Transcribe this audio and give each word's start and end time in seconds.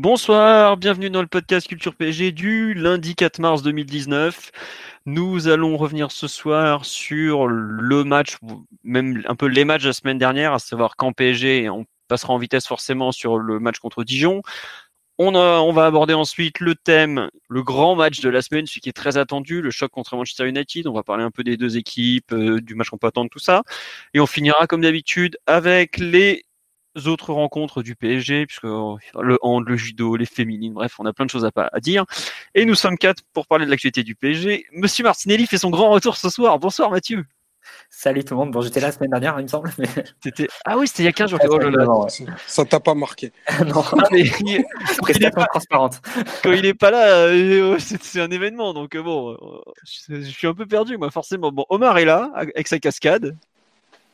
Bonsoir, 0.00 0.76
bienvenue 0.76 1.10
dans 1.10 1.22
le 1.22 1.26
podcast 1.26 1.66
Culture 1.66 1.92
PSG 1.96 2.30
du 2.30 2.72
lundi 2.72 3.16
4 3.16 3.40
mars 3.40 3.64
2019. 3.64 4.52
Nous 5.06 5.48
allons 5.48 5.76
revenir 5.76 6.12
ce 6.12 6.28
soir 6.28 6.84
sur 6.84 7.48
le 7.48 8.04
match, 8.04 8.36
même 8.84 9.24
un 9.26 9.34
peu 9.34 9.46
les 9.46 9.64
matchs 9.64 9.82
de 9.82 9.88
la 9.88 9.92
semaine 9.92 10.16
dernière, 10.16 10.52
à 10.52 10.60
savoir 10.60 10.94
quand 10.94 11.12
PSG, 11.12 11.68
on 11.68 11.84
passera 12.06 12.32
en 12.32 12.38
vitesse 12.38 12.68
forcément 12.68 13.10
sur 13.10 13.38
le 13.38 13.58
match 13.58 13.80
contre 13.80 14.04
Dijon. 14.04 14.42
On, 15.18 15.32
va 15.72 15.86
aborder 15.86 16.14
ensuite 16.14 16.60
le 16.60 16.76
thème, 16.76 17.28
le 17.48 17.64
grand 17.64 17.96
match 17.96 18.20
de 18.20 18.28
la 18.28 18.40
semaine, 18.40 18.66
celui 18.66 18.80
qui 18.82 18.88
est 18.90 18.92
très 18.92 19.16
attendu, 19.16 19.60
le 19.62 19.72
choc 19.72 19.90
contre 19.90 20.14
Manchester 20.14 20.48
United. 20.48 20.86
On 20.86 20.92
va 20.92 21.02
parler 21.02 21.24
un 21.24 21.32
peu 21.32 21.42
des 21.42 21.56
deux 21.56 21.76
équipes, 21.76 22.32
euh, 22.32 22.60
du 22.60 22.76
match 22.76 22.90
qu'on 22.90 22.98
peut 22.98 23.08
attendre, 23.08 23.30
tout 23.30 23.40
ça. 23.40 23.64
Et 24.14 24.20
on 24.20 24.26
finira 24.26 24.68
comme 24.68 24.82
d'habitude 24.82 25.36
avec 25.48 25.98
les 25.98 26.44
autres 27.06 27.32
rencontres 27.32 27.82
du 27.82 27.94
PSG, 27.94 28.46
puisque 28.46 28.64
euh, 28.64 28.96
le 29.20 29.38
hand, 29.42 29.66
le 29.66 29.76
judo, 29.76 30.16
les 30.16 30.26
féminines, 30.26 30.74
bref, 30.74 30.96
on 30.98 31.06
a 31.06 31.12
plein 31.12 31.26
de 31.26 31.30
choses 31.30 31.44
à, 31.44 31.50
à 31.54 31.80
dire. 31.80 32.04
Et 32.54 32.64
nous 32.64 32.74
sommes 32.74 32.98
quatre 32.98 33.22
pour 33.32 33.46
parler 33.46 33.66
de 33.66 33.70
l'actualité 33.70 34.02
du 34.02 34.14
PSG. 34.14 34.66
Monsieur 34.72 35.04
Martinelli 35.04 35.46
fait 35.46 35.58
son 35.58 35.70
grand 35.70 35.90
retour 35.90 36.16
ce 36.16 36.28
soir. 36.30 36.58
Bonsoir 36.58 36.90
Mathieu. 36.90 37.24
Salut 37.90 38.24
tout 38.24 38.34
le 38.34 38.38
monde. 38.38 38.50
Bon, 38.50 38.60
j'étais 38.60 38.80
là 38.80 38.88
la 38.88 38.92
semaine 38.92 39.10
dernière, 39.10 39.38
il 39.38 39.44
me 39.44 39.48
semble. 39.48 39.70
Mais... 39.78 39.86
Ah 40.64 40.76
oui, 40.76 40.86
c'était 40.86 41.02
il 41.02 41.06
y 41.06 41.08
a 41.08 41.12
15 41.12 41.30
jours. 41.30 41.40
Oh 41.48 41.58
là 41.58 41.70
là. 41.70 42.06
Ça 42.46 42.64
t'a 42.64 42.80
pas 42.80 42.94
marqué. 42.94 43.32
non, 43.66 43.82
mais 44.10 44.20
il, 44.20 44.64
il 45.08 45.24
est 45.24 45.30
pas 45.30 45.46
transparente. 45.46 46.00
Quand 46.42 46.52
il 46.52 46.66
est 46.66 46.74
pas 46.74 46.90
là, 46.90 47.08
euh, 47.08 47.78
c'est, 47.78 48.20
un 48.20 48.30
événement. 48.30 48.74
Donc 48.74 48.94
euh, 48.94 49.02
bon, 49.02 49.36
je, 49.84 50.20
je 50.20 50.30
suis 50.30 50.46
un 50.46 50.54
peu 50.54 50.66
perdu, 50.66 50.96
moi, 50.96 51.10
forcément. 51.10 51.50
Bon, 51.50 51.64
Omar 51.68 51.98
est 51.98 52.04
là, 52.04 52.30
avec 52.34 52.68
sa 52.68 52.78
cascade. 52.78 53.36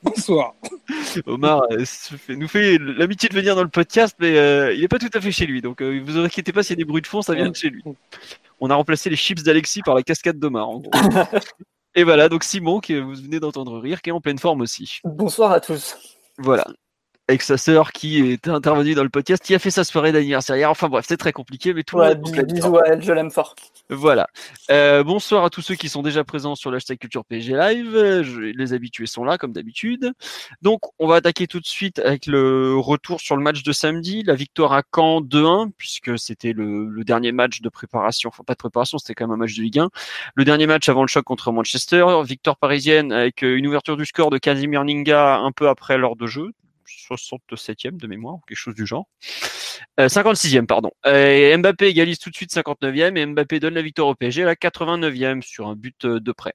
Bonsoir. 0.05 0.55
Omar 1.27 1.63
euh, 1.71 1.85
nous 2.29 2.49
fait 2.49 2.79
l'amitié 2.79 3.29
de 3.29 3.35
venir 3.35 3.57
dans 3.57 3.63
le 3.63 3.69
podcast, 3.69 4.15
mais 4.21 4.37
euh, 4.37 4.75
il 4.75 4.81
n'est 4.81 4.89
pas 4.89 4.99
tout 4.99 5.11
à 5.15 5.21
fait 5.21 5.33
chez 5.33 5.47
lui. 5.47 5.63
Donc, 5.63 5.81
euh, 5.81 6.03
vous 6.05 6.19
inquiétez 6.19 6.53
pas 6.53 6.63
s'il 6.63 6.73
y 6.73 6.81
a 6.81 6.85
des 6.85 6.85
bruits 6.85 7.03
de 7.03 7.07
fond, 7.07 7.23
ça 7.23 7.35
vient 7.35 7.49
de 7.49 7.57
chez 7.57 7.71
lui. 7.71 7.83
On 8.61 8.71
a 8.71 8.75
remplacé 8.75 9.09
les 9.09 9.17
chips 9.17 9.43
d'Alexis 9.43 9.83
par 9.83 9.95
la 9.95 10.03
cascade 10.03 10.39
d'Omar, 10.39 10.69
en 10.69 10.81
gros. 10.81 10.91
Et 11.97 12.05
voilà, 12.05 12.29
donc 12.29 12.45
Simon, 12.45 12.81
que 12.81 13.01
vous 13.01 13.15
venez 13.15 13.41
d'entendre 13.41 13.79
rire, 13.79 14.03
qui 14.03 14.11
est 14.11 14.13
en 14.13 14.21
pleine 14.21 14.39
forme 14.39 14.61
aussi. 14.61 15.01
Bonsoir 15.05 15.53
à 15.53 15.61
tous. 15.61 15.97
Voilà 16.39 16.67
avec 17.29 17.41
sa 17.41 17.57
sœur 17.57 17.93
qui 17.93 18.21
est 18.21 18.49
intervenue 18.49 18.95
dans 18.95 19.03
le 19.03 19.09
podcast, 19.09 19.43
qui 19.43 19.55
a 19.55 19.59
fait 19.59 19.71
sa 19.71 19.83
soirée 19.83 20.13
d'anniversaire 20.13 20.57
hier. 20.57 20.71
Enfin 20.71 20.89
bref, 20.89 21.07
c'est 21.09 21.17
très 21.17 21.33
compliqué, 21.33 21.73
mais 21.73 21.83
tout 21.83 21.97
ouais, 21.97 22.15
le 22.15 22.21
monde. 22.21 22.45
Bisous 22.53 22.77
à 22.77 22.83
elle, 22.89 23.03
je 23.03 23.13
l'aime 23.13 23.31
fort. 23.31 23.55
Voilà. 23.89 24.27
Euh, 24.71 25.03
bonsoir 25.03 25.45
à 25.45 25.51
tous 25.51 25.63
ceux 25.63 25.75
qui 25.75 25.89
sont 25.89 26.03
déjà 26.03 26.23
présents 26.23 26.55
sur 26.55 26.71
l'hashtag 26.71 26.99
Culture 26.99 27.25
PSG 27.25 27.55
Live. 27.55 28.23
Je, 28.23 28.41
les 28.41 28.73
habitués 28.75 29.07
sont 29.07 29.25
là, 29.25 29.39
comme 29.39 29.53
d'habitude. 29.53 30.13
Donc, 30.61 30.81
on 30.99 31.07
va 31.07 31.17
attaquer 31.17 31.47
tout 31.47 31.61
de 31.61 31.67
suite 31.67 31.99
avec 31.99 32.27
le 32.27 32.77
retour 32.77 33.21
sur 33.21 33.37
le 33.37 33.43
match 33.43 33.63
de 33.63 33.73
samedi, 33.73 34.23
la 34.23 34.35
victoire 34.35 34.75
à 34.75 34.83
Caen 34.95 35.23
2-1, 35.23 35.71
puisque 35.79 36.19
c'était 36.19 36.53
le, 36.53 36.87
le, 36.87 37.05
dernier 37.05 37.33
match 37.33 37.63
de 37.63 37.69
préparation. 37.71 38.29
Enfin, 38.29 38.43
pas 38.45 38.55
de 38.55 38.59
préparation, 38.59 38.99
c'était 38.99 39.15
quand 39.15 39.27
même 39.27 39.35
un 39.35 39.39
match 39.39 39.57
de 39.57 39.63
Ligue 39.63 39.79
1. 39.79 39.89
Le 40.35 40.45
dernier 40.45 40.67
match 40.67 40.89
avant 40.91 41.03
le 41.03 41.09
choc 41.09 41.25
contre 41.25 41.53
Manchester. 41.53 42.05
Victoire 42.25 42.59
parisienne 42.59 43.13
avec 43.13 43.41
une 43.41 43.67
ouverture 43.67 43.97
du 43.97 44.05
score 44.05 44.29
de 44.29 44.37
Casimir 44.37 44.85
Ninga 44.85 45.37
un 45.37 45.53
peu 45.53 45.71
après 45.71 45.97
l'heure 45.97 46.17
de 46.17 46.27
jeu. 46.27 46.51
67e 46.87 47.97
de 47.97 48.07
mémoire, 48.07 48.39
quelque 48.47 48.59
chose 48.59 48.75
du 48.75 48.87
genre. 48.87 49.07
Euh, 50.01 50.09
56e, 50.09 50.67
pardon. 50.67 50.91
Et 51.07 51.57
Mbappé 51.57 51.87
égalise 51.87 52.19
tout 52.19 52.31
de 52.31 52.37
suite 52.37 52.53
59e 52.53 53.17
et 53.17 53.27
Mbappé 53.27 53.61
donne 53.61 53.75
la 53.75 53.83
victoire 53.83 54.09
au 54.09 54.15
PSG 54.15 54.43
à 54.43 54.47
la 54.47 54.55
89e 54.55 55.43
sur 55.43 55.69
un 55.69 55.77
but 55.77 56.07
de 56.07 56.33
près. 56.33 56.55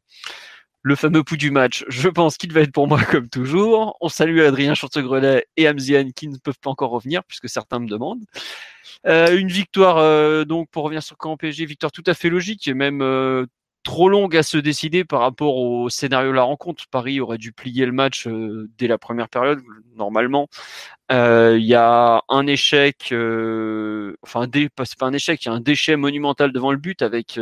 Le 0.81 0.95
fameux 0.95 1.23
pouls 1.23 1.37
du 1.37 1.51
match, 1.51 1.83
je 1.89 2.07
pense 2.07 2.37
qu'il 2.37 2.53
va 2.53 2.61
être 2.61 2.71
pour 2.71 2.87
moi 2.87 3.03
comme 3.03 3.29
toujours. 3.29 3.97
On 4.01 4.09
salue 4.09 4.39
Adrien 4.39 4.73
Chantegrelet 4.73 5.45
et 5.57 5.67
Amzian 5.67 6.09
qui 6.15 6.27
ne 6.27 6.37
peuvent 6.37 6.59
pas 6.61 6.69
encore 6.69 6.91
revenir 6.91 7.23
puisque 7.25 7.49
certains 7.49 7.79
me 7.79 7.87
demandent. 7.87 8.23
Euh, 9.05 9.37
une 9.37 9.49
victoire 9.49 9.97
euh, 9.97 10.45
donc 10.45 10.69
pour 10.69 10.83
revenir 10.83 11.03
sur 11.03 11.17
camp 11.17 11.37
PSG, 11.37 11.65
victoire 11.65 11.91
tout 11.91 12.03
à 12.05 12.13
fait 12.13 12.29
logique 12.29 12.67
et 12.67 12.73
même 12.73 13.01
euh, 13.01 13.45
trop 13.83 14.09
longue 14.09 14.35
à 14.35 14.43
se 14.43 14.57
décider 14.57 15.05
par 15.05 15.21
rapport 15.21 15.57
au 15.57 15.89
scénario 15.89 16.29
de 16.29 16.35
la 16.35 16.43
rencontre. 16.43 16.85
Paris 16.91 17.19
aurait 17.19 17.37
dû 17.37 17.51
plier 17.51 17.85
le 17.85 17.91
match 17.91 18.27
euh, 18.27 18.69
dès 18.77 18.87
la 18.87 18.97
première 18.97 19.29
période, 19.29 19.61
normalement. 19.95 20.47
Il 21.09 21.15
euh, 21.15 21.59
y 21.59 21.75
a 21.75 22.23
un 22.29 22.47
échec, 22.47 23.09
euh, 23.11 24.15
enfin, 24.23 24.47
pas 24.75 24.85
un 25.07 25.13
échec, 25.13 25.43
il 25.43 25.47
y 25.47 25.51
a 25.51 25.53
un 25.53 25.61
déchet 25.61 25.95
monumental 25.95 26.51
devant 26.51 26.71
le 26.71 26.77
but 26.77 27.01
avec 27.01 27.39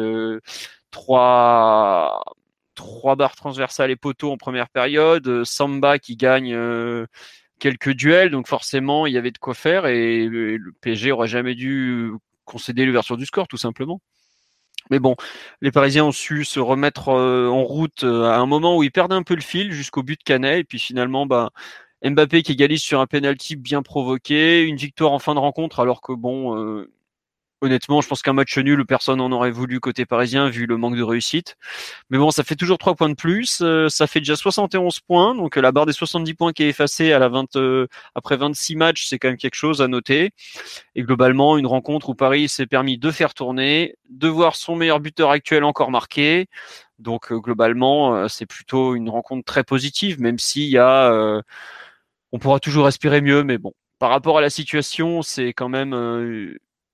trois, 0.92 2.24
barres 3.18 3.36
transversales 3.36 3.92
et 3.92 3.96
poteaux 3.96 4.31
en 4.31 4.38
première 4.38 4.70
période. 4.70 5.44
Samba 5.44 6.00
qui 6.00 6.16
gagne 6.16 6.56
quelques 7.59 7.92
duels, 7.92 8.30
donc 8.31 8.47
forcément, 8.47 9.08
il 9.08 9.14
y 9.14 9.18
avait 9.18 9.31
de 9.31 9.38
quoi 9.40 9.53
faire 9.53 9.88
et, 9.88 10.24
et 10.24 10.28
le 10.28 10.72
PSG 10.81 11.12
aurait 11.12 11.28
jamais 11.28 11.56
dû 11.56 12.12
concéder 12.46 12.86
l'ouverture 12.86 13.18
du 13.18 13.26
score, 13.26 13.47
tout 13.47 13.58
simplement. 13.58 14.02
Mais 14.92 15.00
bon, 15.00 15.16
les 15.62 15.72
Parisiens 15.72 16.06
ont 16.06 16.12
su 16.12 16.46
se 16.46 16.59
remettre 16.59 17.09
euh, 17.09 17.48
en 17.50 17.64
route 17.64 18.03
euh, 18.03 18.25
à 18.25 18.38
un 18.38 18.46
moment 18.46 18.78
où 18.78 18.84
ils 18.84 18.92
perdaient 18.92 19.16
un 19.16 19.24
peu 19.24 19.36
le 19.36 19.42
fil 19.42 19.72
jusqu'au 19.72 20.03
but 20.03 20.20
de 20.20 20.24
Canet. 20.24 20.59
Et 20.59 20.64
puis 20.64 20.80
finalement, 20.80 21.25
bah, 21.25 21.52
Mbappé 22.03 22.44
qui 22.44 22.53
égalise 22.53 22.81
sur 22.81 23.00
un 23.00 23.08
penalty 23.08 23.56
bien 23.56 23.81
provoqué, 23.81 24.64
une 24.64 24.78
victoire 24.78 25.12
en 25.14 25.20
fin 25.20 25.34
de 25.36 25.40
rencontre, 25.40 25.80
alors 25.80 26.02
que 26.02 26.14
bon, 26.14 26.58
euh, 26.58 26.92
honnêtement, 27.62 28.01
je 28.01 28.07
pense 28.07 28.22
qu'un 28.22 28.34
match 28.34 28.57
nul, 28.57 28.85
personne 28.85 29.18
n'en 29.18 29.31
aurait 29.31 29.51
voulu 29.51 29.79
côté 29.79 30.06
parisien 30.06 30.50
vu 30.50 30.66
le 30.66 30.78
manque 30.78 30.95
de 30.95 31.03
réussite. 31.03 31.56
Mais 32.09 32.18
bon, 32.18 32.31
ça 32.31 32.44
fait 32.44 32.56
toujours 32.56 32.78
3 32.78 32.95
points 32.95 33.09
de 33.09 33.16
plus. 33.16 33.59
Euh, 33.62 33.90
ça 33.90 34.07
fait 34.07 34.19
déjà 34.19 34.35
71 34.35 35.00
points. 35.01 35.35
Donc 35.35 35.56
la 35.56 35.72
barre 35.72 35.85
des 35.85 35.94
70 35.94 36.34
points 36.35 36.53
qui 36.53 36.63
est 36.63 36.69
effacée 36.69 37.13
à 37.13 37.19
la 37.19 37.29
20, 37.29 37.56
euh, 37.56 37.88
après 38.16 38.38
26 38.38 38.75
matchs, 38.75 39.07
c'est 39.07 39.19
quand 39.19 39.29
même 39.29 39.38
quelque 39.38 39.56
chose 39.56 39.81
à 39.81 39.88
noter. 39.88 40.31
Et 40.96 41.03
globalement, 41.03 41.57
une 41.57 41.67
rencontre 41.67 42.09
où 42.09 42.16
Paris 42.16 42.50
s'est 42.50 42.67
permis 42.67 42.97
de 42.97 43.12
faire 43.12 43.34
tourner, 43.34 43.96
de 44.09 44.28
voir 44.28 44.56
son 44.56 44.75
meilleur 44.75 45.00
buteur 45.00 45.31
actuel 45.31 45.63
encore 45.63 45.91
marqué. 45.91 46.47
Donc 47.00 47.31
euh, 47.31 47.40
globalement, 47.40 48.28
c'est 48.28 48.46
plutôt 48.46 48.96
une 48.96 49.09
rencontre 49.09 49.46
très 49.46 49.63
positive, 49.63 50.19
même 50.22 50.40
s'il 50.40 50.69
y 50.69 50.78
a... 50.78 51.41
on 52.31 52.40
pourra 52.40 52.59
toujours 52.59 52.85
respirer 52.85 53.22
mieux, 53.22 53.44
mais 53.44 53.57
bon, 53.57 53.73
par 54.00 54.09
rapport 54.09 54.38
à 54.38 54.41
la 54.41 54.50
situation, 54.50 55.22
c'est 55.22 55.53
quand 55.53 55.69
même 55.69 55.94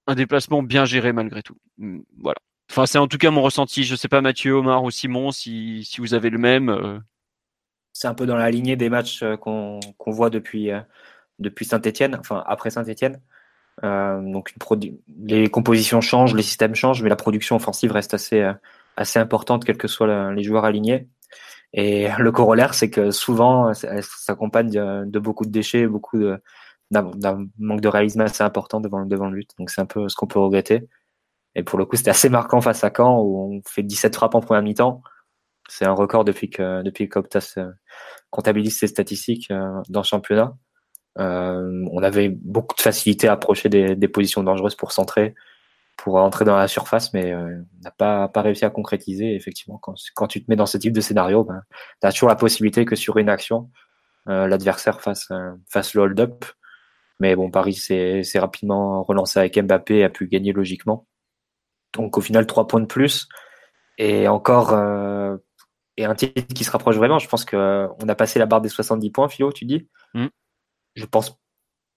un 0.08 0.16
déplacement 0.16 0.64
bien 0.64 0.86
géré 0.86 1.14
malgré 1.14 1.42
tout. 1.42 1.58
Mmh, 1.78 2.00
voilà. 2.20 2.40
Enfin, 2.70 2.86
c'est 2.86 2.98
en 2.98 3.08
tout 3.08 3.18
cas 3.18 3.32
mon 3.32 3.42
ressenti. 3.42 3.84
Je 3.84 3.96
sais 3.96 4.08
pas, 4.08 4.22
Mathieu, 4.22 4.54
Omar 4.54 4.84
ou 4.84 4.92
Simon, 4.92 5.32
si, 5.32 5.84
si 5.86 6.02
vous 6.02 6.14
avez 6.14 6.30
le 6.30 6.38
même. 6.38 6.70
Euh... 6.70 7.00
C'est 7.94 8.08
un 8.08 8.14
peu 8.14 8.26
dans 8.26 8.38
la 8.38 8.50
lignée 8.50 8.76
des 8.76 8.90
matchs 8.90 9.24
qu'on 9.42 9.80
qu 10.00 10.12
voit 10.12 10.30
depuis, 10.30 10.72
euh, 10.72 10.80
depuis 11.40 11.66
Saint-Etienne, 11.66 12.16
enfin 12.20 12.44
après 12.48 12.72
Saint-Etienne. 12.72 13.22
Euh, 13.84 14.22
donc 14.22 14.54
les 15.18 15.50
compositions 15.50 16.02
changent, 16.02 16.34
les 16.34 16.44
systèmes 16.44 16.76
changent, 16.76 17.04
mais 17.04 17.10
la 17.10 17.16
production 17.16 17.56
offensive 17.56 17.92
reste 17.92 18.14
assez, 18.14 18.42
euh, 18.42 18.54
assez 18.98 19.20
importante, 19.20 19.66
quels 19.66 19.78
que 19.78 19.88
soient 19.88 20.34
les 20.34 20.44
joueurs 20.44 20.66
alignés. 20.66 21.08
Et 21.74 22.08
le 22.18 22.32
corollaire, 22.32 22.74
c'est 22.74 22.90
que 22.90 23.12
souvent, 23.12 23.74
ça 23.74 24.02
s'accompagne 24.02 24.72
de, 24.72 25.06
de, 25.06 25.20
beaucoup 25.20 25.46
de 25.46 25.52
déchets, 25.52 25.86
beaucoup 25.86 26.18
de, 26.18 26.40
d'un 26.92 27.46
manque 27.58 27.82
de 27.82 27.88
réalisme 27.88 28.22
assez 28.22 28.44
important 28.44 28.80
devant, 28.80 29.06
devant 29.06 29.30
le 29.30 29.38
but. 29.38 29.50
Donc 29.58 29.70
c'est 29.70 29.82
un 29.82 29.86
peu 29.86 30.08
ce 30.10 30.16
qu'on 30.16 30.28
peut 30.28 30.40
regretter. 30.40 30.88
Et 31.56 31.64
pour 31.64 31.78
le 31.78 31.86
coup, 31.86 31.96
c'était 31.96 32.10
assez 32.12 32.30
marquant 32.30 32.62
face 32.62 32.84
à 32.84 32.92
Caen 32.96 33.20
où 33.20 33.58
on 33.58 33.62
fait 33.68 33.84
17 33.84 34.16
frappes 34.16 34.36
en 34.36 34.42
première 34.42 34.64
mi-temps. 34.64 35.02
C'est 35.70 35.86
un 35.86 35.94
record 35.94 36.26
depuis 36.26 36.50
que 36.50 36.82
depuis 36.82 37.10
comptabilise 38.30 38.78
ses 38.78 38.88
statistiques 38.88 39.50
euh, 39.52 39.82
dans 39.90 40.02
le 40.02 40.06
championnat. 40.06 40.56
Euh, 41.20 41.86
on 41.92 42.02
avait 42.04 42.30
beaucoup 42.30 42.76
de 42.76 42.82
facilité 42.82 43.28
à 43.28 43.34
approcher 43.34 43.70
des, 43.70 44.08
positions 44.08 44.44
dangereuses 44.44 44.76
pour 44.76 44.92
centrer, 44.92 45.36
pour 45.96 46.16
entrer 46.16 46.44
dans 46.44 46.58
la 46.58 46.68
surface, 46.68 47.14
mais 47.14 47.32
euh, 47.32 47.62
on 47.80 47.84
n'a 47.84 47.92
pas, 47.92 48.28
pas 48.28 48.42
réussi 48.42 48.66
à 48.66 48.72
concrétiser. 48.72 49.36
Effectivement, 49.36 49.78
quand, 49.78 49.94
quand, 50.16 50.28
tu 50.28 50.44
te 50.44 50.50
mets 50.50 50.56
dans 50.56 50.66
ce 50.66 50.78
type 50.78 50.94
de 50.94 51.02
scénario, 51.02 51.44
ben, 51.44 51.62
tu 52.02 52.08
as 52.08 52.12
toujours 52.12 52.30
la 52.30 52.36
possibilité 52.36 52.84
que 52.84 52.96
sur 52.96 53.18
une 53.18 53.30
action, 53.30 53.70
l'adversaire 54.26 55.02
fasse, 55.02 55.32
fasse 55.70 55.94
le 55.94 56.02
hold-up 56.02 56.46
mais 57.20 57.36
bon, 57.36 57.52
Paris 57.52 57.74
s'est 57.76 58.24
rapidement 58.36 59.04
relancé 59.04 59.40
avec 59.40 59.58
Mbappé 59.58 59.98
et 59.98 60.04
a 60.04 60.10
pu 60.10 60.28
gagner 60.28 60.54
logiquement. 60.54 61.08
Donc 61.94 62.18
au 62.18 62.22
final, 62.22 62.48
trois 62.48 62.68
points 62.68 62.82
de 62.82 62.86
plus. 62.86 63.28
Et 63.98 64.28
encore, 64.28 64.74
euh, 64.74 65.38
et 65.98 66.06
un 66.06 66.16
titre 66.16 66.42
qui 66.54 66.64
se 66.64 66.72
rapproche 66.72 66.96
vraiment. 66.98 67.20
Je 67.20 67.28
pense 67.28 67.46
qu'on 67.46 67.56
a 68.08 68.16
passé 68.16 68.40
la 68.40 68.46
barre 68.46 68.62
des 68.62 68.70
70 68.70 69.12
points, 69.12 69.30
Philo, 69.30 69.52
tu 69.52 69.66
dis? 69.66 69.88
Mm. 70.14 70.28
Je 70.96 71.06
pense 71.06 71.38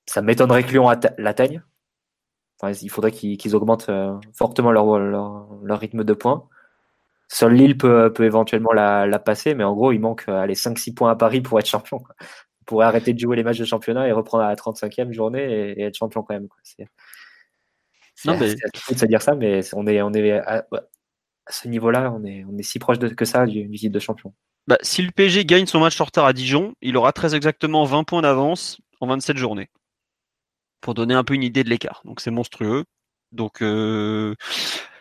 ça 0.07 0.23
m'étonnerait 0.23 0.63
que 0.63 0.71
Lyon 0.71 0.89
atte- 0.89 1.15
l'atteigne. 1.19 1.63
Enfin, 2.61 2.73
il 2.81 2.89
faudrait 2.89 3.11
qu'ils 3.11 3.57
augmentent 3.57 3.89
euh, 3.91 4.15
fortement 4.35 4.73
leur, 4.73 4.99
leur, 4.99 5.49
leur 5.63 5.79
rythme 5.81 6.05
de 6.05 6.13
points. 6.15 6.49
Seul 7.29 7.55
Lille 7.55 7.77
peut, 7.77 8.13
peut 8.13 8.25
éventuellement 8.25 8.73
la, 8.73 9.07
la 9.07 9.19
passer, 9.19 9.55
mais 9.55 9.65
en 9.65 9.75
gros, 9.75 9.93
il 9.93 9.99
manque 9.99 10.25
euh, 10.29 10.41
allez, 10.41 10.55
5-6 10.55 10.95
points 10.95 11.11
à 11.11 11.17
Paris 11.17 11.41
pour 11.41 11.59
être 11.59 11.67
champion. 11.67 11.99
Quoi. 11.99 12.15
Pourrait 12.67 12.87
arrêter 12.87 13.13
de 13.15 13.19
jouer 13.19 13.37
les 13.37 13.45
matchs 13.45 13.59
de 13.59 13.65
championnat 13.65 14.09
et 14.09 14.13
reprendre 14.13 14.45
à 14.45 14.49
la 14.49 14.57
35e 14.57 15.13
journée 15.13 15.43
et, 15.43 15.81
et 15.81 15.85
être 15.85 15.97
champion 15.97 16.23
quand 16.23 16.35
même. 16.35 16.49
C'est, 16.65 16.87
mais- 18.27 18.55
de 18.55 18.99
se 18.99 19.07
dire 19.07 19.23
ça, 19.23 19.35
mais 19.35 19.61
on 19.75 19.87
est, 19.87 20.03
on 20.03 20.13
est 20.13 20.33
à, 20.33 20.67
à 21.47 21.53
ce 21.53 21.69
niveau-là, 21.69 22.13
on 22.13 22.25
est, 22.25 22.45
on 22.45 22.59
est 22.59 22.63
si 22.63 22.79
proche 22.79 22.99
de, 22.99 23.09
que 23.09 23.25
ça 23.25 23.47
du, 23.47 23.67
du 23.67 23.79
titre 23.79 23.95
de 23.95 24.01
champion. 24.01 24.35
Bah, 24.67 24.79
si 24.83 25.03
le 25.03 25.13
PSG 25.13 25.45
gagne 25.45 25.67
son 25.67 25.79
match 25.79 26.01
en 26.01 26.05
retard 26.05 26.27
à 26.27 26.33
Dijon, 26.33 26.75
il 26.83 26.97
aura 26.97 27.13
très 27.13 27.35
exactement 27.37 27.85
20 27.85 28.05
points 28.05 28.23
d'avance 28.23 28.81
en 29.01 29.07
27 29.07 29.37
journées. 29.37 29.71
Pour 30.81 30.95
donner 30.95 31.15
un 31.15 31.25
peu 31.25 31.35
une 31.35 31.45
idée 31.45 31.63
de 31.63 31.71
l'écart. 31.71 32.03
Donc 32.05 32.21
c'est 32.21 32.31
monstrueux. 32.33 32.85
Donc 33.33 33.63
euh, 33.63 34.35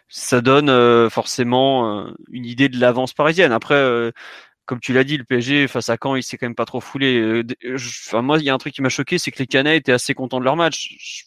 ça 0.08 0.42
donne 0.42 0.70
euh, 0.70 1.10
forcément 1.10 2.00
euh, 2.00 2.12
une 2.30 2.46
idée 2.46 2.70
de 2.70 2.80
l'avance 2.80 3.14
parisienne. 3.14 3.52
Après, 3.52 4.12
comme 4.66 4.80
tu 4.80 4.94
l'as 4.94 5.04
dit, 5.04 5.18
le 5.18 5.24
PSG 5.24 5.68
face 5.68 5.90
à 5.90 5.98
Caen, 6.02 6.16
il 6.16 6.24
s'est 6.24 6.38
quand 6.38 6.46
même 6.48 6.56
pas 6.56 6.66
trop 6.66 6.82
foulé. 6.82 7.20
Euh, 7.20 7.44
Enfin, 7.76 8.22
moi, 8.22 8.38
il 8.40 8.44
y 8.44 8.50
a 8.50 8.54
un 8.54 8.58
truc 8.58 8.74
qui 8.74 8.82
m'a 8.82 8.90
choqué, 8.90 9.18
c'est 9.18 9.32
que 9.32 9.40
les 9.40 9.48
Canets 9.48 9.78
étaient 9.78 9.92
assez 9.92 10.14
contents 10.14 10.40
de 10.40 10.46
leur 10.46 10.56
match. 10.56 11.26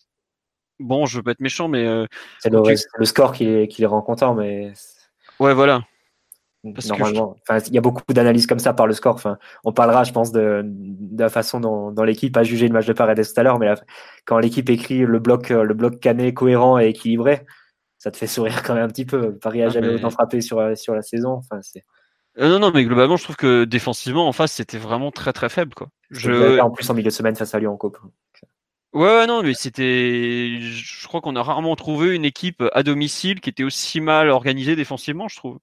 Bon, 0.80 1.06
je 1.06 1.16
veux 1.16 1.22
pas 1.22 1.32
être 1.32 1.40
méchant, 1.40 1.68
mais 1.68 1.86
euh, 1.86 2.06
C'est 2.40 2.50
le, 2.50 2.62
Tu- 2.62 2.76
c'est 2.76 2.86
le 2.96 3.04
score 3.04 3.32
qui 3.32 3.44
les, 3.44 3.68
qui 3.68 3.80
les 3.82 3.86
rend 3.86 4.00
contents, 4.02 4.34
mais 4.34 4.72
ouais, 5.40 5.54
voilà. 5.54 5.82
Parce 6.74 6.88
normalement, 6.88 7.36
il 7.68 7.74
y 7.74 7.78
a 7.78 7.80
beaucoup 7.80 8.02
d'analyses 8.12 8.46
comme 8.48 8.58
ça 8.58 8.74
par 8.74 8.86
le 8.88 8.92
score. 8.92 9.14
Enfin, 9.14 9.38
on 9.64 9.72
parlera, 9.72 10.02
je 10.04 10.12
pense, 10.12 10.32
de, 10.32 10.62
de 10.64 11.22
la 11.22 11.28
façon 11.28 11.60
dont, 11.60 11.92
dont 11.92 12.02
l'équipe 12.02 12.36
a 12.36 12.42
jugé 12.42 12.66
le 12.66 12.72
match 12.74 12.86
de 12.86 12.92
Paredes 12.92 13.24
tout 13.24 13.40
à 13.40 13.42
l'heure, 13.44 13.58
mais 13.60 13.66
la- 13.66 13.80
quand 14.26 14.38
l'équipe 14.38 14.68
écrit 14.68 14.98
le 15.06 15.18
bloc, 15.20 15.50
euh, 15.52 15.62
le 15.62 15.74
bloc 15.74 16.00
cané, 16.00 16.34
cohérent 16.34 16.78
et 16.78 16.88
équilibré, 16.88 17.46
ça 17.96 18.10
te 18.10 18.16
fait 18.16 18.26
sourire 18.26 18.62
quand 18.64 18.74
même 18.74 18.84
un 18.84 18.88
petit 18.88 19.06
peu. 19.06 19.36
Paris 19.38 19.62
a 19.62 19.66
Ah, 19.66 19.68
jamais 19.70 19.88
mais- 19.88 19.94
autant 19.94 20.10
frappé 20.10 20.40
sur, 20.40 20.60
la- 20.60 20.74
sur 20.76 20.94
la 20.94 21.02
saison. 21.02 21.30
Enfin, 21.34 21.60
c'est 21.62 21.84
Euh, 22.38 22.48
non, 22.48 22.58
non, 22.58 22.70
mais 22.72 22.84
globalement, 22.84 23.16
je 23.16 23.24
trouve 23.24 23.36
que 23.36 23.64
défensivement, 23.64 24.28
en 24.28 24.32
face, 24.32 24.52
c'était 24.52 24.78
vraiment 24.78 25.10
très 25.10 25.32
très 25.32 25.48
faible, 25.48 25.74
quoi. 25.74 25.88
je... 26.10 26.60
En 26.60 26.70
plus 26.70 26.88
en 26.88 26.94
milieu 26.94 27.08
de 27.08 27.14
semaine 27.14 27.36
face 27.36 27.54
à 27.54 27.58
Lyon 27.58 27.72
en 27.72 27.76
coupe. 27.76 27.98
Ouais, 28.94 29.06
ouais, 29.06 29.26
non, 29.26 29.42
mais 29.42 29.54
c'était. 29.54 30.58
Je 30.60 31.06
crois 31.06 31.20
qu'on 31.20 31.36
a 31.36 31.42
rarement 31.42 31.76
trouvé 31.76 32.14
une 32.14 32.24
équipe 32.24 32.64
à 32.72 32.82
domicile 32.82 33.40
qui 33.40 33.50
était 33.50 33.64
aussi 33.64 34.00
mal 34.00 34.30
organisée 34.30 34.76
défensivement, 34.76 35.28
je 35.28 35.36
trouve. 35.36 35.58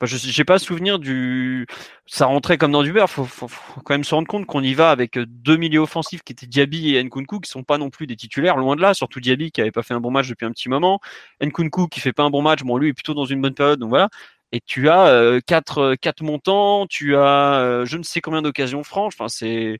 Enfin, 0.00 0.16
je 0.16 0.30
j'ai 0.30 0.44
pas 0.44 0.58
souvenir 0.58 0.98
du. 0.98 1.66
Ça 2.06 2.26
rentrait 2.26 2.58
comme 2.58 2.72
dans 2.72 2.82
du 2.82 2.92
beurre. 2.92 3.08
Faut, 3.08 3.24
faut, 3.24 3.48
faut 3.48 3.80
quand 3.80 3.94
même 3.94 4.04
se 4.04 4.14
rendre 4.14 4.28
compte 4.28 4.46
qu'on 4.46 4.62
y 4.62 4.74
va 4.74 4.90
avec 4.90 5.18
deux 5.18 5.56
milieux 5.56 5.80
offensifs 5.80 6.22
qui 6.22 6.32
étaient 6.32 6.46
Diaby 6.46 6.94
et 6.94 7.02
Nkunku, 7.02 7.40
qui 7.40 7.50
sont 7.50 7.64
pas 7.64 7.78
non 7.78 7.90
plus 7.90 8.06
des 8.06 8.16
titulaires, 8.16 8.56
loin 8.58 8.76
de 8.76 8.82
là. 8.82 8.92
Surtout 8.94 9.18
Diaby 9.20 9.50
qui 9.50 9.60
avait 9.60 9.72
pas 9.72 9.82
fait 9.82 9.94
un 9.94 10.00
bon 10.00 10.10
match 10.10 10.28
depuis 10.28 10.44
un 10.46 10.52
petit 10.52 10.68
moment. 10.68 11.00
Nkunku 11.42 11.88
qui 11.88 12.00
fait 12.00 12.12
pas 12.12 12.22
un 12.24 12.30
bon 12.30 12.42
match. 12.42 12.62
Bon, 12.62 12.76
lui 12.76 12.90
est 12.90 12.94
plutôt 12.94 13.14
dans 13.14 13.24
une 13.24 13.40
bonne 13.40 13.54
période, 13.54 13.80
donc 13.80 13.88
voilà. 13.88 14.08
Et 14.52 14.60
tu 14.64 14.88
as 14.88 15.08
euh, 15.08 15.40
quatre, 15.46 15.78
euh, 15.78 15.94
quatre 15.96 16.22
montants, 16.22 16.86
tu 16.86 17.16
as 17.16 17.60
euh, 17.60 17.84
je 17.84 17.98
ne 17.98 18.02
sais 18.02 18.20
combien 18.20 18.42
d'occasions 18.42 18.82
franches. 18.82 19.14
Enfin, 19.18 19.28
c'est 19.28 19.78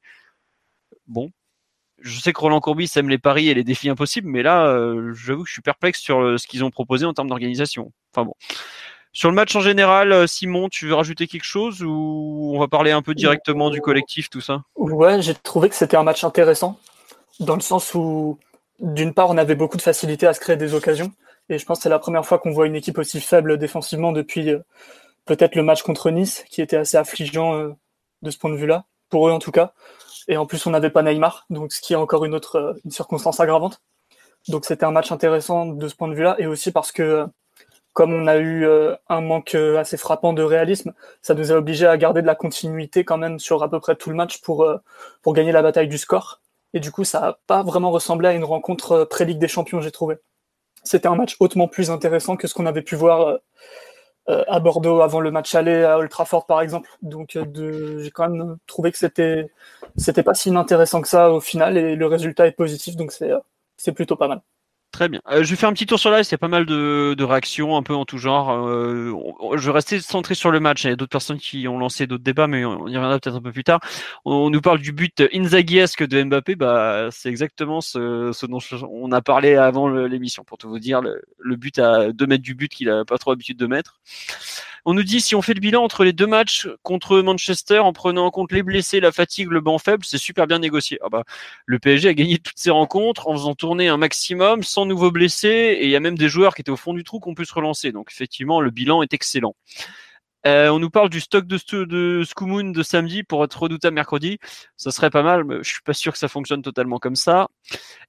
bon 1.06 1.30
je 2.00 2.20
sais 2.20 2.32
que 2.32 2.38
Roland 2.38 2.60
Courbis 2.60 2.92
aime 2.94 3.08
les 3.08 3.18
paris 3.18 3.48
et 3.48 3.54
les 3.54 3.64
défis 3.64 3.88
impossibles, 3.88 4.28
mais 4.28 4.44
là, 4.44 4.68
euh, 4.68 5.12
j'avoue 5.14 5.42
que 5.42 5.48
je 5.48 5.54
suis 5.54 5.62
perplexe 5.62 5.98
sur 5.98 6.38
ce 6.38 6.46
qu'ils 6.46 6.62
ont 6.62 6.70
proposé 6.70 7.04
en 7.04 7.12
termes 7.12 7.26
d'organisation. 7.26 7.90
Enfin 8.14 8.24
bon. 8.24 8.34
Sur 9.12 9.30
le 9.30 9.34
match 9.34 9.56
en 9.56 9.60
général, 9.60 10.28
Simon, 10.28 10.68
tu 10.68 10.86
veux 10.86 10.94
rajouter 10.94 11.26
quelque 11.26 11.42
chose 11.42 11.82
ou 11.82 12.52
on 12.54 12.60
va 12.60 12.68
parler 12.68 12.92
un 12.92 13.02
peu 13.02 13.14
directement 13.14 13.68
du 13.70 13.80
collectif, 13.80 14.30
tout 14.30 14.40
ça? 14.40 14.62
Ouais, 14.76 15.20
j'ai 15.22 15.34
trouvé 15.34 15.68
que 15.68 15.74
c'était 15.74 15.96
un 15.96 16.04
match 16.04 16.22
intéressant, 16.22 16.78
dans 17.40 17.56
le 17.56 17.60
sens 17.62 17.94
où, 17.94 18.38
d'une 18.78 19.12
part, 19.12 19.30
on 19.30 19.36
avait 19.36 19.56
beaucoup 19.56 19.76
de 19.76 19.82
facilité 19.82 20.28
à 20.28 20.34
se 20.34 20.40
créer 20.40 20.56
des 20.56 20.72
occasions, 20.74 21.10
et 21.48 21.58
je 21.58 21.64
pense 21.64 21.78
que 21.78 21.82
c'est 21.84 21.88
la 21.88 21.98
première 21.98 22.26
fois 22.26 22.38
qu'on 22.38 22.50
voit 22.50 22.66
une 22.66 22.76
équipe 22.76 22.98
aussi 22.98 23.20
faible 23.20 23.58
défensivement 23.58 24.12
depuis 24.12 24.50
euh, 24.50 24.60
peut-être 25.24 25.54
le 25.54 25.62
match 25.62 25.82
contre 25.82 26.10
Nice, 26.10 26.44
qui 26.50 26.60
était 26.62 26.76
assez 26.76 26.96
affligeant 26.96 27.54
euh, 27.54 27.74
de 28.22 28.30
ce 28.30 28.38
point 28.38 28.50
de 28.50 28.56
vue-là, 28.56 28.84
pour 29.08 29.28
eux 29.28 29.32
en 29.32 29.38
tout 29.38 29.52
cas. 29.52 29.72
Et 30.28 30.36
en 30.36 30.46
plus, 30.46 30.66
on 30.66 30.70
n'avait 30.70 30.90
pas 30.90 31.02
Neymar, 31.02 31.46
donc 31.48 31.72
ce 31.72 31.80
qui 31.80 31.94
est 31.94 31.96
encore 31.96 32.24
une 32.24 32.34
autre 32.34 32.56
euh, 32.56 32.72
une 32.84 32.90
circonstance 32.90 33.40
aggravante. 33.40 33.80
Donc 34.48 34.64
c'était 34.66 34.84
un 34.84 34.90
match 34.90 35.10
intéressant 35.12 35.66
de 35.66 35.88
ce 35.88 35.94
point 35.94 36.08
de 36.08 36.14
vue-là, 36.14 36.36
et 36.38 36.46
aussi 36.46 36.72
parce 36.72 36.92
que 36.92 37.26
comme 37.94 38.12
on 38.12 38.28
a 38.28 38.38
eu 38.38 38.64
un 39.08 39.20
manque 39.20 39.56
assez 39.56 39.96
frappant 39.96 40.32
de 40.32 40.42
réalisme, 40.42 40.92
ça 41.20 41.34
nous 41.34 41.50
a 41.50 41.56
obligé 41.56 41.84
à 41.84 41.96
garder 41.96 42.22
de 42.22 42.28
la 42.28 42.36
continuité 42.36 43.04
quand 43.04 43.18
même 43.18 43.40
sur 43.40 43.64
à 43.64 43.68
peu 43.68 43.80
près 43.80 43.96
tout 43.96 44.10
le 44.10 44.16
match 44.16 44.40
pour, 44.40 44.64
pour 45.20 45.34
gagner 45.34 45.50
la 45.50 45.62
bataille 45.62 45.88
du 45.88 45.98
score. 45.98 46.40
Et 46.74 46.80
du 46.80 46.92
coup, 46.92 47.02
ça 47.02 47.20
n'a 47.20 47.38
pas 47.48 47.64
vraiment 47.64 47.90
ressemblé 47.90 48.28
à 48.28 48.34
une 48.34 48.44
rencontre 48.44 49.04
pré-Ligue 49.04 49.40
des 49.40 49.48
Champions, 49.48 49.80
j'ai 49.80 49.90
trouvé. 49.90 50.18
C'était 50.88 51.08
un 51.08 51.16
match 51.16 51.36
hautement 51.38 51.68
plus 51.68 51.90
intéressant 51.90 52.36
que 52.36 52.46
ce 52.48 52.54
qu'on 52.54 52.64
avait 52.64 52.80
pu 52.80 52.96
voir 52.96 53.20
euh, 53.28 53.36
euh, 54.30 54.44
à 54.48 54.58
Bordeaux 54.58 55.02
avant 55.02 55.20
le 55.20 55.30
match 55.30 55.54
aller 55.54 55.84
à 55.84 55.98
Old 55.98 56.10
par 56.48 56.62
exemple. 56.62 56.88
Donc, 57.02 57.36
euh, 57.36 58.02
j'ai 58.02 58.10
quand 58.10 58.30
même 58.30 58.56
trouvé 58.66 58.90
que 58.90 58.96
c'était 58.96 59.50
c'était 59.98 60.22
pas 60.22 60.32
si 60.32 60.48
inintéressant 60.48 61.02
que 61.02 61.08
ça 61.08 61.30
au 61.30 61.40
final, 61.40 61.76
et 61.76 61.94
le 61.94 62.06
résultat 62.06 62.46
est 62.46 62.52
positif, 62.52 62.96
donc 62.96 63.12
c'est 63.12 63.92
plutôt 63.92 64.16
pas 64.16 64.28
mal. 64.28 64.40
Très 64.98 65.08
bien. 65.08 65.20
Euh, 65.30 65.44
je 65.44 65.50
vais 65.50 65.54
faire 65.54 65.68
un 65.68 65.74
petit 65.74 65.86
tour 65.86 66.00
sur 66.00 66.10
live, 66.10 66.24
il 66.26 66.32
y 66.32 66.34
a 66.34 66.38
pas 66.38 66.48
mal 66.48 66.66
de, 66.66 67.14
de 67.16 67.22
réactions 67.22 67.76
un 67.76 67.84
peu 67.84 67.94
en 67.94 68.04
tout 68.04 68.18
genre. 68.18 68.50
Euh, 68.50 69.14
je 69.54 69.66
vais 69.66 69.70
rester 69.70 70.00
centré 70.00 70.34
sur 70.34 70.50
le 70.50 70.58
match. 70.58 70.82
Il 70.82 70.90
y 70.90 70.92
a 70.92 70.96
d'autres 70.96 71.12
personnes 71.12 71.38
qui 71.38 71.68
ont 71.68 71.78
lancé 71.78 72.08
d'autres 72.08 72.24
débats, 72.24 72.48
mais 72.48 72.64
on 72.64 72.88
y 72.88 72.96
reviendra 72.96 73.20
peut-être 73.20 73.36
un 73.36 73.40
peu 73.40 73.52
plus 73.52 73.62
tard. 73.62 73.78
On 74.24 74.50
nous 74.50 74.60
parle 74.60 74.80
du 74.80 74.90
but 74.90 75.22
Inzaghiesque 75.32 76.04
de 76.04 76.20
Mbappé. 76.24 76.56
Bah, 76.56 77.10
c'est 77.12 77.28
exactement 77.28 77.80
ce, 77.80 78.32
ce 78.34 78.44
dont 78.46 78.58
on 78.90 79.12
a 79.12 79.22
parlé 79.22 79.54
avant 79.54 79.86
l'émission. 79.88 80.42
Pour 80.42 80.58
tout 80.58 80.68
vous 80.68 80.80
dire, 80.80 81.00
le, 81.00 81.22
le 81.38 81.54
but 81.54 81.78
à 81.78 82.12
2 82.12 82.26
mètres 82.26 82.42
du 82.42 82.56
but 82.56 82.68
qu'il 82.68 82.90
a 82.90 83.04
pas 83.04 83.18
trop 83.18 83.30
l'habitude 83.30 83.56
de 83.56 83.68
mettre. 83.68 84.00
On 84.84 84.94
nous 84.94 85.02
dit 85.02 85.20
si 85.20 85.34
on 85.34 85.42
fait 85.42 85.54
le 85.54 85.60
bilan 85.60 85.82
entre 85.82 86.04
les 86.04 86.12
deux 86.12 86.26
matchs 86.26 86.68
contre 86.82 87.20
Manchester 87.20 87.78
en 87.78 87.92
prenant 87.92 88.26
en 88.26 88.30
compte 88.30 88.52
les 88.52 88.62
blessés, 88.62 89.00
la 89.00 89.12
fatigue, 89.12 89.50
le 89.50 89.60
banc 89.60 89.78
faible, 89.78 90.04
c'est 90.04 90.18
super 90.18 90.46
bien 90.46 90.58
négocié. 90.58 90.98
Ah 91.02 91.08
bah, 91.08 91.24
le 91.66 91.78
PSG 91.78 92.08
a 92.08 92.14
gagné 92.14 92.38
toutes 92.38 92.58
ses 92.58 92.70
rencontres 92.70 93.28
en 93.28 93.32
faisant 93.32 93.54
tourner 93.54 93.88
un 93.88 93.96
maximum, 93.96 94.62
sans 94.62 94.86
nouveaux 94.86 95.10
blessés, 95.10 95.48
et 95.80 95.84
il 95.84 95.90
y 95.90 95.96
a 95.96 96.00
même 96.00 96.18
des 96.18 96.28
joueurs 96.28 96.54
qui 96.54 96.62
étaient 96.62 96.70
au 96.70 96.76
fond 96.76 96.94
du 96.94 97.04
trou 97.04 97.20
qu'on 97.20 97.34
peut 97.34 97.44
se 97.44 97.54
relancer. 97.54 97.92
Donc 97.92 98.10
effectivement, 98.10 98.60
le 98.60 98.70
bilan 98.70 99.02
est 99.02 99.12
excellent. 99.14 99.54
Euh, 100.46 100.68
on 100.68 100.78
nous 100.78 100.90
parle 100.90 101.10
du 101.10 101.20
stock 101.20 101.46
de, 101.46 101.56
de 101.84 102.72
de 102.72 102.82
samedi 102.82 103.24
pour 103.24 103.44
être 103.44 103.60
redoutable 103.60 103.94
mercredi. 103.94 104.38
Ça 104.76 104.90
serait 104.90 105.10
pas 105.10 105.22
mal, 105.22 105.44
mais 105.44 105.56
je 105.62 105.70
suis 105.70 105.82
pas 105.82 105.94
sûr 105.94 106.12
que 106.12 106.18
ça 106.18 106.28
fonctionne 106.28 106.62
totalement 106.62 106.98
comme 106.98 107.16
ça. 107.16 107.48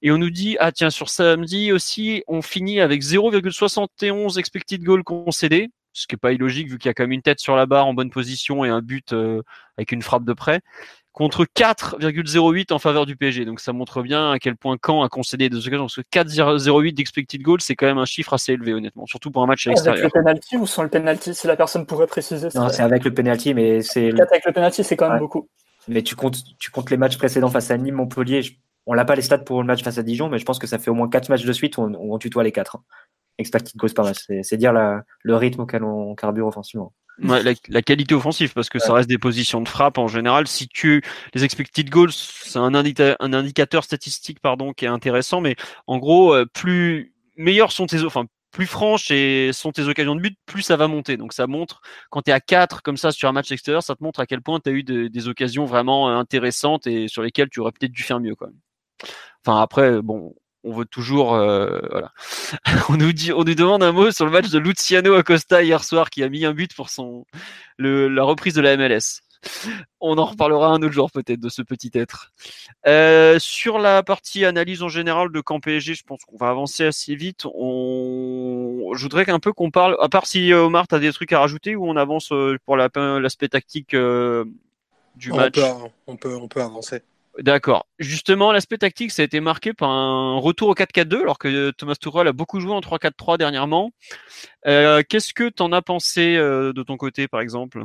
Et 0.01 0.11
on 0.11 0.17
nous 0.17 0.29
dit, 0.29 0.55
ah 0.59 0.71
tiens, 0.71 0.89
sur 0.91 1.09
samedi 1.09 1.71
aussi, 1.71 2.23
on 2.27 2.41
finit 2.41 2.81
avec 2.81 3.01
0,71 3.01 4.37
expected 4.37 4.83
goal 4.83 5.03
concédé, 5.03 5.69
ce 5.99 6.07
qui 6.07 6.15
n'est 6.15 6.19
pas 6.19 6.31
illogique 6.31 6.69
vu 6.69 6.77
qu'il 6.77 6.87
y 6.87 6.91
a 6.91 6.93
quand 6.93 7.03
même 7.03 7.11
une 7.11 7.21
tête 7.21 7.39
sur 7.39 7.55
la 7.55 7.65
barre 7.65 7.87
en 7.87 7.93
bonne 7.93 8.09
position 8.09 8.63
et 8.63 8.69
un 8.69 8.81
but 8.81 9.13
euh, 9.13 9.41
avec 9.77 9.91
une 9.91 10.01
frappe 10.01 10.23
de 10.23 10.33
près, 10.33 10.61
contre 11.11 11.43
4,08 11.43 12.71
en 12.71 12.79
faveur 12.79 13.05
du 13.05 13.15
PSG. 13.15 13.45
Donc 13.45 13.59
ça 13.59 13.73
montre 13.73 14.01
bien 14.01 14.31
à 14.31 14.39
quel 14.39 14.55
point 14.55 14.77
Caen 14.83 15.03
a 15.03 15.09
concédé 15.09 15.49
de 15.49 15.59
ce 15.59 15.67
occasions. 15.67 15.83
Parce 15.83 15.95
que 15.95 16.01
4,08 16.01 16.93
d'expected 16.93 17.41
goal, 17.41 17.61
c'est 17.61 17.75
quand 17.75 17.87
même 17.87 17.97
un 17.97 18.05
chiffre 18.05 18.33
assez 18.33 18.53
élevé 18.53 18.73
honnêtement, 18.73 19.05
surtout 19.05 19.29
pour 19.31 19.43
un 19.43 19.45
match 19.45 19.67
à 19.67 19.71
l'extérieur. 19.71 19.99
Avec 19.99 20.15
le 20.15 20.21
penalty 20.21 20.57
ou 20.57 20.65
sans 20.65 20.83
le 20.83 20.89
penalty, 20.89 21.35
si 21.35 21.47
la 21.47 21.55
personne 21.55 21.85
pourrait 21.85 22.07
préciser. 22.07 22.47
Non, 22.55 22.69
c'est 22.69 22.83
avec 22.83 23.03
le 23.03 23.13
penalty, 23.13 23.53
mais 23.53 23.81
c'est. 23.81 24.11
4 24.11 24.31
avec 24.31 24.45
le 24.45 24.53
penalty, 24.53 24.83
c'est 24.83 24.95
quand 24.95 25.09
même 25.09 25.19
beaucoup. 25.19 25.49
Mais 25.87 26.03
tu 26.03 26.15
comptes, 26.15 26.37
tu 26.59 26.71
comptes 26.71 26.89
les 26.91 26.97
matchs 26.97 27.17
précédents 27.17 27.49
face 27.49 27.71
à 27.71 27.77
Nîmes, 27.77 27.95
Montpellier. 27.95 28.41
On 28.85 28.95
n'a 28.95 29.05
pas 29.05 29.15
les 29.15 29.21
stats 29.21 29.39
pour 29.39 29.61
le 29.61 29.67
match 29.67 29.83
face 29.83 29.97
à 29.97 30.03
Dijon, 30.03 30.29
mais 30.29 30.39
je 30.39 30.45
pense 30.45 30.57
que 30.57 30.67
ça 30.67 30.79
fait 30.79 30.89
au 30.89 30.93
moins 30.93 31.09
4 31.09 31.29
matchs 31.29 31.45
de 31.45 31.53
suite 31.53 31.77
où 31.77 31.81
on, 31.81 31.93
où 31.93 32.13
on 32.13 32.17
tutoie 32.17 32.43
les 32.43 32.51
4. 32.51 32.77
Expected 33.39 33.75
goals 33.75 33.93
par 33.93 34.05
match. 34.05 34.19
C'est 34.43 34.57
dire 34.57 34.71
la- 34.73 35.01
le 35.23 35.35
rythme 35.35 35.61
auquel 35.61 35.83
on 35.83 36.13
carbure 36.13 36.45
offensivement. 36.45 36.93
Ouais, 37.23 37.43
la, 37.43 37.51
la 37.67 37.81
qualité 37.81 38.15
offensive, 38.15 38.53
parce 38.53 38.69
que 38.69 38.79
ça 38.79 38.93
reste 38.93 39.09
des 39.09 39.17
positions 39.17 39.59
de 39.61 39.67
frappe 39.67 39.97
en 39.97 40.07
général. 40.07 40.47
Si 40.47 40.67
tu 40.69 41.01
les 41.33 41.43
expected 41.43 41.89
goals, 41.89 42.13
c'est 42.13 42.59
un, 42.59 42.71
indita- 42.71 43.17
un 43.19 43.33
indicateur 43.33 43.83
statistique 43.83 44.39
pardon 44.39 44.71
qui 44.71 44.85
est 44.85 44.89
intéressant, 44.89 45.41
mais 45.41 45.55
en 45.87 45.97
gros, 45.97 46.33
euh, 46.33 46.45
plus 46.45 47.13
meilleurs 47.35 47.71
sont 47.73 47.87
tes, 47.87 48.05
enfin 48.05 48.25
plus 48.51 48.67
franches 48.67 49.11
et 49.11 49.51
sont 49.53 49.71
tes 49.71 49.83
occasions 49.87 50.15
de 50.15 50.21
but, 50.21 50.37
plus 50.45 50.61
ça 50.61 50.77
va 50.77 50.87
monter. 50.87 51.17
Donc 51.17 51.33
ça 51.33 51.45
montre 51.45 51.81
quand 52.09 52.21
tu 52.21 52.31
es 52.31 52.33
à 52.33 52.39
4 52.39 52.81
comme 52.83 52.97
ça 52.97 53.11
sur 53.11 53.27
un 53.27 53.33
match 53.33 53.51
extérieur, 53.51 53.83
ça 53.83 53.95
te 53.95 54.03
montre 54.03 54.21
à 54.21 54.25
quel 54.25 54.41
point 54.41 54.59
tu 54.61 54.69
as 54.69 54.73
eu 54.73 54.83
de- 54.83 55.07
des 55.07 55.27
occasions 55.27 55.65
vraiment 55.65 56.09
euh, 56.09 56.15
intéressantes 56.15 56.87
et 56.87 57.07
sur 57.09 57.21
lesquelles 57.21 57.49
tu 57.49 57.59
aurais 57.59 57.71
peut-être 57.73 57.91
dû 57.91 58.03
faire 58.03 58.19
mieux 58.21 58.35
quand 58.35 58.47
même. 58.47 58.59
Enfin 59.45 59.61
après, 59.61 60.01
bon, 60.01 60.35
on 60.63 60.73
veut 60.73 60.85
toujours, 60.85 61.35
euh, 61.35 61.79
voilà. 61.89 62.11
on 62.89 62.97
nous 62.97 63.13
dit, 63.13 63.31
on 63.31 63.43
nous 63.43 63.55
demande 63.55 63.83
un 63.83 63.91
mot 63.91 64.11
sur 64.11 64.25
le 64.25 64.31
match 64.31 64.49
de 64.49 64.59
Luciano 64.59 65.13
Acosta 65.13 65.63
hier 65.63 65.83
soir 65.83 66.09
qui 66.09 66.23
a 66.23 66.29
mis 66.29 66.45
un 66.45 66.53
but 66.53 66.73
pour 66.75 66.89
son 66.89 67.25
le, 67.77 68.07
la 68.07 68.23
reprise 68.23 68.53
de 68.53 68.61
la 68.61 68.75
MLS. 68.75 69.21
On 70.01 70.17
en 70.17 70.25
reparlera 70.25 70.67
un 70.67 70.81
autre 70.81 70.91
jour 70.91 71.11
peut-être 71.11 71.39
de 71.39 71.47
ce 71.47 71.61
petit 71.61 71.91
être. 71.93 72.33
Euh, 72.87 73.39
sur 73.39 73.79
la 73.79 74.03
partie 74.03 74.43
analyse 74.43 74.83
en 74.83 74.89
général 74.89 75.31
de 75.31 75.39
camp 75.39 75.61
PSG, 75.61 75.93
je 75.93 76.03
pense 76.03 76.25
qu'on 76.25 76.35
va 76.35 76.49
avancer 76.49 76.83
assez 76.83 77.15
vite. 77.15 77.45
On... 77.45 78.91
Je 78.95 79.01
voudrais 79.01 79.29
un 79.29 79.39
peu 79.39 79.53
qu'on 79.53 79.71
parle, 79.71 79.95
à 80.01 80.09
part 80.09 80.27
si 80.27 80.51
euh, 80.51 80.65
Omar, 80.65 80.89
tu 80.89 80.95
as 80.95 80.99
des 80.99 81.13
trucs 81.13 81.31
à 81.31 81.39
rajouter 81.39 81.77
ou 81.77 81.87
on 81.87 81.95
avance 81.95 82.33
pour 82.65 82.75
l'aspect 82.75 83.47
tactique 83.47 83.95
du 85.15 85.31
match? 85.31 85.57
on 86.05 86.17
peut, 86.17 86.35
on 86.35 86.47
peut 86.49 86.61
avancer. 86.61 87.01
D'accord. 87.41 87.87
Justement, 87.99 88.51
l'aspect 88.51 88.77
tactique, 88.77 89.11
ça 89.11 89.21
a 89.21 89.25
été 89.25 89.39
marqué 89.39 89.73
par 89.73 89.89
un 89.89 90.37
retour 90.39 90.69
au 90.69 90.73
4-4-2, 90.73 91.21
alors 91.21 91.37
que 91.37 91.71
Thomas 91.71 91.95
Tuchel 91.95 92.27
a 92.27 92.33
beaucoup 92.33 92.59
joué 92.59 92.73
en 92.73 92.81
3-4-3 92.81 93.37
dernièrement. 93.37 93.91
Euh, 94.67 95.03
qu'est-ce 95.07 95.33
que 95.33 95.49
tu 95.49 95.63
en 95.63 95.71
as 95.71 95.81
pensé 95.81 96.35
euh, 96.35 96.73
de 96.73 96.83
ton 96.83 96.97
côté, 96.97 97.27
par 97.27 97.39
exemple? 97.39 97.83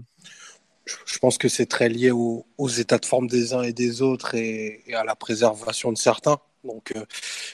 Je 1.07 1.19
pense 1.19 1.39
que 1.39 1.49
c'est 1.49 1.67
très 1.67 1.89
lié 1.89 2.11
aux, 2.11 2.45
états 2.69 2.99
de 2.99 3.07
forme 3.07 3.27
des 3.29 3.55
uns 3.55 3.63
et 3.63 3.73
des 3.73 4.03
autres 4.03 4.35
et, 4.35 4.83
à 4.93 5.05
la 5.05 5.15
préservation 5.15 5.93
de 5.93 5.99
certains. 5.99 6.39
Donc 6.65 6.93
euh, 6.97 7.05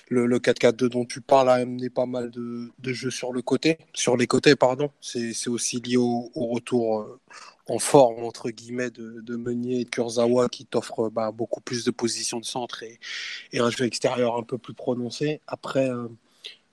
le, 0.08 0.38
4-4-2 0.38 0.88
dont 0.88 1.04
tu 1.04 1.20
parles 1.20 1.50
a 1.50 1.54
amené 1.54 1.90
pas 1.90 2.06
mal 2.06 2.30
de, 2.30 2.70
jeux 2.84 3.10
sur 3.10 3.32
le 3.32 3.42
côté, 3.42 3.78
sur 3.94 4.16
les 4.16 4.26
côtés 4.26 4.56
pardon. 4.56 4.90
C'est 5.00 5.48
aussi 5.48 5.80
lié 5.80 5.96
au, 5.96 6.30
retour 6.34 7.06
en 7.70 7.78
forme 7.78 8.24
entre 8.24 8.50
guillemets 8.50 8.90
de, 8.90 9.36
Meunier 9.36 9.80
et 9.80 9.84
de 9.84 9.90
Kurzawa 9.90 10.48
qui 10.48 10.66
t'offrent 10.66 11.08
bah, 11.10 11.30
beaucoup 11.32 11.60
plus 11.60 11.84
de 11.84 11.90
positions 11.90 12.40
de 12.40 12.44
centre 12.44 12.82
et, 12.82 12.98
un 13.58 13.70
jeu 13.70 13.84
extérieur 13.86 14.36
un 14.36 14.42
peu 14.42 14.58
plus 14.58 14.74
prononcé. 14.74 15.40
Après, 15.46 15.88
euh, 15.90 16.08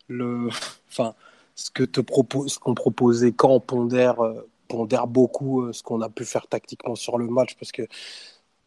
le, 0.08 0.50
enfin, 0.90 1.16
ce 1.56 1.72
que 1.72 1.84
te 1.84 2.02
propose, 2.02 2.58
qu'on 2.60 2.74
proposait 2.76 3.32
quand 3.32 3.60
pondère, 3.60 4.22
euh, 4.22 4.50
pondère 4.68 5.08
beaucoup 5.08 5.64
euh, 5.64 5.74
ce 5.74 5.84
qu'on 5.84 6.02
a 6.02 6.10
pu 6.10 6.26
faire 6.26 6.48
tactiquement 6.48 6.96
sur 6.96 7.18
le 7.18 7.28
match 7.28 7.56
parce 7.56 7.72
que 7.72 7.84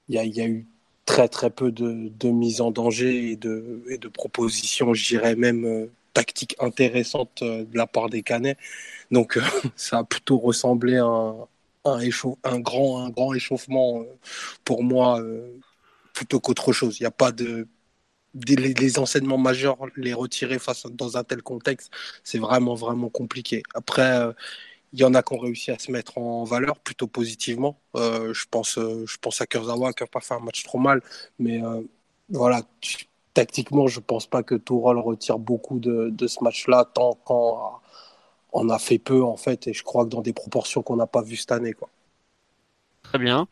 il 0.08 0.16
y 0.16 0.40
a, 0.40 0.46
eu 0.46 0.66
très 1.10 1.28
très 1.28 1.50
peu 1.50 1.72
de, 1.72 2.08
de 2.08 2.28
mise 2.30 2.60
en 2.60 2.70
danger 2.70 3.32
et 3.32 3.36
de, 3.36 3.82
et 3.88 3.98
de 3.98 4.08
propositions, 4.08 4.94
je 4.94 5.06
dirais 5.08 5.34
même 5.36 5.88
tactiques 6.14 6.56
intéressantes 6.60 7.42
de 7.42 7.76
la 7.76 7.86
part 7.86 8.10
des 8.10 8.22
Canets. 8.22 8.58
Donc 9.10 9.38
ça 9.76 9.98
a 9.98 10.04
plutôt 10.04 10.38
ressemblé 10.38 10.96
à 10.98 11.04
un, 11.04 11.48
un, 11.84 11.98
un, 12.44 12.60
grand, 12.60 13.04
un 13.04 13.10
grand 13.10 13.34
échauffement 13.34 14.02
euh, 14.02 14.04
pour 14.64 14.82
moi 14.84 15.20
euh, 15.20 15.58
plutôt 16.14 16.40
qu'autre 16.40 16.72
chose. 16.72 16.98
Il 17.00 17.02
n'y 17.04 17.06
a 17.06 17.12
pas 17.12 17.32
de. 17.32 17.68
Les, 18.46 18.98
enseignements 19.00 19.38
majeurs, 19.38 19.78
les 19.96 20.14
retirer 20.14 20.60
face 20.60 20.86
dans 20.86 21.16
un 21.16 21.24
tel 21.24 21.42
contexte, 21.42 21.90
c'est 22.22 22.38
vraiment, 22.38 22.76
vraiment 22.76 23.08
compliqué. 23.08 23.64
Après, 23.74 24.20
euh, 24.20 24.32
il 24.92 25.00
y 25.00 25.04
en 25.04 25.14
a 25.14 25.22
qui 25.22 25.34
ont 25.34 25.38
réussi 25.38 25.70
à 25.70 25.78
se 25.78 25.90
mettre 25.92 26.18
en 26.18 26.44
valeur 26.44 26.78
plutôt 26.78 27.06
positivement. 27.06 27.78
je, 27.94 28.44
pense, 28.50 28.78
je 28.78 29.16
pense 29.18 29.40
à 29.40 29.46
Kurzawa 29.46 29.92
qui 29.92 30.02
n'a 30.02 30.08
pas 30.08 30.20
un 30.30 30.40
match 30.40 30.64
trop 30.64 30.78
mal, 30.78 31.02
mais 31.38 31.60
voilà, 32.28 32.62
tactiquement, 33.34 33.86
je 33.86 34.00
ne 34.00 34.04
pense 34.04 34.26
pas 34.26 34.42
que 34.42 34.54
Tourol 34.54 34.98
retire 34.98 35.38
beaucoup 35.38 35.78
de, 35.78 36.10
de 36.10 36.26
ce 36.26 36.42
match-là, 36.42 36.84
tant 36.92 37.18
quand 37.24 37.80
on 38.52 38.68
a 38.68 38.78
fait 38.78 38.98
peu 38.98 39.22
en 39.22 39.36
fait, 39.36 39.66
et 39.68 39.72
je 39.72 39.82
crois 39.82 40.04
que 40.04 40.10
dans 40.10 40.22
des 40.22 40.32
proportions 40.32 40.82
qu'on 40.82 40.96
n'a 40.96 41.06
pas 41.06 41.22
vues 41.22 41.36
cette 41.36 41.52
année. 41.52 41.72
Quoi. 41.72 41.88
Très 43.02 43.18
bien. 43.18 43.48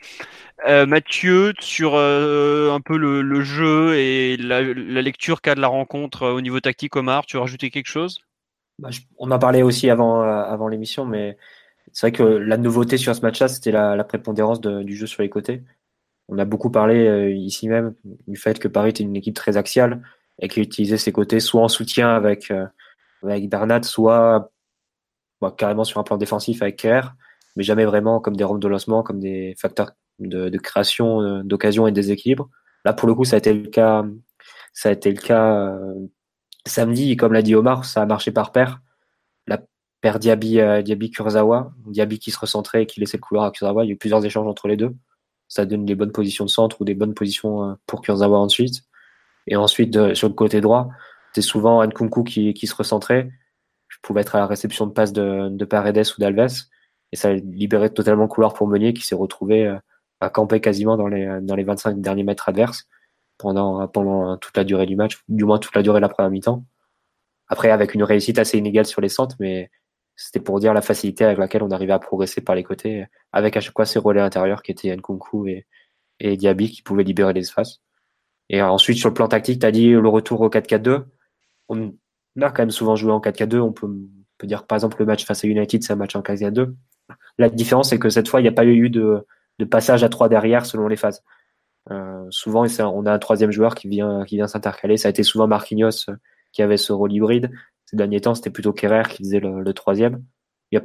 Euh, 0.66 0.87
Mathieu, 0.87 1.52
sur 1.61 1.95
euh, 1.95 2.73
un 2.73 2.80
peu 2.80 2.97
le, 2.97 3.40
jeu 3.40 3.97
et 3.97 4.37
la, 4.37 4.62
lecture 4.62 5.40
qu'a 5.40 5.54
de 5.54 5.61
la 5.61 5.68
rencontre 5.68 6.25
euh, 6.25 6.33
au 6.33 6.40
niveau 6.40 6.61
tactique, 6.61 6.97
Omar, 6.97 7.26
tu 7.26 7.37
veux 7.37 7.40
rajouter 7.40 7.71
quelque 7.71 7.88
chose? 7.88 8.21
Bah, 8.78 8.90
On 9.18 9.30
a 9.30 9.38
parlé 9.38 9.62
aussi 9.62 9.90
avant, 9.90 10.23
avant 10.23 10.68
l'émission, 10.68 11.04
mais 11.04 11.37
c'est 11.92 12.08
vrai 12.08 12.12
que 12.12 12.23
la 12.23 12.56
nouveauté 12.56 12.97
sur 12.97 13.14
ce 13.14 13.23
match-là, 13.23 13.49
c'était 13.49 13.73
la, 13.73 14.02
prépondérance 14.04 14.61
du 14.61 14.97
jeu 14.97 15.06
sur 15.06 15.23
les 15.23 15.30
côtés. 15.30 15.62
On 16.28 16.38
a 16.38 16.44
beaucoup 16.44 16.70
parlé 16.70 17.32
ici 17.35 17.68
même 17.68 17.94
du 18.26 18.37
fait 18.37 18.58
que 18.58 18.68
Paris 18.68 18.90
était 18.90 19.02
une 19.02 19.16
équipe 19.16 19.35
très 19.35 19.56
axiale 19.56 20.02
et 20.40 20.49
qui 20.49 20.61
utilisait 20.61 20.99
ses 20.99 21.12
côtés 21.12 21.40
soit 21.40 21.62
en 21.62 21.68
soutien 21.68 22.11
avec, 22.11 22.52
avec 23.23 23.49
Bernat, 23.49 23.82
soit 23.85 24.52
carrément 25.56 25.85
sur 25.85 26.00
un 26.00 26.02
plan 26.02 26.16
défensif 26.16 26.62
avec 26.62 26.76
Kerr, 26.76 27.14
mais 27.56 27.62
jamais 27.62 27.85
vraiment 27.85 28.20
comme 28.20 28.37
des 28.37 28.44
rampes 28.44 28.61
de 28.61 28.68
lancement, 28.68 29.02
comme 29.02 29.20
des 29.20 29.54
facteurs 29.58 29.92
de, 30.18 30.58
création 30.58 31.20
euh, 31.23 31.42
d'occasion 31.42 31.87
et 31.87 31.90
de 31.90 31.97
déséquilibre. 31.97 32.49
Là, 32.85 32.92
pour 32.92 33.08
le 33.08 33.14
coup, 33.14 33.25
ça 33.25 33.37
a 33.37 33.38
été 33.38 33.52
le 33.52 33.68
cas, 33.68 34.04
ça 34.73 34.88
a 34.88 34.92
été 34.92 35.11
le 35.11 35.20
cas 35.20 35.52
euh, 35.52 35.94
samedi, 36.67 37.17
comme 37.17 37.33
l'a 37.33 37.43
dit 37.43 37.55
Omar, 37.55 37.85
ça 37.85 38.03
a 38.03 38.07
marché 38.07 38.31
par 38.31 38.53
paire. 38.53 38.81
La 39.47 39.61
paire 40.00 40.19
Diaby, 40.19 40.61
euh, 40.61 40.83
Diaby 40.83 41.11
Kurzawa, 41.11 41.73
Diaby 41.87 42.19
qui 42.19 42.31
se 42.31 42.38
recentrait 42.38 42.83
et 42.83 42.87
qui 42.87 43.00
laissait 43.00 43.17
le 43.17 43.23
couloir 43.23 43.45
à 43.45 43.50
Kurzawa, 43.50 43.85
il 43.85 43.88
y 43.88 43.91
a 43.91 43.95
eu 43.95 43.99
plusieurs 43.99 44.25
échanges 44.25 44.47
entre 44.47 44.69
les 44.69 44.77
deux. 44.77 44.95
Ça 45.49 45.65
donne 45.65 45.87
des 45.87 45.95
bonnes 45.95 46.12
positions 46.12 46.45
de 46.45 46.50
centre 46.50 46.81
ou 46.81 46.85
des 46.85 46.95
bonnes 46.95 47.15
positions 47.15 47.79
pour 47.87 48.03
Kurzawa 48.03 48.38
ensuite. 48.38 48.83
Et 49.47 49.57
ensuite, 49.57 50.15
sur 50.15 50.29
le 50.29 50.35
côté 50.35 50.61
droit, 50.61 50.91
c'était 51.29 51.47
souvent 51.47 51.83
Nkunku 51.87 52.25
qui, 52.25 52.53
qui 52.53 52.67
se 52.67 52.75
recentrait 52.75 53.31
pouvait 54.03 54.21
être 54.21 54.37
à 54.37 54.38
la 54.38 54.47
réception 54.47 54.87
de 54.87 54.93
passe 54.93 55.12
de, 55.12 55.49
de 55.50 55.65
Paredes 55.65 56.07
ou 56.17 56.21
d'Alves. 56.21 56.65
Et 57.12 57.17
ça 57.17 57.33
libérait 57.33 57.91
totalement 57.91 58.23
le 58.23 58.29
couloir 58.29 58.55
pour 58.55 58.69
Meunier 58.69 58.93
qui 58.93 59.03
s'est 59.03 59.15
retrouvé 59.15 59.67
euh, 59.67 59.77
à 60.21 60.31
camper 60.31 60.61
quasiment 60.61 60.97
dans 60.97 61.09
les, 61.09 61.38
dans 61.43 61.55
les 61.55 61.65
25 61.65 62.00
derniers 62.00 62.25
mètres 62.25 62.49
adverses 62.49 62.87
pendant, 63.38 63.87
pendant 63.88 64.37
toute 64.37 64.57
la 64.57 64.64
durée 64.64 64.87
du 64.87 64.97
match, 64.97 65.23
du 65.28 65.45
moins 65.45 65.59
toute 65.59 65.75
la 65.75 65.83
durée 65.83 66.00
de 66.00 66.02
la 66.02 66.09
première 66.09 66.30
mi-temps. 66.30 66.64
Après, 67.49 67.71
avec 67.71 67.95
une 67.95 68.02
réussite 68.02 68.38
assez 68.38 68.59
inégale 68.59 68.87
sur 68.87 69.00
les 69.00 69.09
centres, 69.09 69.37
mais 69.40 69.71
c'était 70.16 70.40
pour 70.40 70.61
dire 70.61 70.75
la 70.75 70.83
facilité 70.83 71.25
avec 71.25 71.38
laquelle 71.38 71.62
on 71.62 71.71
arrivait 71.71 71.92
à 71.92 71.99
progresser 71.99 72.40
par 72.40 72.54
les 72.54 72.64
côtés, 72.64 73.07
avec 73.33 73.57
à 73.57 73.61
chaque 73.61 73.75
fois 73.75 73.87
ces 73.87 73.99
relais 73.99 74.21
intérieurs 74.21 74.62
qui 74.62 74.73
étaient 74.73 74.95
Nkunku 74.95 75.49
et, 76.21 76.37
Diaby 76.37 76.71
qui 76.71 76.83
pouvaient 76.83 77.04
libérer 77.04 77.33
l'espace. 77.33 77.80
Et 78.50 78.61
ensuite, 78.61 78.99
sur 78.99 79.09
le 79.09 79.14
plan 79.14 79.28
tactique, 79.28 79.61
tu 79.61 79.66
as 79.66 79.71
dit 79.71 79.90
le 79.90 80.09
retour 80.09 80.40
au 80.40 80.49
4-4-2. 80.49 81.04
On, 81.68 81.95
on 82.37 82.42
a 82.42 82.50
quand 82.50 82.62
même 82.62 82.71
souvent 82.71 82.97
joué 82.97 83.12
en 83.12 83.21
4-4-2. 83.21 83.61
On 83.61 83.73
peut, 83.73 83.88
peut, 84.38 84.47
dire 84.47 84.66
par 84.66 84.76
exemple 84.76 84.97
le 84.99 85.07
match 85.07 85.25
face 85.25 85.45
à 85.45 85.49
United, 85.49 85.83
c'est 85.83 85.92
un 85.92 85.97
match 85.97 86.16
en 86.16 86.23
4-4-2. 86.23 86.75
La 87.38 87.49
différence, 87.49 87.90
c'est 87.90 87.99
que 87.99 88.11
cette 88.11 88.28
fois, 88.28 88.40
il 88.40 88.45
n'y 88.45 88.49
a 88.49 88.52
pas 88.52 88.66
eu 88.66 88.90
de, 88.90 89.25
passage 89.71 90.02
à 90.02 90.09
3 90.09 90.28
derrière 90.28 90.66
selon 90.66 90.88
les 90.88 90.97
phases. 90.97 91.23
Euh, 91.90 92.26
souvent, 92.30 92.66
on 92.80 93.07
a 93.07 93.12
un 93.12 93.18
troisième 93.18 93.50
joueur 93.50 93.75
qui 93.75 93.88
vient, 93.88 94.25
qui 94.25 94.37
vient 94.37 94.47
s'intercaler. 94.47 94.97
Ça 94.97 95.09
a 95.09 95.11
été 95.11 95.23
souvent 95.23 95.47
Marquinhos 95.47 96.09
euh, 96.09 96.16
qui 96.52 96.62
avait 96.62 96.76
ce 96.76 96.92
rôle 96.92 97.12
hybride. 97.12 97.50
Ces 97.87 97.97
derniers 97.97 98.21
temps, 98.21 98.35
c'était 98.35 98.50
plutôt 98.50 98.73
Kerrer 98.73 99.04
qui 99.09 99.23
faisait 99.23 99.40
le, 99.40 99.73
troisième. 99.73 100.23
Il 100.71 100.78
y 100.78 100.83
a 100.83 100.85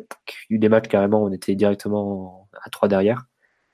eu 0.49 0.59
des 0.59 0.69
matchs 0.69 0.87
carrément 0.87 1.21
où 1.23 1.27
on 1.27 1.33
était 1.33 1.55
directement 1.55 2.47
à 2.63 2.69
3 2.69 2.87
derrière. 2.87 3.25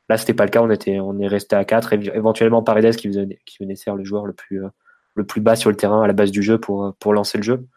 Là, 0.10 0.18
c'était 0.18 0.34
pas 0.34 0.46
le 0.46 0.50
cas. 0.50 0.64
On 0.64 0.70
était, 0.72 1.00
on 1.00 1.20
est 1.20 1.28
resté 1.28 1.56
à 1.56 1.64
4. 1.64 1.94
Éventuellement, 1.94 2.64
Paredes 2.64 2.96
qui 2.96 3.08
venait, 3.10 3.40
qui 3.46 3.58
venait 3.60 3.76
faire 3.76 3.96
le 3.96 4.04
joueur 4.04 4.26
le 4.26 4.34
plus, 4.34 4.64
euh, 4.66 4.70
le 5.14 5.26
plus 5.26 5.42
bas 5.42 5.56
sur 5.56 5.70
le 5.70 5.76
terrain 5.76 6.02
à 6.02 6.08
la 6.08 6.14
base 6.14 6.32
du 6.32 6.42
jeu 6.42 6.60
pour, 6.60 6.96
pour 7.00 7.14
lancer 7.14 7.38
le 7.38 7.44
jeu. 7.44 7.68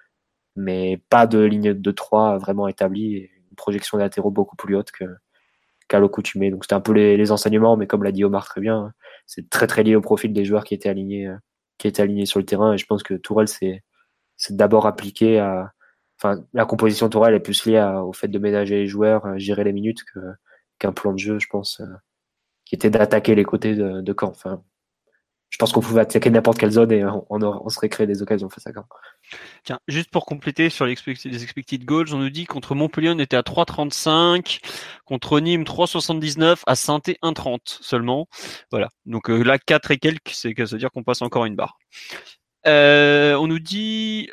Mais 0.56 1.02
pas 1.10 1.26
de 1.26 1.40
ligne 1.40 1.74
de 1.74 1.90
3 1.90 2.38
vraiment 2.38 2.68
établie 2.68 3.16
et 3.16 3.30
une 3.50 3.56
projection 3.56 3.98
latéraux 3.98 4.30
beaucoup 4.30 4.56
plus 4.56 4.76
haute 4.76 4.90
que, 4.92 5.04
qu'à. 5.88 6.00
Donc 6.00 6.64
c'était 6.64 6.74
un 6.74 6.80
peu 6.80 6.92
les, 6.92 7.32
enseignements, 7.32 7.76
mais 7.76 7.86
comme 7.86 8.02
l'a 8.04 8.12
dit 8.12 8.24
Omar 8.24 8.46
très 8.46 8.60
bien, 8.60 8.92
c'est 9.26 9.48
très 9.50 9.66
très 9.66 9.82
lié 9.82 9.96
au 9.96 10.00
profil 10.00 10.32
des 10.32 10.44
joueurs 10.44 10.64
qui 10.64 10.74
étaient 10.74 10.88
alignés, 10.88 11.28
euh, 11.28 11.36
qui 11.78 11.88
étaient 11.88 12.02
alignés 12.02 12.26
sur 12.26 12.40
le 12.40 12.46
terrain. 12.46 12.74
Et 12.74 12.78
je 12.78 12.86
pense 12.86 13.02
que 13.02 13.14
Tourelle 13.14 13.48
c'est, 13.48 13.82
d'abord 14.50 14.86
appliqué 14.86 15.38
à. 15.38 15.72
Enfin, 16.18 16.44
la 16.52 16.64
composition 16.66 17.08
Tourelle 17.08 17.34
est 17.34 17.40
plus 17.40 17.66
liée 17.66 17.80
au 18.04 18.12
fait 18.12 18.28
de 18.28 18.38
ménager 18.38 18.76
les 18.76 18.86
joueurs, 18.86 19.38
gérer 19.38 19.64
les 19.64 19.72
minutes 19.72 20.04
qu'un 20.78 20.92
plan 20.92 21.12
de 21.12 21.18
jeu, 21.18 21.38
je 21.40 21.48
pense, 21.48 21.80
euh, 21.80 21.86
qui 22.64 22.74
était 22.76 22.90
d'attaquer 22.90 23.34
les 23.34 23.44
côtés 23.44 23.74
de, 23.74 24.00
de 24.00 24.12
camp. 24.12 24.30
Enfin, 24.30 24.62
je 25.52 25.58
pense 25.58 25.70
qu'on 25.72 25.82
pouvait 25.82 26.00
attaquer 26.00 26.30
n'importe 26.30 26.58
quelle 26.58 26.70
zone 26.70 26.90
et 26.92 27.04
on, 27.04 27.26
on, 27.28 27.68
serait 27.68 27.90
créé 27.90 28.06
des 28.06 28.22
occasions 28.22 28.48
face 28.48 28.66
à 28.66 28.72
Caen. 28.72 28.86
Tiens, 29.64 29.78
juste 29.86 30.10
pour 30.10 30.24
compléter 30.24 30.70
sur 30.70 30.86
les 30.86 30.92
expected, 30.92 31.84
goals, 31.84 32.14
on 32.14 32.18
nous 32.18 32.30
dit 32.30 32.46
contre 32.46 32.74
Montpellier 32.74 33.10
on 33.10 33.18
était 33.18 33.36
à 33.36 33.42
3,35, 33.42 34.60
contre 35.04 35.40
Nîmes 35.40 35.64
3,79, 35.64 36.62
à 36.66 36.74
saint 36.74 36.98
1,30 36.98 37.58
seulement. 37.66 38.28
Voilà. 38.70 38.88
Donc 39.04 39.28
euh, 39.28 39.42
là 39.42 39.58
4 39.58 39.90
et 39.90 39.98
quelques, 39.98 40.30
c'est 40.30 40.58
à 40.58 40.76
dire 40.78 40.90
qu'on 40.90 41.02
passe 41.02 41.20
encore 41.20 41.44
une 41.44 41.54
barre. 41.54 41.76
Euh, 42.66 43.34
on 43.34 43.46
nous 43.46 43.58
dit, 43.58 44.30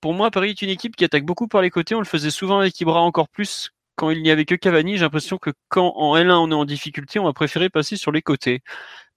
pour 0.00 0.14
moi 0.14 0.30
Paris 0.30 0.50
est 0.50 0.62
une 0.62 0.70
équipe 0.70 0.96
qui 0.96 1.04
attaque 1.04 1.26
beaucoup 1.26 1.46
par 1.46 1.60
les 1.60 1.70
côtés. 1.70 1.94
On 1.94 2.00
le 2.00 2.06
faisait 2.06 2.30
souvent 2.30 2.58
avec 2.60 2.80
Ibra 2.80 3.02
encore 3.02 3.28
plus 3.28 3.70
quand 3.96 4.08
il 4.08 4.22
n'y 4.22 4.30
avait 4.30 4.46
que 4.46 4.54
Cavani. 4.54 4.96
J'ai 4.96 5.02
l'impression 5.02 5.36
que 5.36 5.50
quand 5.68 5.92
en 5.96 6.16
L1 6.16 6.32
on 6.32 6.50
est 6.50 6.54
en 6.54 6.64
difficulté, 6.64 7.18
on 7.18 7.24
va 7.24 7.34
préférer 7.34 7.68
passer 7.68 7.98
sur 7.98 8.12
les 8.12 8.22
côtés. 8.22 8.62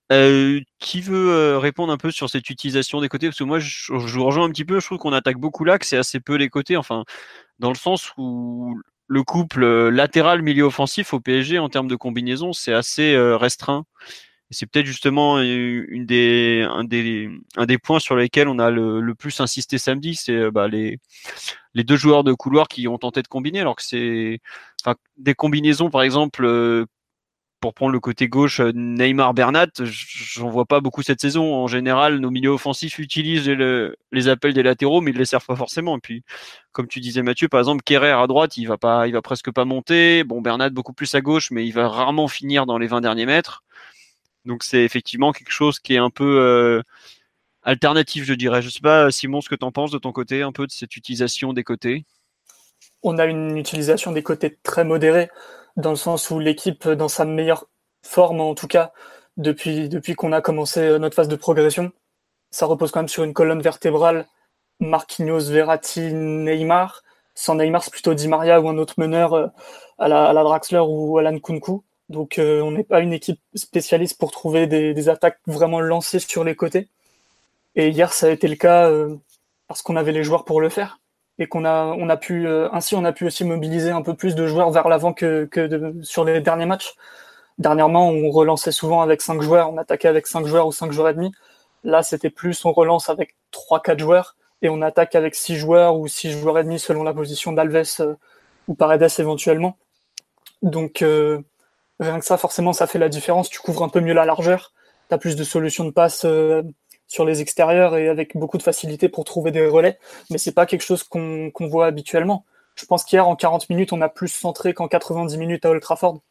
Qui 0.10 1.02
veut 1.02 1.58
répondre 1.58 1.92
un 1.92 1.98
peu 1.98 2.12
sur 2.12 2.30
cette 2.30 2.50
utilisation 2.50 3.02
des 3.02 3.10
côtés? 3.10 3.28
Parce 3.28 3.40
que 3.40 3.44
moi, 3.44 3.60
je, 3.60 3.94
je 3.98 4.20
rejoins 4.20 4.46
un 4.46 4.52
petit 4.52 4.66
peu. 4.66 4.80
Je 4.80 4.86
trouve 4.86 4.98
qu'on 5.00 5.14
attaque 5.14 5.38
beaucoup 5.38 5.66
que 5.66 5.86
c'est 5.86 5.98
assez 5.98 6.20
peu 6.20 6.36
les 6.36 6.50
côtés. 6.50 6.78
Enfin, 6.78 7.04
dans 7.60 7.70
le 7.70 7.76
sens 7.76 8.12
où 8.18 8.80
le 9.08 9.24
couple 9.24 9.66
latéral 9.90 10.42
milieu 10.42 10.64
offensif 10.66 11.14
au 11.14 11.20
PSG 11.20 11.60
en 11.60 11.70
termes 11.70 11.88
de 11.88 11.96
combinaison, 11.96 12.54
c'est 12.54 12.74
assez 12.74 13.18
restreint. 13.18 13.86
Et 14.50 14.54
c'est 14.54 14.66
peut-être 14.66 14.86
justement 14.86 15.42
une 15.42 16.06
des, 16.06 16.66
un, 16.70 16.86
des, 16.86 17.30
un 17.58 17.66
des 17.66 17.78
points 17.78 18.00
sur 18.00 18.16
lesquels 18.16 18.48
on 18.48 18.60
a 18.60 18.70
le, 18.70 19.02
le 19.02 19.16
plus 19.16 19.42
insisté 19.42 19.78
samedi, 19.78 20.16
c'est 20.16 20.52
bah, 20.52 20.70
les, 20.70 21.00
les 21.74 21.84
deux 21.84 21.98
joueurs 21.98 22.24
de 22.24 22.34
couloir 22.34 22.70
qui 22.70 22.88
ont 22.88 22.98
tenté 22.98 23.22
de 23.22 23.28
combiner, 23.28 23.60
alors 23.60 23.76
que 23.76 23.84
c'est 23.84 24.40
enfin, 24.82 24.96
des 25.18 25.36
combinaisons, 25.36 25.90
par 25.90 26.02
exemple, 26.02 26.46
pour 27.60 27.74
prendre 27.74 27.92
le 27.92 28.00
côté 28.00 28.28
gauche, 28.28 28.60
euh, 28.60 28.72
Neymar 28.74 29.34
Bernat, 29.34 29.68
j'en 29.80 30.50
vois 30.50 30.66
pas 30.66 30.80
beaucoup 30.80 31.02
cette 31.02 31.22
saison. 31.22 31.56
En 31.56 31.68
général, 31.68 32.20
nos 32.20 32.30
milieux 32.30 32.52
offensifs 32.52 33.00
utilisent 33.00 33.48
les 33.48 34.28
appels 34.28 34.54
des 34.54 34.64
latéraux, 34.64 35.02
mais 35.02 35.12
ils 35.12 35.18
les 35.18 35.26
servent 35.26 35.46
pas 35.46 35.56
forcément. 35.56 35.98
Et 35.98 36.00
puis, 36.00 36.24
comme 36.72 36.88
tu 36.88 37.00
disais 37.00 37.24
Mathieu, 37.24 37.48
par 37.48 37.60
exemple, 37.60 37.82
Kerrer 37.84 38.12
à 38.12 38.28
droite, 38.28 38.58
il 38.58 38.66
va 38.68 38.78
pas, 38.78 39.08
il 39.08 39.14
va 39.14 39.22
presque 39.22 39.52
pas 39.52 39.66
monter. 39.66 40.24
Bon, 40.24 40.42
Bernat 40.42 40.70
beaucoup 40.70 40.94
plus 40.94 41.14
à 41.16 41.22
gauche, 41.22 41.50
mais 41.52 41.66
il 41.66 41.72
va 41.72 41.88
rarement 41.88 42.28
finir 42.28 42.66
dans 42.66 42.78
les 42.78 42.88
20 42.88 43.02
derniers 43.02 43.26
mètres. 43.26 43.64
Donc 44.46 44.64
c'est 44.64 44.84
effectivement 44.84 45.34
quelque 45.34 45.52
chose 45.52 45.80
qui 45.80 45.96
est 45.96 46.00
un 46.00 46.10
peu 46.10 46.40
euh, 46.40 46.82
alternatif, 47.64 48.24
je 48.24 48.34
dirais. 48.34 48.62
Je 48.62 48.70
sais 48.70 48.80
pas, 48.82 49.12
Simon, 49.12 49.42
ce 49.42 49.50
que 49.50 49.56
tu 49.56 49.66
en 49.66 49.72
penses 49.72 49.92
de 49.92 49.98
ton 49.98 50.12
côté, 50.12 50.42
un 50.42 50.52
peu 50.52 50.68
de 50.68 50.72
cette 50.72 50.96
utilisation 50.96 51.54
des 51.54 51.64
côtés? 51.64 52.06
On 53.04 53.18
a 53.18 53.26
une 53.26 53.58
utilisation 53.58 54.12
des 54.12 54.24
côtés 54.24 54.58
très 54.64 54.84
modérée 54.84 55.30
dans 55.77 55.91
le 55.91 55.96
sens 55.96 56.29
où 56.31 56.39
l'équipe, 56.39 56.88
dans 56.88 57.07
sa 57.07 57.25
meilleure 57.25 57.67
forme 58.03 58.41
en 58.41 58.55
tout 58.55 58.67
cas, 58.67 58.91
depuis, 59.38 59.89
depuis 59.89 60.15
qu'on 60.15 60.34
a 60.34 60.41
commencé 60.41 61.00
notre 61.00 61.15
phase 61.15 61.27
de 61.27 61.36
progression, 61.36 61.91
ça 62.51 62.65
repose 62.65 62.91
quand 62.91 63.01
même 63.01 63.07
sur 63.07 63.24
une 63.24 63.34
colonne 63.34 63.62
vertébrale 63.62 64.27
Marquinhos, 64.79 65.50
Verratti, 65.50 66.13
Neymar. 66.13 67.03
Sans 67.36 67.55
Neymar, 67.55 67.84
c'est 67.84 67.91
plutôt 67.91 68.13
Di 68.13 68.27
Maria 68.27 68.62
ou 68.62 68.69
un 68.69 68.77
autre 68.77 68.96
meneur 68.98 69.34
euh, 69.34 69.48
à 70.00 70.07
la, 70.07 70.25
à 70.25 70.34
la 70.34 70.43
Draxler 70.43 70.79
ou 70.79 71.17
Alan 71.17 71.39
Kunku. 71.39 71.84
Donc 72.10 72.39
euh, 72.39 72.62
on 72.62 72.72
n'est 72.72 72.84
pas 72.84 73.01
une 73.01 73.13
équipe 73.13 73.41
spécialiste 73.55 74.17
pour 74.17 74.31
trouver 74.31 74.67
des, 74.67 75.10
attaques 75.10 75.39
vraiment 75.46 75.81
lancées 75.81 76.19
sur 76.19 76.43
les 76.43 76.55
côtés. 76.55 76.89
Et 77.75 77.89
hier, 77.89 78.13
ça 78.13 78.27
a 78.27 78.29
été 78.31 78.48
le 78.48 78.55
cas 78.55 78.89
euh, 78.89 79.15
parce 79.67 79.81
qu'on 79.81 79.96
avait 79.96 80.12
les 80.12 80.24
joueurs 80.24 80.46
pour 80.46 80.62
le 80.62 80.69
faire 80.69 81.00
et 81.39 81.48
qu'on 81.48 81.65
a, 81.65 81.86
on 81.86 82.10
a 82.10 82.17
pu, 82.17 82.48
euh, 82.48 82.70
ainsi 82.72 82.96
on 82.96 83.06
a 83.06 83.12
pu 83.12 83.25
aussi 83.25 83.44
mobiliser 83.44 83.91
un 83.91 84.01
peu 84.01 84.13
plus 84.15 84.36
de 84.36 84.48
joueurs 84.48 84.72
vers 84.72 84.88
l'avant 84.88 85.13
que, 85.13 85.46
que 85.46 85.94
sur 86.01 86.25
les 86.25 86.41
derniers 86.41 86.65
matchs. 86.65 86.96
Dernièrement, 87.60 88.10
on 88.10 88.29
relançait 88.29 88.72
souvent 88.72 89.01
avec 89.01 89.22
cinq 89.22 89.41
joueurs, 89.41 89.72
on 89.72 89.77
attaquait 89.77 90.08
avec 90.08 90.27
cinq 90.27 90.46
joueurs 90.46 90.67
ou 90.67 90.72
cinq 90.72 90.91
joueurs 90.91 91.10
et 91.10 91.13
demi. 91.13 91.32
Là, 91.84 92.03
c'était 92.03 92.29
plus, 92.29 92.65
on 92.65 92.72
relance 92.72 93.10
avec 93.10 93.36
trois, 93.51 93.82
quatre 93.82 94.00
joueurs 94.00 94.36
et 94.62 94.70
on 94.70 94.82
attaque 94.82 95.15
avec 95.15 95.36
six 95.36 95.56
joueurs 95.56 95.98
ou 95.98 96.08
six 96.08 96.32
joueurs 96.32 96.60
et 96.60 96.63
demi 96.63 96.79
selon 96.79 97.03
la 97.03 97.13
position 97.13 97.51
d'Alves 97.51 97.86
euh, 98.00 98.15
ou 98.67 98.75
Paredes 98.75 99.10
éventuellement. 99.20 99.77
Donc, 100.62 101.01
euh, 101.01 101.39
rien 102.00 102.20
que 102.20 102.25
ça, 102.25 102.38
forcément, 102.38 102.74
ça 102.74 102.88
fait 102.88 103.00
la 103.00 103.10
différence. 103.10 103.50
Tu 103.50 103.60
couvres 103.60 103.84
un 103.84 103.89
peu 103.89 104.01
mieux 104.01 104.13
la 104.13 104.25
largeur, 104.25 104.74
tu 105.10 105.15
as 105.15 105.17
plus 105.17 105.36
de 105.36 105.44
solutions 105.44 105.86
de 105.86 105.91
passe 105.91 106.25
sur 107.08 107.26
les 107.26 107.42
extérieurs 107.42 107.96
et 107.96 108.10
avec 108.10 108.36
beaucoup 108.36 108.58
de 108.58 108.64
facilité 108.64 109.10
pour 109.10 109.24
trouver 109.26 109.52
des 109.52 109.66
relais, 109.68 110.00
mais 110.30 110.38
c'est 110.38 110.52
pas 110.54 110.66
quelque 110.66 110.82
chose 110.82 111.04
qu'on 111.04 111.52
voit 111.62 111.88
habituellement. 111.88 112.46
Je 112.76 112.86
pense 112.86 113.04
qu'hier, 113.06 113.28
en 113.28 113.36
40 113.36 113.70
minutes, 113.70 113.94
on 113.94 114.02
a 114.02 114.10
plus 114.10 114.28
centré 114.28 114.74
qu'en 114.74 114.88
90 114.88 115.38
minutes 115.38 115.66
à 115.66 115.72
Old 115.72 115.82
Trafford, 115.82 116.22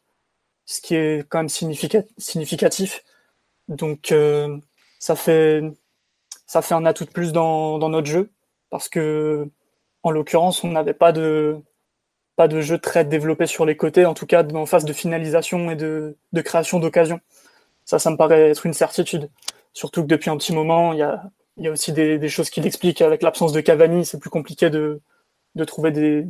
ce 0.66 0.80
qui 0.80 0.95
est 0.95 1.28
quand 1.28 1.38
même 1.38 1.49
significatif. 1.49 3.04
Donc, 3.68 4.12
euh, 4.12 4.59
ça, 5.00 5.16
fait, 5.16 5.62
ça 6.47 6.62
fait 6.62 6.75
un 6.75 6.87
atout 6.87 7.04
de 7.04 7.11
plus 7.11 7.33
dans, 7.33 7.78
dans 7.78 7.88
notre 7.88 8.06
jeu, 8.06 8.30
parce 8.71 8.88
que, 8.88 9.49
en 10.02 10.11
l'occurrence, 10.11 10.62
on 10.62 10.68
n'avait 10.68 10.95
pas 10.95 11.12
de, 11.12 11.59
pas 12.37 12.49
de 12.49 12.61
jeu 12.61 12.78
très 12.78 13.04
développé 13.04 13.47
sur 13.47 13.66
les 13.66 13.76
côtés, 13.76 14.06
en 14.06 14.14
tout 14.14 14.26
cas 14.26 14.45
en 14.45 14.66
phase 14.66 14.85
de 14.85 14.92
finalisation 14.92 15.71
et 15.71 15.76
de, 15.76 16.16
de 16.33 16.40
création 16.42 16.78
d'occasion. 16.78 17.21
Ça, 17.85 17.99
ça 17.99 18.11
me 18.11 18.16
paraît 18.16 18.50
être 18.50 18.66
une 18.66 18.75
certitude. 18.75 19.30
Surtout 19.76 20.00
que 20.00 20.06
depuis 20.06 20.30
un 20.30 20.38
petit 20.38 20.54
moment, 20.54 20.95
il 20.95 21.00
y 21.00 21.02
a, 21.02 21.23
y 21.59 21.68
a 21.68 21.71
aussi 21.71 21.92
des, 21.92 22.16
des, 22.16 22.28
choses 22.30 22.49
qui 22.49 22.62
l'expliquent. 22.62 23.02
Avec 23.02 23.23
l'absence 23.23 23.52
de 23.52 23.61
Cavani, 23.61 24.06
c'est 24.06 24.18
plus 24.18 24.30
compliqué 24.30 24.71
de, 24.71 25.02
de 25.54 25.64
trouver 25.64 25.90
des, 25.90 26.26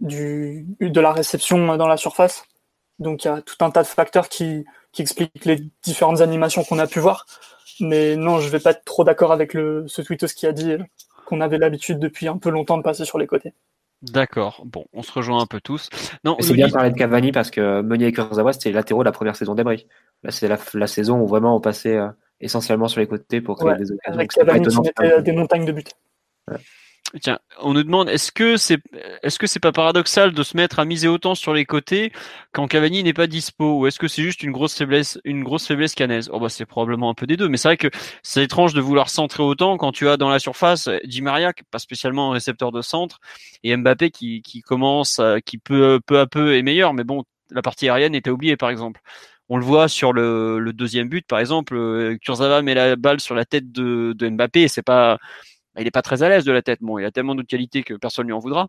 du, 0.00 0.66
de 0.80 1.00
la 1.00 1.12
réception 1.12 1.76
dans 1.76 1.86
la 1.86 1.96
surface. 1.96 2.42
Donc 2.98 3.22
il 3.22 3.28
y 3.28 3.30
a 3.30 3.42
tout 3.42 3.54
un 3.60 3.70
tas 3.70 3.84
de 3.84 3.86
facteurs 3.86 4.28
qui, 4.28 4.64
qui 4.90 5.02
expliquent 5.02 5.44
les 5.44 5.70
différentes 5.84 6.20
animations 6.20 6.64
qu'on 6.64 6.80
a 6.80 6.88
pu 6.88 6.98
voir. 6.98 7.26
Mais 7.78 8.16
non, 8.16 8.40
je 8.40 8.48
vais 8.48 8.58
pas 8.58 8.72
être 8.72 8.84
trop 8.84 9.04
d'accord 9.04 9.30
avec 9.30 9.54
le, 9.54 9.84
ce 9.86 10.02
tweetos 10.02 10.34
qui 10.34 10.48
a 10.48 10.52
dit 10.52 10.74
qu'on 11.26 11.40
avait 11.40 11.58
l'habitude 11.58 12.00
depuis 12.00 12.26
un 12.26 12.38
peu 12.38 12.50
longtemps 12.50 12.76
de 12.76 12.82
passer 12.82 13.04
sur 13.04 13.20
les 13.20 13.28
côtés. 13.28 13.54
D'accord. 14.02 14.62
Bon, 14.66 14.84
on 14.92 15.04
se 15.04 15.12
rejoint 15.12 15.40
un 15.40 15.46
peu 15.46 15.60
tous. 15.60 15.90
Non, 16.24 16.36
c'est 16.40 16.54
bien 16.54 16.66
de 16.66 16.72
parler 16.72 16.90
de 16.90 16.96
Cavani 16.96 17.30
parce 17.30 17.52
que 17.52 17.82
Meunier 17.82 18.08
et 18.08 18.12
Kurzawa, 18.12 18.52
c'était 18.52 18.72
latéraux 18.72 19.04
de 19.04 19.08
la 19.08 19.12
première 19.12 19.36
saison 19.36 19.54
d'Ebry. 19.54 19.86
Là, 20.24 20.32
c'est 20.32 20.48
la, 20.48 20.58
la, 20.74 20.88
saison 20.88 21.20
où 21.20 21.28
vraiment 21.28 21.54
on 21.54 21.60
passait 21.60 21.96
euh, 21.96 22.08
essentiellement 22.40 22.88
sur 22.88 23.00
les 23.00 23.06
côtés 23.06 23.40
pour 23.40 23.58
créer 23.58 23.76
des 23.76 23.92
occasions. 23.92 24.18
Avec 24.18 24.30
Cavani 24.30 24.66
qui 24.66 24.80
mettait 24.80 25.22
des 25.22 25.32
montagnes 25.32 25.64
de 25.64 25.72
buts. 25.72 25.84
Ouais. 26.50 26.56
Tiens, 27.20 27.40
on 27.58 27.72
nous 27.72 27.82
demande 27.82 28.08
est-ce 28.08 28.30
que 28.30 28.56
c'est 28.56 28.78
est-ce 29.22 29.40
que 29.40 29.48
c'est 29.48 29.58
pas 29.58 29.72
paradoxal 29.72 30.32
de 30.32 30.42
se 30.44 30.56
mettre 30.56 30.78
à 30.78 30.84
miser 30.84 31.08
autant 31.08 31.34
sur 31.34 31.52
les 31.52 31.64
côtés 31.64 32.12
quand 32.52 32.68
Cavani 32.68 33.02
n'est 33.02 33.12
pas 33.12 33.26
dispo? 33.26 33.80
Ou 33.80 33.86
est-ce 33.88 33.98
que 33.98 34.06
c'est 34.06 34.22
juste 34.22 34.44
une 34.44 34.52
grosse 34.52 34.76
faiblesse 34.76 35.18
une 35.24 35.42
grosse 35.42 35.66
faiblesse 35.66 35.96
canaise? 35.96 36.30
Oh 36.32 36.38
bah 36.38 36.48
c'est 36.48 36.66
probablement 36.66 37.10
un 37.10 37.14
peu 37.14 37.26
des 37.26 37.36
deux, 37.36 37.48
mais 37.48 37.56
c'est 37.56 37.68
vrai 37.68 37.76
que 37.76 37.88
c'est 38.22 38.44
étrange 38.44 38.74
de 38.74 38.80
vouloir 38.80 39.08
centrer 39.08 39.42
autant 39.42 39.76
quand 39.76 39.90
tu 39.90 40.08
as 40.08 40.16
dans 40.18 40.28
la 40.28 40.38
surface 40.38 40.88
Di 41.04 41.20
Maria 41.20 41.52
pas 41.72 41.80
spécialement 41.80 42.30
un 42.30 42.34
récepteur 42.34 42.70
de 42.70 42.80
centre 42.80 43.18
et 43.64 43.76
Mbappé 43.76 44.10
qui 44.10 44.42
qui 44.42 44.60
commence 44.60 45.20
qui 45.44 45.58
peut 45.58 45.98
peu 46.06 46.20
à 46.20 46.26
peu 46.26 46.56
est 46.56 46.62
meilleur, 46.62 46.94
mais 46.94 47.02
bon 47.02 47.24
la 47.50 47.62
partie 47.62 47.88
aérienne 47.88 48.14
était 48.14 48.30
oubliée 48.30 48.56
par 48.56 48.70
exemple. 48.70 49.00
On 49.50 49.58
le 49.58 49.64
voit 49.64 49.88
sur 49.88 50.12
le, 50.12 50.72
deuxième 50.72 51.08
but, 51.08 51.26
par 51.26 51.40
exemple, 51.40 51.74
euh, 51.76 52.16
Kurzawa 52.18 52.62
met 52.62 52.74
la 52.74 52.94
balle 52.96 53.20
sur 53.20 53.34
la 53.34 53.44
tête 53.44 53.72
de, 53.72 54.14
Mbappé. 54.30 54.68
C'est 54.68 54.82
pas, 54.82 55.18
il 55.78 55.86
est 55.86 55.90
pas 55.90 56.02
très 56.02 56.22
à 56.22 56.28
l'aise 56.28 56.44
de 56.44 56.52
la 56.52 56.62
tête. 56.62 56.80
Bon, 56.82 56.98
il 56.98 57.04
a 57.04 57.10
tellement 57.10 57.34
d'autres 57.34 57.48
qualités 57.48 57.82
que 57.82 57.94
personne 57.94 58.26
lui 58.26 58.32
en 58.32 58.38
voudra. 58.38 58.68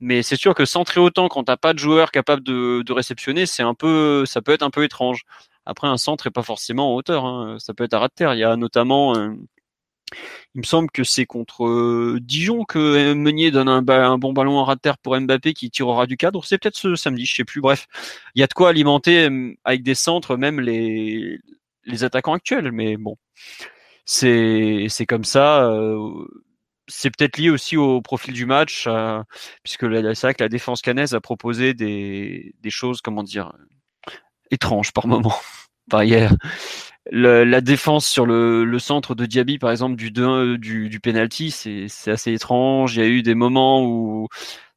Mais 0.00 0.22
c'est 0.22 0.36
sûr 0.36 0.54
que 0.54 0.64
centrer 0.66 1.00
autant 1.00 1.28
quand 1.28 1.44
t'as 1.44 1.56
pas 1.56 1.72
de 1.74 1.78
joueur 1.78 2.10
capable 2.12 2.42
de, 2.42 2.92
réceptionner, 2.92 3.46
c'est 3.46 3.62
un 3.62 3.74
peu, 3.74 4.26
ça 4.26 4.42
peut 4.42 4.52
être 4.52 4.62
un 4.62 4.70
peu 4.70 4.84
étrange. 4.84 5.22
Après, 5.66 5.88
un 5.88 5.96
centre 5.98 6.26
est 6.26 6.30
pas 6.30 6.42
forcément 6.42 6.92
en 6.92 6.96
hauteur. 6.96 7.24
Hein. 7.24 7.58
Ça 7.60 7.74
peut 7.74 7.84
être 7.84 7.94
à 7.94 8.00
ras 8.00 8.08
de 8.08 8.14
terre. 8.14 8.34
Il 8.34 8.40
y 8.40 8.44
a 8.44 8.56
notamment 8.56 9.16
euh, 9.16 9.30
il 10.54 10.60
me 10.60 10.64
semble 10.64 10.90
que 10.90 11.04
c'est 11.04 11.26
contre 11.26 11.66
euh, 11.66 12.18
Dijon 12.22 12.64
que 12.64 13.12
Meunier 13.12 13.50
donne 13.50 13.68
un, 13.68 13.82
bon 14.18 14.32
ballon 14.32 14.58
en 14.58 14.64
ras 14.64 14.76
de 14.76 14.80
terre 14.80 14.98
pour 14.98 15.18
Mbappé 15.18 15.52
qui 15.52 15.70
tirera 15.70 16.06
du 16.06 16.16
cadre. 16.16 16.44
C'est 16.44 16.58
peut-être 16.58 16.76
ce 16.76 16.94
samedi, 16.94 17.26
je 17.26 17.34
sais 17.34 17.44
plus. 17.44 17.60
Bref, 17.60 17.86
il 18.34 18.40
y 18.40 18.42
a 18.42 18.46
de 18.46 18.54
quoi 18.54 18.70
alimenter 18.70 19.28
avec 19.64 19.82
des 19.82 19.94
centres 19.94 20.36
même 20.36 20.60
les 20.60 21.40
attaquants 22.02 22.34
actuels. 22.34 22.72
Mais 22.72 22.96
bon, 22.96 23.16
c'est 24.06 25.06
comme 25.08 25.24
ça. 25.24 25.64
Euh, 25.64 26.26
c'est 26.88 27.10
peut-être 27.10 27.38
lié 27.38 27.50
aussi 27.50 27.76
au 27.76 28.00
profil 28.00 28.32
du 28.32 28.46
match, 28.46 28.84
euh, 28.86 29.22
puisque 29.64 29.86
c'est 29.86 30.22
vrai 30.22 30.34
que 30.34 30.42
la 30.44 30.48
défense 30.48 30.82
canaise 30.82 31.14
a 31.14 31.20
proposé 31.20 31.74
des, 31.74 32.54
des 32.60 32.70
choses, 32.70 33.00
comment 33.00 33.24
dire, 33.24 33.52
étranges 34.50 34.92
par 34.92 35.06
moment. 35.06 35.34
Par 35.88 36.02
hier, 36.02 36.34
le, 37.10 37.44
la 37.44 37.60
défense 37.60 38.06
sur 38.06 38.26
le, 38.26 38.64
le, 38.64 38.78
centre 38.78 39.14
de 39.14 39.26
Diaby, 39.26 39.58
par 39.58 39.70
exemple, 39.70 39.96
du 39.96 40.10
2 40.10 40.58
du, 40.58 40.88
du 40.88 41.00
penalty, 41.00 41.50
c'est 41.50 42.10
assez 42.10 42.32
étrange. 42.32 42.96
Il 42.96 43.00
y 43.00 43.04
a 43.04 43.08
eu 43.08 43.22
des 43.22 43.34
moments 43.34 43.84
où 43.84 44.28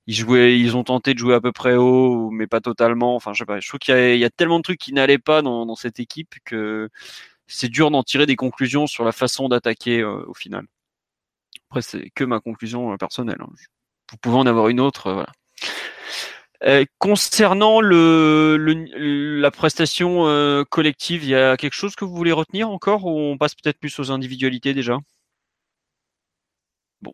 ils 0.07 0.15
jouaient, 0.15 0.59
ils 0.59 0.75
ont 0.75 0.83
tenté 0.83 1.13
de 1.13 1.19
jouer 1.19 1.35
à 1.35 1.41
peu 1.41 1.51
près 1.51 1.75
haut, 1.75 2.29
mais 2.31 2.47
pas 2.47 2.61
totalement. 2.61 3.15
Enfin, 3.15 3.33
je 3.33 3.39
sais 3.39 3.45
pas. 3.45 3.59
Je 3.59 3.67
trouve 3.67 3.79
qu'il 3.79 4.15
y, 4.15 4.19
y, 4.19 4.25
a 4.25 4.29
tellement 4.29 4.57
de 4.57 4.63
trucs 4.63 4.79
qui 4.79 4.93
n'allaient 4.93 5.19
pas 5.19 5.41
dans, 5.41 5.65
dans, 5.65 5.75
cette 5.75 5.99
équipe 5.99 6.35
que 6.45 6.89
c'est 7.47 7.69
dur 7.69 7.91
d'en 7.91 8.03
tirer 8.03 8.25
des 8.25 8.35
conclusions 8.35 8.87
sur 8.87 9.03
la 9.03 9.11
façon 9.11 9.49
d'attaquer 9.49 10.01
euh, 10.01 10.23
au 10.27 10.33
final. 10.33 10.65
Après, 11.69 11.81
c'est 11.81 12.09
que 12.11 12.23
ma 12.23 12.39
conclusion 12.39 12.93
euh, 12.93 12.97
personnelle. 12.97 13.37
Hein. 13.41 13.49
Vous 14.11 14.17
pouvez 14.17 14.37
en 14.37 14.45
avoir 14.45 14.69
une 14.69 14.79
autre, 14.79 15.07
euh, 15.07 15.13
voilà. 15.13 15.31
Euh, 16.63 16.83
concernant 16.97 17.79
le, 17.79 18.57
le, 18.57 19.39
la 19.39 19.51
prestation 19.51 20.27
euh, 20.27 20.65
collective, 20.65 21.23
il 21.23 21.29
y 21.29 21.35
a 21.35 21.55
quelque 21.55 21.73
chose 21.73 21.95
que 21.95 22.03
vous 22.03 22.15
voulez 22.15 22.33
retenir 22.33 22.69
encore 22.69 23.05
ou 23.05 23.17
on 23.17 23.37
passe 23.37 23.55
peut-être 23.55 23.79
plus 23.79 23.97
aux 23.99 24.11
individualités 24.11 24.73
déjà? 24.73 24.97
Bon, 27.01 27.11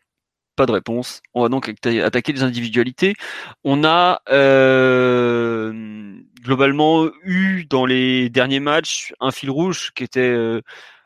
pas 0.56 0.66
de 0.66 0.72
réponse. 0.72 1.22
On 1.34 1.44
va 1.44 1.50
donc 1.50 1.70
attaquer 1.70 2.34
les 2.34 2.44
individualités. 2.44 3.16
On 3.64 3.84
a 3.84 4.22
euh, 4.30 5.72
globalement 6.42 7.08
eu 7.24 7.66
dans 7.66 7.86
les 7.86 8.30
derniers 8.30 8.60
matchs 8.60 9.14
un 9.20 9.32
fil 9.32 9.52
rouge 9.52 9.92
qui 9.96 10.04
était 10.04 10.22
euh, 10.22 10.62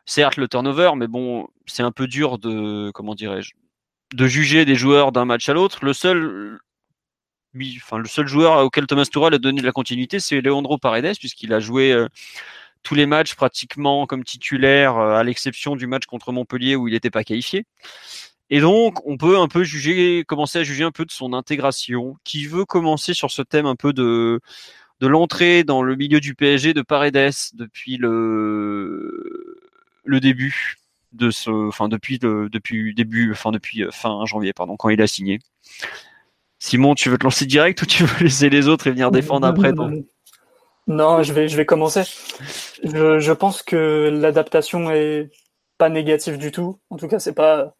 certes 0.06 0.38
le 0.38 0.47
turnover, 0.47 0.91
mais 0.95 1.08
bon, 1.08 1.47
c'est 1.65 1.84
un 1.84 1.91
peu 1.91 2.08
dur 2.08 2.39
de 2.39 2.91
comment 2.91 3.15
dirais-je 3.15 3.54
de 4.13 4.28
juger 4.28 4.65
des 4.65 4.75
joueurs 4.75 5.12
d'un 5.12 5.25
match 5.25 5.49
à 5.49 5.54
l'autre. 5.54 5.86
Le 5.86 5.93
seul 5.93 6.60
enfin, 7.56 7.98
le 7.98 8.08
seul 8.08 8.28
joueur 8.28 8.64
auquel 8.64 8.88
Thomas 8.88 9.06
Tuchel 9.06 9.34
a 9.34 9.38
donné 9.38 9.62
de 9.62 9.66
la 9.66 9.72
continuité, 9.72 10.20
c'est 10.20 10.42
Leandro 10.42 10.78
Paredes, 10.78 11.18
puisqu'il 11.18 11.54
a 11.54 11.60
joué 11.60 11.92
euh, 11.92 12.08
tous 12.84 12.96
les 12.96 13.06
matchs 13.06 13.36
pratiquement 13.36 14.06
comme 14.06 14.24
titulaire, 14.24 14.98
euh, 14.98 15.16
à 15.16 15.24
l'exception 15.24 15.76
du 15.76 15.88
match 15.88 16.06
contre 16.06 16.32
Montpellier 16.32 16.76
où 16.76 16.88
il 16.88 16.94
n'était 16.94 17.10
pas 17.10 17.24
qualifié. 17.24 17.66
Et 18.50 18.62
donc, 18.62 19.06
on 19.08 19.18
peut 19.18 19.38
un 19.40 19.48
peu 19.48 19.64
juger, 19.64 20.24
commencer 20.28 20.60
à 20.60 20.64
juger 20.64 20.84
un 20.84 20.92
peu 20.92 21.06
de 21.06 21.12
son 21.12 21.34
intégration. 21.34 22.16
Qui 22.24 22.48
veut 22.48 22.66
commencer 22.66 23.14
sur 23.14 23.32
ce 23.32 23.42
thème 23.44 23.68
un 23.68 23.76
peu 23.76 23.94
de 23.94 24.42
l'entrée 25.02 25.64
dans 25.64 25.84
le 25.84 25.96
milieu 25.96 26.20
du 26.20 26.36
PSG 26.36 26.74
de 26.74 26.82
Paredes 26.82 27.54
depuis 27.54 27.98
le 27.98 29.20
début 30.20 30.80
de 31.14 31.32
ce, 31.32 31.50
enfin 31.50 31.88
depuis 31.90 32.20
le 32.22 32.50
début, 32.50 33.32
enfin 33.32 33.52
depuis 33.52 33.84
euh, 33.84 33.92
fin 33.92 34.26
janvier, 34.26 34.54
pardon, 34.54 34.78
quand 34.78 34.90
il 34.90 35.02
a 35.02 35.08
signé? 35.08 35.40
Simon, 36.60 36.93
tu 36.93 37.10
veux 37.10 37.17
te 37.17 37.24
lancer 37.24 37.45
direct 37.45 37.82
ou 37.82 37.86
tu 37.86 38.04
veux 38.04 38.26
laisser 38.26 38.50
les 38.50 38.67
autres 38.67 38.88
et 38.88 38.91
venir 38.91 39.12
défendre 39.12 39.48
après 39.48 39.74
non, 40.89 41.22
je 41.22 41.34
vais, 41.34 41.48
je 41.48 41.56
vais 41.56 41.67
commencer. 41.67 42.02
Je, 42.84 43.19
je 43.19 43.32
pense 43.32 43.62
que 43.62 44.10
l'adaptation 44.12 44.89
est 44.89 45.30
pas 45.78 45.88
négative 45.88 46.39
du 46.39 46.52
tout. 46.52 46.80
En 46.89 46.98
tout 46.98 47.08
cas, 47.08 47.19
c'est 47.19 47.36
pas, 47.36 47.76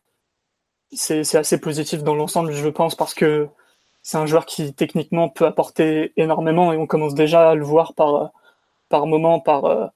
c'est, 0.92 1.36
assez 1.36 1.60
positif 1.60 2.04
dans 2.04 2.14
l'ensemble, 2.14 2.54
je 2.54 2.70
pense, 2.70 2.94
parce 2.94 3.16
que 3.16 3.48
c'est 4.04 4.18
un 4.18 4.28
joueur 4.28 4.46
qui 4.46 4.76
techniquement 4.76 5.28
peut 5.28 5.48
apporter 5.48 6.14
énormément 6.18 6.72
et 6.72 6.78
on 6.78 6.86
commence 6.86 7.16
déjà 7.16 7.50
à 7.50 7.56
le 7.56 7.64
voir 7.64 7.96
par, 7.96 8.32
par 8.90 9.08
moment, 9.08 9.40
par, 9.40 9.66
euh, 9.66 9.88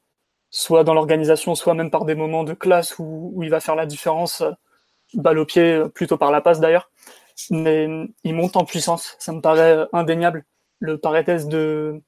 soit 0.49 0.83
dans 0.83 0.95
l'organisation, 0.95 1.53
soit 1.53 1.75
même 1.75 1.91
par 1.91 2.05
des 2.05 2.15
moments 2.15 2.43
de 2.43 2.53
classe 2.53 2.97
où, 2.97 3.31
où 3.35 3.43
il 3.43 3.51
va 3.51 3.59
faire 3.59 3.75
la 3.75 3.85
différence, 3.85 4.41
euh, 4.41 4.51
balle 5.13 5.37
au 5.37 5.45
pied, 5.45 5.83
plutôt 5.93 6.17
par 6.17 6.31
la 6.31 6.41
passe 6.41 6.59
d'ailleurs. 6.59 6.89
Mais 7.49 7.87
il 8.23 8.35
monte 8.35 8.57
en 8.57 8.65
puissance, 8.65 9.15
ça 9.19 9.31
me 9.31 9.41
paraît 9.41 9.87
indéniable. 9.93 10.45
Le 10.79 10.97
Paredes 10.97 11.47
de 11.47 12.01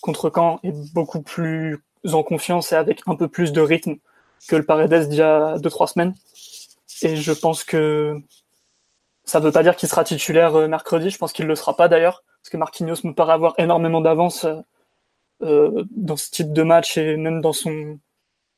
contre 0.00 0.30
Caen 0.34 0.60
est 0.62 0.72
beaucoup 0.94 1.22
plus 1.22 1.84
en 2.12 2.22
confiance 2.22 2.72
et 2.72 2.76
avec 2.76 3.02
un 3.06 3.16
peu 3.16 3.28
plus 3.28 3.52
de 3.52 3.60
rythme 3.60 3.96
que 4.48 4.56
le 4.56 4.64
Paredes 4.64 5.08
d'il 5.08 5.18
y 5.18 5.22
a 5.22 5.58
deux 5.58 5.70
trois 5.70 5.86
semaines. 5.86 6.14
Et 7.02 7.16
je 7.16 7.32
pense 7.32 7.64
que 7.64 8.16
ça 9.24 9.40
ne 9.40 9.44
veut 9.44 9.52
pas 9.52 9.62
dire 9.62 9.76
qu'il 9.76 9.88
sera 9.88 10.04
titulaire 10.04 10.56
euh, 10.56 10.68
mercredi. 10.68 11.10
Je 11.10 11.18
pense 11.18 11.32
qu'il 11.32 11.46
le 11.46 11.54
sera 11.54 11.76
pas 11.76 11.88
d'ailleurs, 11.88 12.24
parce 12.42 12.50
que 12.50 12.56
Marquinhos 12.56 12.96
me 13.04 13.14
paraît 13.14 13.32
avoir 13.32 13.54
énormément 13.58 14.00
d'avance 14.00 14.46
euh, 15.42 15.84
dans 15.90 16.16
ce 16.16 16.30
type 16.30 16.52
de 16.52 16.62
match 16.62 16.98
et 16.98 17.16
même 17.16 17.40
dans 17.40 17.52
son 17.52 17.98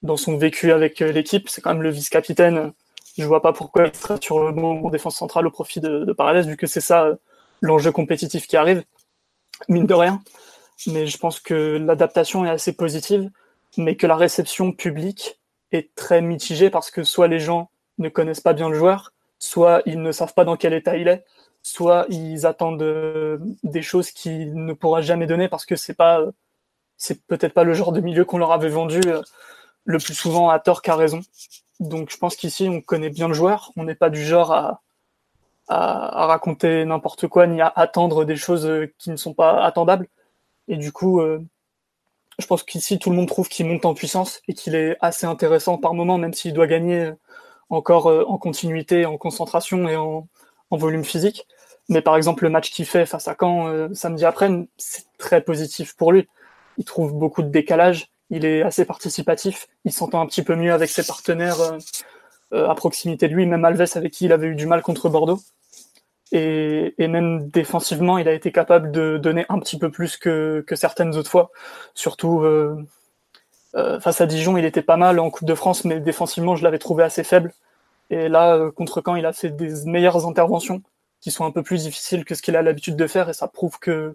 dans 0.02 0.16
son 0.16 0.37
vécu 0.37 0.72
avec 0.72 1.00
euh, 1.00 1.12
l'équipe. 1.12 1.48
C'est 1.48 1.61
quand 1.61 1.72
même 1.74 1.82
le 1.82 1.90
vice-capitaine. 1.90 2.72
Je 3.18 3.25
vois 3.25 3.42
pas 3.42 3.53
pourquoi 3.53 3.87
il 3.87 3.94
serait 3.94 4.18
sur 4.20 4.42
le 4.42 4.53
bon 4.53 4.88
défense 4.88 5.16
centrale 5.16 5.46
au 5.46 5.51
profit 5.51 5.81
de, 5.81 6.05
de 6.05 6.48
vu 6.48 6.57
que 6.57 6.66
c'est 6.66 6.81
ça 6.81 7.11
l'enjeu 7.61 7.92
compétitif 7.92 8.46
qui 8.46 8.57
arrive, 8.57 8.85
mine 9.68 9.87
de 9.87 9.94
rien. 9.94 10.22
Mais 10.87 11.07
je 11.07 11.16
pense 11.18 11.40
que 11.40 11.77
l'adaptation 11.77 12.44
est 12.44 12.51
assez 12.51 12.72
positive, 12.72 13.31
mais 13.77 13.96
que 13.96 14.07
la 14.07 14.16
réception 14.16 14.72
publique 14.72 15.40
est 15.70 15.94
très 15.94 16.20
mitigée 16.20 16.70
parce 16.70 16.90
que 16.90 17.05
soit 17.05 17.29
les 17.29 17.38
gens 17.38 17.70
ne 17.98 18.09
connaissent 18.09 18.40
pas 18.40 18.53
bien 18.53 18.68
le 18.68 18.75
joueur, 18.75 19.12
soit 19.38 19.83
ils 19.87 20.01
ne 20.01 20.12
savent 20.12 20.35
pas 20.35 20.44
dans 20.44 20.57
quel 20.57 20.72
état 20.72 20.96
il 20.96 21.09
est, 21.09 21.25
soit 21.62 22.07
ils 22.09 22.46
attendent 22.46 22.83
euh, 22.83 23.38
des 23.62 23.83
choses 23.83 24.11
qu'il 24.11 24.55
ne 24.55 24.72
pourra 24.72 25.01
jamais 25.01 25.27
donner 25.27 25.48
parce 25.48 25.64
que 25.64 25.77
c'est 25.77 25.94
pas, 25.94 26.25
c'est 26.96 27.25
peut-être 27.27 27.55
pas 27.55 27.64
le 27.64 27.75
genre 27.75 27.92
de 27.92 28.01
milieu 28.01 28.25
qu'on 28.25 28.38
leur 28.38 28.53
avait 28.53 28.68
vendu 28.68 29.01
euh, 29.07 29.22
le 29.85 29.98
plus 29.98 30.14
souvent 30.14 30.48
à 30.51 30.59
tort 30.59 30.83
qu'à 30.83 30.96
raison. 30.96 31.20
Donc 31.82 32.10
je 32.10 32.16
pense 32.16 32.36
qu'ici 32.36 32.68
on 32.68 32.80
connaît 32.80 33.10
bien 33.10 33.28
le 33.28 33.34
joueur, 33.34 33.72
on 33.76 33.84
n'est 33.84 33.96
pas 33.96 34.10
du 34.10 34.24
genre 34.24 34.52
à, 34.52 34.80
raconter 35.68 36.84
n'importe 36.84 37.26
quoi 37.28 37.46
ni 37.46 37.60
à 37.60 37.72
attendre 37.74 38.24
des 38.24 38.36
choses 38.36 38.70
qui 38.98 39.10
ne 39.10 39.16
sont 39.16 39.34
pas 39.34 39.64
attendables. 39.64 40.06
Et 40.68 40.76
du 40.76 40.92
coup, 40.92 41.20
euh, 41.20 41.40
je 42.38 42.46
pense 42.46 42.62
qu'ici 42.62 42.98
tout 42.98 43.10
le 43.10 43.16
monde 43.16 43.28
trouve 43.28 43.48
qu'il 43.48 43.66
monte 43.66 43.84
en 43.84 43.94
puissance 43.94 44.42
et 44.48 44.54
qu'il 44.54 44.74
est 44.74 44.96
assez 45.00 45.26
intéressant 45.26 45.78
par 45.78 45.94
moment, 45.94 46.18
même 46.18 46.34
s'il 46.34 46.52
doit 46.52 46.66
gagner 46.66 47.12
encore 47.70 48.08
euh, 48.08 48.24
en 48.28 48.38
continuité, 48.38 49.06
en 49.06 49.16
concentration 49.16 49.88
et 49.88 49.96
en, 49.96 50.28
volume 50.70 51.04
physique. 51.04 51.46
Mais 51.90 52.00
par 52.00 52.16
exemple, 52.16 52.44
le 52.44 52.50
match 52.50 52.70
qu'il 52.70 52.86
fait 52.86 53.04
face 53.04 53.28
à 53.28 53.36
Caen 53.38 53.68
euh, 53.68 53.88
samedi 53.92 54.24
après, 54.24 54.48
c'est 54.78 55.04
très 55.18 55.42
positif 55.42 55.94
pour 55.96 56.12
lui. 56.12 56.28
Il 56.78 56.84
trouve 56.84 57.12
beaucoup 57.12 57.42
de 57.42 57.48
décalage, 57.48 58.10
il 58.30 58.44
est 58.44 58.62
assez 58.62 58.85
participatif, 58.85 59.68
il 59.85 59.92
s'entend 59.92 60.20
un 60.20 60.26
petit 60.26 60.42
peu 60.42 60.56
mieux 60.56 60.72
avec 60.72 60.90
ses 60.90 61.04
partenaires 61.04 61.61
euh, 62.52 62.68
à 62.68 62.74
proximité 62.74 63.28
de 63.28 63.35
lui, 63.35 63.46
même 63.46 63.64
Alves 63.64 63.87
avec 63.94 64.12
qui 64.12 64.26
il 64.26 64.32
avait 64.32 64.48
eu 64.48 64.54
du 64.54 64.66
mal 64.66 64.82
contre 64.82 65.08
Bordeaux. 65.08 65.40
Et, 66.35 66.94
même 66.98 67.50
défensivement, 67.50 68.16
il 68.16 68.26
a 68.26 68.32
été 68.32 68.52
capable 68.52 68.90
de 68.90 69.18
donner 69.18 69.44
un 69.50 69.58
petit 69.58 69.78
peu 69.78 69.90
plus 69.90 70.16
que, 70.16 70.64
que 70.66 70.76
certaines 70.76 71.14
autres 71.16 71.30
fois. 71.30 71.50
Surtout 71.94 72.40
euh, 72.40 72.87
euh, 73.74 74.00
face 74.00 74.20
à 74.20 74.26
Dijon, 74.26 74.56
il 74.56 74.64
était 74.64 74.82
pas 74.82 74.96
mal 74.96 75.18
en 75.18 75.30
Coupe 75.30 75.46
de 75.46 75.54
France, 75.54 75.85
mais 75.85 76.00
défensivement, 76.00 76.56
je 76.56 76.64
l'avais 76.64 76.78
trouvé 76.78 77.04
assez 77.04 77.24
faible. 77.24 77.52
Et 78.11 78.28
là, 78.28 78.56
euh, 78.56 78.70
contre 78.70 79.02
Caen, 79.04 79.16
il 79.16 79.26
a 79.26 79.32
fait 79.32 79.50
des 79.50 79.87
meilleures 79.87 80.26
interventions 80.26 80.82
qui 81.20 81.30
sont 81.30 81.44
un 81.44 81.50
peu 81.50 81.62
plus 81.62 81.85
difficiles 81.85 82.24
que 82.24 82.35
ce 82.35 82.42
qu'il 82.42 82.56
a 82.56 82.62
l'habitude 82.62 82.96
de 82.96 83.06
faire, 83.06 83.28
et 83.30 83.32
ça 83.32 83.48
prouve 83.48 83.78
que, 83.78 84.14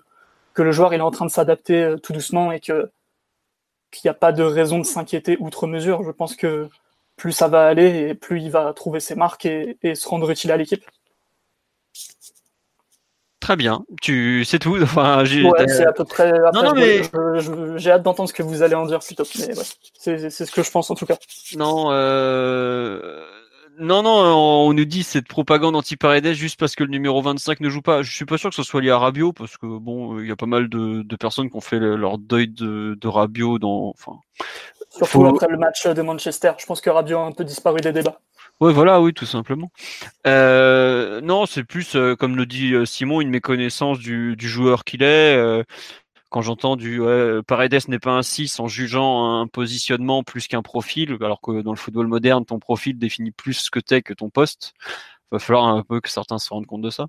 que 0.54 0.62
le 0.62 0.72
joueur 0.72 0.94
il 0.94 1.00
est 1.00 1.02
en 1.02 1.12
train 1.12 1.26
de 1.26 1.32
s'adapter 1.32 1.84
euh, 1.84 1.98
tout 1.98 2.14
doucement 2.14 2.52
et 2.52 2.60
que 2.60 2.92
qu'il 3.92 4.08
n'y 4.08 4.12
a 4.12 4.16
pas 4.16 4.32
de 4.32 4.44
raison 4.44 4.80
de 4.80 4.86
s'inquiéter 4.86 5.38
outre 5.40 5.68
mesure. 5.68 6.04
Je 6.04 6.12
pense 6.12 6.36
que 6.36 6.70
plus 7.16 7.32
ça 7.32 7.48
va 7.48 7.68
aller 7.68 8.10
et 8.10 8.14
plus 8.14 8.42
il 8.42 8.52
va 8.52 8.74
trouver 8.74 9.00
ses 9.00 9.16
marques 9.16 9.46
et, 9.46 9.78
et 9.84 9.96
se 9.96 10.08
rendre 10.08 10.30
utile 10.30 10.52
à 10.52 10.58
l'équipe. 10.58 10.84
Très 13.40 13.56
bien, 13.56 13.86
tu 14.02 14.44
sais 14.44 14.60
tout? 14.60 14.78
Enfin, 14.82 15.24
j'ai, 15.24 15.44
ouais, 15.44 15.68
c'est 15.68 15.86
à 15.86 15.94
peu 15.94 16.04
près. 16.04 16.34
non, 16.54 16.64
non, 16.64 16.74
mais 16.74 17.02
j'ai 17.78 17.92
hâte 17.92 18.04
d'entendre 18.04 18.28
ce 18.28 18.34
que 18.34 18.44
vous 18.44 18.62
allez 18.62 18.76
en 18.76 18.86
dire 18.86 19.00
plutôt. 19.00 19.24
Mais 19.38 19.58
ouais, 19.58 19.64
c'est, 19.98 20.30
c'est 20.30 20.46
ce 20.46 20.52
que 20.52 20.64
je 20.64 20.72
pense 20.72 20.90
en 20.92 20.96
tout 20.96 21.06
cas. 21.06 21.18
Non, 21.56 21.92
euh... 21.92 23.24
non, 23.80 24.04
non, 24.04 24.10
on 24.10 24.74
nous 24.74 24.86
dit 24.86 25.04
cette 25.04 25.28
propagande 25.28 25.76
anti-Paredes 25.76 26.34
juste 26.34 26.60
parce 26.60 26.76
que 26.76 26.84
le 26.84 26.90
numéro 26.90 27.22
25 27.22 27.60
ne 27.60 27.70
joue 27.70 27.82
pas. 27.82 28.02
Je 28.02 28.12
suis 28.12 28.26
pas 28.26 28.38
sûr 28.38 28.50
que 28.50 28.56
ce 28.56 28.64
soit 28.64 28.82
lié 28.82 28.90
à 28.90 28.98
Rabiot 28.98 29.34
parce 29.34 29.58
que 29.58 29.66
bon, 29.66 30.20
il 30.20 30.28
y 30.28 30.32
a 30.32 30.36
pas 30.36 30.46
mal 30.46 30.70
de, 30.70 31.04
de 31.04 31.16
personnes 31.16 31.50
qui 31.50 31.56
ont 31.56 31.62
fait 31.62 31.80
leur 31.80 32.18
deuil 32.18 32.48
de, 32.48 32.98
de 33.00 33.08
Rabiot 33.08 33.60
dans. 33.60 33.90
Enfin, 33.90 34.20
Surtout 34.90 35.26
après 35.26 35.48
le 35.50 35.58
match 35.58 35.86
de 35.86 36.02
Manchester, 36.02 36.54
je 36.58 36.66
pense 36.66 36.82
que 36.82 36.90
Rabiot 36.90 37.20
a 37.20 37.26
un 37.26 37.32
peu 37.32 37.44
disparu 37.44 37.80
des 37.82 37.92
débats. 37.92 38.20
Oui, 38.60 38.74
voilà, 38.74 39.00
oui, 39.02 39.14
tout 39.14 39.28
simplement. 39.28 39.70
Euh, 40.26 41.22
non, 41.22 41.46
c'est 41.46 41.64
plus, 41.64 41.96
euh, 41.96 42.16
comme 42.16 42.36
le 42.36 42.48
dit 42.48 42.74
euh, 42.74 42.86
Simon, 42.86 43.22
une 43.22 43.30
méconnaissance 43.30 44.00
du, 44.00 44.36
du 44.36 44.48
joueur 44.48 44.84
qu'il 44.84 45.04
est. 45.04 45.36
Euh, 45.36 45.64
quand 46.30 46.42
j'entends 46.42 46.76
du 46.76 47.02
Paredes 47.48 47.88
n'est 47.88 48.00
pas 48.00 48.12
un 48.12 48.22
6 48.22 48.60
en 48.60 48.68
jugeant 48.68 49.40
un 49.40 49.48
positionnement 49.48 50.24
plus 50.24 50.48
qu'un 50.48 50.62
profil, 50.62 51.18
alors 51.22 51.42
que 51.42 51.62
dans 51.62 51.72
le 51.72 51.78
football 51.78 52.08
moderne, 52.08 52.46
ton 52.46 52.60
profil 52.60 52.98
définit 52.98 53.32
plus 53.32 53.54
ce 53.54 53.72
que 53.72 53.80
t'es 53.80 54.02
que 54.02 54.14
ton 54.14 54.30
poste 54.30 54.74
va 55.32 55.40
falloir 55.40 55.66
un 55.66 55.84
peu 55.84 56.00
que 56.00 56.10
certains 56.10 56.40
se 56.40 56.50
rendent 56.50 56.66
compte 56.66 56.82
de 56.82 56.90
ça. 56.90 57.08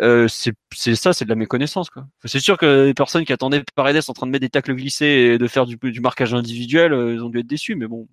Euh, 0.00 0.26
c'est 0.28 0.54
ça, 0.94 1.12
c'est 1.12 1.24
de 1.24 1.30
la 1.30 1.36
méconnaissance. 1.36 1.90
quoi. 1.90 2.06
C'est 2.24 2.40
sûr 2.40 2.56
que 2.56 2.86
les 2.86 2.94
personnes 2.94 3.24
qui 3.24 3.32
attendaient 3.32 3.62
Paredes 3.74 4.02
en 4.08 4.12
train 4.12 4.26
de 4.26 4.32
mettre 4.32 4.42
des 4.42 4.50
tacles 4.50 4.74
glissés 4.74 5.06
et 5.06 5.38
de 5.38 5.48
faire 5.48 5.66
du, 5.66 5.76
du 5.76 6.00
marquage 6.00 6.34
individuel, 6.34 6.92
euh, 6.92 7.14
ils 7.14 7.22
ont 7.22 7.28
dû 7.28 7.40
être 7.40 7.46
déçus. 7.46 7.74
Mais 7.76 7.86
bon, 7.86 8.08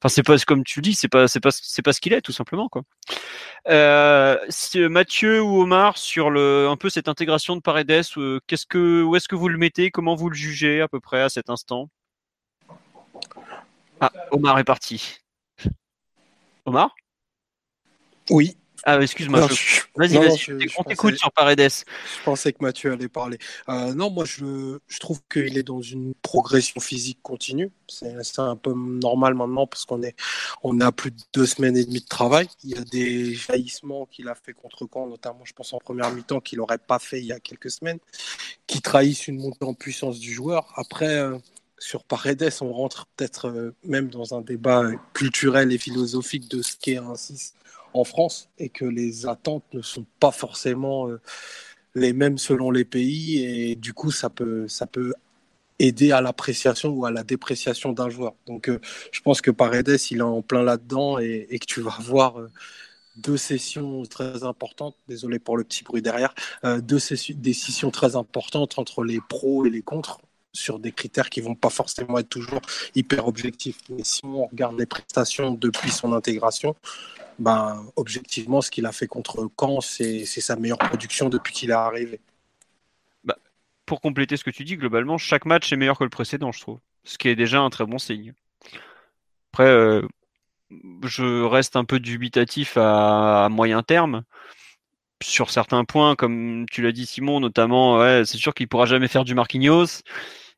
enfin 0.00 0.08
c'est 0.08 0.22
pas 0.22 0.36
comme 0.38 0.64
tu 0.64 0.80
dis, 0.80 0.94
c'est 0.94 1.08
pas 1.08 1.28
c'est 1.28 1.40
pas 1.40 1.50
c'est 1.52 1.82
pas 1.82 1.92
ce 1.92 2.00
qu'il 2.00 2.12
est 2.12 2.20
tout 2.22 2.32
simplement 2.32 2.68
quoi. 2.68 2.82
Euh, 3.68 4.36
Mathieu 4.74 5.40
ou 5.42 5.62
Omar 5.62 5.96
sur 5.96 6.30
le 6.30 6.68
un 6.68 6.76
peu 6.76 6.90
cette 6.90 7.08
intégration 7.08 7.54
de 7.56 7.60
Paredes, 7.60 8.02
euh, 8.16 8.40
qu'est-ce 8.46 8.66
que 8.66 9.02
où 9.02 9.14
est-ce 9.16 9.28
que 9.28 9.36
vous 9.36 9.48
le 9.48 9.58
mettez, 9.58 9.90
comment 9.90 10.16
vous 10.16 10.28
le 10.28 10.34
jugez 10.34 10.80
à 10.80 10.88
peu 10.88 11.00
près 11.00 11.22
à 11.22 11.28
cet 11.28 11.50
instant? 11.50 11.88
Ah, 14.00 14.10
Omar 14.32 14.58
est 14.58 14.64
parti. 14.64 15.18
Omar? 16.64 16.94
Oui. 18.30 18.56
Ah, 18.84 19.00
excuse-moi. 19.00 19.46
Vas-y, 19.94 20.16
vas-y. 20.16 20.66
On 20.76 20.82
t'écoute 20.82 21.16
sur 21.16 21.30
Paredes. 21.30 21.60
Je 21.60 22.24
pensais 22.24 22.52
que 22.52 22.58
Mathieu 22.62 22.92
allait 22.92 23.08
parler. 23.08 23.38
Euh, 23.68 23.94
non, 23.94 24.10
moi, 24.10 24.24
je, 24.24 24.78
je 24.88 24.98
trouve 24.98 25.20
qu'il 25.30 25.56
est 25.56 25.62
dans 25.62 25.80
une 25.80 26.14
progression 26.14 26.80
physique 26.80 27.18
continue. 27.22 27.70
C'est 27.88 28.38
un 28.38 28.56
peu 28.56 28.72
normal 28.74 29.34
maintenant 29.34 29.66
parce 29.66 29.84
qu'on 29.84 30.02
est, 30.02 30.16
on 30.62 30.80
a 30.80 30.90
plus 30.90 31.12
de 31.12 31.20
deux 31.32 31.46
semaines 31.46 31.76
et 31.76 31.84
demie 31.84 32.00
de 32.00 32.06
travail. 32.06 32.48
Il 32.64 32.70
y 32.70 32.76
a 32.76 32.82
des 32.82 33.34
jaillissements 33.34 34.06
qu'il 34.06 34.28
a 34.28 34.34
fait 34.34 34.52
contre 34.52 34.88
Caen, 34.92 35.06
notamment, 35.06 35.44
je 35.44 35.52
pense, 35.52 35.72
en 35.72 35.78
première 35.78 36.10
mi-temps, 36.10 36.40
qu'il 36.40 36.58
n'aurait 36.58 36.78
pas 36.78 36.98
fait 36.98 37.20
il 37.20 37.26
y 37.26 37.32
a 37.32 37.38
quelques 37.38 37.70
semaines, 37.70 37.98
qui 38.66 38.80
trahissent 38.80 39.28
une 39.28 39.38
montée 39.38 39.64
en 39.64 39.74
puissance 39.74 40.18
du 40.18 40.32
joueur. 40.32 40.72
Après, 40.76 41.18
euh, 41.18 41.38
sur 41.78 42.02
Paredes, 42.04 42.50
on 42.60 42.72
rentre 42.72 43.06
peut-être 43.16 43.48
euh, 43.48 43.74
même 43.84 44.08
dans 44.08 44.34
un 44.34 44.40
débat 44.40 44.90
culturel 45.12 45.72
et 45.72 45.78
philosophique 45.78 46.48
de 46.48 46.62
ce 46.62 46.76
qu'est 46.76 46.96
un 46.96 47.14
6 47.14 47.54
en 47.94 48.04
France 48.04 48.48
et 48.58 48.68
que 48.68 48.84
les 48.84 49.26
attentes 49.26 49.64
ne 49.72 49.82
sont 49.82 50.06
pas 50.20 50.30
forcément 50.30 51.08
euh, 51.08 51.20
les 51.94 52.12
mêmes 52.12 52.38
selon 52.38 52.70
les 52.70 52.84
pays 52.84 53.44
et 53.44 53.76
du 53.76 53.92
coup 53.92 54.10
ça 54.10 54.30
peut 54.30 54.66
ça 54.68 54.86
peut 54.86 55.14
aider 55.78 56.12
à 56.12 56.20
l'appréciation 56.20 56.90
ou 56.90 57.06
à 57.06 57.10
la 57.10 57.24
dépréciation 57.24 57.92
d'un 57.92 58.08
joueur. 58.08 58.34
Donc 58.46 58.68
euh, 58.68 58.80
je 59.10 59.20
pense 59.20 59.40
que 59.40 59.50
Paredes 59.50 59.98
il 60.10 60.18
est 60.18 60.22
en 60.22 60.42
plein 60.42 60.62
là-dedans 60.62 61.18
et, 61.18 61.58
que 61.58 61.66
tu 61.66 61.80
vas 61.80 61.96
voir 62.00 62.38
euh, 62.40 62.50
deux 63.16 63.36
sessions 63.36 64.02
très 64.04 64.44
importantes, 64.44 64.96
désolé 65.08 65.38
pour 65.38 65.56
le 65.56 65.64
petit 65.64 65.84
bruit 65.84 66.00
derrière, 66.00 66.34
deux 66.64 66.98
décisions 67.34 67.90
très 67.90 68.16
importantes 68.16 68.78
entre 68.78 69.04
les 69.04 69.20
pros 69.20 69.66
et 69.66 69.70
les 69.70 69.82
contres 69.82 70.18
sur 70.52 70.78
des 70.78 70.92
critères 70.92 71.30
qui 71.30 71.40
vont 71.40 71.54
pas 71.54 71.70
forcément 71.70 72.18
être 72.18 72.28
toujours 72.28 72.60
hyper 72.94 73.26
objectifs. 73.26 73.78
Mais 73.90 74.04
si 74.04 74.20
on 74.24 74.46
regarde 74.46 74.78
les 74.78 74.86
prestations 74.86 75.52
depuis 75.52 75.90
son 75.90 76.12
intégration, 76.12 76.76
ben, 77.38 77.84
objectivement, 77.96 78.60
ce 78.60 78.70
qu'il 78.70 78.86
a 78.86 78.92
fait 78.92 79.06
contre 79.06 79.48
Caen, 79.58 79.80
c'est 79.80 80.24
sa 80.24 80.56
meilleure 80.56 80.78
production 80.78 81.28
depuis 81.28 81.52
qu'il 81.52 81.70
est 81.70 81.74
arrivé. 81.74 82.20
Bah, 83.24 83.36
pour 83.86 84.00
compléter 84.00 84.36
ce 84.36 84.44
que 84.44 84.50
tu 84.50 84.64
dis, 84.64 84.76
globalement, 84.76 85.18
chaque 85.18 85.44
match 85.44 85.72
est 85.72 85.76
meilleur 85.76 85.98
que 85.98 86.04
le 86.04 86.10
précédent, 86.10 86.52
je 86.52 86.60
trouve. 86.60 86.78
Ce 87.04 87.18
qui 87.18 87.28
est 87.28 87.36
déjà 87.36 87.60
un 87.60 87.70
très 87.70 87.86
bon 87.86 87.98
signe. 87.98 88.32
Après, 89.52 89.68
euh, 89.68 90.06
je 91.04 91.42
reste 91.42 91.76
un 91.76 91.84
peu 91.84 92.00
dubitatif 92.00 92.76
à, 92.76 93.48
moyen 93.50 93.82
terme 93.82 94.22
sur 95.22 95.50
certains 95.50 95.84
points, 95.84 96.16
comme 96.16 96.66
tu 96.70 96.82
l'as 96.82 96.90
dit 96.90 97.06
Simon, 97.06 97.38
notamment, 97.38 98.00
c'est 98.24 98.38
sûr 98.38 98.54
qu'il 98.54 98.66
pourra 98.66 98.86
jamais 98.86 99.06
faire 99.06 99.24
du 99.24 99.34
Marquinhos. 99.34 100.02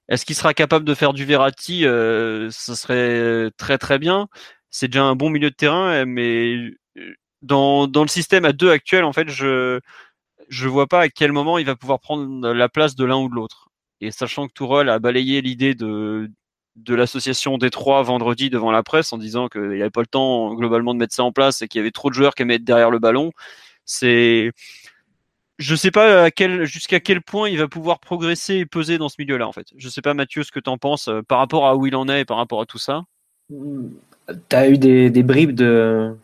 Est-ce 0.08 0.26
qu'il 0.26 0.36
sera 0.36 0.52
capable 0.54 0.84
de 0.84 0.94
faire 0.94 1.12
du 1.12 1.24
Verratti? 1.24 1.86
Euh, 1.86 2.50
Ce 2.50 2.74
serait 2.74 3.50
très 3.56 3.78
très 3.78 3.98
bien. 3.98 4.28
C'est 4.74 4.88
déjà 4.88 5.04
un 5.04 5.14
bon 5.14 5.30
milieu 5.30 5.50
de 5.50 5.54
terrain, 5.54 6.04
mais 6.04 6.72
dans, 7.42 7.86
dans 7.86 8.02
le 8.02 8.08
système 8.08 8.44
à 8.44 8.52
deux 8.52 8.70
actuel, 8.70 9.04
en 9.04 9.12
fait, 9.12 9.28
je 9.28 9.78
je 10.48 10.68
vois 10.68 10.88
pas 10.88 11.00
à 11.02 11.08
quel 11.08 11.30
moment 11.32 11.58
il 11.58 11.66
va 11.66 11.76
pouvoir 11.76 12.00
prendre 12.00 12.52
la 12.52 12.68
place 12.68 12.96
de 12.96 13.04
l'un 13.04 13.18
ou 13.18 13.28
de 13.28 13.34
l'autre. 13.36 13.68
Et 14.00 14.10
sachant 14.10 14.48
que 14.48 14.52
Tourelle 14.52 14.88
a 14.88 14.98
balayé 14.98 15.42
l'idée 15.42 15.76
de 15.76 16.28
de 16.74 16.94
l'association 16.94 17.56
des 17.56 17.70
trois 17.70 18.02
vendredi 18.02 18.50
devant 18.50 18.72
la 18.72 18.82
presse 18.82 19.12
en 19.12 19.18
disant 19.18 19.48
qu'il 19.48 19.62
n'y 19.70 19.80
avait 19.80 19.90
pas 19.90 20.00
le 20.00 20.08
temps 20.08 20.54
globalement 20.54 20.92
de 20.92 20.98
mettre 20.98 21.14
ça 21.14 21.22
en 21.22 21.30
place 21.30 21.62
et 21.62 21.68
qu'il 21.68 21.78
y 21.78 21.82
avait 21.82 21.92
trop 21.92 22.10
de 22.10 22.14
joueurs 22.14 22.34
qui 22.34 22.42
aimaient 22.42 22.56
être 22.56 22.64
derrière 22.64 22.90
le 22.90 22.98
ballon, 22.98 23.30
c'est 23.84 24.50
je 25.58 25.76
sais 25.76 25.92
pas 25.92 26.30
jusqu'à 26.64 26.98
quel 26.98 27.22
point 27.22 27.48
il 27.48 27.58
va 27.58 27.68
pouvoir 27.68 28.00
progresser 28.00 28.56
et 28.56 28.66
peser 28.66 28.98
dans 28.98 29.08
ce 29.08 29.16
milieu-là, 29.20 29.46
en 29.46 29.52
fait. 29.52 29.68
Je 29.76 29.88
sais 29.88 30.02
pas, 30.02 30.14
Mathieu, 30.14 30.42
ce 30.42 30.50
que 30.50 30.58
tu 30.58 30.68
en 30.68 30.78
penses 30.78 31.06
euh, 31.06 31.22
par 31.22 31.38
rapport 31.38 31.68
à 31.68 31.76
où 31.76 31.86
il 31.86 31.94
en 31.94 32.08
est 32.08 32.22
et 32.22 32.24
par 32.24 32.38
rapport 32.38 32.60
à 32.60 32.66
tout 32.66 32.78
ça. 32.78 33.04
Tu 34.28 34.56
as 34.56 34.68
eu 34.68 34.78
des, 34.78 35.22
bribes 35.22 35.52
de 35.52 36.16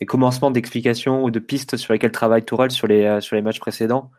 des 0.00 0.06
commencements 0.06 0.50
d'explications 0.50 1.24
ou 1.24 1.30
de 1.30 1.38
pistes 1.38 1.76
sur 1.76 1.92
lesquelles 1.92 2.12
travaille 2.12 2.44
Tourelle 2.44 2.70
sur 2.70 2.86
les, 2.86 3.04
euh, 3.04 3.20
sur 3.20 3.36
les 3.36 3.42
matchs 3.42 3.60
précédents? 3.60 4.10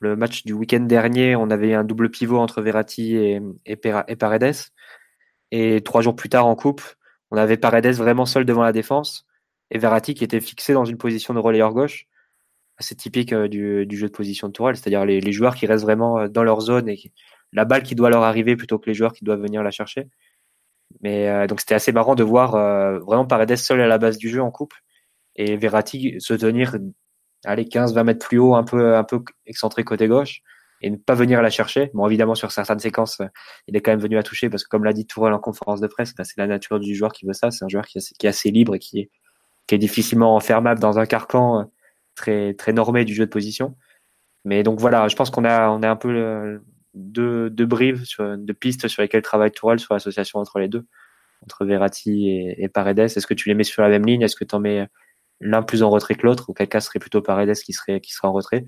Le 0.00 0.16
match 0.16 0.44
du 0.44 0.52
week-end 0.52 0.80
dernier, 0.80 1.36
on 1.36 1.50
avait 1.50 1.74
un 1.74 1.84
double 1.84 2.10
pivot 2.10 2.38
entre 2.38 2.60
Verratti 2.60 3.16
et, 3.16 3.76
Paredes. 4.16 4.54
Et 5.50 5.80
trois 5.82 6.02
jours 6.02 6.16
plus 6.16 6.28
tard 6.28 6.46
en 6.46 6.56
coupe, 6.56 6.82
on 7.30 7.36
avait 7.36 7.56
Paredes 7.56 7.94
vraiment 7.94 8.26
seul 8.26 8.44
devant 8.44 8.62
la 8.62 8.72
défense 8.72 9.26
et 9.70 9.78
Verratti 9.78 10.14
qui 10.14 10.24
était 10.24 10.40
fixé 10.40 10.74
dans 10.74 10.84
une 10.84 10.98
position 10.98 11.32
de 11.32 11.38
relayeur 11.38 11.72
gauche 11.72 12.06
assez 12.76 12.94
typique 12.94 13.32
euh, 13.32 13.48
du, 13.48 13.96
jeu 13.96 14.08
de 14.08 14.12
position 14.12 14.48
de 14.48 14.52
Tourelle, 14.52 14.76
c'est-à-dire 14.76 15.04
les, 15.04 15.20
les, 15.20 15.32
joueurs 15.32 15.54
qui 15.54 15.66
restent 15.66 15.84
vraiment 15.84 16.18
euh, 16.18 16.28
dans 16.28 16.42
leur 16.42 16.60
zone 16.60 16.88
et 16.88 16.98
la 17.52 17.64
balle 17.64 17.82
qui 17.82 17.94
doit 17.94 18.10
leur 18.10 18.22
arriver 18.22 18.56
plutôt 18.56 18.78
que 18.78 18.90
les 18.90 18.94
joueurs 18.94 19.12
qui 19.12 19.24
doivent 19.24 19.40
venir 19.40 19.62
la 19.62 19.70
chercher. 19.70 20.08
Mais 21.00 21.28
euh, 21.28 21.46
donc 21.46 21.60
c'était 21.60 21.74
assez 21.74 21.92
marrant 21.92 22.14
de 22.14 22.22
voir 22.22 22.54
euh, 22.54 22.98
vraiment 23.00 23.26
Paredes 23.26 23.56
seul 23.56 23.80
à 23.80 23.86
la 23.86 23.98
base 23.98 24.18
du 24.18 24.28
jeu 24.28 24.42
en 24.42 24.50
coupe 24.50 24.74
et 25.36 25.56
Verratti 25.56 26.16
se 26.18 26.34
tenir 26.34 26.76
allez 27.44 27.64
15-20 27.64 28.04
mètres 28.04 28.26
plus 28.26 28.38
haut, 28.38 28.54
un 28.54 28.64
peu 28.64 28.96
un 28.96 29.04
peu 29.04 29.22
excentré 29.46 29.84
côté 29.84 30.08
gauche 30.08 30.40
et 30.80 30.90
ne 30.90 30.96
pas 30.96 31.14
venir 31.14 31.42
la 31.42 31.50
chercher. 31.50 31.90
Bon 31.94 32.06
évidemment 32.06 32.34
sur 32.34 32.52
certaines 32.52 32.78
séquences 32.78 33.20
il 33.66 33.76
est 33.76 33.80
quand 33.80 33.90
même 33.90 34.00
venu 34.00 34.16
à 34.16 34.22
toucher 34.22 34.48
parce 34.48 34.64
que 34.64 34.68
comme 34.68 34.84
l'a 34.84 34.92
dit 34.92 35.06
Tourelle 35.06 35.34
en 35.34 35.40
conférence 35.40 35.80
de 35.80 35.86
presse, 35.86 36.14
bah, 36.14 36.24
c'est 36.24 36.38
la 36.38 36.46
nature 36.46 36.78
du 36.80 36.94
joueur 36.94 37.12
qui 37.12 37.26
veut 37.26 37.32
ça. 37.32 37.50
C'est 37.50 37.64
un 37.64 37.68
joueur 37.68 37.86
qui 37.86 37.98
est, 37.98 38.16
qui 38.18 38.26
est 38.26 38.30
assez 38.30 38.50
libre 38.50 38.74
et 38.74 38.78
qui 38.78 39.00
est, 39.00 39.10
qui 39.66 39.74
est 39.74 39.78
difficilement 39.78 40.36
enfermable 40.36 40.80
dans 40.80 40.98
un 40.98 41.06
carcan 41.06 41.70
très, 42.14 42.54
très 42.54 42.72
normé 42.72 43.04
du 43.04 43.14
jeu 43.14 43.26
de 43.26 43.30
position. 43.30 43.76
Mais 44.44 44.62
donc 44.62 44.78
voilà, 44.80 45.08
je 45.08 45.16
pense 45.16 45.30
qu'on 45.30 45.44
a, 45.44 45.68
on 45.70 45.82
a 45.82 45.88
un 45.88 45.96
peu 45.96 46.60
deux, 46.94 47.50
deux 47.50 47.66
brives, 47.66 48.04
sur, 48.04 48.36
deux 48.38 48.54
pistes 48.54 48.88
sur 48.88 49.02
lesquelles 49.02 49.22
travaille 49.22 49.50
Tourelle 49.50 49.80
sur 49.80 49.94
l'association 49.94 50.38
entre 50.38 50.58
les 50.58 50.68
deux, 50.68 50.86
entre 51.42 51.64
Verratti 51.64 52.30
et, 52.30 52.68
Paredes. 52.68 53.00
Est-ce 53.00 53.26
que 53.26 53.34
tu 53.34 53.48
les 53.48 53.54
mets 53.54 53.64
sur 53.64 53.82
la 53.82 53.88
même 53.88 54.06
ligne? 54.06 54.22
Est-ce 54.22 54.36
que 54.36 54.44
tu 54.44 54.54
en 54.54 54.60
mets 54.60 54.88
l'un 55.40 55.62
plus 55.62 55.82
en 55.82 55.90
retrait 55.90 56.14
que 56.14 56.26
l'autre? 56.26 56.50
Auquel 56.50 56.68
cas, 56.68 56.80
serait 56.80 56.98
plutôt 56.98 57.22
Paredes 57.22 57.56
qui 57.56 57.72
serait, 57.72 58.00
qui 58.00 58.12
sera 58.12 58.28
en 58.28 58.32
retrait 58.32 58.66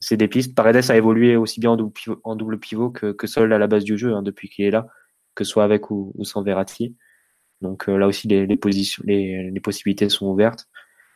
C'est 0.00 0.16
des 0.16 0.28
pistes. 0.28 0.54
Paredes 0.54 0.90
a 0.90 0.96
évolué 0.96 1.36
aussi 1.36 1.60
bien 1.60 1.70
en 1.70 1.76
double 1.76 1.92
pivot, 1.92 2.20
en 2.24 2.36
double 2.36 2.58
pivot 2.58 2.90
que, 2.90 3.12
que 3.12 3.26
seul 3.26 3.52
à 3.52 3.58
la 3.58 3.66
base 3.66 3.84
du 3.84 3.96
jeu 3.96 4.14
hein, 4.14 4.22
depuis 4.22 4.48
qu'il 4.48 4.64
est 4.64 4.70
là, 4.70 4.86
que 5.34 5.44
ce 5.44 5.50
soit 5.50 5.64
avec 5.64 5.90
ou, 5.90 6.12
ou 6.16 6.24
sans 6.24 6.42
Verratti. 6.42 6.96
Donc 7.60 7.88
euh, 7.88 7.96
là 7.96 8.06
aussi, 8.06 8.28
les, 8.28 8.46
les, 8.46 8.56
positions, 8.56 9.02
les, 9.06 9.50
les 9.50 9.60
possibilités 9.60 10.08
sont 10.08 10.26
ouvertes. 10.26 10.68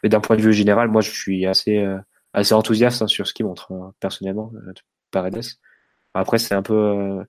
Mais 0.02 0.08
d'un 0.08 0.20
point 0.20 0.36
de 0.36 0.42
vue 0.42 0.52
général, 0.52 0.88
moi, 0.88 1.00
je 1.00 1.10
suis 1.10 1.46
assez, 1.46 1.78
euh, 1.78 1.98
assez 2.32 2.54
enthousiaste 2.54 3.02
hein, 3.02 3.06
sur 3.06 3.26
ce 3.26 3.34
qu'il 3.34 3.46
montre, 3.46 3.72
hein, 3.72 3.92
personnellement, 4.00 4.52
euh, 4.54 4.72
Paredes. 5.10 5.42
Après, 6.14 6.38
c'est 6.38 6.54
un 6.54 6.62
peu. 6.62 6.74
Euh, 6.74 7.24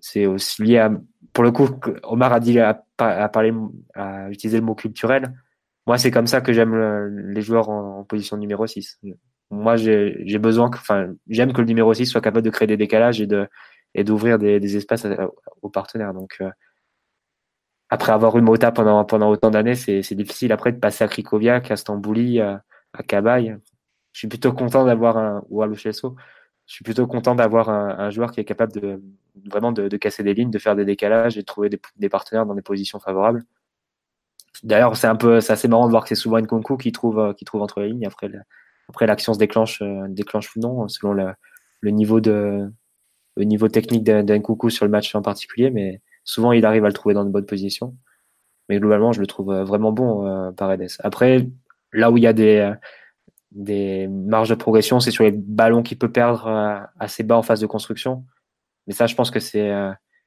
c'est 0.00 0.26
aussi 0.26 0.62
lié 0.62 0.78
à. 0.78 0.90
Pour 1.32 1.44
le 1.44 1.52
coup, 1.52 1.68
Omar 2.04 2.32
a 2.32 2.40
dit, 2.40 2.58
à 2.58 2.82
parler, 2.98 3.52
à 3.94 4.30
utiliser 4.30 4.58
le 4.58 4.64
mot 4.64 4.74
culturel. 4.74 5.34
Moi, 5.86 5.98
c'est 5.98 6.10
comme 6.10 6.26
ça 6.26 6.40
que 6.40 6.52
j'aime 6.52 6.74
les 7.32 7.42
joueurs 7.42 7.68
en, 7.68 8.00
en, 8.00 8.04
position 8.04 8.36
numéro 8.36 8.66
6. 8.66 9.00
Moi, 9.50 9.76
j'ai 9.76 10.38
besoin, 10.38 10.68
enfin, 10.72 11.08
j'aime 11.28 11.52
que 11.52 11.60
le 11.60 11.66
numéro 11.66 11.92
6 11.94 12.06
soit 12.06 12.20
capable 12.20 12.44
de 12.44 12.50
créer 12.50 12.68
des 12.68 12.76
décalages 12.76 13.20
et 13.20 13.26
de 13.26 13.48
et 13.94 14.04
d'ouvrir 14.04 14.38
des, 14.38 14.76
espaces 14.76 15.06
aux 15.62 15.70
partenaires. 15.70 16.14
Donc, 16.14 16.36
euh, 16.40 16.50
après 17.90 18.12
avoir 18.12 18.36
eu 18.36 18.42
Mota 18.42 18.70
pendant, 18.70 19.04
pendant 19.04 19.30
autant 19.30 19.50
d'années, 19.50 19.74
c'est, 19.74 20.02
c'est 20.02 20.14
difficile 20.14 20.52
après 20.52 20.72
de 20.72 20.78
passer 20.78 21.04
à 21.04 21.08
Krikoviak, 21.08 21.70
à 21.70 21.76
Stambouli, 21.76 22.40
à, 22.40 22.62
à 22.92 23.02
Cabaye. 23.02 23.56
Je 24.12 24.18
suis 24.18 24.28
plutôt 24.28 24.52
content 24.52 24.84
d'avoir 24.84 25.16
un, 25.16 25.42
ou 25.48 25.62
à 25.62 25.66
Luchesso. 25.66 26.16
Je 26.68 26.74
suis 26.74 26.84
plutôt 26.84 27.08
content 27.08 27.34
d'avoir 27.34 27.68
un, 27.70 28.10
joueur 28.10 28.30
qui 28.30 28.38
est 28.38 28.44
capable 28.44 28.72
de, 28.72 29.02
vraiment 29.50 29.72
de, 29.72 29.96
casser 29.96 30.22
des 30.22 30.34
lignes, 30.34 30.50
de 30.50 30.58
faire 30.60 30.76
des 30.76 30.84
décalages 30.84 31.36
et 31.36 31.40
de 31.40 31.46
trouver 31.46 31.68
des, 31.70 32.08
partenaires 32.08 32.46
dans 32.46 32.54
des 32.54 32.62
positions 32.62 33.00
favorables. 33.00 33.42
D'ailleurs, 34.62 34.96
c'est 34.96 35.06
un 35.06 35.16
peu, 35.16 35.40
c'est 35.40 35.52
assez 35.52 35.66
marrant 35.66 35.86
de 35.86 35.90
voir 35.90 36.04
que 36.04 36.10
c'est 36.10 36.14
souvent 36.14 36.38
Nkunku 36.38 36.76
qui 36.76 36.92
trouve, 36.92 37.34
qui 37.34 37.44
trouve 37.44 37.62
entre 37.62 37.80
les 37.80 37.88
lignes. 37.88 38.06
Après, 38.06 38.30
après 38.88 39.06
l'action 39.06 39.34
se 39.34 39.38
déclenche, 39.38 39.82
euh, 39.82 40.06
déclenche 40.08 40.54
ou 40.54 40.60
non, 40.60 40.88
selon 40.88 41.12
le, 41.14 41.90
niveau 41.90 42.20
de, 42.20 42.70
le 43.36 43.44
niveau 43.44 43.68
technique 43.68 44.04
d'Nkunku 44.04 44.70
sur 44.70 44.84
le 44.84 44.90
match 44.90 45.14
en 45.14 45.22
particulier, 45.22 45.70
mais 45.70 46.00
Souvent, 46.28 46.52
il 46.52 46.66
arrive 46.66 46.84
à 46.84 46.88
le 46.88 46.92
trouver 46.92 47.14
dans 47.14 47.24
de 47.24 47.30
bonnes 47.30 47.46
positions. 47.46 47.96
Mais 48.68 48.78
globalement, 48.78 49.12
je 49.12 49.20
le 49.20 49.26
trouve 49.26 49.50
euh, 49.50 49.64
vraiment 49.64 49.92
bon, 49.92 50.26
euh, 50.26 50.52
Paredes. 50.52 50.90
Après, 50.98 51.48
là 51.94 52.10
où 52.10 52.18
il 52.18 52.22
y 52.22 52.26
a 52.26 52.34
des, 52.34 52.70
des 53.50 54.08
marges 54.08 54.50
de 54.50 54.54
progression, 54.54 55.00
c'est 55.00 55.10
sur 55.10 55.24
les 55.24 55.32
ballons 55.32 55.82
qu'il 55.82 55.98
peut 55.98 56.12
perdre 56.12 56.46
euh, 56.46 56.78
assez 56.98 57.22
bas 57.22 57.36
en 57.36 57.42
phase 57.42 57.60
de 57.60 57.66
construction. 57.66 58.24
Mais 58.86 58.94
ça, 58.94 59.06
je 59.06 59.14
pense 59.14 59.30
que 59.30 59.40
c'est 59.40 59.72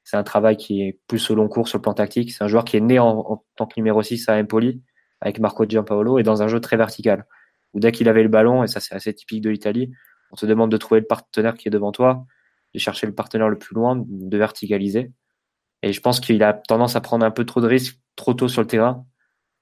c'est 0.04 0.16
un 0.16 0.24
travail 0.24 0.56
qui 0.56 0.82
est 0.82 0.98
plus 1.06 1.30
au 1.30 1.34
long 1.34 1.48
cours 1.48 1.68
sur 1.68 1.78
le 1.78 1.82
plan 1.82 1.94
tactique. 1.94 2.32
C'est 2.32 2.42
un 2.42 2.48
joueur 2.48 2.64
qui 2.64 2.76
est 2.76 2.80
né 2.80 2.98
en, 2.98 3.18
en, 3.18 3.44
tant 3.56 3.66
que 3.66 3.74
numéro 3.76 4.02
6 4.02 4.28
à 4.28 4.36
Empoli 4.36 4.82
avec 5.20 5.38
Marco 5.38 5.64
Giampaolo 5.64 6.18
et 6.18 6.22
dans 6.22 6.42
un 6.42 6.48
jeu 6.48 6.60
très 6.60 6.76
vertical. 6.76 7.26
Où 7.72 7.80
dès 7.80 7.92
qu'il 7.92 8.08
avait 8.08 8.22
le 8.22 8.28
ballon, 8.28 8.64
et 8.64 8.66
ça 8.66 8.80
c'est 8.80 8.94
assez 8.94 9.14
typique 9.14 9.42
de 9.42 9.50
l'Italie, 9.50 9.92
on 10.32 10.36
te 10.36 10.44
demande 10.46 10.70
de 10.70 10.76
trouver 10.76 11.00
le 11.00 11.06
partenaire 11.06 11.54
qui 11.54 11.68
est 11.68 11.70
devant 11.70 11.92
toi, 11.92 12.26
de 12.74 12.78
chercher 12.78 13.06
le 13.06 13.14
partenaire 13.14 13.48
le 13.48 13.58
plus 13.58 13.74
loin, 13.74 14.02
de 14.06 14.36
verticaliser. 14.36 15.12
Et 15.82 15.92
je 15.92 16.00
pense 16.00 16.20
qu'il 16.20 16.42
a 16.42 16.52
tendance 16.52 16.96
à 16.96 17.00
prendre 17.00 17.24
un 17.24 17.30
peu 17.30 17.44
trop 17.44 17.60
de 17.60 17.66
risques 17.66 17.98
trop 18.16 18.34
tôt 18.34 18.48
sur 18.48 18.60
le 18.60 18.66
terrain. 18.66 19.06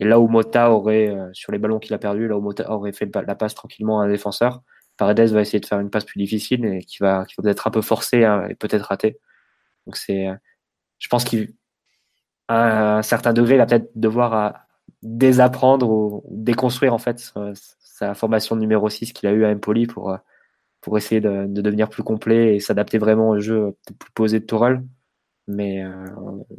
Et 0.00 0.06
là 0.06 0.18
où 0.18 0.28
Mota 0.28 0.70
aurait, 0.70 1.08
euh, 1.08 1.28
sur 1.34 1.52
les 1.52 1.58
ballons 1.58 1.78
qu'il 1.78 1.92
a 1.94 1.98
perdus, 1.98 2.26
là 2.26 2.36
où 2.36 2.40
Mota 2.40 2.70
aurait 2.72 2.92
fait 2.92 3.14
la 3.14 3.34
passe 3.34 3.54
tranquillement 3.54 4.00
à 4.00 4.04
un 4.04 4.08
défenseur, 4.08 4.62
Paredes 4.96 5.30
va 5.30 5.42
essayer 5.42 5.60
de 5.60 5.66
faire 5.66 5.80
une 5.80 5.90
passe 5.90 6.04
plus 6.04 6.18
difficile 6.18 6.64
et 6.64 6.80
qui 6.80 6.98
va, 7.00 7.26
peut-être 7.36 7.66
un 7.66 7.70
peu 7.70 7.82
forcer 7.82 8.24
hein, 8.24 8.46
et 8.48 8.54
peut-être 8.54 8.86
rater. 8.86 9.18
Donc 9.86 9.96
euh, 10.10 10.34
je 10.98 11.08
pense 11.08 11.24
qu'à 11.24 11.38
un 12.48 13.02
certain 13.02 13.32
degré, 13.32 13.54
il 13.54 13.58
va 13.58 13.66
peut-être 13.66 13.90
devoir 13.94 14.34
euh, 14.34 14.50
désapprendre 15.02 15.90
ou 15.90 16.24
déconstruire 16.30 16.94
en 16.94 16.98
fait 16.98 17.32
sa, 17.54 18.14
formation 18.14 18.56
numéro 18.56 18.88
6 18.88 19.12
qu'il 19.12 19.28
a 19.28 19.32
eu 19.32 19.44
à 19.44 19.50
Empoli 19.50 19.86
pour, 19.86 20.16
essayer 20.96 21.20
de, 21.20 21.46
de 21.46 21.60
devenir 21.60 21.90
plus 21.90 22.02
complet 22.02 22.56
et 22.56 22.60
s'adapter 22.60 22.96
vraiment 22.96 23.30
au 23.30 23.40
jeu 23.40 23.76
plus 23.98 24.12
posé 24.12 24.40
de 24.40 24.46
Tourelle. 24.46 24.82
Mais, 25.50 25.82
euh, 25.82 26.06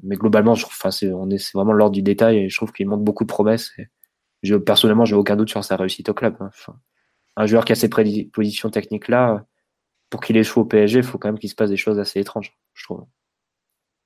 mais 0.03 0.15
globalement, 0.15 0.55
je, 0.55 0.65
enfin, 0.65 0.91
c'est, 0.91 1.11
on 1.11 1.29
est, 1.29 1.37
c'est 1.37 1.53
vraiment 1.53 1.73
l'ordre 1.73 1.93
du 1.93 2.01
détail 2.01 2.37
et 2.37 2.49
je 2.49 2.55
trouve 2.55 2.71
qu'il 2.71 2.87
manque 2.87 3.03
beaucoup 3.03 3.23
de 3.23 3.29
promesses. 3.29 3.71
Et 3.77 3.87
je, 4.43 4.55
personnellement, 4.55 5.05
j'ai 5.05 5.15
aucun 5.15 5.35
doute 5.35 5.49
sur 5.49 5.63
sa 5.63 5.75
réussite 5.75 6.09
au 6.09 6.13
club. 6.13 6.35
Hein. 6.39 6.49
Enfin, 6.49 6.75
un 7.37 7.45
joueur 7.45 7.65
qui 7.65 7.71
a 7.71 7.75
ces 7.75 7.89
prédispositions 7.89 8.69
techniques-là, 8.69 9.45
pour 10.09 10.21
qu'il 10.21 10.37
échoue 10.37 10.61
au 10.61 10.65
PSG, 10.65 10.99
il 10.99 11.03
faut 11.03 11.17
quand 11.17 11.29
même 11.29 11.39
qu'il 11.39 11.49
se 11.49 11.55
passe 11.55 11.69
des 11.69 11.77
choses 11.77 11.97
assez 11.97 12.19
étranges, 12.19 12.53
je 12.73 12.83
trouve. 12.83 13.05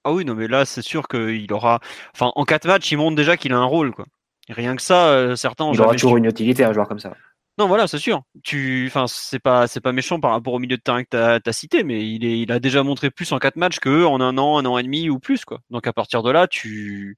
Ah 0.04 0.14
oui, 0.14 0.24
non, 0.24 0.36
mais 0.36 0.48
là, 0.48 0.66
c'est 0.66 0.84
sûr 0.84 1.08
qu'il 1.08 1.52
aura. 1.52 1.80
Enfin, 2.14 2.32
en 2.36 2.46
quatre 2.46 2.68
matchs, 2.68 2.92
il 2.92 2.98
montre 2.98 3.16
déjà 3.16 3.38
qu'il 3.38 3.54
a 3.54 3.58
un 3.58 3.66
rôle, 3.66 3.92
quoi. 3.92 4.06
rien 4.50 4.76
que 4.76 4.84
ça, 4.84 5.08
euh, 5.08 5.36
certains. 5.36 5.72
Il 5.74 5.82
aura 5.82 5.94
toujours 5.94 6.18
une 6.18 6.26
utilité, 6.26 6.64
un 6.64 6.74
joueur 6.74 6.88
comme 6.88 7.00
ça. 7.00 7.16
Non, 7.58 7.68
voilà, 7.68 7.88
c'est 7.88 8.00
sûr. 8.00 8.24
Tu, 8.44 8.86
enfin, 8.88 9.08
c'est 9.08 9.40
pas, 9.40 9.68
c'est 9.68 9.80
pas 9.80 9.94
méchant 9.94 10.20
par 10.20 10.32
rapport 10.32 10.54
au 10.54 10.60
milieu 10.60 10.76
de 10.76 10.82
terrain 10.82 11.04
que 11.04 11.10
t'as 11.10 11.40
as 11.46 11.54
cité, 11.54 11.84
mais 11.86 12.06
il 12.06 12.26
est, 12.26 12.40
il 12.40 12.52
a 12.52 12.60
déjà 12.60 12.84
montré 12.84 13.10
plus 13.12 13.32
en 13.32 13.40
quatre 13.40 13.56
matchs 13.56 13.80
que 13.80 14.04
en 14.04 14.20
un 14.20 14.38
an, 14.38 14.58
un 14.58 14.66
an 14.66 14.78
et 14.78 14.84
demi 14.84 15.10
ou 15.10 15.20
plus, 15.20 15.46
quoi. 15.46 15.60
Donc 15.70 15.88
à 15.88 15.94
partir 15.94 16.22
de 16.22 16.32
là, 16.32 16.48
tu, 16.48 17.18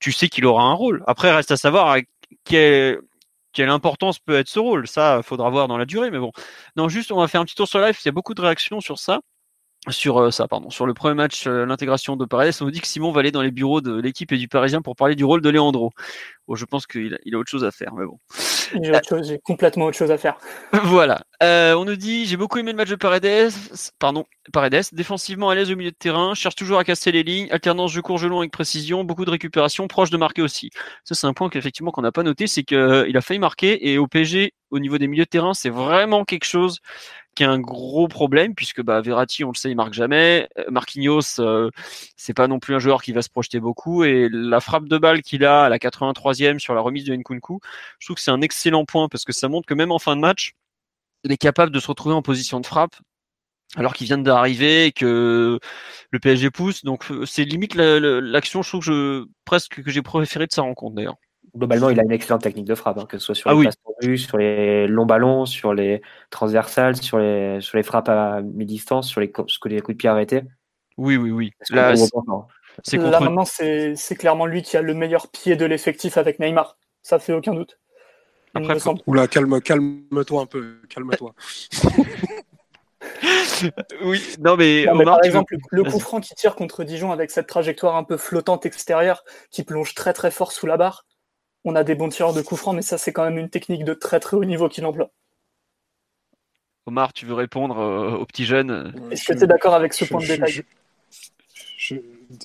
tu 0.00 0.12
sais 0.12 0.28
qu'il 0.28 0.46
aura 0.46 0.64
un 0.64 0.74
rôle. 0.74 1.04
Après, 1.06 1.34
reste 1.34 1.50
à 1.52 1.58
savoir 1.58 1.98
quelle, 2.44 3.00
quelle 3.52 3.70
importance 3.70 4.18
peut 4.18 4.36
être 4.38 4.48
ce 4.48 4.58
rôle. 4.60 4.88
Ça, 4.88 5.22
faudra 5.22 5.50
voir 5.50 5.68
dans 5.68 5.78
la 5.78 5.86
durée, 5.86 6.10
mais 6.10 6.18
bon. 6.18 6.32
Non, 6.76 6.88
juste, 6.88 7.12
on 7.12 7.18
va 7.20 7.28
faire 7.28 7.42
un 7.42 7.44
petit 7.44 7.56
tour 7.56 7.68
sur 7.68 7.80
live. 7.80 7.98
Il 8.04 8.06
y 8.06 8.10
a 8.10 8.12
beaucoup 8.12 8.34
de 8.34 8.42
réactions 8.42 8.80
sur 8.80 8.98
ça 8.98 9.20
sur 9.90 10.18
euh, 10.18 10.30
ça, 10.30 10.48
pardon, 10.48 10.70
sur 10.70 10.86
le 10.86 10.94
premier 10.94 11.14
match, 11.14 11.46
euh, 11.46 11.66
l'intégration 11.66 12.16
de 12.16 12.24
Paredes, 12.24 12.54
on 12.60 12.64
nous 12.64 12.70
dit 12.70 12.80
que 12.80 12.86
Simon 12.86 13.12
va 13.12 13.20
aller 13.20 13.30
dans 13.30 13.42
les 13.42 13.50
bureaux 13.50 13.80
de 13.80 13.98
l'équipe 14.00 14.32
et 14.32 14.36
du 14.36 14.48
Parisien 14.48 14.82
pour 14.82 14.96
parler 14.96 15.14
du 15.14 15.24
rôle 15.24 15.40
de 15.40 15.48
Leandro. 15.48 15.90
Bon, 16.46 16.54
je 16.54 16.64
pense 16.64 16.86
qu'il 16.86 17.14
a, 17.14 17.18
il 17.24 17.34
a 17.34 17.38
autre 17.38 17.50
chose 17.50 17.64
à 17.64 17.70
faire, 17.70 17.92
mais 17.94 18.06
bon. 18.06 18.18
J'ai, 18.82 18.90
autre 18.90 19.08
chose, 19.08 19.28
j'ai 19.28 19.38
complètement 19.38 19.86
autre 19.86 19.96
chose 19.96 20.10
à 20.10 20.18
faire. 20.18 20.38
voilà. 20.84 21.22
Euh, 21.42 21.74
on 21.74 21.84
nous 21.84 21.96
dit, 21.96 22.26
j'ai 22.26 22.36
beaucoup 22.36 22.58
aimé 22.58 22.72
le 22.72 22.76
match 22.76 22.88
de 22.88 22.96
Paredes, 22.96 23.52
pardon, 23.98 24.24
Paredes, 24.52 24.86
défensivement 24.92 25.50
à 25.50 25.54
l'aise 25.54 25.70
au 25.70 25.76
milieu 25.76 25.90
de 25.90 25.96
terrain, 25.96 26.34
cherche 26.34 26.54
toujours 26.54 26.78
à 26.78 26.84
casser 26.84 27.12
les 27.12 27.22
lignes, 27.22 27.48
alternance 27.50 27.92
jeu 27.92 28.02
court, 28.02 28.18
jeu 28.18 28.28
long 28.28 28.40
avec 28.40 28.50
précision, 28.50 29.04
beaucoup 29.04 29.24
de 29.24 29.30
récupération, 29.30 29.88
proche 29.88 30.10
de 30.10 30.16
marquer 30.16 30.42
aussi. 30.42 30.70
Ça, 31.04 31.14
c'est 31.14 31.26
un 31.26 31.34
point 31.34 31.48
qu'effectivement 31.48 31.90
qu'on 31.90 32.02
n'a 32.02 32.12
pas 32.12 32.22
noté, 32.22 32.46
c'est 32.46 32.62
qu'il 32.62 33.16
a 33.16 33.20
failli 33.20 33.40
marquer 33.40 33.90
et 33.90 33.98
au 33.98 34.06
PSG, 34.06 34.52
au 34.70 34.78
niveau 34.78 34.98
des 34.98 35.08
milieux 35.08 35.24
de 35.24 35.28
terrain, 35.28 35.54
c'est 35.54 35.70
vraiment 35.70 36.24
quelque 36.24 36.44
chose 36.44 36.80
qui 37.34 37.44
est 37.44 37.46
un 37.46 37.60
gros 37.60 38.08
problème 38.08 38.54
puisque 38.54 38.82
bah, 38.82 39.00
Verratti, 39.00 39.44
on 39.44 39.52
le 39.52 39.56
sait, 39.56 39.70
il 39.70 39.76
marque 39.76 39.92
jamais. 39.92 40.48
Euh, 40.58 40.64
Marquinhos, 40.70 41.40
euh, 41.40 41.70
c'est 42.16 42.34
pas 42.34 42.48
non 42.48 42.58
plus 42.58 42.74
un 42.74 42.78
joueur 42.80 43.02
qui 43.02 43.12
va 43.12 43.22
se 43.22 43.30
projeter 43.30 43.60
beaucoup 43.60 44.04
et 44.04 44.28
la 44.30 44.60
frappe 44.60 44.88
de 44.88 44.98
balle 44.98 45.22
qu'il 45.22 45.44
a 45.44 45.64
à 45.64 45.68
la 45.68 45.78
83e 45.78 46.58
sur 46.58 46.74
la 46.74 46.80
remise 46.80 47.04
de 47.04 47.14
Nkunku, 47.14 47.60
je 48.00 48.06
trouve 48.06 48.16
que 48.16 48.22
c'est 48.22 48.30
un 48.32 48.40
excellent 48.40 48.84
point 48.84 49.08
parce 49.08 49.24
que 49.24 49.32
ça 49.32 49.48
montre 49.48 49.66
que 49.66 49.74
même 49.74 49.92
en 49.92 49.98
fin 49.98 50.16
de 50.16 50.20
match, 50.20 50.54
il 51.24 51.32
est 51.32 51.36
capable 51.36 51.72
de 51.72 51.80
se 51.80 51.86
retrouver 51.86 52.14
en 52.14 52.22
position 52.22 52.60
de 52.60 52.66
frappe 52.66 52.96
alors 53.76 53.92
qu'il 53.94 54.06
vient 54.06 54.18
d'arriver 54.18 54.86
et 54.86 54.92
que 54.92 55.58
le 56.10 56.18
PSG 56.18 56.50
pousse. 56.50 56.84
Donc 56.84 57.10
euh, 57.10 57.26
c'est 57.26 57.44
limite 57.44 57.74
l'action, 57.74 58.62
je 58.62 58.68
trouve 58.68 58.80
que 58.80 58.86
je, 58.86 59.24
presque 59.44 59.82
que 59.82 59.90
j'ai 59.90 60.02
préféré 60.02 60.46
de 60.46 60.52
sa 60.52 60.62
rencontre 60.62 60.96
d'ailleurs. 60.96 61.16
Globalement, 61.56 61.90
il 61.90 61.98
a 61.98 62.02
une 62.02 62.12
excellente 62.12 62.42
technique 62.42 62.66
de 62.66 62.74
frappe, 62.74 62.98
hein, 62.98 63.06
que 63.08 63.18
ce 63.18 63.26
soit 63.26 63.34
sur 63.34 63.50
ah 63.50 63.54
les 63.54 63.64
passes 63.64 63.76
sur 64.16 64.38
les 64.38 64.86
longs 64.86 65.06
ballons, 65.06 65.46
sur 65.46 65.74
les 65.74 66.02
transversales, 66.30 66.96
sur 66.96 67.18
les, 67.18 67.60
sur 67.60 67.76
les 67.76 67.82
frappes 67.82 68.08
à 68.08 68.40
mi-distance, 68.42 69.08
sur 69.08 69.20
les, 69.20 69.30
coups 69.30 69.58
de 69.64 69.92
pied 69.92 70.08
arrêtés. 70.08 70.42
Oui, 70.96 71.16
oui, 71.16 71.30
oui. 71.30 71.52
Là, 71.70 71.96
c'est 71.96 72.10
contre... 72.10 73.20
maintenant, 73.20 73.44
c'est 73.44 74.16
clairement 74.16 74.46
lui 74.46 74.62
qui 74.62 74.76
a 74.76 74.82
le 74.82 74.94
meilleur 74.94 75.28
pied 75.28 75.56
de 75.56 75.64
l'effectif 75.64 76.16
avec 76.16 76.38
Neymar. 76.38 76.76
Ça 77.02 77.18
fait 77.18 77.32
aucun 77.32 77.54
doute. 77.54 77.78
Après, 78.54 78.76
Oula, 79.06 79.28
calme, 79.28 79.60
calme-toi 79.60 80.42
un 80.42 80.46
peu, 80.46 80.80
calme-toi. 80.88 81.34
oui, 84.02 84.22
non 84.40 84.56
mais, 84.56 84.86
par 85.04 85.24
exemple, 85.24 85.56
le 85.70 85.84
coup 85.84 86.00
franc 86.00 86.20
qui 86.20 86.34
tire 86.34 86.54
contre 86.54 86.84
Dijon 86.84 87.12
avec 87.12 87.30
cette 87.30 87.46
trajectoire 87.46 87.96
un 87.96 88.04
peu 88.04 88.16
flottante 88.16 88.66
extérieure 88.66 89.24
qui 89.50 89.64
plonge 89.64 89.94
très 89.94 90.12
très 90.12 90.30
fort 90.30 90.52
sous 90.52 90.66
la 90.66 90.76
barre. 90.76 91.04
On 91.70 91.74
a 91.74 91.84
des 91.84 91.94
bons 91.94 92.08
tireurs 92.08 92.32
de 92.32 92.40
coup 92.40 92.56
franc, 92.56 92.72
mais 92.72 92.80
ça 92.80 92.96
c'est 92.96 93.12
quand 93.12 93.24
même 93.24 93.36
une 93.36 93.50
technique 93.50 93.84
de 93.84 93.92
très 93.92 94.20
très 94.20 94.38
haut 94.38 94.44
niveau 94.46 94.70
qu'il 94.70 94.86
emploie. 94.86 95.10
Omar, 96.86 97.12
tu 97.12 97.26
veux 97.26 97.34
répondre 97.34 97.78
euh, 97.78 98.16
aux 98.16 98.24
petits 98.24 98.46
jeunes 98.46 98.94
Est-ce 99.10 99.26
que 99.26 99.34
tu 99.34 99.44
es 99.44 99.46
d'accord 99.46 99.74
avec 99.74 99.92
ce 99.92 100.06
point 100.06 100.22
de 100.22 100.26
détail 100.26 100.62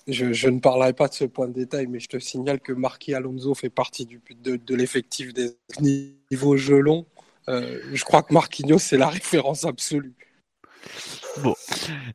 je, 0.07 0.49
ne 0.49 0.59
parlerai 0.59 0.91
pas 0.91 1.07
de 1.07 1.13
ce 1.13 1.23
point 1.23 1.47
de 1.47 1.53
détail, 1.53 1.87
mais 1.87 1.99
je 1.99 2.07
te 2.07 2.19
signale 2.19 2.59
que 2.59 2.73
Marquis 2.73 3.13
Alonso 3.13 3.53
fait 3.55 3.69
partie 3.69 4.05
du, 4.05 4.21
de, 4.41 4.57
de 4.57 4.75
l'effectif 4.75 5.33
des 5.33 5.57
niveaux. 5.79 6.55
Euh, 7.49 7.79
je 7.93 8.03
crois 8.03 8.23
que 8.23 8.33
Marquinhos, 8.33 8.79
c'est 8.79 8.97
la 8.97 9.07
référence 9.19 9.65
absolue. 9.65 10.13
Bon, 11.41 11.55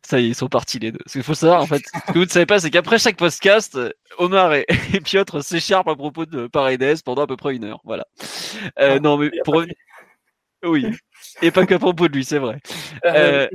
ça 0.02 0.20
y 0.20 0.26
est, 0.26 0.28
ils 0.28 0.34
sont 0.34 0.48
partis 0.48 0.78
les 0.78 0.92
deux. 0.92 1.00
Ce 1.06 1.14
qu'il 1.14 1.22
faut 1.22 1.34
savoir, 1.34 1.60
en 1.60 1.66
fait, 1.66 1.82
ce 2.06 2.12
que 2.12 2.18
vous 2.18 2.24
ne 2.24 2.30
savez 2.30 2.46
pas, 2.46 2.60
c'est 2.60 2.70
qu'après 2.70 2.98
chaque 2.98 3.16
podcast, 3.16 3.78
Omar 4.18 4.54
et, 4.54 4.66
Piotr 5.04 5.42
s'écharpent 5.42 5.88
à 5.88 5.96
propos 5.96 6.26
de 6.26 6.46
Paredes 6.46 7.02
pendant 7.04 7.22
à 7.22 7.26
peu 7.26 7.36
près 7.36 7.56
une 7.56 7.64
heure. 7.64 7.80
Voilà. 7.84 8.06
Euh, 8.78 8.96
ah, 8.96 9.00
non, 9.00 9.16
mais 9.16 9.30
pour 9.44 9.62
Oui. 10.64 10.86
Et 11.42 11.50
pas 11.50 11.66
qu'à 11.66 11.78
propos 11.78 12.08
de 12.08 12.14
lui, 12.14 12.24
c'est 12.24 12.38
vrai. 12.38 12.58
Euh, 13.04 13.10
euh, 13.14 13.48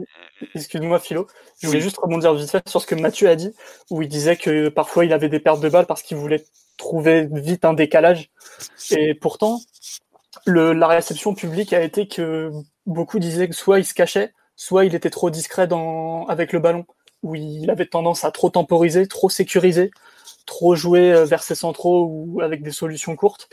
excuse-moi, 0.53 0.99
Philo. 0.99 1.27
Je 1.61 1.67
voulais 1.67 1.81
juste 1.81 1.97
rebondir 1.97 2.33
vite 2.33 2.51
fait 2.51 2.67
sur 2.67 2.81
ce 2.81 2.87
que 2.87 2.95
Mathieu 2.95 3.29
a 3.29 3.35
dit, 3.35 3.53
où 3.89 4.01
il 4.01 4.09
disait 4.09 4.35
que 4.35 4.69
parfois 4.69 5.05
il 5.05 5.13
avait 5.13 5.29
des 5.29 5.39
pertes 5.39 5.61
de 5.61 5.69
balles 5.69 5.85
parce 5.85 6.01
qu'il 6.01 6.17
voulait 6.17 6.43
trouver 6.77 7.27
vite 7.31 7.65
un 7.65 7.73
décalage. 7.73 8.29
Et 8.91 9.13
pourtant, 9.13 9.59
le, 10.45 10.73
la 10.73 10.87
réception 10.87 11.35
publique 11.35 11.73
a 11.73 11.81
été 11.81 12.07
que 12.07 12.51
beaucoup 12.85 13.19
disaient 13.19 13.47
que 13.47 13.55
soit 13.55 13.79
il 13.79 13.85
se 13.85 13.93
cachait, 13.93 14.33
soit 14.55 14.85
il 14.85 14.95
était 14.95 15.09
trop 15.09 15.29
discret 15.29 15.67
avec 16.27 16.53
le 16.53 16.59
ballon, 16.59 16.85
où 17.23 17.35
il 17.35 17.69
avait 17.69 17.85
tendance 17.85 18.25
à 18.25 18.31
trop 18.31 18.49
temporiser, 18.49 19.07
trop 19.07 19.29
sécuriser, 19.29 19.91
trop 20.45 20.75
jouer 20.75 21.13
euh, 21.13 21.25
vers 21.25 21.43
ses 21.43 21.55
centraux 21.55 22.05
ou 22.05 22.41
avec 22.41 22.63
des 22.63 22.71
solutions 22.71 23.15
courtes. 23.15 23.49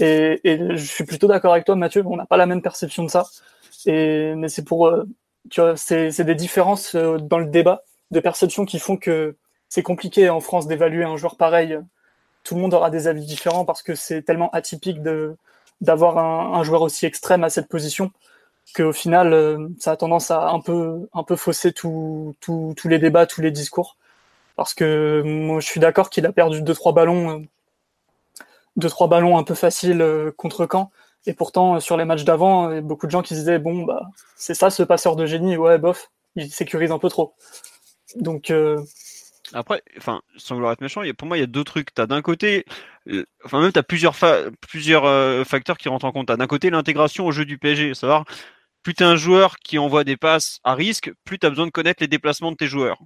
Et, 0.00 0.40
je 0.44 0.84
suis 0.84 1.04
plutôt 1.04 1.26
d'accord 1.26 1.52
avec 1.52 1.66
toi, 1.66 1.76
Mathieu, 1.76 2.02
on 2.06 2.16
n'a 2.16 2.26
pas 2.26 2.36
la 2.36 2.46
même 2.46 2.62
perception 2.62 3.04
de 3.04 3.10
ça. 3.10 3.26
Et, 3.86 4.34
mais 4.34 4.48
c'est 4.48 4.64
pour, 4.64 4.86
euh, 4.86 5.04
tu 5.50 5.60
vois, 5.60 5.76
c'est 5.76 6.24
des 6.24 6.34
différences 6.34 6.94
euh, 6.94 7.18
dans 7.18 7.38
le 7.38 7.46
débat 7.46 7.82
de 8.10 8.20
perception 8.20 8.64
qui 8.64 8.78
font 8.78 8.96
que 8.96 9.36
c'est 9.68 9.82
compliqué 9.82 10.28
en 10.30 10.40
France 10.40 10.66
d'évaluer 10.66 11.04
un 11.04 11.16
joueur 11.16 11.36
pareil. 11.36 11.78
Tout 12.44 12.54
le 12.54 12.60
monde 12.60 12.74
aura 12.74 12.90
des 12.90 13.06
avis 13.08 13.24
différents 13.24 13.64
parce 13.64 13.82
que 13.82 13.94
c'est 13.94 14.22
tellement 14.22 14.50
atypique 14.50 14.98
d'avoir 15.80 16.18
un, 16.18 16.62
joueur 16.62 16.82
aussi 16.82 17.06
extrême 17.06 17.44
à 17.44 17.50
cette 17.50 17.68
position 17.68 18.12
qu'au 18.72 18.92
final, 18.92 19.32
euh, 19.32 19.68
ça 19.78 19.92
a 19.92 19.96
tendance 19.96 20.30
à 20.30 20.48
un 20.48 20.60
peu, 20.60 21.08
un 21.12 21.22
peu 21.22 21.36
fausser 21.36 21.72
tous 21.72 22.34
les 22.84 22.98
débats, 22.98 23.26
tous 23.26 23.40
les 23.40 23.50
discours. 23.50 23.96
Parce 24.56 24.74
que 24.74 25.22
moi, 25.24 25.60
je 25.60 25.66
suis 25.66 25.80
d'accord 25.80 26.10
qu'il 26.10 26.26
a 26.26 26.32
perdu 26.32 26.62
deux 26.62 26.74
trois 26.74 26.92
ballons, 26.92 27.40
euh, 27.40 27.42
deux 28.76 28.88
trois 28.88 29.08
ballons 29.08 29.38
un 29.38 29.44
peu 29.44 29.54
faciles 29.54 30.02
euh, 30.02 30.32
contre 30.36 30.68
Caen. 30.70 30.90
Et 31.26 31.34
pourtant, 31.34 31.80
sur 31.80 31.96
les 31.96 32.04
matchs 32.04 32.24
d'avant, 32.24 32.80
beaucoup 32.80 33.06
de 33.06 33.12
gens 33.12 33.22
qui 33.22 33.34
disaient 33.34 33.60
bon, 33.60 33.84
bah, 33.84 34.02
c'est 34.36 34.54
ça 34.54 34.70
ce 34.70 34.82
passeur 34.82 35.14
de 35.16 35.24
génie. 35.24 35.56
Ouais, 35.56 35.78
bof, 35.78 36.10
il 36.34 36.50
sécurise 36.50 36.90
un 36.90 36.98
peu 36.98 37.08
trop. 37.08 37.34
Donc 38.16 38.52
après, 39.54 39.82
enfin, 39.98 40.20
sans 40.36 40.56
vouloir 40.56 40.72
être 40.72 40.80
méchant, 40.80 41.02
pour 41.16 41.28
moi, 41.28 41.36
il 41.36 41.40
y 41.40 41.44
a 41.44 41.46
deux 41.46 41.62
trucs. 41.62 41.94
T'as 41.94 42.06
d'un 42.06 42.22
côté, 42.22 42.64
enfin 43.44 43.60
même 43.60 43.70
t'as 43.70 43.84
plusieurs 43.84 44.16
plusieurs 44.60 45.46
facteurs 45.46 45.78
qui 45.78 45.88
rentrent 45.88 46.06
en 46.06 46.12
compte. 46.12 46.26
T'as 46.26 46.36
d'un 46.36 46.48
côté 46.48 46.70
l'intégration 46.70 47.24
au 47.26 47.30
jeu 47.30 47.44
du 47.44 47.56
PSG, 47.56 47.94
savoir 47.94 48.24
plus 48.82 48.94
tu 48.94 49.02
es 49.02 49.06
un 49.06 49.16
joueur 49.16 49.56
qui 49.58 49.78
envoie 49.78 50.04
des 50.04 50.16
passes 50.16 50.58
à 50.64 50.74
risque, 50.74 51.10
plus 51.24 51.38
tu 51.38 51.46
as 51.46 51.50
besoin 51.50 51.66
de 51.66 51.70
connaître 51.70 52.02
les 52.02 52.08
déplacements 52.08 52.52
de 52.52 52.56
tes 52.56 52.66
joueurs, 52.66 52.98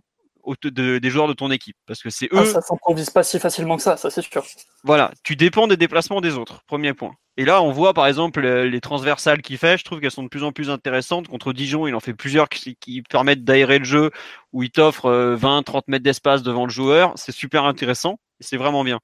des 0.62 1.10
joueurs 1.10 1.28
de 1.28 1.32
ton 1.32 1.50
équipe. 1.50 1.76
Parce 1.86 2.02
que 2.02 2.10
c'est 2.10 2.28
ah, 2.32 2.42
eux. 2.42 2.44
ça 2.44 2.60
s'improvise 2.60 3.10
pas 3.10 3.22
si 3.22 3.38
facilement 3.38 3.76
que 3.76 3.82
ça, 3.82 3.96
ça 3.96 4.10
c'est 4.10 4.22
sûr. 4.22 4.44
Voilà, 4.84 5.10
tu 5.22 5.36
dépends 5.36 5.66
des 5.66 5.76
déplacements 5.76 6.20
des 6.20 6.36
autres, 6.36 6.62
premier 6.66 6.94
point. 6.94 7.14
Et 7.38 7.44
là, 7.44 7.60
on 7.62 7.70
voit 7.70 7.92
par 7.92 8.06
exemple 8.06 8.40
les 8.40 8.80
transversales 8.80 9.42
qu'il 9.42 9.58
fait, 9.58 9.76
je 9.76 9.84
trouve 9.84 10.00
qu'elles 10.00 10.10
sont 10.10 10.22
de 10.22 10.28
plus 10.28 10.42
en 10.42 10.52
plus 10.52 10.70
intéressantes. 10.70 11.28
Contre 11.28 11.52
Dijon, 11.52 11.86
il 11.86 11.94
en 11.94 12.00
fait 12.00 12.14
plusieurs 12.14 12.48
qui, 12.48 12.76
qui 12.76 13.02
permettent 13.02 13.44
d'aérer 13.44 13.78
le 13.78 13.84
jeu, 13.84 14.10
où 14.52 14.62
il 14.62 14.70
t'offre 14.70 15.36
20-30 15.38 15.82
mètres 15.88 16.04
d'espace 16.04 16.42
devant 16.42 16.64
le 16.64 16.70
joueur. 16.70 17.12
C'est 17.16 17.32
super 17.32 17.64
intéressant, 17.64 18.18
c'est 18.40 18.56
vraiment 18.56 18.84
bien. 18.84 19.00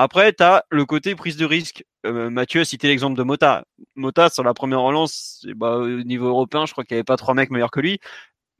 Après, 0.00 0.32
tu 0.32 0.44
as 0.44 0.64
le 0.70 0.84
côté 0.86 1.16
prise 1.16 1.36
de 1.36 1.44
risque. 1.44 1.84
Euh, 2.06 2.30
Mathieu 2.30 2.60
a 2.60 2.64
cité 2.64 2.86
l'exemple 2.86 3.18
de 3.18 3.24
Mota. 3.24 3.64
Mota, 3.96 4.30
sur 4.30 4.44
la 4.44 4.54
première 4.54 4.80
relance, 4.80 5.44
bah, 5.56 5.78
au 5.78 6.04
niveau 6.04 6.28
européen, 6.28 6.66
je 6.66 6.72
crois 6.72 6.84
qu'il 6.84 6.94
n'y 6.94 6.98
avait 6.98 7.04
pas 7.04 7.16
trois 7.16 7.34
mecs 7.34 7.50
meilleurs 7.50 7.72
que 7.72 7.80
lui. 7.80 7.98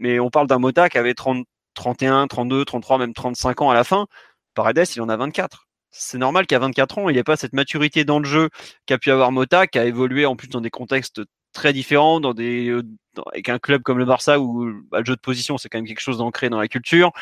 Mais 0.00 0.18
on 0.18 0.30
parle 0.30 0.48
d'un 0.48 0.58
Mota 0.58 0.88
qui 0.88 0.98
avait 0.98 1.14
30, 1.14 1.46
31, 1.74 2.26
32, 2.26 2.64
33, 2.64 2.98
même 2.98 3.14
35 3.14 3.62
ans 3.62 3.70
à 3.70 3.74
la 3.74 3.84
fin. 3.84 4.08
Paredes, 4.54 4.84
il 4.96 5.00
en 5.00 5.08
a 5.08 5.16
24. 5.16 5.68
C'est 5.92 6.18
normal 6.18 6.48
qu'à 6.48 6.58
24 6.58 6.98
ans, 6.98 7.08
il 7.08 7.12
n'y 7.12 7.20
ait 7.20 7.24
pas 7.24 7.36
cette 7.36 7.52
maturité 7.52 8.04
dans 8.04 8.18
le 8.18 8.24
jeu 8.24 8.50
qu'a 8.86 8.98
pu 8.98 9.12
avoir 9.12 9.30
Mota, 9.30 9.68
qui 9.68 9.78
a 9.78 9.84
évolué 9.84 10.26
en 10.26 10.34
plus 10.34 10.48
dans 10.48 10.60
des 10.60 10.70
contextes 10.70 11.20
très 11.52 11.72
différents, 11.72 12.20
euh, 12.20 12.82
avec 13.32 13.48
un 13.48 13.60
club 13.60 13.82
comme 13.82 13.98
le 13.98 14.04
Barça 14.04 14.40
où 14.40 14.72
bah, 14.90 14.98
le 14.98 15.04
jeu 15.04 15.14
de 15.14 15.20
position, 15.20 15.56
c'est 15.56 15.68
quand 15.68 15.78
même 15.78 15.86
quelque 15.86 16.00
chose 16.00 16.18
d'ancré 16.18 16.48
dans 16.48 16.58
la 16.58 16.66
culture. 16.66 17.12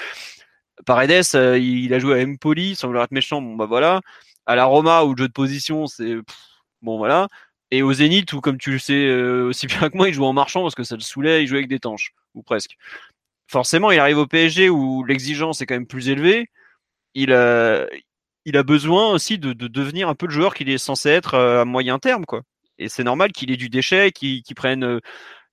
Paredes, 0.85 1.25
euh, 1.35 1.59
il 1.59 1.95
a 1.95 1.99
joué 1.99 2.21
à 2.21 2.25
Empoli, 2.25 2.77
sans 2.77 2.89
vouloir 2.89 3.05
être 3.05 3.12
méchant, 3.12 3.41
bon 3.41 3.57
bah 3.57 3.67
voilà. 3.67 4.01
À 4.47 4.57
la 4.57 4.65
Roma, 4.67 5.05
où 5.05 5.15
le 5.15 5.23
jeu 5.23 5.29
de 5.29 5.33
position, 5.33 5.87
c'est 5.87 6.17
bon 6.83 6.99
voilà. 6.99 7.29
Et 7.71 7.83
au 7.83 7.93
Zénith, 7.93 8.33
où 8.33 8.41
comme 8.41 8.59
tu 8.59 8.73
le 8.73 8.79
sais 8.79 9.07
euh, 9.09 9.49
aussi 9.49 9.67
bien 9.67 9.79
que 9.91 9.97
moi, 9.97 10.09
il 10.09 10.15
joue 10.15 10.25
en 10.25 10.33
marchant 10.33 10.62
parce 10.62 10.75
que 10.75 10.85
ça 10.85 10.97
le 10.97 11.01
saoulait, 11.01 11.43
il 11.43 11.47
jouait 11.47 11.59
avec 11.59 11.69
des 11.69 11.81
tanches, 11.81 12.12
ou 12.35 12.43
presque. 12.43 12.77
Forcément, 13.49 13.91
il 13.93 13.99
arrive 14.01 14.19
au 14.19 14.27
PSG 14.27 14.69
où 14.71 15.05
l'exigence 15.05 15.61
est 15.62 15.67
quand 15.67 15.75
même 15.75 15.87
plus 15.87 16.09
élevée. 16.09 16.49
Il 17.15 17.33
a, 17.33 17.87
il 18.45 18.57
a 18.57 18.62
besoin 18.62 19.12
aussi 19.12 19.39
de, 19.39 19.53
devenir 19.53 20.09
un 20.09 20.15
peu 20.15 20.27
le 20.27 20.33
joueur 20.33 20.55
qu'il 20.55 20.69
est 20.71 20.79
censé 20.79 21.11
être 21.11 21.35
euh, 21.35 21.62
à 21.62 21.65
moyen 21.65 21.99
terme, 21.99 22.27
quoi. 22.27 22.43
Et 22.79 22.89
c'est 22.89 23.05
normal 23.05 23.33
qu'il 23.33 23.51
ait 23.51 23.57
du 23.57 23.71
déchet, 23.71 24.12
qu'il 24.12 24.43
prenne, 24.55 25.01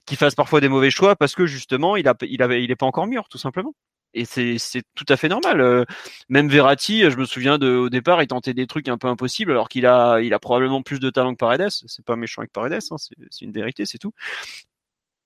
qu'il 0.06 0.18
fasse 0.18 0.36
parfois 0.36 0.62
des 0.62 0.70
mauvais 0.70 0.92
choix 0.92 1.16
parce 1.16 1.36
que 1.36 1.46
justement, 1.46 1.96
il 1.96 2.08
a, 2.08 2.16
il 2.22 2.42
il 2.42 2.72
est 2.72 2.76
pas 2.76 2.86
encore 2.86 3.08
mûr, 3.08 3.30
tout 3.30 3.38
simplement 3.38 3.74
et 4.14 4.26
c'est 4.26 4.84
tout 4.96 5.06
à 5.10 5.18
fait 5.18 5.30
normal. 5.30 5.62
Euh, 5.62 5.86
même 6.30 6.50
Verratti, 6.50 7.10
je 7.10 7.18
me 7.18 7.26
souviens 7.26 7.58
de, 7.58 7.70
au 7.76 7.90
départ, 7.90 8.22
il 8.22 8.28
tentait 8.28 8.54
des 8.54 8.68
trucs 8.68 8.88
un 8.90 8.98
peu 8.98 9.08
impossibles 9.08 9.52
alors 9.52 9.70
qu'il 9.70 9.86
a, 9.86 10.20
il 10.22 10.34
a 10.34 10.40
probablement 10.40 10.82
plus 10.82 11.00
de 11.00 11.10
talent 11.10 11.34
que 11.34 11.38
Paredes. 11.38 11.70
C'est 11.70 12.06
pas 12.06 12.16
méchant 12.16 12.42
avec 12.42 12.52
Paredes, 12.52 12.74
hein, 12.92 12.98
c'est 12.98 13.46
une 13.46 13.52
vérité, 13.52 13.86
c'est 13.86 13.98
tout. 13.98 14.14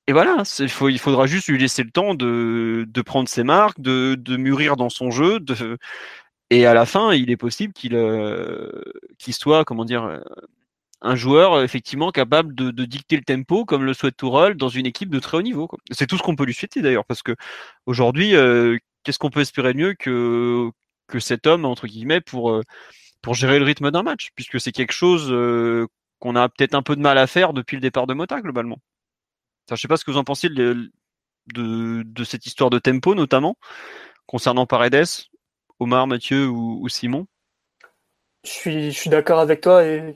Et 0.09 0.13
voilà, 0.13 0.43
il, 0.59 0.69
faut, 0.69 0.87
il 0.87 0.99
faudra 0.99 1.27
juste 1.27 1.49
lui 1.49 1.57
laisser 1.57 1.83
le 1.83 1.91
temps 1.91 2.15
de, 2.15 2.85
de 2.87 3.01
prendre 3.01 3.27
ses 3.27 3.43
marques, 3.43 3.81
de, 3.81 4.15
de 4.15 4.37
mûrir 4.37 4.77
dans 4.77 4.89
son 4.89 5.11
jeu, 5.11 5.41
de, 5.41 5.77
et 6.49 6.65
à 6.65 6.73
la 6.73 6.85
fin, 6.85 7.13
il 7.13 7.29
est 7.29 7.37
possible 7.37 7.73
qu'il 7.73 7.95
euh, 7.95 8.71
qu'il 9.17 9.33
soit, 9.33 9.65
comment 9.65 9.83
dire, 9.83 10.05
euh, 10.05 10.19
un 11.01 11.15
joueur 11.15 11.53
euh, 11.53 11.63
effectivement 11.63 12.11
capable 12.11 12.55
de, 12.55 12.71
dicter 12.85 13.17
le 13.17 13.23
tempo 13.23 13.65
comme 13.65 13.83
le 13.83 13.93
souhaite 13.93 14.17
Tourelle 14.17 14.55
dans 14.55 14.69
une 14.69 14.85
équipe 14.85 15.09
de 15.09 15.19
très 15.19 15.37
haut 15.37 15.41
niveau. 15.41 15.69
C'est 15.91 16.07
tout 16.07 16.17
ce 16.17 16.23
qu'on 16.23 16.35
peut 16.35 16.45
lui 16.45 16.53
souhaiter 16.53 16.81
d'ailleurs 16.81 17.05
parce 17.05 17.23
que 17.23 17.35
aujourd'hui, 17.85 18.35
euh, 18.35 18.77
qu'est-ce 19.03 19.19
qu'on 19.19 19.29
peut 19.29 19.41
espérer 19.41 19.73
mieux 19.73 19.93
que 19.93 20.69
que 21.07 21.19
cet 21.19 21.47
homme 21.47 21.65
entre 21.65 21.87
guillemets 21.87 22.21
pour 22.21 22.51
euh, 22.51 22.61
pour 23.21 23.33
gérer 23.33 23.59
le 23.59 23.65
rythme 23.65 23.91
d'un 23.91 24.03
match 24.03 24.29
puisque 24.35 24.59
c'est 24.59 24.71
quelque 24.71 24.93
chose 24.93 25.27
qu'on 26.19 26.35
a 26.35 26.49
peut-être 26.49 26.75
un 26.75 26.81
peu 26.81 26.95
de 26.95 27.01
mal 27.01 27.17
à 27.17 27.27
faire 27.27 27.53
depuis 27.53 27.75
le 27.75 27.81
départ 27.81 28.07
de 28.07 28.13
Mota 28.13 28.41
globalement. 28.41 28.79
Enfin, 29.67 29.75
je 29.75 29.81
sais 29.81 29.87
pas 29.87 29.97
ce 29.97 30.05
que 30.05 30.11
vous 30.11 30.17
en 30.17 30.23
pensez 30.23 30.49
de, 30.49 30.91
de, 31.53 32.23
cette 32.23 32.45
histoire 32.45 32.69
de 32.69 32.79
tempo 32.79 33.15
notamment 33.15 33.57
concernant 34.25 34.65
Paredes, 34.65 35.05
Omar, 35.79 36.07
Mathieu 36.07 36.47
ou, 36.47 36.79
ou 36.81 36.89
Simon. 36.89 37.27
Je 38.43 38.49
suis, 38.49 38.91
je 38.91 38.97
suis 38.97 39.09
d'accord 39.09 39.39
avec 39.39 39.61
toi 39.61 39.83
et 39.85 40.15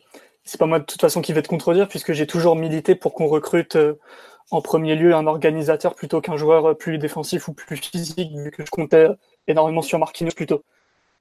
c'est 0.52 0.58
pas 0.58 0.66
moi 0.66 0.80
de 0.80 0.84
toute 0.84 1.00
façon 1.00 1.22
qui 1.22 1.32
vais 1.32 1.42
te 1.42 1.48
contredire, 1.48 1.88
puisque 1.88 2.12
j'ai 2.12 2.28
toujours 2.28 2.58
milité 2.58 2.94
pour 2.94 3.14
qu'on 3.14 3.28
recrute 3.28 3.78
euh, 3.78 3.94
en 4.52 4.62
premier 4.62 4.96
lieu 4.96 5.16
un 5.16 5.26
organisateur 5.26 5.96
plutôt 5.96 6.20
qu'un 6.20 6.36
joueur 6.36 6.66
euh, 6.66 6.74
plus 6.74 6.98
défensif 6.98 7.48
ou 7.48 7.54
plus 7.54 7.78
physique, 7.78 8.36
vu 8.36 8.52
que 8.52 8.66
je 8.66 8.70
comptais 8.70 9.08
énormément 9.48 9.82
sur 9.82 9.98
Marquinhos 9.98 10.34
plutôt. 10.36 10.62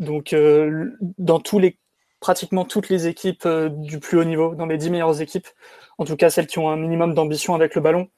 Donc, 0.01 0.33
euh, 0.33 0.91
dans 1.19 1.39
tous 1.39 1.61
les, 1.61 1.79
pratiquement 2.19 2.65
toutes 2.65 2.89
les 2.89 3.07
équipes 3.07 3.47
du 3.69 4.01
plus 4.01 4.19
haut 4.19 4.25
niveau, 4.25 4.57
dans 4.57 4.67
les 4.67 4.79
dix 4.79 4.91
meilleures 4.91 5.21
équipes, 5.21 5.47
en 5.99 6.05
tout 6.05 6.17
cas 6.17 6.29
celles 6.29 6.49
qui 6.49 6.59
ont 6.59 6.69
un 6.69 6.77
minimum 6.77 7.15
d'ambition 7.15 7.55
avec 7.55 7.77
le 7.77 7.81
ballon, 7.81 8.09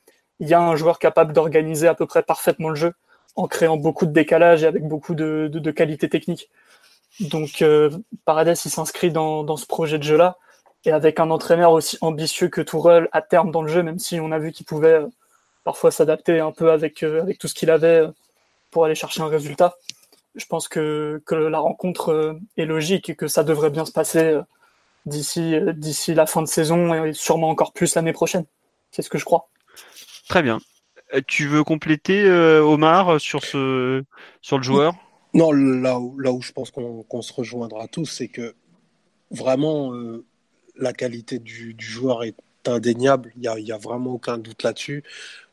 il 0.40 0.48
y 0.48 0.54
a 0.54 0.62
un 0.62 0.76
joueur 0.76 0.98
capable 0.98 1.34
d'organiser 1.34 1.88
à 1.88 1.94
peu 1.94 2.06
près 2.06 2.22
parfaitement 2.22 2.70
le 2.70 2.74
jeu 2.74 2.94
en 3.36 3.48
créant 3.48 3.76
beaucoup 3.76 4.06
de 4.06 4.12
décalage 4.12 4.62
et 4.62 4.66
avec 4.66 4.88
beaucoup 4.88 5.14
de, 5.14 5.50
de, 5.52 5.58
de 5.58 5.70
qualité 5.72 6.08
technique. 6.08 6.48
Donc, 7.20 7.60
euh, 7.60 7.90
il 8.26 8.56
s'inscrit 8.56 9.12
dans, 9.12 9.44
dans 9.44 9.58
ce 9.58 9.66
projet 9.66 9.98
de 9.98 10.04
jeu-là 10.04 10.38
et 10.84 10.90
avec 10.90 11.20
un 11.20 11.30
entraîneur 11.30 11.72
aussi 11.72 11.98
ambitieux 12.00 12.48
que 12.48 12.60
Tourelle 12.60 13.08
à 13.12 13.22
terme 13.22 13.50
dans 13.50 13.62
le 13.62 13.68
jeu, 13.68 13.82
même 13.82 13.98
si 13.98 14.20
on 14.20 14.32
a 14.32 14.38
vu 14.38 14.52
qu'il 14.52 14.66
pouvait 14.66 14.94
euh, 14.94 15.06
parfois 15.64 15.90
s'adapter 15.90 16.40
un 16.40 16.52
peu 16.52 16.70
avec, 16.72 17.02
euh, 17.02 17.22
avec 17.22 17.38
tout 17.38 17.48
ce 17.48 17.54
qu'il 17.54 17.70
avait 17.70 18.02
euh, 18.02 18.08
pour 18.70 18.84
aller 18.84 18.94
chercher 18.94 19.22
un 19.22 19.28
résultat. 19.28 19.74
Je 20.34 20.46
pense 20.46 20.66
que, 20.66 21.22
que 21.26 21.34
la 21.34 21.58
rencontre 21.58 22.38
est 22.56 22.64
logique 22.64 23.10
et 23.10 23.14
que 23.14 23.28
ça 23.28 23.44
devrait 23.44 23.70
bien 23.70 23.84
se 23.84 23.92
passer 23.92 24.40
d'ici 25.04 25.56
d'ici 25.74 26.14
la 26.14 26.24
fin 26.24 26.40
de 26.40 26.46
saison 26.46 27.04
et 27.04 27.12
sûrement 27.12 27.50
encore 27.50 27.74
plus 27.74 27.94
l'année 27.96 28.14
prochaine. 28.14 28.46
C'est 28.92 29.02
ce 29.02 29.10
que 29.10 29.18
je 29.18 29.26
crois. 29.26 29.50
Très 30.30 30.42
bien. 30.42 30.58
Tu 31.26 31.48
veux 31.48 31.64
compléter, 31.64 32.30
Omar, 32.30 33.20
sur, 33.20 33.44
ce, 33.44 34.02
sur 34.40 34.56
le 34.56 34.62
joueur? 34.62 34.94
Non, 35.34 35.52
là 35.52 35.98
où, 35.98 36.18
là 36.18 36.32
où 36.32 36.40
je 36.40 36.52
pense 36.52 36.70
qu'on 36.70 37.02
qu'on 37.02 37.20
se 37.20 37.34
rejoindra 37.34 37.88
tous, 37.88 38.06
c'est 38.06 38.28
que 38.28 38.54
vraiment, 39.30 39.94
euh, 39.94 40.24
la 40.76 40.92
qualité 40.92 41.38
du, 41.38 41.76
joueur 41.78 42.24
est 42.24 42.36
indéniable. 42.66 43.32
Il 43.36 43.42
y 43.42 43.72
a, 43.72 43.78
vraiment 43.78 44.12
aucun 44.12 44.38
doute 44.38 44.62
là-dessus. 44.62 45.02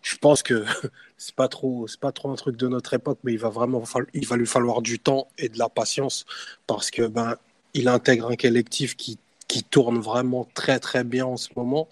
Je 0.01 0.17
pense 0.17 0.43
que 0.43 0.65
c'est 1.17 1.35
pas 1.35 1.47
trop, 1.47 1.87
c'est 1.87 1.99
pas 1.99 2.11
trop 2.11 2.31
un 2.31 2.35
truc 2.35 2.55
de 2.55 2.67
notre 2.67 2.93
époque, 2.93 3.19
mais 3.23 3.33
il 3.33 3.39
va 3.39 3.49
vraiment, 3.49 3.83
il 4.13 4.27
va 4.27 4.37
lui 4.37 4.47
falloir 4.47 4.81
du 4.81 4.99
temps 4.99 5.27
et 5.37 5.49
de 5.49 5.57
la 5.57 5.69
patience 5.69 6.25
parce 6.67 6.91
que 6.91 7.07
ben, 7.07 7.35
il 7.73 7.87
intègre 7.87 8.31
un 8.31 8.35
collectif 8.35 8.95
qui, 8.95 9.17
qui 9.47 9.63
tourne 9.63 9.99
vraiment 9.99 10.47
très 10.53 10.79
très 10.79 11.03
bien 11.03 11.25
en 11.25 11.37
ce 11.37 11.49
moment. 11.55 11.89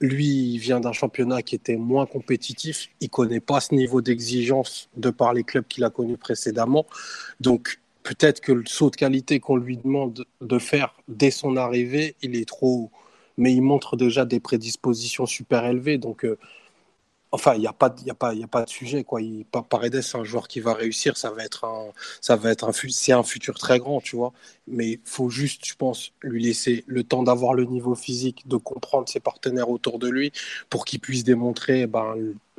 Lui, 0.00 0.54
il 0.54 0.58
vient 0.58 0.80
d'un 0.80 0.92
championnat 0.92 1.42
qui 1.42 1.54
était 1.54 1.76
moins 1.76 2.06
compétitif. 2.06 2.88
Il 3.00 3.10
connaît 3.10 3.40
pas 3.40 3.60
ce 3.60 3.74
niveau 3.74 4.00
d'exigence 4.00 4.88
de 4.96 5.10
par 5.10 5.34
les 5.34 5.44
clubs 5.44 5.66
qu'il 5.66 5.84
a 5.84 5.90
connus 5.90 6.16
précédemment. 6.16 6.86
Donc, 7.40 7.80
peut-être 8.02 8.40
que 8.40 8.52
le 8.52 8.64
saut 8.66 8.90
de 8.90 8.96
qualité 8.96 9.40
qu'on 9.40 9.56
lui 9.56 9.76
demande 9.76 10.24
de 10.40 10.58
faire 10.58 10.94
dès 11.08 11.30
son 11.30 11.56
arrivée, 11.56 12.16
il 12.22 12.36
est 12.36 12.48
trop 12.48 12.68
haut. 12.86 12.90
Mais 13.38 13.52
il 13.54 13.62
montre 13.62 13.96
déjà 13.96 14.24
des 14.26 14.40
prédispositions 14.40 15.26
super 15.26 15.64
élevées. 15.64 15.98
Donc, 15.98 16.24
euh, 16.24 16.38
enfin, 17.32 17.54
il 17.54 17.60
n'y 17.60 17.66
a, 17.66 17.72
pas 17.72 17.86
a, 18.10 18.14
pas- 18.14 18.30
a 18.34 18.46
pas 18.48 18.64
de 18.64 18.70
sujet. 18.70 19.04
Quoi. 19.04 19.22
Il, 19.22 19.44
Pa- 19.46 19.62
Paredes, 19.62 20.00
c'est 20.02 20.18
un 20.18 20.24
joueur 20.24 20.48
qui 20.48 20.60
va 20.60 20.74
réussir. 20.74 21.16
Ça 21.16 21.30
va 21.30 21.44
être 21.44 21.64
un, 21.64 21.92
ça 22.20 22.36
va 22.36 22.50
être 22.50 22.68
un, 22.68 22.72
c'est 22.72 23.12
un 23.12 23.22
futur 23.22 23.58
très 23.58 23.78
grand, 23.78 24.00
tu 24.00 24.16
vois. 24.16 24.32
Mais 24.66 24.92
il 24.92 25.00
faut 25.04 25.30
juste, 25.30 25.64
je 25.66 25.74
pense, 25.74 26.12
lui 26.22 26.42
laisser 26.44 26.84
le 26.86 27.04
temps 27.04 27.22
d'avoir 27.22 27.54
le 27.54 27.64
niveau 27.64 27.94
physique, 27.94 28.48
de 28.48 28.56
comprendre 28.56 29.08
ses 29.08 29.20
partenaires 29.20 29.70
autour 29.70 29.98
de 29.98 30.08
lui 30.08 30.32
pour 30.70 30.84
qu'il 30.84 31.00
puisse 31.00 31.24
démontrer 31.24 31.86
ben, 31.86 32.14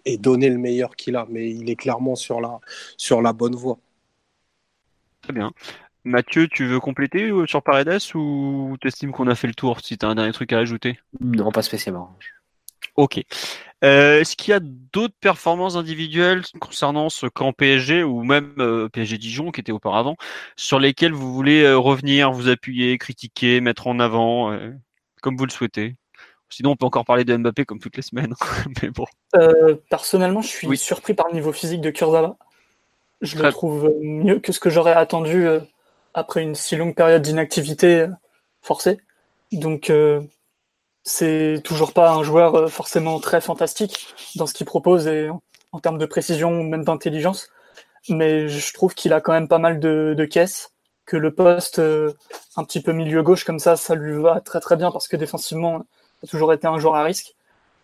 et 0.05 0.17
donner 0.17 0.49
le 0.49 0.57
meilleur 0.57 0.95
qu'il 0.95 1.15
a. 1.15 1.25
Mais 1.29 1.51
il 1.51 1.69
est 1.69 1.75
clairement 1.75 2.15
sur 2.15 2.41
la, 2.41 2.59
sur 2.97 3.21
la 3.21 3.33
bonne 3.33 3.55
voie. 3.55 3.77
Très 5.21 5.33
bien. 5.33 5.51
Mathieu, 6.03 6.47
tu 6.47 6.65
veux 6.65 6.79
compléter 6.79 7.29
euh, 7.29 7.45
sur 7.45 7.61
Paredes 7.61 7.99
ou 8.15 8.75
t'estimes 8.81 9.11
qu'on 9.11 9.27
a 9.27 9.35
fait 9.35 9.47
le 9.47 9.53
tour 9.53 9.79
si 9.81 9.97
tu 9.97 10.05
as 10.05 10.09
un 10.09 10.15
dernier 10.15 10.31
truc 10.31 10.51
à 10.51 10.57
ajouter? 10.57 10.99
Non, 11.19 11.51
pas 11.51 11.61
spécialement. 11.61 12.17
Ok. 12.95 13.21
Euh, 13.83 14.19
Est-ce 14.19 14.35
qu'il 14.35 14.51
y 14.51 14.55
a 14.55 14.59
d'autres 14.59 15.15
performances 15.21 15.75
individuelles 15.75 16.43
concernant 16.59 17.09
ce 17.09 17.27
camp 17.27 17.53
PSG 17.53 18.03
ou 18.03 18.23
même 18.23 18.53
euh, 18.59 18.89
PSG 18.89 19.17
Dijon 19.17 19.51
qui 19.51 19.61
était 19.61 19.71
auparavant 19.71 20.17
sur 20.55 20.79
lesquelles 20.79 21.13
vous 21.13 21.33
voulez 21.33 21.63
euh, 21.63 21.77
revenir, 21.77 22.31
vous 22.31 22.49
appuyer, 22.49 22.97
critiquer, 22.97 23.61
mettre 23.61 23.87
en 23.87 23.99
avant, 23.99 24.57
comme 25.21 25.37
vous 25.37 25.45
le 25.45 25.51
souhaitez? 25.51 25.95
Sinon, 26.49 26.71
on 26.71 26.75
peut 26.75 26.85
encore 26.85 27.05
parler 27.05 27.23
de 27.23 27.35
Mbappé 27.37 27.63
comme 27.65 27.79
toutes 27.79 27.95
les 27.95 28.01
semaines. 28.01 28.33
Mais 28.81 28.89
bon. 28.89 29.05
Personnellement, 29.89 30.41
je 30.41 30.47
suis 30.49 30.67
Oui. 30.67 30.77
surpris 30.77 31.13
par 31.13 31.27
le 31.29 31.35
niveau 31.35 31.53
physique 31.53 31.81
de 31.81 31.91
Kurzawa. 31.91 32.37
Je 33.21 33.35
Très- 33.37 33.47
le 33.47 33.51
trouve 33.53 33.93
mieux 34.01 34.39
que 34.39 34.51
ce 34.51 34.59
que 34.59 34.69
j'aurais 34.69 34.93
attendu 34.93 35.47
euh, 35.47 35.59
après 36.13 36.41
une 36.41 36.55
si 36.55 36.75
longue 36.75 36.95
période 36.95 37.21
d'inactivité 37.21 38.01
euh, 38.01 38.07
forcée. 38.61 38.99
Donc, 39.51 39.89
euh, 39.89 40.21
c'est 41.03 41.61
toujours 41.63 41.93
pas 41.93 42.11
un 42.11 42.23
joueur 42.23 42.55
euh, 42.55 42.67
forcément 42.67 43.19
très 43.19 43.41
fantastique 43.41 44.07
dans 44.35 44.47
ce 44.47 44.53
qu'il 44.53 44.65
propose 44.65 45.07
et 45.07 45.29
en, 45.29 45.41
en 45.71 45.79
termes 45.79 45.97
de 45.97 46.05
précision 46.05 46.51
ou 46.59 46.63
même 46.63 46.83
d'intelligence. 46.83 47.49
Mais 48.09 48.49
je 48.49 48.73
trouve 48.73 48.95
qu'il 48.95 49.13
a 49.13 49.21
quand 49.21 49.33
même 49.33 49.47
pas 49.47 49.59
mal 49.59 49.79
de, 49.79 50.15
de 50.17 50.25
caisses, 50.25 50.71
que 51.05 51.17
le 51.17 51.33
poste 51.33 51.79
euh, 51.79 52.13
un 52.57 52.63
petit 52.63 52.81
peu 52.81 52.91
milieu 52.93 53.21
gauche 53.23 53.43
comme 53.43 53.59
ça, 53.59 53.75
ça 53.75 53.95
lui 53.95 54.21
va 54.21 54.39
très 54.41 54.59
très 54.59 54.77
bien 54.77 54.91
parce 54.91 55.07
que 55.07 55.17
défensivement, 55.17 55.79
ça 55.79 55.85
a 56.23 56.27
toujours 56.27 56.53
été 56.53 56.67
un 56.67 56.79
joueur 56.79 56.95
à 56.95 57.03
risque. 57.03 57.35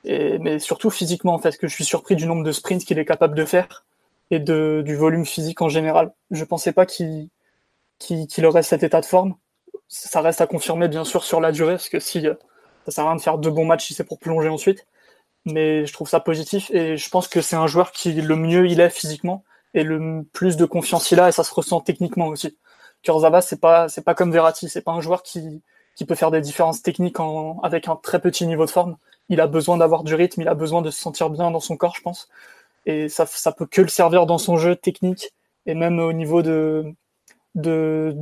Et, 0.05 0.39
mais 0.39 0.59
surtout 0.59 0.89
physiquement, 0.89 1.33
en 1.33 1.39
fait, 1.39 1.57
que 1.57 1.67
je 1.67 1.73
suis 1.73 1.85
surpris 1.85 2.15
du 2.15 2.25
nombre 2.25 2.43
de 2.43 2.51
sprints 2.51 2.85
qu'il 2.85 2.97
est 2.97 3.05
capable 3.05 3.35
de 3.35 3.45
faire 3.45 3.85
et 4.31 4.39
de, 4.39 4.83
du 4.85 4.95
volume 4.95 5.25
physique 5.25 5.61
en 5.61 5.69
général. 5.69 6.13
Je 6.31 6.43
pensais 6.43 6.73
pas 6.73 6.85
qu'il 6.85 7.29
qu'il 7.99 8.27
qu'il 8.27 8.45
aurait 8.45 8.63
cet 8.63 8.83
état 8.83 9.01
de 9.01 9.05
forme. 9.05 9.35
Ça 9.87 10.21
reste 10.21 10.41
à 10.41 10.47
confirmer, 10.47 10.87
bien 10.87 11.05
sûr, 11.05 11.23
sur 11.23 11.41
la 11.41 11.51
durée, 11.51 11.73
parce 11.73 11.89
que 11.89 11.99
si 11.99 12.21
ça 12.85 12.91
sert 12.91 13.05
à 13.05 13.09
rien 13.09 13.15
de 13.17 13.21
faire 13.21 13.37
deux 13.37 13.51
bons 13.51 13.65
matchs 13.65 13.87
si 13.87 13.93
c'est 13.93 14.03
pour 14.03 14.19
plonger 14.19 14.49
ensuite. 14.49 14.85
Mais 15.45 15.85
je 15.85 15.93
trouve 15.93 16.09
ça 16.09 16.19
positif 16.19 16.71
et 16.71 16.97
je 16.97 17.09
pense 17.09 17.27
que 17.27 17.41
c'est 17.41 17.55
un 17.55 17.67
joueur 17.67 17.91
qui, 17.91 18.13
le 18.13 18.35
mieux 18.35 18.67
il 18.67 18.81
est 18.81 18.89
physiquement 18.89 19.43
et 19.73 19.83
le 19.83 20.23
plus 20.33 20.57
de 20.57 20.65
confiance 20.65 21.11
il 21.11 21.19
a 21.19 21.29
et 21.29 21.31
ça 21.31 21.43
se 21.43 21.53
ressent 21.53 21.81
techniquement 21.81 22.27
aussi. 22.27 22.57
Kurzawa, 23.03 23.41
c'est 23.41 23.61
pas, 23.61 23.87
c'est 23.89 24.03
pas 24.03 24.15
comme 24.15 24.31
Verratti, 24.31 24.69
c'est 24.69 24.81
pas 24.81 24.91
un 24.91 25.01
joueur 25.01 25.23
qui, 25.23 25.61
qui 25.95 26.05
peut 26.05 26.15
faire 26.15 26.31
des 26.31 26.41
différences 26.41 26.81
techniques 26.81 27.19
en, 27.19 27.59
avec 27.61 27.87
un 27.87 27.95
très 27.95 28.19
petit 28.21 28.45
niveau 28.47 28.65
de 28.65 28.71
forme 28.71 28.97
il 29.29 29.41
a 29.41 29.47
besoin 29.47 29.77
d'avoir 29.77 30.03
du 30.03 30.15
rythme, 30.15 30.41
il 30.41 30.47
a 30.47 30.53
besoin 30.53 30.81
de 30.81 30.89
se 30.91 30.99
sentir 30.99 31.29
bien 31.29 31.51
dans 31.51 31.59
son 31.59 31.77
corps, 31.77 31.95
je 31.95 32.01
pense. 32.01 32.29
Et 32.87 33.09
ça, 33.09 33.25
ça 33.25 33.51
peut 33.51 33.65
que 33.65 33.81
le 33.81 33.89
servir 33.89 34.25
dans 34.25 34.37
son 34.37 34.55
jeu 34.55 34.75
technique 34.77 35.33
et 35.65 35.75
même 35.75 35.99
au 35.99 36.13
niveau 36.13 36.41
de, 36.41 36.85
de, 37.53 38.15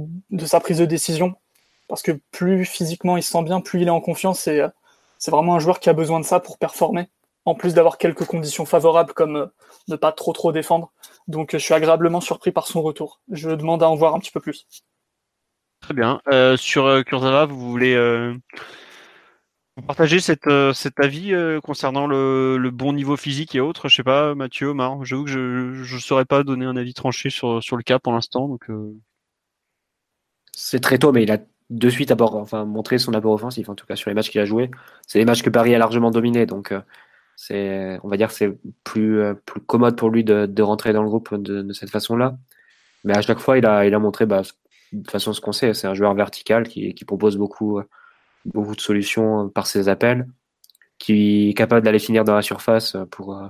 sa 0.43 0.59
prise 0.59 0.79
de 0.79 0.85
décision. 0.85 1.35
Parce 1.87 2.01
que 2.01 2.13
plus 2.31 2.65
physiquement 2.65 3.15
il 3.15 3.21
se 3.21 3.31
sent 3.31 3.43
bien, 3.43 3.61
plus 3.61 3.83
il 3.83 3.87
est 3.87 3.91
en 3.91 4.01
confiance 4.01 4.47
et 4.47 4.61
euh, 4.61 4.69
c'est 5.19 5.29
vraiment 5.29 5.53
un 5.53 5.59
joueur 5.59 5.79
qui 5.79 5.89
a 5.89 5.93
besoin 5.93 6.19
de 6.19 6.25
ça 6.25 6.39
pour 6.39 6.57
performer. 6.57 7.07
En 7.45 7.53
plus 7.53 7.75
d'avoir 7.75 7.99
quelques 7.99 8.25
conditions 8.25 8.65
favorables 8.65 9.13
comme 9.13 9.35
euh, 9.35 9.45
ne 9.87 9.95
pas 9.95 10.11
trop 10.11 10.33
trop 10.33 10.51
défendre. 10.51 10.91
Donc 11.27 11.53
euh, 11.53 11.59
je 11.59 11.63
suis 11.63 11.75
agréablement 11.75 12.19
surpris 12.19 12.51
par 12.51 12.65
son 12.65 12.81
retour. 12.81 13.21
Je 13.31 13.51
demande 13.51 13.83
à 13.83 13.89
en 13.89 13.93
voir 13.93 14.15
un 14.15 14.19
petit 14.19 14.31
peu 14.31 14.39
plus. 14.39 14.65
Très 15.79 15.93
bien. 15.93 16.19
Sur 16.57 17.03
Kurzawa, 17.05 17.45
vous 17.45 17.69
voulez 17.69 17.95
vous 19.77 19.83
partager 19.83 20.19
cette, 20.19 20.47
euh, 20.47 20.73
cet 20.73 20.99
avis 20.99 21.33
euh, 21.33 21.59
concernant 21.59 22.07
le, 22.07 22.69
bon 22.71 22.93
niveau 22.93 23.17
physique 23.17 23.55
et 23.55 23.59
autres 23.59 23.89
Je 23.89 23.97
sais 23.97 24.03
pas, 24.03 24.33
Mathieu, 24.35 24.67
Omar. 24.67 25.03
J'avoue 25.03 25.25
que 25.25 25.29
je 25.29 25.95
ne 25.95 25.99
saurais 25.99 26.25
pas 26.25 26.43
donner 26.43 26.65
un 26.65 26.77
avis 26.77 26.93
tranché 26.93 27.29
sur, 27.29 27.59
le 27.59 27.83
cas 27.83 27.99
pour 27.99 28.13
l'instant. 28.13 28.57
Euh, 28.69 28.93
C'est 30.53 30.79
très 30.79 30.97
tôt, 30.97 31.11
mais 31.11 31.23
il 31.23 31.31
a 31.31 31.39
de 31.71 31.89
suite 31.89 32.11
abord, 32.11 32.35
enfin, 32.35 32.63
montré 32.63 32.99
son 32.99 33.13
apport 33.13 33.33
offensif, 33.33 33.69
en 33.69 33.75
tout 33.75 33.87
cas 33.87 33.95
sur 33.95 34.09
les 34.09 34.13
matchs 34.13 34.29
qu'il 34.29 34.39
a 34.39 34.45
joués. 34.45 34.69
C'est 35.07 35.19
des 35.19 35.25
matchs 35.25 35.41
que 35.41 35.49
Paris 35.49 35.73
a 35.75 35.79
largement 35.79 36.11
dominés, 36.11 36.45
donc 36.45 36.71
euh, 37.51 37.99
on 38.03 38.07
va 38.07 38.17
dire, 38.17 38.29
que 38.29 38.33
c'est 38.35 38.57
plus, 38.83 39.21
commode 39.67 39.97
pour 39.97 40.09
lui 40.09 40.23
de, 40.23 40.61
rentrer 40.61 40.93
dans 40.93 41.01
le 41.01 41.09
groupe 41.09 41.33
de, 41.35 41.73
cette 41.73 41.89
façon-là. 41.89 42.37
Mais 43.03 43.17
à 43.17 43.21
chaque 43.21 43.39
fois, 43.39 43.57
il 43.57 43.65
a, 43.65 43.99
montré, 43.99 44.25
bah, 44.25 44.43
de 44.93 44.99
toute 44.99 45.11
façon, 45.11 45.33
ce 45.33 45.41
qu'on 45.41 45.51
sait, 45.51 45.73
c'est 45.73 45.87
un 45.87 45.95
joueur 45.95 46.13
vertical 46.13 46.67
qui, 46.67 46.93
propose 47.05 47.35
beaucoup, 47.35 47.81
beaucoup 48.45 48.75
de 48.75 48.81
solutions 48.81 49.49
par 49.49 49.67
ses 49.67 49.89
appels, 49.89 50.27
qui 50.97 51.49
est 51.49 51.53
capable 51.53 51.85
d'aller 51.85 51.99
finir 51.99 52.23
dans 52.23 52.35
la 52.35 52.41
surface 52.41 52.95
pour, 53.11 53.37
euh, 53.37 53.47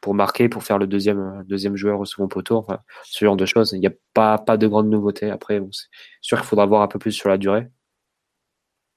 pour 0.00 0.14
marquer, 0.14 0.48
pour 0.48 0.62
faire 0.62 0.78
le 0.78 0.86
deuxième, 0.86 1.20
euh, 1.20 1.42
deuxième 1.44 1.76
joueur 1.76 2.00
au 2.00 2.04
second 2.04 2.28
poteau, 2.28 2.56
enfin, 2.58 2.80
ce 3.04 3.24
genre 3.24 3.36
de 3.36 3.46
choses. 3.46 3.72
Il 3.72 3.80
n'y 3.80 3.86
a 3.86 3.92
pas, 4.14 4.38
pas 4.38 4.56
de 4.56 4.66
grandes 4.66 4.88
nouveautés. 4.88 5.30
Après, 5.30 5.60
bon, 5.60 5.70
c'est 5.72 5.88
sûr 6.20 6.38
qu'il 6.38 6.46
faudra 6.46 6.66
voir 6.66 6.82
un 6.82 6.88
peu 6.88 6.98
plus 6.98 7.12
sur 7.12 7.28
la 7.28 7.38
durée, 7.38 7.68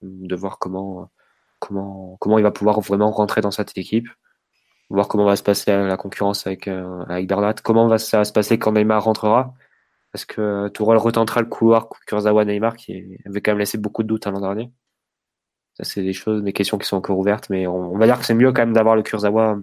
de 0.01 0.35
voir 0.35 0.59
comment, 0.59 1.11
comment, 1.59 2.17
comment 2.19 2.37
il 2.39 2.43
va 2.43 2.51
pouvoir 2.51 2.79
vraiment 2.81 3.11
rentrer 3.11 3.41
dans 3.41 3.51
cette 3.51 3.77
équipe, 3.77 4.07
voir 4.89 5.07
comment 5.07 5.25
va 5.25 5.35
se 5.35 5.43
passer 5.43 5.71
la 5.71 5.97
concurrence 5.97 6.47
avec, 6.47 6.67
euh, 6.67 7.03
avec 7.09 7.27
Bernat, 7.27 7.55
comment 7.63 7.87
va 7.87 7.97
ça 7.97 8.23
se 8.25 8.33
passer 8.33 8.59
quand 8.59 8.73
Neymar 8.73 9.03
rentrera. 9.03 9.53
Parce 10.11 10.25
que 10.25 10.67
Tourelle 10.69 10.99
retentera 10.99 11.41
le 11.41 11.47
couloir 11.47 11.89
Kurzawa-Neymar 12.07 12.75
qui 12.75 13.17
avait 13.25 13.41
quand 13.41 13.51
même 13.51 13.59
laissé 13.59 13.79
beaucoup 13.79 14.03
de 14.03 14.07
doutes 14.07 14.27
hein, 14.27 14.31
l'an 14.31 14.41
dernier. 14.41 14.71
Ça, 15.75 15.83
c'est 15.83 16.03
des 16.03 16.13
choses, 16.13 16.43
des 16.43 16.53
questions 16.53 16.77
qui 16.77 16.87
sont 16.87 16.97
encore 16.97 17.17
ouvertes, 17.17 17.49
mais 17.49 17.65
on, 17.65 17.97
va 17.97 18.05
dire 18.05 18.19
que 18.19 18.25
c'est 18.25 18.35
mieux 18.35 18.51
quand 18.51 18.61
même 18.61 18.73
d'avoir 18.73 18.95
le 18.95 19.01
Kurzawa. 19.01 19.57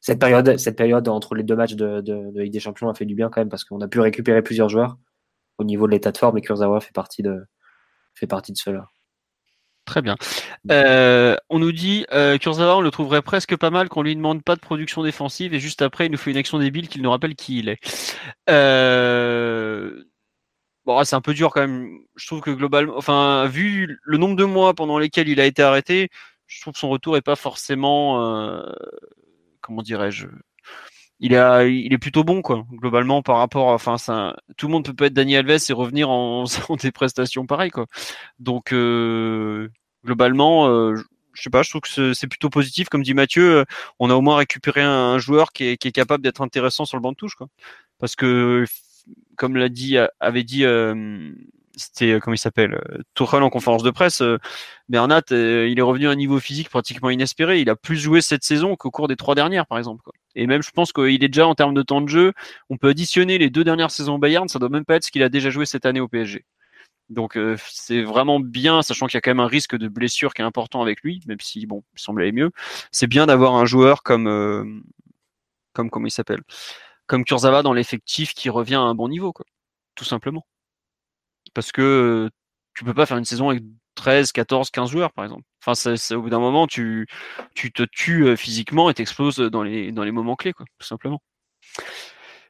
Cette 0.00 0.18
période, 0.18 0.58
cette 0.58 0.76
période 0.76 1.08
entre 1.08 1.34
les 1.34 1.42
deux 1.42 1.56
matchs 1.56 1.74
de 1.74 2.40
Ligue 2.40 2.52
des 2.52 2.60
Champions 2.60 2.88
a 2.88 2.94
fait 2.94 3.04
du 3.04 3.14
bien 3.14 3.30
quand 3.30 3.40
même 3.40 3.48
parce 3.48 3.64
qu'on 3.64 3.80
a 3.80 3.88
pu 3.88 4.00
récupérer 4.00 4.42
plusieurs 4.42 4.68
joueurs 4.68 4.96
au 5.58 5.64
niveau 5.64 5.86
de 5.86 5.92
l'état 5.92 6.12
de 6.12 6.18
forme 6.18 6.38
et 6.38 6.42
Kurzawa 6.42 6.80
fait 6.80 6.92
partie 6.92 7.22
de, 7.22 7.46
fait 8.14 8.26
partie 8.26 8.52
de 8.52 8.58
cela. 8.58 8.88
Très 9.84 10.02
bien. 10.02 10.16
Euh, 10.72 11.36
on 11.48 11.60
nous 11.60 11.70
dit 11.70 12.06
euh, 12.12 12.38
Kurzawa, 12.38 12.76
on 12.76 12.80
le 12.80 12.90
trouverait 12.90 13.22
presque 13.22 13.56
pas 13.56 13.70
mal 13.70 13.88
qu'on 13.88 14.02
lui 14.02 14.16
demande 14.16 14.42
pas 14.42 14.56
de 14.56 14.60
production 14.60 15.04
défensive 15.04 15.54
et 15.54 15.60
juste 15.60 15.80
après 15.80 16.06
il 16.06 16.12
nous 16.12 16.18
fait 16.18 16.32
une 16.32 16.36
action 16.36 16.58
débile 16.58 16.88
qu'il 16.88 17.02
nous 17.02 17.10
rappelle 17.10 17.36
qui 17.36 17.60
il 17.60 17.68
est. 17.68 17.78
Euh... 18.50 20.02
Bon, 20.86 21.02
c'est 21.02 21.16
un 21.16 21.20
peu 21.20 21.34
dur 21.34 21.50
quand 21.52 21.62
même. 21.62 21.98
Je 22.14 22.26
trouve 22.28 22.40
que 22.40 22.50
globalement, 22.52 22.96
enfin, 22.96 23.46
vu 23.48 23.98
le 24.04 24.18
nombre 24.18 24.36
de 24.36 24.44
mois 24.44 24.72
pendant 24.72 24.98
lesquels 24.98 25.28
il 25.28 25.40
a 25.40 25.44
été 25.46 25.62
arrêté, 25.62 26.10
je 26.46 26.60
trouve 26.60 26.74
que 26.74 26.78
son 26.78 26.88
retour 26.88 27.16
est 27.16 27.22
pas 27.22 27.34
forcément, 27.34 28.22
euh, 28.22 28.62
comment 29.60 29.82
dirais-je, 29.82 30.28
il 31.20 31.32
est, 31.34 31.74
il 31.74 31.92
est 31.92 31.98
plutôt 31.98 32.24
bon 32.24 32.42
quoi. 32.42 32.64
Globalement, 32.72 33.22
par 33.22 33.38
rapport, 33.38 33.68
enfin, 33.68 33.98
ça, 33.98 34.36
tout 34.56 34.66
le 34.68 34.72
monde 34.72 34.84
peut 34.84 34.94
pas 34.94 35.06
être 35.06 35.14
Daniel 35.14 35.50
Alves 35.50 35.62
et 35.68 35.72
revenir 35.72 36.10
en, 36.10 36.44
en 36.68 36.76
des 36.76 36.92
prestations 36.92 37.46
pareilles 37.46 37.70
quoi. 37.70 37.86
Donc, 38.38 38.72
euh, 38.72 39.68
globalement, 40.04 40.68
euh, 40.68 40.96
je 41.34 41.42
sais 41.42 41.50
pas, 41.50 41.62
je 41.62 41.70
trouve 41.70 41.82
que 41.82 42.14
c'est 42.14 42.28
plutôt 42.28 42.50
positif. 42.50 42.88
Comme 42.88 43.02
dit 43.02 43.14
Mathieu, 43.14 43.64
on 43.98 44.10
a 44.10 44.14
au 44.14 44.20
moins 44.22 44.36
récupéré 44.36 44.82
un, 44.82 45.18
joueur 45.18 45.52
qui 45.52 45.64
est, 45.66 45.76
qui 45.78 45.88
est 45.88 45.92
capable 45.92 46.22
d'être 46.24 46.42
intéressant 46.42 46.84
sur 46.84 46.96
le 46.96 47.02
banc 47.02 47.12
de 47.12 47.16
touche 47.16 47.34
quoi. 47.36 47.48
Parce 47.98 48.16
que 48.16 48.66
comme 49.36 49.56
l'a 49.56 49.68
dit, 49.68 49.96
avait 50.20 50.44
dit, 50.44 50.64
euh, 50.64 51.32
c'était 51.76 52.12
euh, 52.12 52.20
comment 52.20 52.34
il 52.34 52.38
s'appelle, 52.38 52.74
euh, 52.74 53.02
Tourelle 53.14 53.42
en 53.42 53.50
conférence 53.50 53.82
de 53.82 53.90
presse. 53.90 54.22
Bernat, 54.88 55.22
il 55.30 55.78
est 55.78 55.82
revenu 55.82 56.08
à 56.08 56.10
un 56.10 56.16
niveau 56.16 56.40
physique 56.40 56.70
pratiquement 56.70 57.10
inespéré. 57.10 57.60
Il 57.60 57.70
a 57.70 57.76
plus 57.76 57.96
joué 57.96 58.20
cette 58.20 58.44
saison 58.44 58.76
qu'au 58.76 58.90
cours 58.90 59.08
des 59.08 59.16
trois 59.16 59.34
dernières, 59.34 59.66
par 59.66 59.78
exemple. 59.78 60.08
Et 60.34 60.46
même, 60.46 60.62
je 60.62 60.70
pense 60.70 60.92
qu'il 60.92 61.22
est 61.22 61.28
déjà 61.28 61.46
en 61.46 61.54
termes 61.54 61.74
de 61.74 61.82
temps 61.82 62.00
de 62.00 62.08
jeu. 62.08 62.32
On 62.70 62.76
peut 62.76 62.88
additionner 62.88 63.38
les 63.38 63.50
deux 63.50 63.64
dernières 63.64 63.90
saisons 63.90 64.18
Bayern, 64.18 64.48
ça 64.48 64.58
doit 64.58 64.68
même 64.68 64.84
pas 64.84 64.96
être 64.96 65.04
ce 65.04 65.10
qu'il 65.10 65.22
a 65.22 65.28
déjà 65.28 65.50
joué 65.50 65.66
cette 65.66 65.86
année 65.86 66.00
au 66.00 66.08
PSG. 66.08 66.44
Donc 67.08 67.38
c'est 67.58 68.02
vraiment 68.02 68.40
bien, 68.40 68.82
sachant 68.82 69.06
qu'il 69.06 69.14
y 69.14 69.18
a 69.18 69.20
quand 69.20 69.30
même 69.30 69.40
un 69.40 69.46
risque 69.46 69.76
de 69.76 69.86
blessure 69.86 70.34
qui 70.34 70.42
est 70.42 70.44
important 70.44 70.82
avec 70.82 71.02
lui, 71.02 71.20
même 71.26 71.40
si 71.40 71.64
bon, 71.64 71.84
il 71.96 72.00
semble 72.00 72.22
aller 72.22 72.32
mieux. 72.32 72.50
C'est 72.90 73.06
bien 73.06 73.26
d'avoir 73.26 73.54
un 73.54 73.64
joueur 73.64 74.02
comme 74.02 74.82
comme 75.72 75.90
comment 75.90 76.06
il 76.06 76.10
s'appelle, 76.10 76.40
comme 77.06 77.24
Kurzawa 77.24 77.62
dans 77.62 77.72
l'effectif 77.72 78.34
qui 78.34 78.50
revient 78.50 78.76
à 78.76 78.80
un 78.80 78.94
bon 78.94 79.08
niveau, 79.08 79.32
quoi. 79.32 79.46
Tout 79.94 80.04
simplement. 80.04 80.46
Parce 81.54 81.72
que 81.72 82.30
tu 82.74 82.84
peux 82.84 82.94
pas 82.94 83.06
faire 83.06 83.16
une 83.16 83.24
saison 83.24 83.50
avec 83.50 83.62
13, 83.94 84.32
14, 84.32 84.70
15 84.70 84.90
joueurs, 84.90 85.12
par 85.12 85.24
exemple. 85.24 85.44
Enfin, 85.62 85.74
c'est, 85.74 86.14
au 86.14 86.22
bout 86.22 86.30
d'un 86.30 86.38
moment, 86.38 86.66
tu, 86.66 87.06
tu 87.54 87.72
te 87.72 87.82
tues 87.82 88.26
euh, 88.26 88.36
physiquement 88.36 88.90
et 88.90 88.94
t'exploses 88.94 89.38
dans 89.38 89.62
les, 89.62 89.90
dans 89.92 90.04
les 90.04 90.12
moments 90.12 90.36
clés, 90.36 90.52
quoi, 90.52 90.66
tout 90.78 90.86
simplement. 90.86 91.20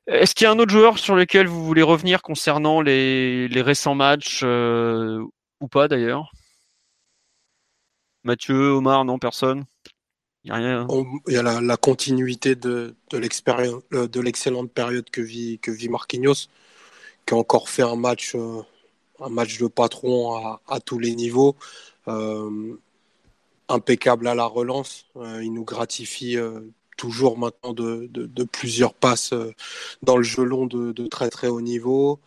Est-ce 0.06 0.34
qu'il 0.34 0.44
y 0.44 0.48
a 0.48 0.52
un 0.52 0.58
autre 0.58 0.70
joueur 0.72 0.98
sur 0.98 1.16
lequel 1.16 1.46
vous 1.46 1.64
voulez 1.64 1.82
revenir 1.82 2.22
concernant 2.22 2.80
les, 2.80 3.48
les 3.48 3.62
récents 3.62 3.94
matchs 3.94 4.42
euh, 4.44 5.24
ou 5.60 5.68
pas 5.68 5.88
d'ailleurs? 5.88 6.30
Mathieu, 8.24 8.72
Omar, 8.72 9.04
non, 9.04 9.18
personne? 9.18 9.64
Il 10.46 10.50
y 10.50 10.52
a, 10.52 10.80
hein. 10.80 10.86
il 11.26 11.34
y 11.34 11.36
a 11.36 11.42
la, 11.42 11.76
continuité 11.76 12.54
de, 12.54 12.94
euh, 13.12 14.08
de 14.08 14.20
l'excellente 14.20 14.70
période 14.72 15.10
que 15.10 15.20
vit, 15.20 15.58
que 15.58 15.72
vit 15.72 15.88
Marquinhos, 15.88 16.48
qui 17.26 17.34
a 17.34 17.36
encore 17.36 17.68
fait 17.68 17.82
un 17.82 17.96
match, 17.96 18.34
euh, 18.36 18.62
un 19.20 19.28
match 19.28 19.58
de 19.58 19.66
patron 19.66 20.36
à, 20.36 20.60
à 20.68 20.78
tous 20.78 21.00
les 21.00 21.16
niveaux, 21.16 21.56
euh, 22.06 22.76
impeccable 23.68 24.28
à 24.28 24.36
la 24.36 24.46
relance. 24.46 25.06
il 25.42 25.52
nous 25.52 25.64
gratifie 25.64 26.36
toujours 26.96 27.36
maintenant 27.36 27.72
de, 27.72 28.06
de, 28.12 28.26
de, 28.26 28.44
plusieurs 28.44 28.94
passes 28.94 29.34
dans 30.04 30.16
le 30.16 30.22
jeu 30.22 30.44
long 30.44 30.66
de, 30.66 30.92
de 30.92 31.06
très 31.08 31.30
très 31.30 31.48
haut 31.48 31.60
niveau 31.60 32.20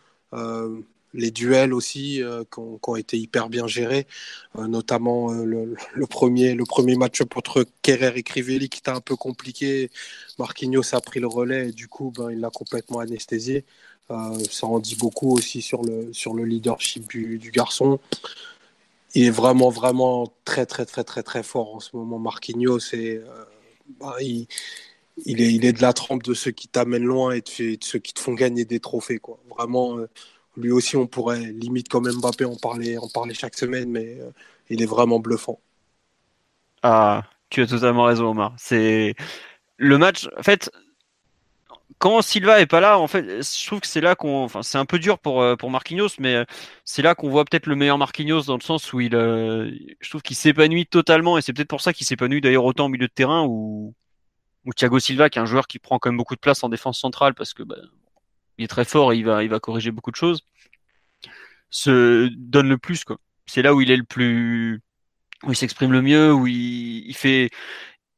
les 1.14 1.30
duels 1.30 1.72
aussi 1.74 2.22
euh, 2.22 2.44
qui, 2.44 2.60
ont, 2.60 2.96
été 2.96 3.18
hyper 3.18 3.48
bien 3.48 3.66
gérés, 3.66 4.06
euh, 4.58 4.66
notamment 4.66 5.32
euh, 5.32 5.44
le, 5.44 6.06
premier, 6.06 6.54
le 6.54 6.64
premier 6.64 6.96
match 6.96 7.20
entre 7.20 7.64
Kerrer 7.82 8.12
et 8.16 8.22
Crivelli 8.22 8.68
qui 8.68 8.78
était 8.78 8.90
un 8.90 9.00
peu 9.00 9.16
compliqué. 9.16 9.90
Marquinhos 10.38 10.94
a 10.94 11.00
pris 11.00 11.20
le 11.20 11.26
relais 11.26 11.68
et 11.68 11.72
du 11.72 11.88
coup 11.88 12.12
ben, 12.16 12.30
il 12.30 12.40
l'a 12.40 12.50
complètement 12.50 13.00
anesthésié. 13.00 13.64
ça 14.08 14.66
en 14.66 14.78
dit 14.78 14.96
beaucoup 14.96 15.32
aussi 15.36 15.62
sur 15.62 15.82
le, 15.82 16.12
sur 16.12 16.34
le 16.34 16.44
leadership 16.44 17.08
du, 17.08 17.50
garçon. 17.52 17.98
Il 19.14 19.24
est 19.24 19.30
vraiment, 19.30 19.70
vraiment 19.70 20.32
très, 20.44 20.66
très, 20.66 20.86
très, 20.86 21.02
très, 21.02 21.22
très 21.22 21.42
fort 21.42 21.74
en 21.74 21.80
ce 21.80 21.96
moment, 21.96 22.18
Marquinhos. 22.18 22.78
Et, 22.92 23.20
ben, 24.00 24.12
il, 24.20 24.46
il, 25.26 25.40
est, 25.42 25.52
il 25.52 25.64
est 25.64 25.72
de 25.72 25.82
la 25.82 25.92
trempe 25.92 26.22
de 26.22 26.34
ceux 26.34 26.52
qui 26.52 26.68
t'amènent 26.68 27.04
loin 27.04 27.32
et 27.32 27.40
de, 27.40 27.74
de, 27.74 27.84
ceux 27.84 27.98
qui 27.98 28.14
te 28.14 28.20
font 28.20 28.34
gagner 28.34 28.64
des 28.64 28.78
trophées. 28.78 29.18
Quoi. 29.18 29.40
Vraiment, 29.50 29.98
lui 30.60 30.72
aussi, 30.72 30.96
on 30.96 31.06
pourrait 31.06 31.40
limite 31.40 31.88
comme 31.88 32.10
Mbappé 32.10 32.44
en 32.44 32.56
parler, 32.56 32.98
en 32.98 33.08
parler 33.08 33.34
chaque 33.34 33.56
semaine, 33.56 33.90
mais 33.90 34.18
euh, 34.20 34.30
il 34.68 34.82
est 34.82 34.86
vraiment 34.86 35.18
bluffant. 35.18 35.60
Ah, 36.82 37.24
tu 37.50 37.62
as 37.62 37.66
totalement 37.66 38.04
raison, 38.04 38.30
Omar. 38.30 38.54
C'est 38.56 39.14
le 39.76 39.98
match. 39.98 40.28
En 40.38 40.42
fait, 40.42 40.70
quand 41.98 42.22
Silva 42.22 42.60
est 42.60 42.66
pas 42.66 42.80
là, 42.80 42.98
en 42.98 43.06
fait, 43.08 43.42
je 43.42 43.66
trouve 43.66 43.80
que 43.80 43.86
c'est 43.86 44.00
là 44.00 44.14
qu'on, 44.14 44.48
c'est 44.62 44.78
un 44.78 44.86
peu 44.86 44.98
dur 44.98 45.18
pour 45.18 45.42
euh, 45.42 45.56
pour 45.56 45.70
Marquinhos, 45.70 46.08
mais 46.18 46.34
euh, 46.34 46.44
c'est 46.84 47.02
là 47.02 47.14
qu'on 47.14 47.28
voit 47.30 47.44
peut-être 47.44 47.66
le 47.66 47.76
meilleur 47.76 47.98
Marquinhos 47.98 48.44
dans 48.44 48.56
le 48.56 48.62
sens 48.62 48.92
où 48.92 49.00
il, 49.00 49.12
je 49.12 50.08
trouve 50.08 50.22
qu'il 50.22 50.36
s'épanouit 50.36 50.86
totalement 50.86 51.36
et 51.38 51.42
c'est 51.42 51.52
peut-être 51.52 51.68
pour 51.68 51.82
ça 51.82 51.92
qu'il 51.92 52.06
s'épanouit 52.06 52.40
d'ailleurs 52.40 52.64
autant 52.64 52.86
au 52.86 52.88
milieu 52.88 53.06
de 53.08 53.12
terrain 53.12 53.44
ou 53.46 53.94
ou 54.66 54.72
Thiago 54.74 54.98
Silva 54.98 55.30
qui 55.30 55.38
est 55.38 55.42
un 55.42 55.46
joueur 55.46 55.66
qui 55.66 55.78
prend 55.78 55.98
quand 55.98 56.10
même 56.10 56.18
beaucoup 56.18 56.34
de 56.34 56.40
place 56.40 56.62
en 56.64 56.68
défense 56.68 56.98
centrale 57.00 57.34
parce 57.34 57.54
que 57.54 57.62
bah, 57.62 57.76
il 58.58 58.64
est 58.64 58.68
très 58.68 58.84
fort 58.84 59.12
et 59.12 59.16
il 59.16 59.24
va 59.24 59.60
corriger 59.60 59.90
beaucoup 59.90 60.10
de 60.10 60.16
choses, 60.16 60.42
se 61.70 62.28
donne 62.36 62.68
le 62.68 62.78
plus, 62.78 63.04
quoi. 63.04 63.18
C'est 63.46 63.62
là 63.62 63.74
où 63.74 63.80
il 63.80 63.90
est 63.90 63.96
le 63.96 64.04
plus, 64.04 64.80
où 65.44 65.52
il 65.52 65.56
s'exprime 65.56 65.92
le 65.92 66.02
mieux, 66.02 66.32
où 66.32 66.46
il, 66.46 67.06
il, 67.08 67.14
fait, 67.14 67.50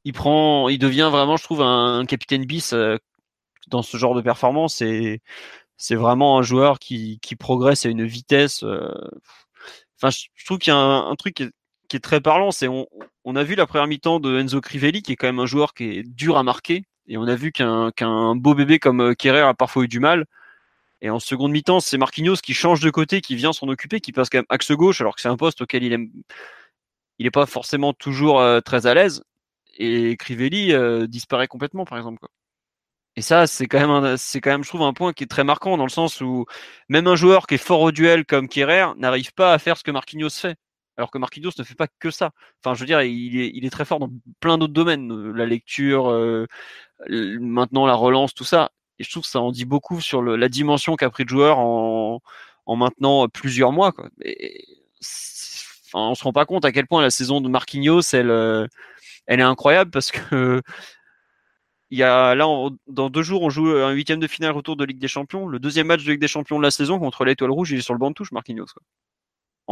il 0.04 0.12
prend, 0.12 0.68
il 0.68 0.78
devient 0.78 1.08
vraiment, 1.10 1.36
je 1.36 1.44
trouve, 1.44 1.62
un, 1.62 2.04
capitaine 2.06 2.44
bis 2.44 2.72
euh, 2.72 2.96
dans 3.68 3.82
ce 3.82 3.96
genre 3.96 4.14
de 4.14 4.20
performance 4.20 4.82
et 4.82 5.20
c'est 5.76 5.94
vraiment 5.96 6.38
un 6.38 6.42
joueur 6.42 6.78
qui, 6.78 7.18
qui 7.22 7.36
progresse 7.36 7.86
à 7.86 7.88
une 7.88 8.04
vitesse. 8.04 8.62
Euh, 8.62 8.92
enfin, 9.96 10.10
je 10.34 10.44
trouve 10.44 10.58
qu'il 10.58 10.72
y 10.72 10.76
a 10.76 10.78
un, 10.78 11.14
truc 11.16 11.34
qui 11.34 11.96
est, 11.96 12.00
très 12.00 12.20
parlant, 12.20 12.50
c'est 12.50 12.68
on, 12.68 12.86
on 13.24 13.36
a 13.36 13.44
vu 13.44 13.54
la 13.54 13.66
première 13.66 13.86
mi-temps 13.86 14.20
de 14.20 14.38
Enzo 14.38 14.60
Crivelli, 14.60 15.02
qui 15.02 15.12
est 15.12 15.16
quand 15.16 15.26
même 15.26 15.40
un 15.40 15.46
joueur 15.46 15.74
qui 15.74 15.84
est 15.84 16.02
dur 16.02 16.36
à 16.36 16.42
marquer, 16.42 16.84
et 17.06 17.16
on 17.16 17.26
a 17.26 17.34
vu 17.34 17.52
qu'un 17.52 18.36
beau 18.36 18.54
bébé 18.54 18.78
comme 18.78 19.00
euh, 19.00 19.14
Kerrer 19.14 19.40
a 19.40 19.54
parfois 19.54 19.84
eu 19.84 19.88
du 19.88 20.00
mal. 20.00 20.26
Et 21.02 21.10
en 21.10 21.18
seconde 21.18 21.50
mi-temps, 21.50 21.80
c'est 21.80 21.98
Marquinhos 21.98 22.36
qui 22.36 22.54
change 22.54 22.80
de 22.80 22.88
côté, 22.88 23.20
qui 23.20 23.34
vient 23.34 23.52
s'en 23.52 23.68
occuper, 23.68 24.00
qui 24.00 24.12
passe 24.12 24.30
quand 24.30 24.38
même 24.38 24.46
axe 24.48 24.70
gauche, 24.70 25.00
alors 25.00 25.16
que 25.16 25.20
c'est 25.20 25.28
un 25.28 25.36
poste 25.36 25.60
auquel 25.60 25.82
il 25.82 26.10
il 27.18 27.24
n'est 27.26 27.30
pas 27.30 27.46
forcément 27.46 27.92
toujours 27.92 28.40
euh, 28.40 28.60
très 28.60 28.86
à 28.86 28.94
l'aise. 28.94 29.24
Et 29.78 30.16
Crivelli 30.16 30.72
euh, 30.72 31.06
disparaît 31.06 31.48
complètement, 31.48 31.84
par 31.84 31.98
exemple. 31.98 32.26
Et 33.16 33.22
ça, 33.22 33.46
c'est 33.46 33.66
quand 33.66 33.86
même, 33.86 34.16
c'est 34.16 34.40
quand 34.40 34.50
même, 34.50 34.64
je 34.64 34.68
trouve, 34.68 34.82
un 34.82 34.92
point 34.94 35.12
qui 35.12 35.24
est 35.24 35.26
très 35.26 35.44
marquant 35.44 35.76
dans 35.76 35.84
le 35.84 35.90
sens 35.90 36.20
où 36.20 36.46
même 36.88 37.06
un 37.06 37.16
joueur 37.16 37.46
qui 37.46 37.54
est 37.54 37.58
fort 37.58 37.80
au 37.80 37.92
duel 37.92 38.24
comme 38.24 38.48
Kerrer 38.48 38.86
n'arrive 38.96 39.32
pas 39.34 39.52
à 39.52 39.58
faire 39.58 39.76
ce 39.76 39.84
que 39.84 39.90
Marquinhos 39.90 40.30
fait. 40.30 40.56
Alors 40.96 41.10
que 41.10 41.18
Marquinhos 41.18 41.52
ne 41.58 41.64
fait 41.64 41.74
pas 41.74 41.88
que 41.98 42.10
ça. 42.10 42.30
Enfin, 42.64 42.74
je 42.74 42.80
veux 42.80 42.86
dire, 42.86 43.02
il 43.02 43.40
est, 43.40 43.50
il 43.54 43.64
est 43.64 43.70
très 43.70 43.84
fort 43.84 43.98
dans 43.98 44.10
plein 44.40 44.58
d'autres 44.58 44.72
domaines, 44.72 45.32
la 45.32 45.46
lecture, 45.46 46.12
maintenant 47.08 47.86
la 47.86 47.94
relance, 47.94 48.34
tout 48.34 48.44
ça. 48.44 48.70
Et 49.02 49.04
je 49.04 49.10
trouve 49.10 49.24
que 49.24 49.28
ça 49.28 49.40
en 49.40 49.50
dit 49.50 49.64
beaucoup 49.64 50.00
sur 50.00 50.22
la 50.22 50.48
dimension 50.48 50.94
qu'a 50.94 51.10
pris 51.10 51.24
le 51.24 51.28
joueur 51.28 51.58
en, 51.58 52.22
en 52.66 52.76
maintenant 52.76 53.26
plusieurs 53.28 53.72
mois. 53.72 53.90
Quoi. 53.90 54.10
Et, 54.24 54.64
enfin, 55.88 56.10
on 56.10 56.14
se 56.14 56.22
rend 56.22 56.32
pas 56.32 56.46
compte 56.46 56.64
à 56.64 56.70
quel 56.70 56.86
point 56.86 57.02
la 57.02 57.10
saison 57.10 57.40
de 57.40 57.48
Marquinhos, 57.48 58.02
elle, 58.12 58.30
euh, 58.30 58.68
est 59.26 59.40
incroyable 59.40 59.90
parce 59.90 60.12
que 60.12 60.62
là 61.90 62.46
dans 62.86 63.10
deux 63.10 63.22
jours 63.24 63.42
on 63.42 63.50
joue 63.50 63.70
un 63.70 63.90
huitième 63.90 64.20
de 64.20 64.28
finale 64.28 64.52
retour 64.52 64.76
de 64.76 64.84
Ligue 64.84 65.00
des 65.00 65.08
Champions. 65.08 65.48
Le 65.48 65.58
deuxième 65.58 65.88
match 65.88 66.04
de 66.04 66.12
Ligue 66.12 66.20
des 66.20 66.28
Champions 66.28 66.58
de 66.58 66.62
la 66.62 66.70
saison 66.70 67.00
contre 67.00 67.24
l'Étoile 67.24 67.50
Rouge, 67.50 67.72
il 67.72 67.78
est 67.78 67.82
sur 67.82 67.94
le 67.94 67.98
banc 67.98 68.10
de 68.10 68.14
touche, 68.14 68.30
Marquinhos. 68.30 68.66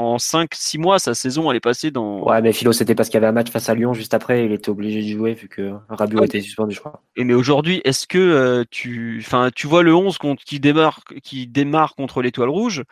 En 0.01 0.17
5-6 0.17 0.79
mois, 0.79 0.99
sa 0.99 1.15
saison, 1.15 1.51
elle 1.51 1.59
est 1.59 1.61
passée 1.61 1.91
dans. 1.91 2.23
Ouais, 2.25 2.41
mais 2.41 2.53
Philo, 2.53 2.73
c'était 2.73 2.95
parce 2.95 3.09
qu'il 3.09 3.17
y 3.17 3.19
avait 3.19 3.27
un 3.27 3.33
match 3.33 3.51
face 3.51 3.69
à 3.69 3.75
Lyon 3.75 3.93
juste 3.93 4.15
après, 4.15 4.47
il 4.47 4.53
était 4.53 4.71
obligé 4.71 5.03
de 5.03 5.09
jouer 5.09 5.35
vu 5.35 5.49
que 5.49 5.73
Rabiot 5.91 6.25
était 6.25 6.41
suspendu, 6.41 6.75
je 6.75 6.81
crois. 6.81 7.03
Et 7.17 7.25
mais 7.25 7.35
aujourd'hui, 7.35 7.83
est-ce 7.85 8.07
que 8.07 8.19
euh, 8.19 8.65
tu, 8.71 9.23
enfin, 9.25 9.51
tu 9.55 9.67
vois 9.67 9.83
le 9.83 9.95
11 9.95 10.17
contre, 10.17 10.43
qui 10.43 10.59
démarre, 10.59 11.01
qui 11.23 11.47
démarre 11.47 11.95
contre 11.95 12.23
l'Étoile 12.23 12.49
Rouge 12.49 12.85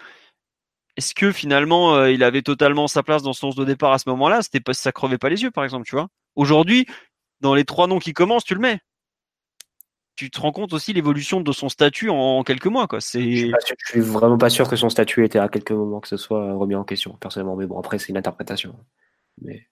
Est-ce 0.98 1.14
que 1.14 1.32
finalement, 1.32 1.94
euh, 1.94 2.10
il 2.10 2.22
avait 2.22 2.42
totalement 2.42 2.88
sa 2.88 3.02
place 3.02 3.22
dans 3.22 3.32
son 3.32 3.48
11 3.48 3.56
de 3.56 3.64
départ 3.64 3.92
à 3.92 3.98
ce 3.98 4.08
moment-là? 4.10 4.42
C'était 4.42 4.60
pas, 4.60 4.74
ça 4.74 4.92
crevait 4.92 5.18
pas 5.18 5.30
les 5.30 5.42
yeux, 5.42 5.50
par 5.50 5.64
exemple, 5.64 5.86
tu 5.86 5.96
vois? 5.96 6.08
Aujourd'hui, 6.36 6.86
dans 7.40 7.54
les 7.54 7.64
trois 7.64 7.86
noms 7.86 8.00
qui 8.00 8.12
commencent, 8.12 8.44
tu 8.44 8.54
le 8.54 8.60
mets 8.60 8.80
tu 10.18 10.32
te 10.32 10.40
rends 10.40 10.50
compte 10.50 10.72
aussi 10.72 10.92
l'évolution 10.92 11.40
de 11.40 11.52
son 11.52 11.68
statut 11.68 12.10
en, 12.10 12.42
quelques 12.42 12.66
mois. 12.66 12.88
Quoi. 12.88 12.98
Je, 12.98 13.52
suis 13.86 14.00
vraiment 14.00 14.36
pas 14.36 14.50
sûr 14.50 14.68
que 14.68 14.74
son 14.74 14.90
statut 14.90 15.24
était 15.24 15.38
à 15.38 15.48
quelques 15.48 15.70
moments 15.70 16.00
que 16.00 16.08
ce 16.08 16.16
soit 16.16 16.54
remis 16.54 16.74
en 16.74 16.82
question, 16.82 17.12
personnellement. 17.20 17.54
Mais 17.54 17.66
bon, 17.66 17.78
après, 17.78 18.00
c'est 18.00 18.08
une 18.08 18.16
interprétation. 18.16 18.74
Mais... 19.40 19.68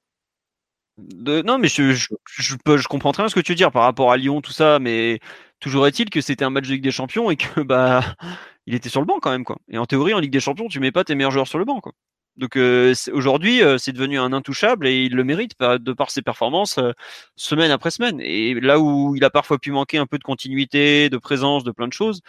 non, 0.99 1.59
mais 1.59 1.66
je, 1.66 1.90
je, 1.94 2.14
je, 2.24 2.86
comprends 2.86 3.11
très 3.11 3.24
bien 3.24 3.28
ce 3.28 3.34
que 3.34 3.40
tu 3.40 3.53
veux 3.53 3.57
dire 3.57 3.72
par 3.72 3.82
rapport 3.82 4.12
à 4.12 4.16
Lyon, 4.16 4.40
tout 4.40 4.53
ça, 4.53 4.78
mais 4.78 5.18
toujours 5.59 5.84
est-il 5.88 6.11
que 6.11 6.20
c'était 6.20 6.44
un 6.44 6.51
match 6.51 6.68
de 6.68 6.74
Ligue 6.74 6.84
des 6.84 6.92
Champions 6.92 7.28
et 7.28 7.36
que 7.36 7.62
bah 7.62 8.05
il 8.66 8.74
était 8.76 8.88
sur 8.88 9.01
le 9.01 9.07
banc 9.07 9.18
quand 9.20 9.32
même 9.32 9.44
quoi. 9.44 9.57
Et 9.68 9.78
en 9.78 9.86
théorie 9.86 10.14
en 10.14 10.20
Ligue 10.20 10.32
des 10.32 10.38
Champions 10.38 10.68
tu 10.68 10.78
mets 10.78 10.92
pas 10.92 11.03
tes 11.03 11.16
meilleurs 11.16 11.32
joueurs 11.32 11.49
sur 11.49 11.59
le 11.59 11.64
banc 11.64 11.80
quoi. 11.80 11.92
Donc 12.37 12.57
euh, 12.57 12.95
aujourd'hui, 13.12 13.62
euh, 13.62 13.78
c'est 13.78 13.93
devenu 13.93 14.18
un 14.18 14.32
intouchable 14.32 14.87
et 14.87 15.05
il 15.05 15.14
le 15.14 15.24
mérite 15.24 15.53
de 15.61 15.93
par 15.93 16.11
ses 16.11 16.22
performances 16.22 16.78
euh, 16.78 16.93
semaine 17.37 17.70
après 17.70 17.91
semaine. 17.91 18.20
Et 18.20 18.55
là 18.55 18.78
où 18.78 19.16
il 19.16 19.24
a 19.24 19.30
parfois 19.30 19.59
pu 19.59 19.72
manquer 19.72 19.99
un 19.99 20.07
peu 20.07 20.18
de 20.18 20.24
continuité, 20.24 21.09
de 21.09 21.18
présence, 21.18 21.64
de 21.64 21.70
plein 21.70 21.89
de 21.89 21.93
choses, 21.93 22.20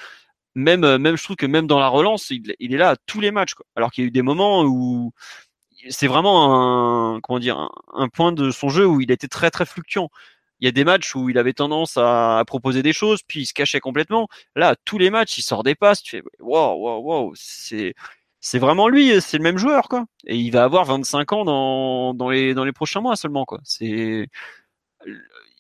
même, 0.56 0.98
même 0.98 1.18
je 1.18 1.24
trouve 1.24 1.36
que 1.36 1.46
même 1.46 1.68
dans 1.68 1.80
la 1.80 1.90
relance, 1.90 2.32
il, 2.32 2.52
est 2.60 2.78
là 2.78 2.92
à 2.92 2.96
tous 3.06 3.22
les 3.22 3.32
matchs. 3.32 3.54
Quoi. 3.56 3.66
Alors 3.76 3.92
qu'il 3.92 4.04
y 4.04 4.08
a 4.08 4.10
eu 4.10 4.12
des 4.12 4.22
moments 4.22 4.64
où 4.64 5.14
c'est 5.90 6.08
vraiment 6.08 7.16
un, 7.16 7.20
comment 7.22 7.40
dire, 7.40 7.70
un, 7.94 8.10
point 8.10 8.32
de 8.32 8.52
son 8.52 8.70
jeu 8.70 8.86
où 8.86 9.02
il 9.02 9.12
était 9.12 9.28
très 9.28 9.52
très 9.52 9.66
fluctuant. 9.66 10.10
Il 10.60 10.66
y 10.66 10.68
a 10.68 10.72
des 10.72 10.84
matchs 10.84 11.16
où 11.16 11.30
il 11.30 11.38
avait 11.38 11.54
tendance 11.54 11.98
à, 11.98 12.44
proposer 12.48 12.82
des 12.82 12.94
choses, 12.94 13.22
puis 13.28 13.42
il 13.42 13.46
se 13.46 13.54
cachait 13.54 13.80
complètement. 13.80 14.28
Là, 14.56 14.76
tous 14.86 14.98
les 14.98 15.12
matchs, 15.12 15.38
il 15.38 15.44
sort 15.44 15.64
des 15.64 15.76
passes. 15.76 16.02
Tu 16.02 16.18
fais, 16.18 16.24
waouh, 16.40 16.82
waouh, 16.82 17.02
waouh, 17.04 17.34
c'est 17.36 17.94
c'est 18.40 18.60
vraiment 18.60 18.88
lui, 18.88 19.20
c'est 19.22 19.38
le 19.38 19.44
même 19.44 19.58
joueur, 19.58 19.90
quoi. 19.90 20.06
Et 20.26 20.38
il 20.38 20.52
va 20.52 20.64
avoir 20.64 20.86
25 20.86 21.34
ans 21.34 21.46
dans, 21.46 22.14
dans, 22.14 22.30
les, 22.30 22.72
prochains 22.74 23.02
mois 23.02 23.16
seulement. 23.16 23.46
C'est, 23.64 24.28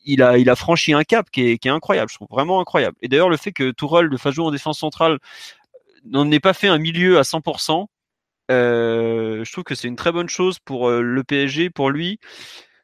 il 0.05 0.21
a, 0.21 0.55
franchi 0.55 0.93
un 0.93 1.03
cap 1.03 1.30
qui 1.32 1.41
est, 1.41 1.65
incroyable, 1.67 2.09
je 2.09 2.15
trouve 2.15 2.28
vraiment 2.30 2.61
incroyable. 2.61 2.95
Et 3.01 3.07
d'ailleurs, 3.07 3.30
le 3.30 3.38
fait 3.38 3.51
que 3.51 3.71
Tourelle 3.71 4.05
le 4.05 4.17
fasse 4.17 4.36
jouer 4.36 4.45
en 4.45 4.51
défense 4.51 4.80
centrale 4.80 5.19
n'en 6.05 6.30
ait 6.32 6.39
pas 6.39 6.53
fait 6.53 6.67
un 6.67 6.78
milieu 6.78 7.19
à 7.19 7.23
100%, 7.23 7.88
euh, 8.49 9.43
je 9.43 9.51
trouve 9.51 9.63
que 9.63 9.75
c'est 9.75 9.88
une 9.88 9.97
très 9.97 10.11
bonne 10.11 10.30
chose 10.30 10.59
pour 10.59 10.89
euh, 10.89 11.01
le 11.01 11.23
PSG, 11.23 11.69
pour 11.69 11.89
lui, 11.89 12.19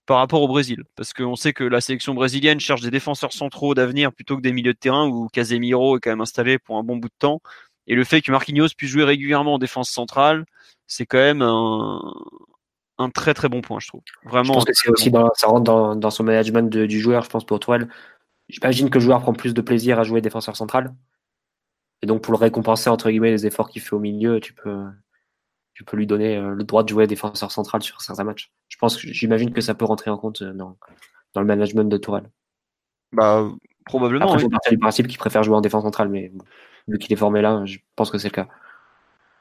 par 0.05 0.17
rapport 0.17 0.41
au 0.41 0.47
Brésil. 0.47 0.83
Parce 0.95 1.13
qu'on 1.13 1.35
sait 1.35 1.53
que 1.53 1.63
la 1.63 1.81
sélection 1.81 2.13
brésilienne 2.13 2.59
cherche 2.59 2.81
des 2.81 2.91
défenseurs 2.91 3.33
centraux 3.33 3.73
d'avenir 3.73 4.11
plutôt 4.13 4.35
que 4.37 4.41
des 4.41 4.51
milieux 4.51 4.73
de 4.73 4.77
terrain 4.77 5.07
où 5.07 5.27
Casemiro 5.29 5.97
est 5.97 6.01
quand 6.01 6.11
même 6.11 6.21
installé 6.21 6.59
pour 6.59 6.77
un 6.77 6.83
bon 6.83 6.97
bout 6.97 7.07
de 7.09 7.13
temps. 7.19 7.41
Et 7.87 7.95
le 7.95 8.03
fait 8.03 8.21
que 8.21 8.31
Marquinhos 8.31 8.69
puisse 8.77 8.91
jouer 8.91 9.03
régulièrement 9.03 9.55
en 9.55 9.59
défense 9.59 9.89
centrale, 9.89 10.45
c'est 10.87 11.05
quand 11.05 11.17
même 11.17 11.41
un, 11.41 13.09
très 13.13 13.33
très 13.33 13.49
bon 13.49 13.61
point, 13.61 13.79
je 13.79 13.87
trouve. 13.87 14.01
Vraiment. 14.23 14.43
Je 14.45 14.51
pense 14.53 14.65
que 14.65 14.73
c'est 14.73 14.89
aussi 14.89 15.11
dans, 15.11 15.29
ça 15.35 15.47
rentre 15.47 15.63
dans, 15.63 15.95
dans 15.95 16.09
son 16.09 16.23
management 16.23 16.69
du 16.69 16.99
joueur, 16.99 17.23
je 17.23 17.29
pense 17.29 17.45
pour 17.45 17.59
Toile. 17.59 17.89
J'imagine 18.49 18.89
que 18.89 18.99
le 18.99 19.03
joueur 19.03 19.21
prend 19.21 19.33
plus 19.33 19.53
de 19.53 19.61
plaisir 19.61 19.99
à 19.99 20.03
jouer 20.03 20.21
défenseur 20.21 20.55
central. 20.55 20.93
Et 22.01 22.05
donc 22.05 22.21
pour 22.21 22.33
le 22.33 22.37
récompenser 22.37 22.89
entre 22.89 23.09
guillemets 23.09 23.31
les 23.31 23.47
efforts 23.47 23.69
qu'il 23.69 23.81
fait 23.81 23.93
au 23.93 23.99
milieu, 23.99 24.39
tu 24.39 24.53
peux 24.53 24.83
tu 25.73 25.83
peux 25.83 25.97
lui 25.97 26.05
donner 26.05 26.37
euh, 26.37 26.53
le 26.53 26.63
droit 26.63 26.83
de 26.83 26.89
jouer 26.89 27.07
défenseur 27.07 27.51
central 27.51 27.81
sur 27.81 28.01
certains 28.01 28.25
matchs. 28.25 28.51
Je 28.67 28.77
pense 28.77 28.99
j'imagine 28.99 29.53
que 29.53 29.61
ça 29.61 29.73
peut 29.73 29.85
rentrer 29.85 30.11
en 30.11 30.17
compte 30.17 30.41
euh, 30.41 30.53
dans, 30.53 30.77
dans 31.33 31.41
le 31.41 31.47
management 31.47 31.89
de 31.89 31.97
Tourelle. 31.97 32.29
Bah 33.13 33.49
probablement. 33.85 34.33
Après, 34.33 34.43
oui. 34.43 34.49
du 34.69 34.77
principe 34.77 35.07
qu'il 35.07 35.17
préfère 35.17 35.43
jouer 35.43 35.55
en 35.55 35.61
défense 35.61 35.83
centrale, 35.83 36.09
mais 36.09 36.31
vu 36.87 36.97
qu'il 36.97 37.13
est 37.13 37.17
formé 37.17 37.41
là, 37.41 37.63
je 37.65 37.77
pense 37.95 38.11
que 38.11 38.17
c'est 38.17 38.29
le 38.29 38.33
cas. 38.33 38.47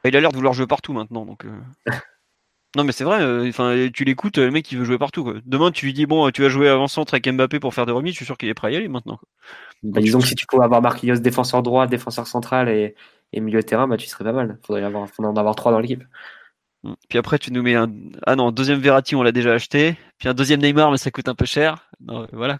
Bah, 0.03 0.11
il 0.11 0.17
a 0.17 0.21
l'air 0.21 0.31
de 0.31 0.37
vouloir 0.37 0.55
jouer 0.55 0.67
partout 0.67 0.93
maintenant, 0.93 1.25
donc. 1.25 1.45
Euh. 1.45 1.61
non 2.77 2.85
mais 2.85 2.93
c'est 2.93 3.05
vrai. 3.05 3.23
Euh, 3.23 3.91
tu 3.93 4.05
l'écoutes, 4.05 4.39
le 4.39 4.51
mec 4.51 4.71
il 4.73 4.79
veut 4.79 4.85
jouer 4.85 4.99
partout. 4.99 5.35
Demain 5.45 5.71
tu 5.71 5.87
lui 5.87 5.93
dis 5.93 6.07
bon, 6.07 6.31
tu 6.31 6.43
vas 6.43 6.49
jouer 6.49 6.69
avant 6.69 6.89
centre 6.89 7.15
avec 7.15 7.29
Mbappé 7.29 7.61
pour 7.61 7.75
faire 7.75 7.87
des 7.87 7.93
remises, 7.93 8.13
je 8.13 8.19
suis 8.19 8.27
sûr 8.27 8.39
qu'il 8.39 8.49
est 8.49 8.55
prêt 8.55 8.69
à 8.69 8.71
y 8.71 8.77
aller 8.77 8.89
maintenant. 8.89 9.19
Bah, 9.83 10.01
disons 10.01 10.21
que 10.21 10.27
si 10.27 10.35
tu 10.35 10.47
pouvais 10.47 10.65
avoir 10.65 10.83
Marquinhos 10.83 11.19
défenseur 11.19 11.63
droit, 11.63 11.87
défenseur 11.87 12.27
central 12.27 12.69
et, 12.69 12.95
milieu 13.35 13.61
de 13.61 13.67
terrain, 13.67 13.89
bah 13.89 13.97
tu 13.97 14.07
serais 14.07 14.25
pas 14.25 14.33
mal. 14.33 14.59
Faudrait 14.67 14.83
avoir, 14.83 15.09
faudrait 15.09 15.33
en 15.33 15.37
avoir 15.37 15.57
trois 15.57 15.73
dans 15.73 15.81
l'équipe. 15.81 16.05
Mm. 16.83 16.93
Puis 17.09 17.19
après, 17.19 17.39
tu 17.39 17.53
nous 17.53 17.63
mets 17.63 17.75
un. 17.75 17.91
Ah 18.27 18.37
non, 18.37 18.51
deuxième 18.51 18.81
Verratti, 18.81 19.15
on 19.15 19.23
l'a 19.23 19.33
déjà 19.33 19.53
acheté. 19.53 19.97
Puis 20.19 20.29
un 20.29 20.35
deuxième 20.35 20.61
Neymar, 20.61 20.91
mais 20.91 20.99
ça 20.99 21.11
coûte 21.11 21.29
un 21.29 21.35
peu 21.35 21.47
cher. 21.47 21.89
Non, 22.01 22.27
voilà. 22.33 22.59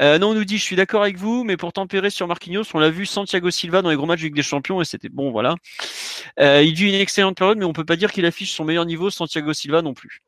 Euh, 0.00 0.18
non, 0.18 0.30
on 0.30 0.34
nous 0.34 0.44
dit, 0.44 0.58
je 0.58 0.62
suis 0.62 0.76
d'accord 0.76 1.02
avec 1.02 1.16
vous, 1.16 1.44
mais 1.44 1.56
pour 1.56 1.72
tempérer 1.72 2.10
sur 2.10 2.26
Marquinhos, 2.28 2.64
on 2.74 2.78
l'a 2.78 2.90
vu 2.90 3.06
Santiago 3.06 3.50
Silva 3.50 3.82
dans 3.82 3.90
les 3.90 3.96
gros 3.96 4.06
matchs 4.06 4.20
de 4.20 4.26
Ligue 4.26 4.36
des 4.36 4.42
Champions 4.42 4.80
et 4.80 4.84
c'était 4.84 5.08
bon, 5.08 5.30
voilà. 5.30 5.56
Euh, 6.40 6.62
il 6.62 6.74
vit 6.74 6.88
une 6.88 6.94
excellente 6.94 7.36
période, 7.36 7.58
mais 7.58 7.64
on 7.64 7.72
peut 7.72 7.84
pas 7.84 7.96
dire 7.96 8.12
qu'il 8.12 8.26
affiche 8.26 8.52
son 8.52 8.64
meilleur 8.64 8.86
niveau, 8.86 9.10
Santiago 9.10 9.52
Silva 9.52 9.82
non 9.82 9.94
plus. 9.94 10.22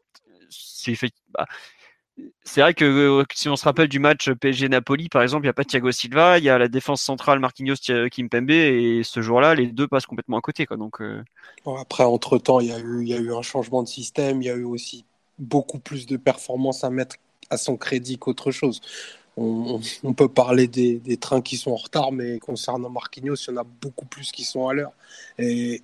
C'est 0.49 0.97
bah, 1.31 1.47
c'est 2.45 2.61
vrai 2.61 2.75
que 2.75 2.85
euh, 2.85 3.25
si 3.35 3.49
on 3.49 3.57
se 3.57 3.65
rappelle 3.65 3.89
du 3.89 3.99
match 3.99 4.31
PSG-Napoli, 4.31 5.09
par 5.09 5.23
exemple, 5.23 5.45
il 5.45 5.49
n'y 5.49 5.51
a 5.51 5.55
pas 5.55 5.65
Thiago 5.65 5.91
Silva, 5.93 6.39
il 6.39 6.45
y 6.45 6.49
a 6.49 6.59
la 6.59 6.69
défense 6.69 7.03
centrale 7.03 7.41
Marquinhos 7.41 7.77
Kimpembe, 8.11 8.51
et 8.51 9.03
ce 9.05 9.21
jour-là, 9.21 9.55
les 9.55 9.67
deux 9.67 9.87
passent 9.87 10.07
complètement 10.07 10.39
à 10.39 10.41
côté. 10.41 10.65
Quoi, 10.65 10.77
donc, 10.77 11.01
euh. 11.01 11.23
après, 11.79 12.05
entre-temps, 12.05 12.61
il 12.61 12.69
y, 12.69 12.73
a 12.73 12.79
eu, 12.79 13.05
y 13.05 13.15
a 13.15 13.19
eu 13.19 13.35
un 13.35 13.43
changement 13.43 13.83
de 13.83 13.89
système, 13.89 14.41
il 14.41 14.47
y 14.47 14.51
a 14.51 14.55
eu 14.55 14.65
aussi 14.65 15.05
beaucoup 15.39 15.79
plus 15.79 16.07
de 16.07 16.17
performances 16.17 16.85
à 16.85 16.91
mettre 16.91 17.17
à 17.51 17.59
son 17.59 17.77
crédit 17.77 18.19
qu'autre 18.19 18.51
chose. 18.51 18.81
On, 19.39 19.83
peut 20.17 20.29
parler 20.29 20.67
des, 20.67 21.17
trains 21.19 21.43
qui 21.43 21.59
sont 21.59 21.73
en 21.73 21.77
retard, 21.77 22.11
mais 22.11 22.39
concernant 22.39 22.89
Marquinhos, 22.89 23.35
il 23.35 23.51
y 23.51 23.59
en 23.59 23.61
a 23.61 23.65
beaucoup 23.83 24.07
plus 24.07 24.33
qui 24.33 24.45
sont 24.45 24.67
à 24.67 24.73
l'heure. 24.73 24.93
Et, 25.39 25.83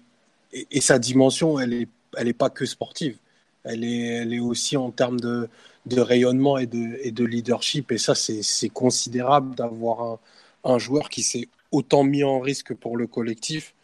et, 0.53 0.81
sa 0.81 0.99
dimension, 0.99 1.61
elle 1.61 1.71
n'est 1.71 1.89
elle 2.17 2.29
est 2.29 2.33
pas 2.33 2.49
que 2.49 2.65
sportive. 2.65 3.19
Elle 3.65 3.85
est, 3.85 4.07
elle 4.07 4.33
est 4.33 4.41
aussi 4.41 4.79
en 4.79 4.91
termes 4.91 5.21
de, 5.21 5.51
de 5.87 6.01
rayonnement 6.01 6.59
et 6.59 6.67
de, 6.67 7.25
leadership. 7.25 7.93
Et 7.93 7.99
ça, 7.99 8.15
c'est 8.15 8.69
considérable 8.69 9.55
d'avoir 9.55 10.19
un, 10.65 10.79
joueur 10.79 11.09
qui 11.11 11.23
s'est 11.23 11.49
autant 11.71 12.05
mis 12.05 12.25
en 12.25 12.41
risque 12.41 12.75
pour 12.75 12.97
le 12.97 13.07
collectif, 13.07 13.75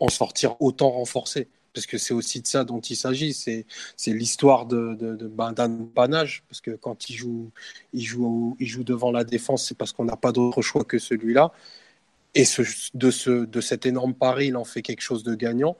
en 0.00 0.08
sortir 0.08 0.60
autant 0.60 0.90
renforcé. 0.90 1.48
Parce 1.72 1.86
que 1.86 1.98
c'est 1.98 2.14
aussi 2.14 2.40
de 2.40 2.46
ça 2.46 2.64
dont 2.64 2.80
il 2.80 2.96
s'agit. 2.96 3.34
C'est 3.34 3.66
l'histoire 4.06 4.66
de, 4.66 4.94
de, 4.94 5.14
de 5.14 5.26
ben, 5.26 5.52
d'un. 5.52 5.68
Parce 5.94 6.60
que 6.62 6.70
quand 6.70 7.10
il 7.10 7.16
joue, 7.16 7.50
il 7.92 8.02
joue, 8.02 8.84
devant 8.84 9.10
la 9.12 9.24
défense, 9.24 9.66
c'est 9.66 9.76
parce 9.76 9.92
qu'on 9.92 10.04
n'a 10.04 10.16
pas 10.16 10.32
d'autre 10.32 10.62
choix 10.62 10.84
que 10.84 10.98
celui-là. 10.98 11.52
Et 12.34 12.44
de 12.94 13.60
cet 13.60 13.86
énorme 13.86 14.14
pari, 14.14 14.48
il 14.48 14.56
en 14.56 14.64
fait 14.64 14.82
quelque 14.82 15.02
chose 15.02 15.22
de 15.22 15.34
gagnant. 15.34 15.76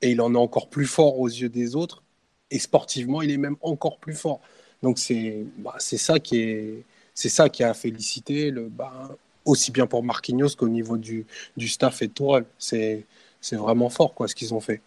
Et 0.00 0.10
il 0.12 0.20
en 0.20 0.34
est 0.34 0.38
encore 0.38 0.68
plus 0.68 0.86
fort 0.86 1.18
aux 1.18 1.28
yeux 1.28 1.48
des 1.48 1.74
autres. 1.74 2.02
Et 2.50 2.58
sportivement, 2.58 3.22
il 3.22 3.30
est 3.30 3.36
même 3.36 3.56
encore 3.62 3.98
plus 3.98 4.14
fort. 4.14 4.40
Donc 4.82 4.98
c'est 4.98 5.44
bah, 5.58 5.76
ça 5.78 6.18
qui 6.18 6.40
est 6.40 6.84
c'est 7.14 7.28
ça 7.28 7.48
a 7.60 7.74
félicité 7.74 8.50
le 8.50 8.68
bah, 8.68 9.16
aussi 9.44 9.72
bien 9.72 9.86
pour 9.86 10.04
Marquinhos 10.04 10.50
qu'au 10.56 10.68
niveau 10.68 10.96
du, 10.96 11.26
staff 11.66 12.02
et 12.02 12.08
de. 12.08 12.44
C'est 12.58 13.06
c'est 13.40 13.56
vraiment 13.56 13.90
fort 13.90 14.14
quoi 14.14 14.28
ce 14.28 14.34
qu'ils 14.34 14.54
ont 14.54 14.60
fait. 14.60 14.80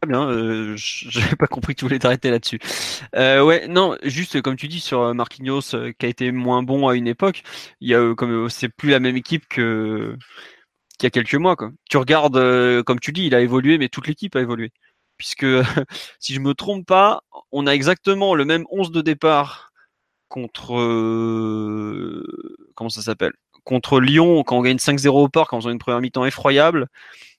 Très 0.00 0.08
bien, 0.08 0.28
euh, 0.28 0.76
je 0.76 1.18
n'avais 1.18 1.34
pas 1.34 1.48
compris 1.48 1.74
que 1.74 1.80
tu 1.80 1.84
voulais 1.84 1.98
t'arrêter 1.98 2.30
là-dessus. 2.30 2.60
Euh, 3.16 3.42
ouais, 3.44 3.66
non, 3.66 3.96
juste 4.04 4.40
comme 4.42 4.54
tu 4.54 4.68
dis 4.68 4.78
sur 4.78 5.00
euh, 5.00 5.12
Marquinhos 5.12 5.74
euh, 5.74 5.92
qui 5.98 6.06
a 6.06 6.08
été 6.08 6.30
moins 6.30 6.62
bon 6.62 6.86
à 6.86 6.94
une 6.94 7.08
époque, 7.08 7.42
il 7.80 7.88
y 7.88 7.94
a 7.96 8.14
comme 8.14 8.48
c'est 8.48 8.68
plus 8.68 8.90
la 8.90 9.00
même 9.00 9.16
équipe 9.16 9.48
qu'il 9.48 10.16
y 11.02 11.06
a 11.06 11.10
quelques 11.10 11.34
mois 11.34 11.56
quoi. 11.56 11.72
Tu 11.90 11.96
regardes 11.96 12.40
comme 12.84 13.00
tu 13.00 13.12
dis, 13.12 13.26
il 13.26 13.34
a 13.34 13.40
évolué 13.40 13.76
mais 13.78 13.88
toute 13.88 14.06
l'équipe 14.06 14.36
a 14.36 14.40
évolué 14.40 14.72
puisque 15.18 15.46
si 16.20 16.34
je 16.34 16.40
me 16.40 16.54
trompe 16.54 16.86
pas, 16.86 17.22
on 17.52 17.66
a 17.66 17.72
exactement 17.72 18.34
le 18.34 18.44
même 18.44 18.64
11 18.70 18.92
de 18.92 19.02
départ 19.02 19.72
contre 20.28 20.78
euh, 20.78 22.24
comment 22.74 22.90
ça 22.90 23.02
s'appelle? 23.02 23.32
Contre 23.64 24.00
Lyon 24.00 24.44
quand 24.44 24.58
on 24.58 24.62
gagne 24.62 24.76
5-0 24.76 25.08
au 25.08 25.28
parc 25.28 25.52
en 25.52 25.58
faisant 25.60 25.70
une 25.70 25.78
première 25.78 26.00
mi-temps 26.00 26.24
effroyable 26.24 26.88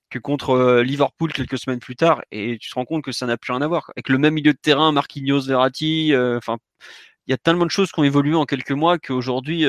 que 0.09 0.19
contre 0.19 0.51
euh, 0.51 0.83
Liverpool 0.83 1.33
quelques 1.33 1.59
semaines 1.59 1.79
plus 1.79 1.95
tard. 1.95 2.21
Et 2.31 2.57
tu 2.59 2.69
te 2.69 2.75
rends 2.75 2.85
compte 2.85 3.03
que 3.03 3.11
ça 3.11 3.25
n'a 3.25 3.37
plus 3.37 3.53
rien 3.53 3.61
à 3.61 3.67
voir. 3.67 3.91
Avec 3.95 4.09
le 4.09 4.17
même 4.17 4.33
milieu 4.33 4.53
de 4.53 4.59
terrain 4.59 4.91
Marquinhos 4.91 5.41
Verratti 5.41 6.13
euh, 6.13 6.37
enfin 6.37 6.57
il 7.27 7.31
y 7.31 7.33
a 7.33 7.37
tellement 7.37 7.65
de 7.65 7.71
choses 7.71 7.91
qui 7.91 7.99
ont 7.99 8.03
évolué 8.03 8.35
en 8.35 8.45
quelques 8.45 8.71
mois 8.71 8.97
qu'aujourd'hui 8.97 9.63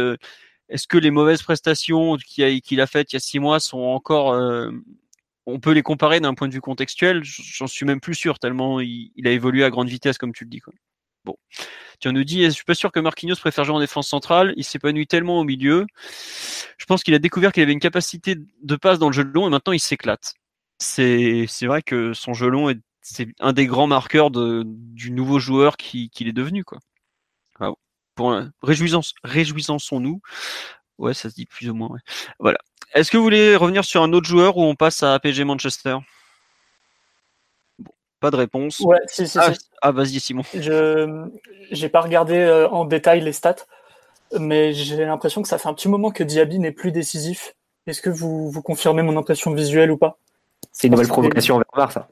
est-ce 0.70 0.86
que 0.88 0.96
les 0.96 1.10
mauvaises 1.10 1.42
prestations 1.42 2.16
qu'il 2.16 2.42
a, 2.44 2.58
qu'il 2.60 2.80
a 2.80 2.86
faites 2.86 3.12
il 3.12 3.16
y 3.16 3.18
a 3.18 3.20
six 3.20 3.38
mois 3.38 3.60
sont 3.60 3.80
encore 3.80 4.32
on 5.50 5.60
peut 5.60 5.72
les 5.72 5.82
comparer 5.82 6.20
d'un 6.20 6.34
point 6.34 6.48
de 6.48 6.52
vue 6.52 6.60
contextuel, 6.60 7.22
j'en 7.24 7.66
suis 7.66 7.86
même 7.86 8.00
plus 8.00 8.14
sûr, 8.14 8.38
tellement 8.38 8.80
il, 8.80 9.10
a 9.24 9.30
évolué 9.30 9.64
à 9.64 9.70
grande 9.70 9.88
vitesse, 9.88 10.18
comme 10.18 10.32
tu 10.32 10.44
le 10.44 10.50
dis. 10.50 10.60
Bon. 11.24 11.36
Tu 12.00 12.10
nous 12.12 12.24
dis, 12.24 12.44
je 12.44 12.50
suis 12.50 12.64
pas 12.64 12.74
sûr 12.74 12.92
que 12.92 13.00
Marquinhos 13.00 13.36
préfère 13.36 13.64
jouer 13.64 13.76
en 13.76 13.80
défense 13.80 14.08
centrale, 14.08 14.54
il 14.56 14.64
s'épanouit 14.64 15.06
tellement 15.06 15.38
au 15.40 15.44
milieu. 15.44 15.86
Je 16.78 16.84
pense 16.86 17.02
qu'il 17.02 17.14
a 17.14 17.18
découvert 17.18 17.52
qu'il 17.52 17.62
avait 17.62 17.72
une 17.72 17.80
capacité 17.80 18.36
de 18.62 18.76
passe 18.76 18.98
dans 18.98 19.08
le 19.08 19.12
jeu 19.12 19.22
long 19.22 19.46
et 19.46 19.50
maintenant 19.50 19.74
il 19.74 19.80
s'éclate. 19.80 20.34
C'est, 20.78 21.46
vrai 21.62 21.82
que 21.82 22.14
son 22.14 22.32
jeu 22.32 22.48
long 22.48 22.70
est, 22.70 22.80
c'est 23.02 23.28
un 23.38 23.52
des 23.52 23.66
grands 23.66 23.86
marqueurs 23.86 24.30
du 24.30 25.10
nouveau 25.10 25.38
joueur 25.38 25.76
qu'il 25.76 26.28
est 26.28 26.32
devenu. 26.32 26.64
Pour 28.16 28.38
réjouissons-nous. 28.62 30.20
Ouais, 31.00 31.14
ça 31.14 31.30
se 31.30 31.34
dit 31.34 31.46
plus 31.46 31.70
ou 31.70 31.74
moins. 31.74 31.96
Voilà. 32.38 32.58
Est-ce 32.92 33.10
que 33.10 33.16
vous 33.16 33.22
voulez 33.22 33.56
revenir 33.56 33.84
sur 33.84 34.02
un 34.02 34.12
autre 34.12 34.28
joueur 34.28 34.58
ou 34.58 34.62
on 34.62 34.74
passe 34.74 35.02
à 35.02 35.18
PG 35.18 35.44
Manchester? 35.44 35.96
Bon, 37.78 37.90
Pas 38.20 38.30
de 38.30 38.36
réponse. 38.36 38.80
Ouais, 38.80 38.98
si, 39.06 39.26
si, 39.26 39.38
ah, 39.38 39.52
ah, 39.80 39.92
vas-y, 39.92 40.20
Simon. 40.20 40.42
Je 40.52 41.26
n'ai 41.70 41.88
pas 41.88 42.02
regardé 42.02 42.36
euh, 42.36 42.68
en 42.68 42.84
détail 42.84 43.22
les 43.22 43.32
stats, 43.32 43.64
mais 44.38 44.74
j'ai 44.74 45.06
l'impression 45.06 45.40
que 45.40 45.48
ça 45.48 45.56
fait 45.56 45.68
un 45.68 45.74
petit 45.74 45.88
moment 45.88 46.10
que 46.10 46.22
Diaby 46.22 46.58
n'est 46.58 46.72
plus 46.72 46.92
décisif. 46.92 47.54
Est-ce 47.86 48.02
que 48.02 48.10
vous, 48.10 48.50
vous 48.50 48.62
confirmez 48.62 49.02
mon 49.02 49.16
impression 49.16 49.54
visuelle 49.54 49.90
ou 49.90 49.96
pas? 49.96 50.18
C'est 50.70 50.88
une 50.88 50.92
nouvelle 50.92 51.08
provocation 51.08 51.54
envers 51.54 51.66
Var, 51.74 51.92
ça. 51.92 52.08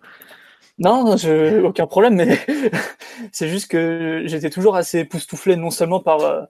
Non, 0.79 1.15
je, 1.19 1.61
aucun 1.61 1.87
problème, 1.87 2.15
mais 2.15 2.39
c'est 3.33 3.49
juste 3.49 3.71
que 3.71 4.23
j'étais 4.25 4.49
toujours 4.49 4.77
assez 4.77 5.01
époustouflé, 5.01 5.57
non 5.57 5.71
seulement 5.71 6.01
par, 6.01 6.21
euh, 6.21 6.43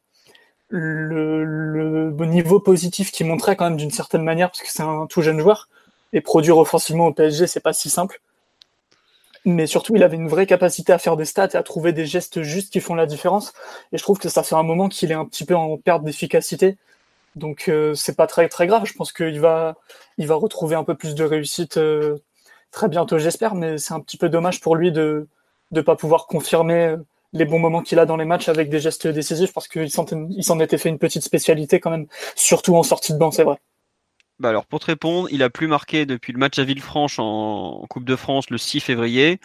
le, 0.69 1.45
le 2.11 2.27
niveau 2.27 2.61
positif 2.61 3.11
qui 3.11 3.25
montrait 3.25 3.57
quand 3.57 3.65
même 3.67 3.77
d'une 3.79 3.91
certaine 3.91 4.23
manière, 4.23 4.51
parce 4.51 4.63
que 4.63 4.71
c'est 4.71 4.83
un 4.83 5.07
tout 5.07 5.23
jeune 5.23 5.41
joueur, 5.41 5.69
et 6.13 6.21
produire 6.21 6.59
offensivement 6.59 7.07
au 7.07 7.13
PSG, 7.13 7.47
c'est 7.47 7.61
pas 7.61 7.73
si 7.73 7.91
simple. 7.91 8.21
mais 9.45 9.67
surtout 9.67 9.97
il 9.97 10.03
avait 10.03 10.17
une 10.17 10.29
vraie 10.29 10.47
capacité 10.47 10.93
à 10.93 10.99
faire 10.99 11.17
des 11.17 11.25
stats 11.25 11.49
et 11.55 11.57
à 11.57 11.63
trouver 11.63 11.93
des 11.93 12.07
gestes 12.07 12.43
justes 12.43 12.73
qui 12.73 12.81
font 12.81 12.95
la 12.95 13.07
différence. 13.07 13.53
Et 13.93 13.99
je 13.99 14.03
trouve 14.03 14.19
que 14.19 14.29
ça 14.29 14.43
fait 14.43 14.55
un 14.57 14.63
moment 14.63 14.89
qu'il 14.89 15.11
est 15.11 15.15
un 15.15 15.25
petit 15.25 15.45
peu 15.45 15.55
en 15.57 15.77
perte 15.79 16.05
d'efficacité. 16.05 16.77
Donc 17.37 17.69
euh, 17.69 17.95
c'est 17.95 18.17
pas 18.17 18.27
très 18.27 18.49
très 18.49 18.67
grave. 18.67 18.85
Je 18.87 18.95
pense 18.95 19.13
qu'il 19.13 19.41
va 19.41 19.77
il 20.19 20.27
va 20.27 20.35
retrouver 20.35 20.77
un 20.77 20.85
peu 20.85 20.95
plus 20.95 21.15
de 21.15 21.25
réussite 21.25 21.79
euh, 21.79 22.19
très 22.73 22.89
bientôt, 22.89 23.19
j'espère. 23.19 23.55
Mais 23.55 23.79
c'est 23.79 23.95
un 23.95 24.01
petit 24.01 24.17
peu 24.19 24.29
dommage 24.29 24.61
pour 24.61 24.77
lui 24.77 24.93
de 24.93 25.29
ne 25.73 25.81
pas 25.83 25.97
pouvoir 25.97 26.27
confirmer 26.27 26.87
euh, 26.87 26.97
les 27.33 27.45
bons 27.45 27.59
moments 27.59 27.83
qu'il 27.83 27.99
a 27.99 28.07
dans 28.07 28.17
les 28.17 28.25
matchs 28.25 28.49
avec 28.49 28.71
des 28.71 28.81
gestes 28.81 29.07
décisifs 29.07 29.53
parce 29.53 29.69
qu'il 29.69 29.91
s'en 29.91 30.61
était 30.61 30.79
fait 30.79 30.89
une 30.89 30.99
petite 30.99 31.23
spécialité 31.23 31.81
quand 31.81 31.91
même, 31.91 32.07
surtout 32.35 32.77
en 32.77 32.83
sortie 32.83 33.13
de 33.13 33.19
banc, 33.19 33.31
c'est 33.31 33.45
vrai. 33.45 33.59
Bah 34.39 34.51
alors 34.51 34.67
pour 34.67 34.79
te 34.79 34.87
répondre, 34.87 35.29
il 35.33 35.43
a 35.43 35.51
plus 35.51 35.67
marqué 35.67 36.07
depuis 36.07 36.33
le 36.33 36.39
match 36.39 36.59
à 36.61 36.65
Villefranche 36.65 37.19
en, 37.19 37.85
Coupe 37.89 38.05
de 38.05 38.15
France 38.15 38.51
le 38.51 38.59
6 38.59 38.81
février. 38.81 39.41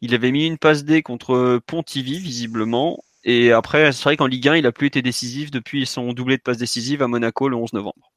Il 0.00 0.14
avait 0.14 0.30
mis 0.30 0.46
une 0.46 0.56
passe 0.56 0.84
D 0.84 1.02
contre 1.02 1.60
Pontivy 1.66 2.18
visiblement. 2.18 2.98
Et 3.24 3.52
après, 3.52 3.92
c'est 3.92 4.04
vrai 4.04 4.16
qu'en 4.16 4.26
Ligue 4.26 4.48
1, 4.48 4.56
il 4.56 4.66
a 4.66 4.72
plus 4.72 4.86
été 4.86 5.02
décisif 5.02 5.50
depuis 5.50 5.84
son 5.84 6.14
doublé 6.14 6.38
de 6.38 6.42
passe 6.42 6.56
décisive 6.56 7.02
à 7.02 7.08
Monaco 7.08 7.48
le 7.48 7.56
11 7.56 7.74
novembre. 7.74 8.10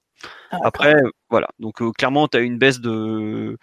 Ah, 0.51 0.59
après, 0.63 0.95
voilà. 1.30 1.49
Donc 1.59 1.82
euh, 1.82 1.91
clairement, 1.91 2.30
tu 2.30 2.38
as 2.38 2.41
une 2.41 2.57
baisse 2.57 2.80
de 2.80 3.57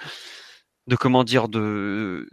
de 0.88 0.96
comment 0.96 1.22
dire 1.22 1.48
de 1.48 2.28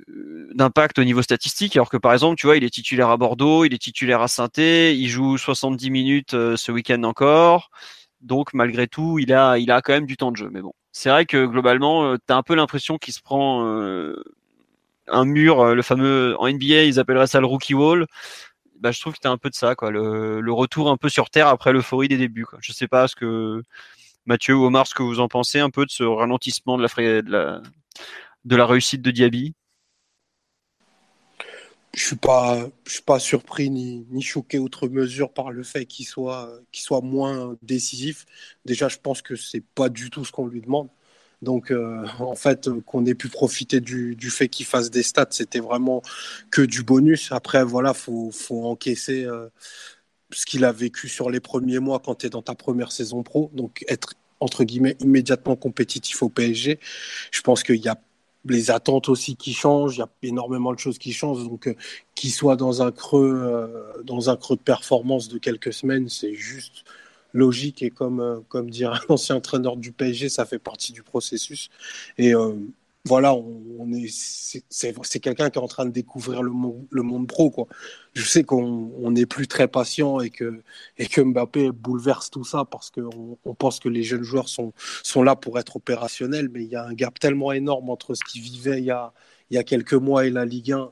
d'impact 0.56 0.98
au 1.00 1.04
niveau 1.04 1.22
statistique 1.22 1.76
alors 1.76 1.90
que 1.90 1.98
par 1.98 2.14
exemple 2.14 2.38
tu 2.38 2.48
vois 2.48 2.58
il 2.58 2.64
est 2.64 2.70
titulaire 2.70 3.10
à 3.10 3.18
Bordeaux 3.18 3.66
il 3.66 3.74
est 3.74 3.78
titulaire 3.78 4.22
à 4.22 4.28
saint 4.28 4.48
il 4.58 5.08
joue 5.08 5.38
70 5.38 5.90
minutes 5.92 6.34
euh, 6.34 6.56
ce 6.56 6.72
week-end 6.72 7.04
encore 7.04 7.70
donc 8.26 8.54
malgré 8.54 8.88
tout, 8.88 9.20
il 9.20 9.34
a, 9.34 9.58
il 9.58 9.72
a 9.72 9.82
quand 9.82 9.94
même 9.94 10.06
du 10.08 10.18
temps 10.18 10.32
de 10.32 10.38
jeu. 10.38 10.50
Mais 10.52 10.62
bon, 10.62 10.74
c'est 10.92 11.10
vrai 11.10 11.26
que 11.26 11.46
globalement, 11.46 12.06
euh, 12.06 12.18
as 12.30 12.36
un 12.36 12.44
peu 12.44 12.56
l'impression 12.56 12.98
qu'il 12.98 13.14
se 13.14 13.22
prend 13.22 13.66
euh, 13.66 14.22
un 15.08 15.26
mur, 15.26 15.62
euh, 15.62 15.76
le 15.76 15.82
fameux 15.84 16.36
en 16.40 16.50
NBA, 16.50 16.84
ils 16.86 17.00
appelleraient 17.00 17.28
ça 17.28 17.40
le 17.40 17.46
rookie 17.46 17.76
wall. 17.76 18.08
Bah, 18.80 18.92
je 18.92 19.00
trouve 19.00 19.14
que 19.14 19.20
tu 19.22 19.28
un 19.28 19.38
peu 19.38 19.50
de 19.50 19.56
ça, 19.56 19.76
quoi. 19.76 19.92
Le, 19.92 20.52
retour 20.52 20.90
un 20.90 20.98
peu 20.98 21.10
sur 21.10 21.30
terre 21.30 21.48
après 21.48 21.72
l'euphorie 21.74 22.08
des 22.08 22.18
débuts. 22.18 22.46
Quoi. 22.46 22.60
Je 22.62 22.74
sais 22.74 22.88
pas 22.88 23.08
ce 23.08 23.16
que 23.16 23.62
Mathieu 24.26 24.56
ou 24.56 24.66
Omar, 24.66 24.88
ce 24.88 24.96
que 24.96 25.04
vous 25.04 25.20
en 25.20 25.28
pensez 25.28 25.60
un 25.60 25.70
peu 25.70 25.86
de 25.86 25.92
ce 25.92 26.04
ralentissement 26.04 26.78
de 26.78 26.84
la, 26.84 27.22
de 27.22 27.32
la, 27.32 27.62
de 28.46 28.56
la 28.56 28.66
réussite 28.66 29.02
de 29.02 29.12
Diaby? 29.12 29.54
Je 31.94 32.04
suis 32.04 32.18
suis 32.88 33.02
pas 33.04 33.20
surpris 33.20 33.70
ni, 33.70 34.06
ni 34.10 34.22
choqué 34.22 34.60
outre 34.60 34.88
mesure 34.90 35.32
par 35.34 35.52
le 35.52 35.64
fait 35.64 35.86
qu'il 35.86 36.06
soit, 36.06 36.52
qu'il 36.72 36.84
soit 36.84 37.02
moins 37.02 37.56
décisif. 37.62 38.26
Déjà, 38.66 38.90
je 38.90 38.98
pense 38.98 39.22
que 39.22 39.36
c'est 39.38 39.64
pas 39.76 39.88
du 39.90 40.10
tout 40.10 40.26
ce 40.26 40.32
qu'on 40.32 40.48
lui 40.48 40.62
demande. 40.62 40.90
Donc, 41.42 41.72
euh, 41.72 42.06
en 42.20 42.36
fait, 42.36 42.70
qu'on 42.86 43.06
ait 43.06 43.16
pu 43.16 43.30
profiter 43.30 43.80
du, 43.80 44.16
du 44.16 44.30
fait 44.30 44.50
qu'il 44.50 44.66
fasse 44.66 44.92
des 44.92 45.04
stats, 45.04 45.28
c'était 45.32 45.60
vraiment 45.60 46.02
que 46.52 46.62
du 46.62 46.84
bonus. 46.84 47.32
Après, 47.32 47.64
voilà, 47.64 47.94
faut, 47.94 48.30
faut 48.32 48.66
encaisser 48.66 49.26
euh, 49.26 49.48
ce 50.32 50.46
qu'il 50.46 50.66
a 50.66 50.72
vécu 50.74 51.08
sur 51.10 51.30
les 51.30 51.40
premiers 51.40 51.80
mois 51.80 52.00
quand 52.00 52.16
tu 52.16 52.28
es 52.28 52.30
dans 52.30 52.42
ta 52.42 52.56
première 52.56 52.92
saison 52.92 53.24
pro. 53.24 53.52
Donc, 53.54 53.86
être 53.88 54.16
entre 54.42 54.64
guillemets 54.66 54.98
immédiatement 55.00 55.56
compétitif 55.56 56.22
au 56.24 56.30
PSG. 56.30 56.80
Je 57.32 57.42
pense 57.42 57.64
qu'il 57.64 57.78
y 57.78 57.88
a 57.88 57.98
les 58.46 58.72
attentes 58.72 59.10
aussi 59.10 59.36
qui 59.36 59.54
changent, 59.54 59.96
il 59.96 60.00
y 60.00 60.04
a 60.04 60.10
énormément 60.24 60.74
de 60.74 60.80
choses 60.80 60.98
qui 60.98 61.14
changent. 61.14 61.44
Donc, 61.48 61.68
euh, 61.68 61.76
qu'il 62.14 62.32
soit 62.32 62.56
dans 62.56 62.82
un 62.82 62.92
creux, 62.92 63.34
euh, 63.44 64.04
dans 64.04 64.30
un 64.30 64.36
creux 64.36 64.56
de 64.56 64.62
performance 64.62 65.28
de 65.28 65.38
quelques 65.38 65.74
semaines, 65.74 66.10
c'est 66.10 66.34
juste 66.34 66.86
logique 67.34 67.82
et 67.84 67.90
comme, 67.90 68.20
euh, 68.22 68.40
comme 68.48 68.70
dirait 68.70 69.00
l'ancien 69.10 69.36
entraîneur 69.36 69.78
du 69.78 69.92
PSG, 69.92 70.30
ça 70.30 70.46
fait 70.46 70.60
partie 70.60 70.94
du 70.94 71.04
processus. 71.04 71.70
Et 72.18 72.34
voilà, 73.06 73.36
on, 73.36 73.92
est, 73.94 74.08
c'est 74.10 75.20
quelqu'un 75.20 75.50
qui 75.52 75.60
est 75.60 75.62
en 75.62 75.68
train 75.68 75.86
de 75.86 75.92
découvrir 75.92 76.42
le 76.42 76.52
monde, 76.52 76.88
le 76.90 77.04
monde 77.04 77.28
pro. 77.28 77.52
Quoi. 77.52 77.68
Je 78.14 78.24
sais 78.24 78.44
qu'on 78.44 79.12
n'est 79.12 79.28
plus 79.28 79.48
très 79.48 79.68
patient 79.68 80.20
et 80.22 80.32
que, 80.32 80.64
et 80.98 81.06
que 81.08 81.22
Mbappé 81.22 81.72
bouleverse 81.72 82.32
tout 82.32 82.44
ça 82.44 82.66
parce 82.66 82.90
qu'on 82.90 83.38
on 83.46 83.54
pense 83.56 83.80
que 83.80 83.90
les 83.90 84.02
jeunes 84.04 84.24
joueurs 84.24 84.50
sont, 84.50 84.74
sont 85.04 85.22
là 85.24 85.36
pour 85.36 85.60
être 85.60 85.76
opérationnels, 85.76 86.50
mais 86.50 86.64
il 86.64 86.70
y 86.72 86.76
a 86.76 86.84
un 86.86 86.94
gap 86.94 87.20
tellement 87.20 87.52
énorme 87.54 87.90
entre 87.92 88.16
ce 88.16 88.24
qu'ils 88.24 88.42
vivaient 88.42 88.80
il 88.80 88.86
y, 88.86 88.92
a, 88.92 89.14
il 89.52 89.56
y 89.56 89.58
a 89.60 89.64
quelques 89.64 89.94
mois 89.94 90.26
et 90.26 90.32
la 90.32 90.46
Ligue 90.46 90.72
1 90.72 90.92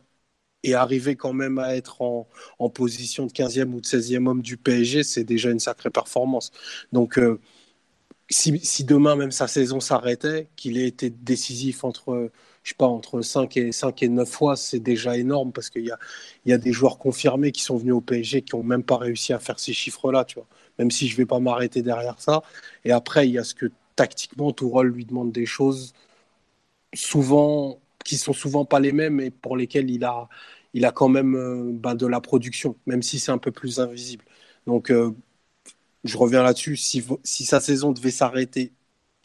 et 0.63 0.75
arriver 0.75 1.15
quand 1.15 1.33
même 1.33 1.57
à 1.59 1.75
être 1.75 2.01
en, 2.01 2.29
en 2.59 2.69
position 2.69 3.25
de 3.25 3.31
15e 3.33 3.73
ou 3.73 3.81
de 3.81 3.85
16e 3.85 4.27
homme 4.27 4.41
du 4.41 4.57
PSG, 4.57 5.03
c'est 5.03 5.23
déjà 5.25 5.49
une 5.51 5.59
sacrée 5.59 5.89
performance. 5.89 6.51
Donc, 6.93 7.17
euh, 7.19 7.39
si, 8.33 8.83
demain 8.83 9.15
même 9.15 9.31
sa 9.31 9.47
saison 9.47 9.79
s'arrêtait, 9.79 10.49
qu'il 10.55 10.77
ait 10.77 10.87
été 10.87 11.09
décisif 11.09 11.83
entre, 11.83 12.31
je 12.63 12.69
sais 12.69 12.75
pas, 12.75 12.87
entre 12.87 13.21
5 13.21 13.57
et, 13.57 13.71
5 13.71 14.03
et 14.03 14.09
9 14.09 14.29
fois, 14.29 14.55
c'est 14.55 14.79
déjà 14.79 15.17
énorme 15.17 15.51
parce 15.51 15.69
qu'il 15.69 15.85
y 15.85 15.91
a, 15.91 15.99
y 16.45 16.53
a 16.53 16.57
des 16.57 16.71
joueurs 16.73 16.97
confirmés 16.97 17.51
qui 17.51 17.61
sont 17.61 17.77
venus 17.77 17.93
au 17.93 18.01
PSG 18.01 18.41
qui 18.41 18.55
n'ont 18.55 18.63
même 18.63 18.83
pas 18.83 18.97
réussi 18.97 19.33
à 19.33 19.39
faire 19.39 19.59
ces 19.59 19.73
chiffres-là, 19.73 20.25
tu 20.25 20.35
vois. 20.35 20.47
Même 20.79 20.91
si 20.91 21.07
je 21.07 21.13
ne 21.13 21.17
vais 21.17 21.25
pas 21.25 21.39
m'arrêter 21.39 21.81
derrière 21.81 22.19
ça. 22.19 22.41
Et 22.85 22.91
après, 22.91 23.27
il 23.27 23.33
y 23.33 23.37
a 23.37 23.43
ce 23.43 23.55
que 23.55 23.71
tactiquement, 23.95 24.51
Tourol 24.51 24.87
lui 24.89 25.05
demande 25.05 25.31
des 25.31 25.45
choses 25.45 25.93
souvent 26.93 27.79
qui 28.03 28.17
sont 28.17 28.33
souvent 28.33 28.65
pas 28.65 28.79
les 28.79 28.91
mêmes 28.91 29.19
et 29.19 29.31
pour 29.31 29.57
lesquelles 29.57 29.89
il 29.89 30.03
a, 30.05 30.27
il 30.73 30.85
a 30.85 30.91
quand 30.91 31.09
même 31.09 31.35
euh, 31.35 31.71
ben, 31.73 31.95
de 31.95 32.07
la 32.07 32.21
production, 32.21 32.75
même 32.85 33.01
si 33.03 33.19
c'est 33.19 33.31
un 33.31 33.37
peu 33.37 33.51
plus 33.51 33.79
invisible. 33.79 34.25
Donc, 34.67 34.91
euh, 34.91 35.11
je 36.03 36.17
reviens 36.17 36.43
là-dessus, 36.43 36.77
si, 36.77 37.03
si 37.23 37.45
sa 37.45 37.59
saison 37.59 37.91
devait 37.91 38.11
s'arrêter 38.11 38.71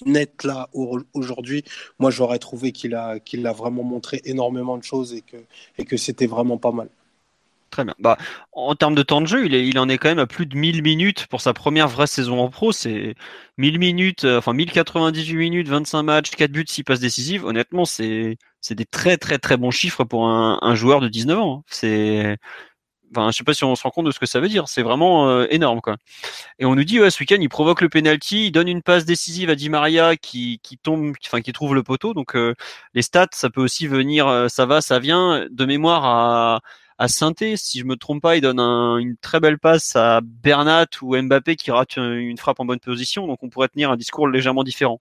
net 0.06 0.44
là 0.44 0.68
aujourd'hui, 1.12 1.64
moi 1.98 2.10
j'aurais 2.10 2.38
trouvé 2.38 2.72
qu'il 2.72 2.94
a, 2.94 3.18
qu'il 3.18 3.46
a 3.46 3.52
vraiment 3.52 3.82
montré 3.82 4.20
énormément 4.24 4.78
de 4.78 4.84
choses 4.84 5.12
et 5.14 5.22
que, 5.22 5.38
et 5.76 5.84
que 5.84 5.96
c'était 5.96 6.26
vraiment 6.26 6.56
pas 6.56 6.72
mal. 6.72 6.88
Très 7.70 7.84
bien. 7.84 7.94
Bah, 7.98 8.16
en 8.52 8.74
termes 8.74 8.94
de 8.94 9.02
temps 9.02 9.20
de 9.20 9.26
jeu, 9.26 9.46
il, 9.46 9.78
en 9.78 9.88
est 9.90 9.98
quand 9.98 10.08
même 10.08 10.18
à 10.18 10.26
plus 10.26 10.46
de 10.46 10.56
1000 10.56 10.82
minutes 10.82 11.26
pour 11.26 11.42
sa 11.42 11.52
première 11.52 11.88
vraie 11.88 12.06
saison 12.06 12.40
en 12.40 12.48
pro. 12.48 12.72
C'est 12.72 13.14
1000 13.58 13.78
minutes, 13.78 14.24
euh, 14.24 14.38
enfin 14.38 14.54
1098 14.54 15.36
minutes, 15.36 15.68
25 15.68 16.02
matchs, 16.02 16.30
4 16.30 16.50
buts, 16.50 16.64
6 16.66 16.82
passes 16.84 17.00
décisives. 17.00 17.44
Honnêtement, 17.44 17.84
c'est 17.84 18.38
des 18.70 18.86
très 18.86 19.18
très 19.18 19.38
très 19.38 19.58
bons 19.58 19.70
chiffres 19.70 20.04
pour 20.04 20.26
un, 20.26 20.58
un 20.62 20.74
joueur 20.74 21.00
de 21.00 21.08
19 21.08 21.38
ans. 21.38 21.64
C'est 21.68 22.38
Enfin, 23.10 23.30
je 23.30 23.38
sais 23.38 23.44
pas 23.44 23.54
si 23.54 23.64
on 23.64 23.74
se 23.74 23.82
rend 23.82 23.90
compte 23.90 24.06
de 24.06 24.10
ce 24.10 24.18
que 24.18 24.26
ça 24.26 24.40
veut 24.40 24.48
dire. 24.48 24.68
C'est 24.68 24.82
vraiment 24.82 25.28
euh, 25.28 25.46
énorme, 25.50 25.80
quoi. 25.80 25.96
Et 26.58 26.64
on 26.66 26.74
nous 26.74 26.84
dit, 26.84 27.00
ouais, 27.00 27.10
ce 27.10 27.20
week-end, 27.20 27.38
il 27.40 27.48
provoque 27.48 27.80
le 27.80 27.88
penalty, 27.88 28.46
il 28.46 28.52
donne 28.52 28.68
une 28.68 28.82
passe 28.82 29.04
décisive 29.04 29.50
à 29.50 29.54
Di 29.54 29.70
Maria 29.70 30.16
qui, 30.16 30.60
qui 30.62 30.76
tombe, 30.78 31.14
enfin, 31.26 31.40
qui 31.40 31.52
trouve 31.52 31.74
le 31.74 31.82
poteau. 31.82 32.14
Donc, 32.14 32.36
euh, 32.36 32.54
les 32.94 33.02
stats, 33.02 33.28
ça 33.32 33.50
peut 33.50 33.62
aussi 33.62 33.86
venir, 33.86 34.28
euh, 34.28 34.48
ça 34.48 34.66
va, 34.66 34.80
ça 34.80 34.98
vient. 34.98 35.46
De 35.50 35.64
mémoire 35.64 36.04
à, 36.04 36.60
à 36.98 37.08
Sainté, 37.08 37.56
si 37.56 37.78
je 37.78 37.84
me 37.84 37.96
trompe 37.96 38.22
pas, 38.22 38.36
il 38.36 38.40
donne 38.40 38.60
une 38.60 39.16
très 39.16 39.40
belle 39.40 39.58
passe 39.58 39.96
à 39.96 40.20
Bernat 40.22 40.86
ou 41.02 41.16
Mbappé 41.16 41.56
qui 41.56 41.70
rate 41.70 41.96
une 41.96 42.36
frappe 42.36 42.60
en 42.60 42.64
bonne 42.64 42.80
position. 42.80 43.26
Donc, 43.26 43.42
on 43.42 43.48
pourrait 43.48 43.68
tenir 43.68 43.90
un 43.90 43.96
discours 43.96 44.28
légèrement 44.28 44.64
différent. 44.64 45.00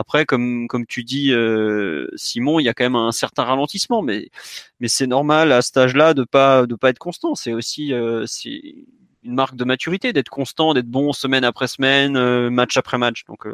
Après, 0.00 0.26
comme 0.26 0.68
comme 0.68 0.86
tu 0.86 1.02
dis, 1.02 1.32
euh, 1.32 2.06
Simon, 2.14 2.60
il 2.60 2.62
y 2.62 2.68
a 2.68 2.72
quand 2.72 2.84
même 2.84 2.94
un 2.94 3.10
certain 3.10 3.42
ralentissement, 3.42 4.00
mais 4.00 4.30
mais 4.78 4.86
c'est 4.86 5.08
normal 5.08 5.50
à 5.50 5.60
cet 5.60 5.76
âge-là 5.76 6.14
de 6.14 6.22
pas 6.22 6.66
de 6.66 6.76
pas 6.76 6.90
être 6.90 7.00
constant. 7.00 7.34
C'est 7.34 7.52
aussi 7.52 7.92
euh, 7.92 8.24
une 8.44 9.34
marque 9.34 9.56
de 9.56 9.64
maturité 9.64 10.12
d'être 10.12 10.28
constant, 10.28 10.72
d'être 10.72 10.86
bon 10.86 11.12
semaine 11.12 11.42
après 11.42 11.66
semaine, 11.66 12.16
euh, 12.16 12.48
match 12.48 12.76
après 12.76 12.96
match. 12.96 13.24
Donc 13.24 13.44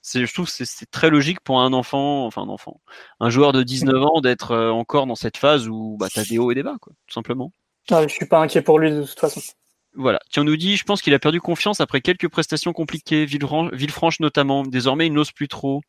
c'est 0.00 0.24
je 0.24 0.32
trouve 0.32 0.48
c'est 0.48 0.90
très 0.90 1.10
logique 1.10 1.40
pour 1.40 1.60
un 1.60 1.74
enfant, 1.74 2.24
enfin 2.24 2.44
un 2.44 2.48
enfant, 2.48 2.80
un 3.20 3.28
joueur 3.28 3.52
de 3.52 3.62
19 3.62 4.02
ans 4.02 4.20
d'être 4.22 4.56
encore 4.56 5.06
dans 5.06 5.16
cette 5.16 5.36
phase 5.36 5.68
où 5.68 5.98
bah, 6.00 6.08
tu 6.08 6.18
as 6.18 6.24
des 6.24 6.38
hauts 6.38 6.50
et 6.50 6.54
des 6.54 6.62
bas, 6.62 6.76
quoi, 6.80 6.94
tout 7.06 7.12
simplement. 7.12 7.52
Ah, 7.90 8.06
je 8.08 8.14
suis 8.14 8.26
pas 8.26 8.40
inquiet 8.40 8.62
pour 8.62 8.78
lui 8.78 8.90
de 8.90 9.02
toute 9.02 9.20
façon. 9.20 9.42
Voilà. 9.98 10.20
Tiens, 10.30 10.42
on 10.42 10.46
nous 10.46 10.56
dit, 10.56 10.76
je 10.76 10.84
pense 10.84 11.02
qu'il 11.02 11.12
a 11.12 11.18
perdu 11.18 11.40
confiance 11.40 11.80
après 11.80 12.00
quelques 12.00 12.28
prestations 12.28 12.72
compliquées, 12.72 13.26
Villefranche 13.26 14.20
notamment. 14.20 14.62
Désormais, 14.62 15.08
il 15.08 15.12
n'ose 15.12 15.32
plus 15.32 15.48
trop. 15.48 15.82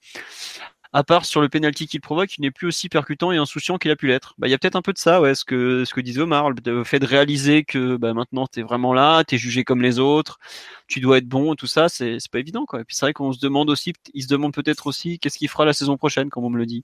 À 0.91 1.03
part 1.03 1.26
sur 1.26 1.41
le 1.41 1.49
penalty 1.49 1.86
qu'il 1.86 2.01
provoque, 2.01 2.36
il 2.39 2.41
n'est 2.41 2.49
plus 2.49 2.66
aussi 2.66 2.89
percutant 2.89 3.32
et 3.32 3.38
insouciant 3.38 3.78
qu'il 3.78 3.91
a 3.91 3.95
pu 3.95 4.07
l'être. 4.07 4.34
Bah, 4.39 4.47
il 4.47 4.51
y 4.51 4.55
a 4.55 4.57
peut-être 4.57 4.76
un 4.76 4.82
peu 4.82 4.93
de 4.93 4.97
ça, 4.97 5.22
ouais, 5.22 5.36
ce 5.36 5.45
que, 5.45 5.86
ce 5.86 5.93
que 5.93 6.01
disait 6.01 6.22
Omar, 6.22 6.49
le 6.49 6.84
fait 6.84 6.97
de 6.97 7.05
réaliser 7.05 7.64
que, 7.64 7.97
bah, 7.97 8.16
maintenant, 8.16 8.47
t'es 8.47 8.64
vraiment 8.64 8.95
là, 8.95 9.24
t'es 9.24 9.38
jugé 9.38 9.64
comme 9.64 9.84
les 9.84 9.99
autres, 9.99 10.39
tu 10.88 10.99
dois 10.99 11.20
être 11.20 11.28
bon, 11.28 11.53
tout 11.53 11.68
ça, 11.68 11.88
c'est, 11.89 12.18
c'est 12.20 12.32
pas 12.32 12.39
évident, 12.39 12.66
quoi. 12.66 12.82
Et 12.82 12.86
puis 12.86 12.95
c'est 12.95 13.05
vrai 13.05 13.14
qu'on 13.14 13.32
se 13.32 13.39
demande 13.39 13.70
aussi, 13.70 13.93
il 14.16 14.24
se 14.24 14.28
demande 14.28 14.55
peut-être 14.55 14.88
aussi 14.88 15.20
qu'est-ce 15.20 15.38
qu'il 15.38 15.49
fera 15.49 15.66
la 15.66 15.74
saison 15.74 15.97
prochaine, 15.97 16.32
comme 16.32 16.43
on 16.43 16.49
me 16.49 16.57
le 16.57 16.66
dit. 16.66 16.84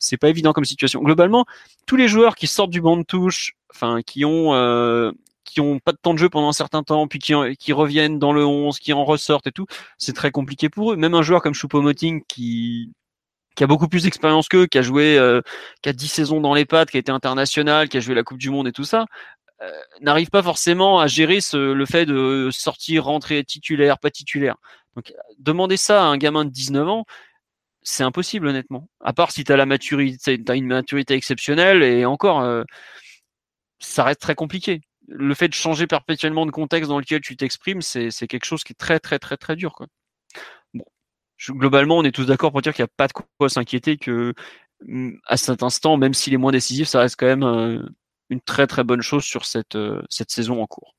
C'est 0.00 0.16
pas 0.16 0.28
évident 0.28 0.52
comme 0.52 0.64
situation. 0.64 1.00
Globalement, 1.00 1.46
tous 1.86 1.94
les 1.94 2.08
joueurs 2.08 2.34
qui 2.34 2.48
sortent 2.48 2.70
du 2.70 2.80
banc 2.80 2.96
de 2.96 3.04
touche, 3.04 3.52
enfin, 3.72 4.02
qui 4.02 4.24
ont, 4.24 4.54
euh, 4.54 5.12
qui 5.46 5.60
ont 5.60 5.78
pas 5.78 5.92
de 5.92 5.98
temps 5.98 6.12
de 6.12 6.18
jeu 6.18 6.28
pendant 6.28 6.48
un 6.48 6.52
certain 6.52 6.82
temps, 6.82 7.08
puis 7.08 7.18
qui, 7.18 7.72
reviennent 7.72 8.18
dans 8.18 8.32
le 8.32 8.44
11, 8.44 8.78
qui 8.78 8.92
en 8.92 9.04
ressortent 9.04 9.46
et 9.46 9.52
tout, 9.52 9.66
c'est 9.98 10.14
très 10.14 10.30
compliqué 10.30 10.68
pour 10.68 10.92
eux. 10.92 10.96
Même 10.96 11.14
un 11.14 11.22
joueur 11.22 11.42
comme 11.42 11.54
Choupo-Moting 11.54 12.22
qui 12.28 12.92
qui 13.56 13.64
a 13.64 13.66
beaucoup 13.66 13.88
plus 13.88 14.02
d'expérience 14.02 14.48
qu'eux, 14.48 14.66
qui 14.66 14.76
a 14.76 14.82
joué, 14.82 15.18
euh, 15.18 15.40
qui 15.80 15.88
a 15.88 15.94
10 15.94 16.08
saisons 16.08 16.42
dans 16.42 16.52
les 16.52 16.66
pattes, 16.66 16.90
qui 16.90 16.98
a 16.98 17.00
été 17.00 17.10
international, 17.10 17.88
qui 17.88 17.96
a 17.96 18.00
joué 18.00 18.14
la 18.14 18.22
Coupe 18.22 18.36
du 18.36 18.50
Monde 18.50 18.68
et 18.68 18.72
tout 18.72 18.84
ça, 18.84 19.06
euh, 19.62 19.70
n'arrive 20.02 20.28
pas 20.28 20.42
forcément 20.42 21.00
à 21.00 21.06
gérer 21.06 21.40
ce, 21.40 21.56
le 21.56 21.86
fait 21.86 22.04
de 22.04 22.50
sortir, 22.52 23.04
rentrer 23.04 23.42
titulaire, 23.44 23.98
pas 23.98 24.10
titulaire. 24.10 24.56
Donc, 24.94 25.14
demander 25.38 25.78
ça 25.78 26.02
à 26.04 26.06
un 26.06 26.18
gamin 26.18 26.44
de 26.44 26.50
19 26.50 26.86
ans, 26.88 27.06
c'est 27.82 28.02
impossible 28.02 28.48
honnêtement. 28.48 28.88
À 29.00 29.12
part 29.12 29.30
si 29.30 29.44
tu 29.44 29.52
as 29.52 29.56
la 29.56 29.66
maturité, 29.66 30.38
as 30.48 30.54
une 30.54 30.66
maturité 30.66 31.14
exceptionnelle 31.14 31.82
et 31.82 32.04
encore, 32.04 32.40
euh, 32.40 32.64
ça 33.78 34.04
reste 34.04 34.20
très 34.20 34.34
compliqué. 34.34 34.80
Le 35.08 35.34
fait 35.34 35.48
de 35.48 35.54
changer 35.54 35.86
perpétuellement 35.86 36.46
de 36.46 36.50
contexte 36.50 36.88
dans 36.88 36.98
lequel 36.98 37.20
tu 37.20 37.36
t'exprimes, 37.36 37.82
c'est 37.82 38.10
quelque 38.26 38.44
chose 38.44 38.64
qui 38.64 38.72
est 38.72 38.76
très 38.76 38.98
très 38.98 39.18
très 39.18 39.36
très 39.36 39.56
dur. 39.56 39.72
Quoi. 39.72 39.86
Bon, 40.74 40.84
globalement, 41.50 41.98
on 41.98 42.04
est 42.04 42.12
tous 42.12 42.26
d'accord 42.26 42.52
pour 42.52 42.62
dire 42.62 42.74
qu'il 42.74 42.82
n'y 42.82 42.88
a 42.88 42.94
pas 42.96 43.08
de 43.08 43.12
quoi 43.12 43.48
s'inquiéter 43.48 43.96
que 43.98 44.34
mm, 44.84 45.12
à 45.26 45.36
cet 45.36 45.62
instant, 45.62 45.96
même 45.96 46.14
s'il 46.14 46.34
est 46.34 46.38
moins 46.38 46.52
décisif, 46.52 46.88
ça 46.88 47.00
reste 47.00 47.16
quand 47.18 47.26
même 47.26 47.44
euh, 47.44 47.82
une 48.30 48.40
très 48.40 48.66
très 48.66 48.84
bonne 48.84 49.02
chose 49.02 49.24
sur 49.24 49.44
cette, 49.44 49.76
euh, 49.76 50.02
cette 50.10 50.30
saison 50.30 50.62
en 50.62 50.66
cours. 50.66 50.94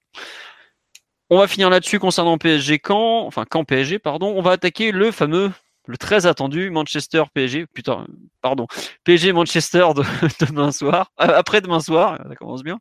On 1.30 1.38
va 1.38 1.48
finir 1.48 1.70
là-dessus 1.70 2.00
concernant 2.00 2.38
PSG 2.38 2.80
quand, 2.80 3.26
enfin 3.26 3.46
quand 3.50 3.66
PSG, 3.66 4.00
pardon. 4.00 4.34
On 4.38 4.42
va 4.42 4.52
attaquer 4.52 4.92
le 4.94 5.12
fameux 5.12 5.52
le 5.88 5.98
très 5.98 6.26
attendu 6.26 6.70
Manchester 6.70 7.24
PSG, 7.34 7.66
putain, 7.68 8.06
pardon, 8.42 8.68
PSG 9.06 9.32
Manchester 9.32 9.88
de, 9.96 10.04
demain 10.46 10.72
soir, 10.72 11.12
euh, 11.22 11.28
après 11.36 11.62
demain 11.62 11.80
soir, 11.80 12.20
ça 12.28 12.36
commence 12.36 12.64
bien. 12.64 12.80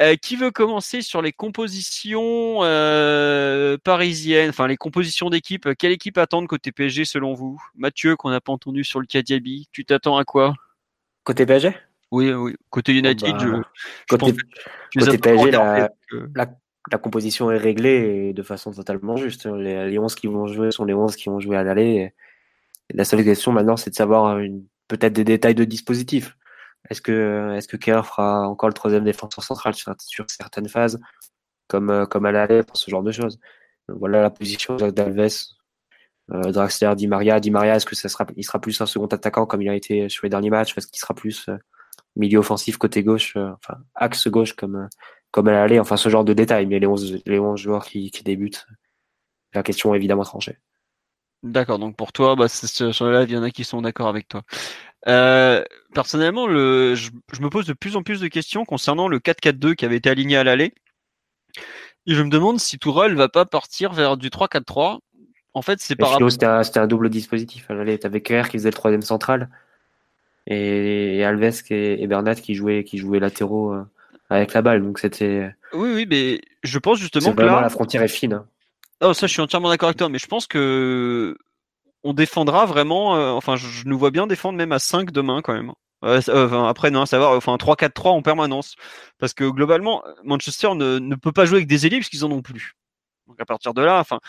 Euh, 0.00 0.16
qui 0.16 0.34
veut 0.34 0.50
commencer 0.50 1.02
sur 1.02 1.22
les 1.22 1.30
compositions 1.30 2.64
euh, 2.64 3.78
parisiennes, 3.84 4.50
enfin 4.50 4.66
les 4.66 4.76
compositions 4.76 5.30
d'équipe? 5.30 5.68
Quelle 5.78 5.92
équipe 5.92 6.18
attendre 6.18 6.48
côté 6.48 6.72
PSG 6.72 7.04
selon 7.04 7.32
vous? 7.32 7.62
Mathieu, 7.76 8.16
qu'on 8.16 8.30
n'a 8.30 8.40
pas 8.40 8.52
entendu 8.52 8.82
sur 8.82 8.98
le 8.98 9.06
Kadiabi, 9.06 9.68
tu 9.70 9.84
t'attends 9.84 10.16
à 10.16 10.24
quoi? 10.24 10.54
Côté 11.22 11.46
PSG 11.46 11.76
Oui, 12.10 12.32
oui. 12.32 12.54
Côté 12.70 12.92
United, 12.92 13.36
je, 13.38 13.62
côté, 14.08 14.34
PSG, 15.18 15.52
la, 15.52 16.50
la 16.90 16.98
composition 16.98 17.52
est 17.52 17.58
réglée 17.58 18.30
et 18.30 18.32
de 18.32 18.42
façon 18.42 18.72
totalement 18.72 19.16
juste. 19.16 19.46
Les, 19.46 19.88
les 19.88 19.98
11 19.98 20.12
qui 20.16 20.26
vont 20.26 20.48
jouer 20.48 20.72
sont 20.72 20.84
les 20.84 20.94
11 20.94 21.14
qui 21.14 21.28
vont 21.28 21.38
jouer 21.38 21.56
à 21.56 21.62
l'aller. 21.62 22.12
La 22.92 23.04
seule 23.04 23.22
question 23.22 23.52
maintenant, 23.52 23.76
c'est 23.76 23.90
de 23.90 23.94
savoir 23.94 24.40
peut-être 24.88 25.12
des 25.12 25.24
détails 25.24 25.54
de 25.54 25.64
dispositif. 25.64 26.36
Est-ce 26.90 27.00
que, 27.00 27.54
est-ce 27.56 27.68
que 27.68 27.76
Kerr 27.76 28.02
fera 28.04 28.46
encore 28.48 28.68
le 28.68 28.74
troisième 28.74 29.04
défenseur 29.04 29.42
central 29.42 29.74
sur, 29.74 29.94
certaines 30.28 30.68
phases, 30.68 31.00
comme, 31.68 32.06
comme 32.10 32.26
à 32.26 32.32
l'aller, 32.32 32.62
pour 32.62 32.76
ce 32.76 32.90
genre 32.90 33.02
de 33.02 33.12
choses? 33.12 33.38
Voilà 33.88 34.22
la 34.22 34.30
position 34.30 34.76
d'Alves, 34.76 35.28
euh, 36.32 36.52
Draxler, 36.52 36.94
Di 36.96 37.06
Maria. 37.06 37.40
Di 37.40 37.50
Maria, 37.50 37.76
est-ce 37.76 37.86
que 37.86 37.94
ça 37.94 38.08
sera, 38.08 38.26
il 38.36 38.44
sera 38.44 38.60
plus 38.60 38.80
un 38.80 38.86
second 38.86 39.06
attaquant 39.06 39.46
comme 39.46 39.62
il 39.62 39.68
a 39.68 39.74
été 39.74 40.08
sur 40.08 40.24
les 40.24 40.30
derniers 40.30 40.50
matchs 40.50 40.76
Est-ce 40.76 40.86
qu'il 40.86 40.98
sera 40.98 41.14
plus 41.14 41.48
euh, 41.48 41.56
milieu 42.16 42.38
offensif 42.38 42.76
côté 42.76 43.02
gauche, 43.02 43.36
euh, 43.36 43.50
enfin 43.52 43.78
axe 43.94 44.28
gauche 44.28 44.54
comme, 44.54 44.88
comme 45.30 45.48
elle 45.48 45.56
allait, 45.56 45.80
enfin 45.80 45.96
ce 45.96 46.08
genre 46.08 46.24
de 46.24 46.32
détails, 46.32 46.66
mais 46.66 46.78
les 46.78 46.86
11, 46.86 47.22
les 47.26 47.38
11 47.38 47.60
joueurs 47.60 47.84
qui, 47.84 48.10
qui 48.10 48.22
débutent, 48.22 48.66
la 49.52 49.62
question 49.62 49.94
est 49.94 49.98
évidemment 49.98 50.22
tranchée. 50.22 50.58
D'accord, 51.42 51.78
donc 51.78 51.94
pour 51.96 52.12
toi, 52.12 52.36
bah, 52.36 52.48
sur 52.48 53.06
le 53.06 53.18
live, 53.18 53.30
il 53.30 53.34
y 53.34 53.38
en 53.38 53.42
a 53.42 53.50
qui 53.50 53.64
sont 53.64 53.82
d'accord 53.82 54.08
avec 54.08 54.28
toi. 54.28 54.42
Euh, 55.06 55.62
personnellement, 55.94 56.46
le, 56.46 56.94
je, 56.94 57.10
me 57.40 57.50
pose 57.50 57.66
de 57.66 57.72
plus 57.72 57.96
en 57.96 58.02
plus 58.02 58.20
de 58.20 58.28
questions 58.28 58.64
concernant 58.64 59.08
le 59.08 59.18
4-4-2 59.18 59.74
qui 59.74 59.84
avait 59.84 59.96
été 59.96 60.10
aligné 60.10 60.36
à 60.36 60.44
l'aller. 60.44 60.72
Et 62.06 62.14
je 62.14 62.22
me 62.22 62.30
demande 62.30 62.60
si 62.60 62.78
Tourelle 62.78 63.14
va 63.14 63.28
pas 63.28 63.44
partir 63.44 63.92
vers 63.92 64.16
du 64.16 64.28
3-4-3. 64.28 64.98
En 65.54 65.62
fait, 65.62 65.80
c'est 65.80 65.96
par 65.96 66.10
rapport. 66.10 66.30
C'était 66.30 66.46
un, 66.46 66.62
un, 66.76 66.86
double 66.86 67.10
dispositif 67.10 67.70
à 67.70 67.74
l'aller. 67.74 67.98
T'avais 67.98 68.20
Kerr 68.20 68.48
qui 68.48 68.58
faisait 68.58 68.70
le 68.70 68.74
troisième 68.74 69.02
central 69.02 69.48
et, 70.46 71.24
Alves 71.24 71.62
et, 71.70 72.06
Bernat 72.06 72.34
qui 72.36 72.54
jouaient, 72.54 72.84
qui 72.84 72.98
jouaient 72.98 73.20
latéraux. 73.20 73.72
Euh, 73.72 73.84
avec 74.30 74.52
la 74.52 74.62
balle. 74.62 74.82
Donc 74.82 74.98
c'était. 74.98 75.54
Oui, 75.72 75.90
oui, 75.94 76.06
mais 76.08 76.40
je 76.62 76.78
pense 76.78 76.98
justement 76.98 77.32
que 77.32 77.42
là, 77.42 77.60
la 77.60 77.68
frontière 77.68 78.02
est 78.02 78.08
fine. 78.08 78.34
Hein. 78.34 78.46
Oh, 79.00 79.12
ça, 79.12 79.26
je 79.26 79.32
suis 79.32 79.42
entièrement 79.42 79.68
d'accord 79.68 79.88
avec 79.88 79.98
toi, 79.98 80.08
mais 80.08 80.18
je 80.18 80.26
pense 80.26 80.46
que 80.46 81.36
on 82.04 82.12
défendra 82.12 82.66
vraiment. 82.66 83.16
Euh, 83.16 83.30
enfin, 83.32 83.56
je, 83.56 83.84
nous 83.86 83.98
vois 83.98 84.10
bien 84.10 84.26
défendre 84.26 84.58
même 84.58 84.72
à 84.72 84.78
5 84.78 85.10
demain 85.10 85.42
quand 85.42 85.54
même. 85.54 85.72
Euh, 86.04 86.20
enfin, 86.28 86.68
après, 86.68 86.90
non, 86.90 87.06
savoir, 87.06 87.32
enfin, 87.32 87.56
3-4-3 87.56 88.10
en 88.10 88.22
permanence. 88.22 88.76
Parce 89.18 89.34
que 89.34 89.44
globalement, 89.44 90.02
Manchester 90.22 90.74
ne, 90.74 90.98
ne 90.98 91.14
peut 91.16 91.32
pas 91.32 91.46
jouer 91.46 91.58
avec 91.58 91.68
des 91.68 91.86
ailiers 91.86 91.98
puisqu'ils 91.98 92.24
en 92.24 92.30
ont 92.30 92.42
plus. 92.42 92.74
Donc 93.26 93.40
à 93.40 93.46
partir 93.46 93.74
de 93.74 93.82
là, 93.82 94.00
enfin, 94.00 94.20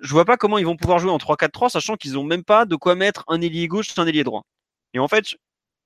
je 0.00 0.10
vois 0.12 0.24
pas 0.24 0.36
comment 0.36 0.58
ils 0.58 0.66
vont 0.66 0.76
pouvoir 0.76 0.98
jouer 0.98 1.10
en 1.10 1.18
3-4-3, 1.18 1.70
sachant 1.70 1.96
qu'ils 1.96 2.18
ont 2.18 2.24
même 2.24 2.44
pas 2.44 2.66
de 2.66 2.76
quoi 2.76 2.94
mettre 2.94 3.24
un 3.28 3.40
ailier 3.40 3.68
gauche 3.68 3.96
et 3.96 4.00
un 4.00 4.06
ailier 4.06 4.24
droit. 4.24 4.44
Et 4.94 4.98
en 4.98 5.08
fait, 5.08 5.36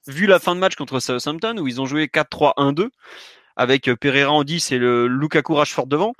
vu 0.07 0.27
la 0.27 0.39
fin 0.39 0.55
de 0.55 0.61
match 0.61 0.75
contre 0.75 1.01
Southampton 1.01 1.59
où 1.59 1.69
ils 1.69 1.81
ont 1.81 1.87
joué 1.87 2.07
4-3-1-2, 2.07 2.89
avec 3.57 3.89
euh, 3.89 3.97
Pereira 3.97 4.33
en 4.33 4.45
10 4.45 4.73
et 4.73 4.79
le 4.79 5.07
Lukaku 5.07 5.55
Rashford 5.55 5.87
devant, 5.87 6.15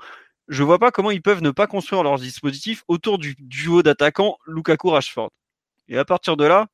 je 0.47 0.63
vois 0.63 0.79
pas 0.79 0.91
comment 0.91 1.11
ils 1.11 1.21
peuvent 1.21 1.41
ne 1.41 1.51
pas 1.51 1.67
construire 1.67 2.03
leur 2.03 2.17
dispositif 2.17 2.83
autour 2.87 3.17
du 3.17 3.35
duo 3.39 3.83
d'attaquants 3.83 4.37
Lukaku 4.47 4.89
Rashford. 4.89 5.31
Et 5.89 5.97
à 5.97 6.05
partir 6.05 6.37
de 6.37 6.45
là, 6.45 6.67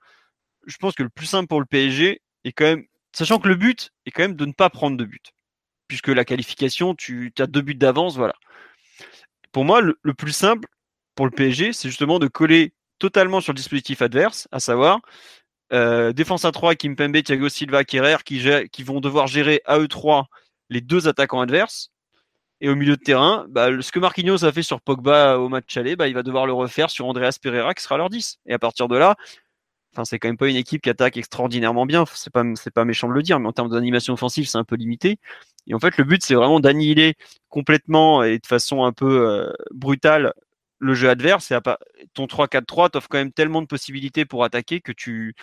je 0.65 0.77
pense 0.77 0.95
que 0.95 1.03
le 1.03 1.09
plus 1.09 1.25
simple 1.25 1.47
pour 1.47 1.59
le 1.59 1.65
PSG 1.65 2.21
est 2.43 2.51
quand 2.51 2.65
même, 2.65 2.85
sachant 3.11 3.39
que 3.39 3.47
le 3.47 3.55
but 3.55 3.91
est 4.05 4.11
quand 4.11 4.23
même 4.23 4.35
de 4.35 4.45
ne 4.45 4.51
pas 4.51 4.69
prendre 4.69 4.97
de 4.97 5.05
but, 5.05 5.31
puisque 5.87 6.07
la 6.07 6.25
qualification, 6.25 6.95
tu 6.95 7.33
as 7.39 7.47
deux 7.47 7.61
buts 7.61 7.75
d'avance, 7.75 8.15
voilà. 8.15 8.35
Pour 9.51 9.65
moi, 9.65 9.81
le, 9.81 10.13
plus 10.13 10.31
simple 10.31 10.67
pour 11.15 11.25
le 11.25 11.31
PSG, 11.31 11.73
c'est 11.73 11.87
justement 11.87 12.19
de 12.19 12.27
coller 12.27 12.73
totalement 12.99 13.41
sur 13.41 13.53
le 13.53 13.57
dispositif 13.57 14.01
adverse, 14.01 14.47
à 14.51 14.59
savoir 14.59 15.01
euh, 15.71 16.13
défense 16.13 16.45
à 16.45 16.51
3, 16.51 16.75
Kimpembe, 16.75 17.21
Thiago 17.23 17.49
Silva, 17.49 17.83
Kerrer, 17.83 18.17
qui, 18.25 18.43
qui 18.71 18.83
vont 18.83 18.99
devoir 18.99 19.27
gérer 19.27 19.61
à 19.65 19.79
eux 19.79 19.87
3 19.87 20.27
les 20.69 20.81
deux 20.81 21.07
attaquants 21.07 21.41
adverses. 21.41 21.92
Et 22.63 22.69
au 22.69 22.75
milieu 22.75 22.95
de 22.95 23.01
terrain, 23.01 23.45
bah, 23.49 23.67
ce 23.81 23.91
que 23.91 23.99
Marquinhos 23.99 24.45
a 24.45 24.51
fait 24.53 24.63
sur 24.63 24.79
Pogba 24.79 25.37
au 25.37 25.49
match 25.49 25.75
aller, 25.75 25.97
bah, 25.97 26.07
il 26.07 26.13
va 26.13 26.23
devoir 26.23 26.45
le 26.45 26.53
refaire 26.53 26.89
sur 26.89 27.05
Andreas 27.05 27.37
Pereira 27.41 27.73
qui 27.73 27.83
sera 27.83 27.97
leur 27.97 28.09
10. 28.09 28.39
Et 28.45 28.53
à 28.53 28.59
partir 28.59 28.87
de 28.87 28.95
là, 28.95 29.17
enfin, 29.93 30.05
c'est 30.05 30.17
quand 30.17 30.29
même 30.29 30.37
pas 30.37 30.47
une 30.47 30.55
équipe 30.55 30.81
qui 30.81 30.89
attaque 30.89 31.17
extraordinairement 31.17 31.85
bien. 31.85 32.05
C'est 32.13 32.31
pas, 32.31 32.45
c'est 32.55 32.73
pas 32.73 32.85
méchant 32.85 33.09
de 33.09 33.13
le 33.13 33.21
dire, 33.21 33.37
mais 33.41 33.49
en 33.49 33.51
termes 33.51 33.69
d'animation 33.69 34.13
offensive, 34.13 34.47
c'est 34.47 34.57
un 34.57 34.63
peu 34.63 34.77
limité. 34.77 35.19
Et 35.67 35.73
en 35.73 35.79
fait, 35.79 35.97
le 35.97 36.05
but, 36.05 36.23
c'est 36.23 36.35
vraiment 36.35 36.61
d'annihiler 36.61 37.15
complètement 37.49 38.23
et 38.23 38.39
de 38.39 38.47
façon 38.47 38.85
un 38.85 38.93
peu 38.93 39.27
euh, 39.29 39.51
brutale 39.71 40.33
le 40.79 40.93
jeu 40.93 41.09
adverse. 41.09 41.51
Et 41.51 41.57
ton 42.13 42.27
3-4-3 42.27 42.91
t'offre 42.91 43.09
quand 43.09 43.17
même 43.17 43.33
tellement 43.33 43.61
de 43.61 43.67
possibilités 43.67 44.23
pour 44.23 44.45
attaquer 44.45 44.79
que 44.79 44.93
tu, 44.93 45.35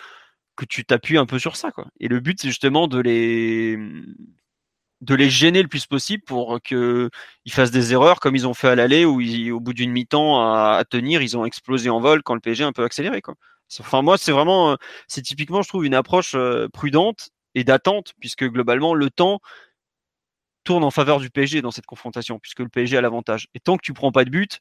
que 0.55 0.65
tu 0.65 0.85
t'appuies 0.85 1.17
un 1.17 1.27
peu 1.27 1.37
sur 1.37 1.55
ça. 1.55 1.71
Et 1.99 2.07
le 2.07 2.19
but, 2.19 2.41
c'est 2.41 2.47
justement 2.47 2.87
de 2.87 2.99
les, 2.99 3.77
de 5.01 5.15
les 5.15 5.29
gêner 5.29 5.61
le 5.61 5.67
plus 5.67 5.87
possible 5.87 6.23
pour 6.23 6.61
qu'ils 6.61 7.09
fassent 7.49 7.71
des 7.71 7.93
erreurs 7.93 8.19
comme 8.19 8.35
ils 8.35 8.47
ont 8.47 8.53
fait 8.53 8.69
à 8.69 8.75
l'aller 8.75 9.03
où 9.03 9.21
au 9.53 9.59
bout 9.59 9.73
d'une 9.73 9.91
mi-temps 9.91 10.39
à, 10.39 10.83
tenir, 10.89 11.21
ils 11.21 11.37
ont 11.37 11.45
explosé 11.45 11.89
en 11.89 11.99
vol 11.99 12.23
quand 12.23 12.35
le 12.35 12.39
PSG 12.39 12.63
a 12.63 12.67
un 12.67 12.71
peu 12.71 12.83
accéléré. 12.83 13.21
Quoi. 13.21 13.35
Enfin, 13.79 14.01
moi, 14.01 14.17
c'est 14.17 14.31
vraiment, 14.31 14.77
c'est 15.07 15.21
typiquement, 15.21 15.61
je 15.63 15.69
trouve, 15.69 15.85
une 15.85 15.95
approche 15.95 16.35
euh, 16.35 16.67
prudente 16.69 17.29
et 17.55 17.63
d'attente 17.63 18.13
puisque 18.19 18.45
globalement, 18.45 18.93
le 18.93 19.09
temps 19.09 19.39
tourne 20.63 20.83
en 20.83 20.91
faveur 20.91 21.19
du 21.19 21.29
PSG 21.29 21.61
dans 21.61 21.71
cette 21.71 21.85
confrontation 21.87 22.39
puisque 22.39 22.59
le 22.59 22.69
PSG 22.69 22.97
a 22.97 23.01
l'avantage. 23.01 23.47
Et 23.55 23.59
tant 23.59 23.77
que 23.77 23.81
tu 23.81 23.93
prends 23.93 24.11
pas 24.11 24.25
de 24.25 24.29
but, 24.29 24.59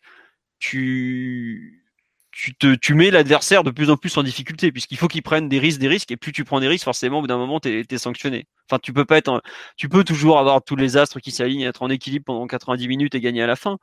tu 0.59 1.85
tu, 2.33 2.55
te, 2.55 2.75
tu 2.75 2.95
mets 2.95 3.11
l'adversaire 3.11 3.65
de 3.65 3.71
plus 3.71 3.91
en 3.91 3.97
plus 3.97 4.17
en 4.17 4.23
difficulté 4.23 4.73
puisqu'il 4.73 4.97
faut 4.99 5.09
qu'il 5.09 5.23
prenne 5.23 5.49
des 5.49 5.59
risques, 5.59 5.81
des 5.81 5.89
risques 5.89 6.11
et 6.11 6.17
plus 6.17 6.33
tu 6.33 6.45
prends 6.45 6.61
des 6.61 6.69
risques, 6.69 6.85
forcément 6.85 7.19
au 7.19 7.21
bout 7.23 7.27
d'un 7.27 7.39
moment 7.39 7.61
tu 7.61 7.87
es, 7.89 7.99
sanctionné. 7.99 8.47
Enfin, 8.69 8.79
tu 8.79 8.93
peux 8.93 9.05
pas 9.05 9.19
être, 9.19 9.43
tu 9.77 9.89
peux 9.89 10.05
toujours 10.05 10.39
avoir 10.39 10.63
tous 10.63 10.77
les 10.77 10.97
astres 10.97 11.21
qui 11.21 11.33
s'alignent, 11.33 11.63
être 11.63 11.83
en 11.83 11.91
équilibre 11.91 12.25
pendant 12.27 12.47
90 12.47 12.89
minutes 12.89 13.15
et 13.15 13.21
gagner 13.21 13.43
à 13.43 13.47
la 13.47 13.57
fin, 13.57 13.79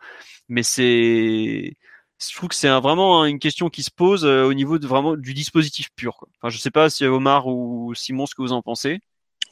mais 0.50 0.64
c'est, 0.64 1.76
je 2.20 2.36
trouve 2.36 2.50
que 2.50 2.56
c'est 2.56 2.70
vraiment 2.70 3.26
une 3.26 3.40
question 3.40 3.70
qui 3.70 3.84
se 3.84 3.92
pose 3.92 4.26
euh, 4.26 4.46
au 4.46 4.54
niveau 4.54 4.80
de 4.80 4.88
vraiment 4.88 5.16
du 5.16 5.34
dispositif 5.34 5.90
pur. 5.96 6.18
Quoi. 6.18 6.30
Enfin, 6.42 6.50
je 6.50 6.58
sais 6.58 6.72
pas 6.72 6.90
si 6.90 7.06
Omar 7.06 7.48
ou 7.48 7.94
Simon 7.96 8.26
ce 8.26 8.36
que 8.36 8.42
vous 8.42 8.54
en 8.54 8.62
pensez. 8.62 9.00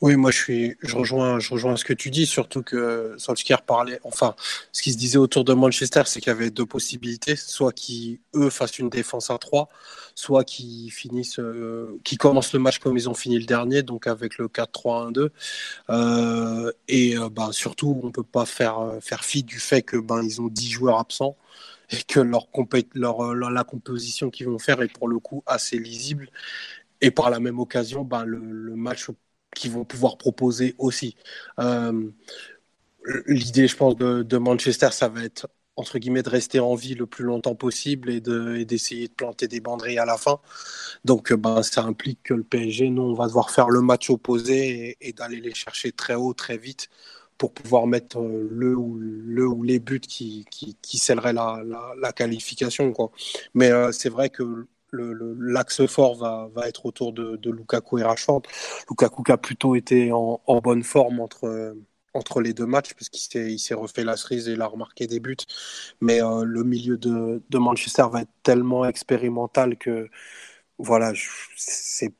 Oui, 0.01 0.15
moi 0.17 0.29
je 0.29 0.37
suis, 0.37 0.77
je 0.81 0.95
rejoins, 0.95 1.39
je 1.39 1.51
rejoins 1.53 1.77
ce 1.77 1.85
que 1.85 1.93
tu 1.93 2.09
dis, 2.11 2.25
surtout 2.25 2.61
que 2.61 3.15
Solskjaer 3.17 3.61
parlait, 3.61 3.99
enfin, 4.03 4.35
ce 4.73 4.81
qui 4.81 4.91
se 4.91 4.97
disait 4.97 5.17
autour 5.17 5.45
de 5.45 5.53
Manchester, 5.53 6.03
c'est 6.05 6.19
qu'il 6.19 6.31
y 6.31 6.35
avait 6.35 6.49
deux 6.49 6.65
possibilités, 6.65 7.35
soit 7.37 7.71
qu'ils 7.71 8.19
eux 8.35 8.49
fassent 8.49 8.77
une 8.77 8.89
défense 8.89 9.29
à 9.29 9.37
3, 9.37 9.69
soit 10.13 10.43
qu'ils 10.43 10.91
finissent, 10.91 11.39
euh, 11.39 11.97
qu'ils 12.03 12.17
commencent 12.17 12.51
le 12.53 12.59
match 12.59 12.79
comme 12.79 12.97
ils 12.97 13.09
ont 13.09 13.13
fini 13.13 13.39
le 13.39 13.45
dernier, 13.45 13.83
donc 13.83 14.05
avec 14.07 14.37
le 14.37 14.47
4-3-1-2, 14.49 15.29
euh, 15.89 16.71
et 16.89 17.17
euh, 17.17 17.29
ben, 17.29 17.51
surtout 17.53 17.99
on 18.03 18.11
peut 18.11 18.23
pas 18.23 18.45
faire 18.45 18.97
faire 19.01 19.23
fi 19.23 19.43
du 19.43 19.59
fait 19.59 19.81
que 19.81 19.97
ben 19.97 20.21
ils 20.23 20.41
ont 20.41 20.47
10 20.47 20.69
joueurs 20.71 20.99
absents 20.99 21.37
et 21.89 22.03
que 22.03 22.19
leur, 22.19 22.47
leur, 22.95 23.33
leur 23.33 23.51
la 23.51 23.63
composition 23.63 24.29
qu'ils 24.29 24.47
vont 24.47 24.59
faire 24.59 24.81
est 24.81 24.91
pour 24.91 25.07
le 25.07 25.19
coup 25.19 25.43
assez 25.45 25.77
lisible. 25.79 26.29
Et 27.01 27.11
par 27.11 27.29
la 27.29 27.39
même 27.39 27.59
occasion, 27.59 28.03
ben, 28.03 28.25
le, 28.25 28.39
le 28.39 28.75
match 28.75 29.09
qui 29.55 29.69
vont 29.69 29.85
pouvoir 29.85 30.17
proposer 30.17 30.75
aussi. 30.77 31.15
Euh, 31.59 32.11
l'idée, 33.27 33.67
je 33.67 33.75
pense, 33.75 33.95
de, 33.95 34.37
Manchester, 34.37 34.89
ça 34.91 35.07
va 35.07 35.23
être 35.23 35.47
entre 35.77 35.99
guillemets 35.99 36.23
de 36.23 36.29
rester 36.29 36.61
en 36.61 36.75
vie 36.75 36.95
le 36.95 37.05
plus 37.05 37.25
longtemps 37.25 37.55
possible 37.55 38.09
et 38.09 38.21
d'essayer 38.21 39.09
de, 39.09 39.13
planter 39.13 39.47
des 39.47 39.59
banderies 39.59 39.97
à 39.99 40.05
la 40.05 40.17
fin. 40.17 40.39
Donc 41.03 41.33
ben, 41.33 41.63
ça 41.63 41.83
implique 41.83 42.23
que 42.23 42.33
le 42.33 42.43
PSG, 42.43 42.89
nous, 42.89 43.01
on 43.01 43.13
va 43.13 43.27
devoir 43.27 43.49
faire 43.49 43.69
le 43.69 43.81
match 43.81 44.09
opposé 44.09 44.97
et, 45.01 45.13
d'aller 45.13 45.41
les 45.41 45.53
chercher 45.53 45.91
très 45.91 46.15
haut, 46.15 46.33
très 46.33 46.57
vite 46.57 46.89
pour 47.37 47.53
pouvoir 47.53 47.87
mettre 47.87 48.19
euh, 48.19 48.47
le 48.49 48.75
ou, 48.75 48.97
le 48.97 49.45
ou 49.47 49.63
les 49.63 49.79
buts 49.79 49.99
qui, 49.99 50.45
qui, 50.49 50.97
scelleraient 50.97 51.33
la, 51.33 52.13
qualification. 52.13 52.93
Mais 53.53 53.71
euh, 53.71 53.91
c'est 53.91 54.09
vrai 54.09 54.29
que 54.29 54.67
l'axe 54.91 55.85
fort 55.87 56.15
va, 56.15 56.49
va, 56.53 56.67
être 56.67 56.85
autour 56.85 57.13
de, 57.13 57.35
de, 57.37 57.51
Lukaku 57.51 57.99
et 57.99 58.03
Rashford. 58.03 58.43
Lukaku 58.89 59.23
qui 59.23 59.31
a 59.31 59.37
plutôt 59.37 59.75
été 59.75 60.11
en, 60.11 60.41
en 60.45 60.59
bonne 60.59 60.83
forme 60.83 61.19
entre, 61.19 61.75
entre 62.15 62.41
les 62.41 62.53
deux 62.53 62.65
matchs, 62.65 62.93
puisqu'il 62.93 63.59
s'est 63.59 63.73
refait 63.73 64.03
la 64.03 64.17
cerise 64.17 64.47
et 64.47 64.53
il 64.53 64.61
a 64.61 64.67
remarqué 64.67 65.07
des 65.07 65.19
buts. 65.19 65.35
Mais 66.01 66.21
euh, 66.23 66.43
le 66.43 66.63
milieu 66.63 66.97
de, 66.97 67.43
de, 67.49 67.57
Manchester 67.57 68.05
va 68.11 68.21
être 68.21 68.31
tellement 68.43 68.85
expérimental 68.85 69.77
que 69.77 70.09
voilà, 70.77 71.13
c'est 71.55 72.13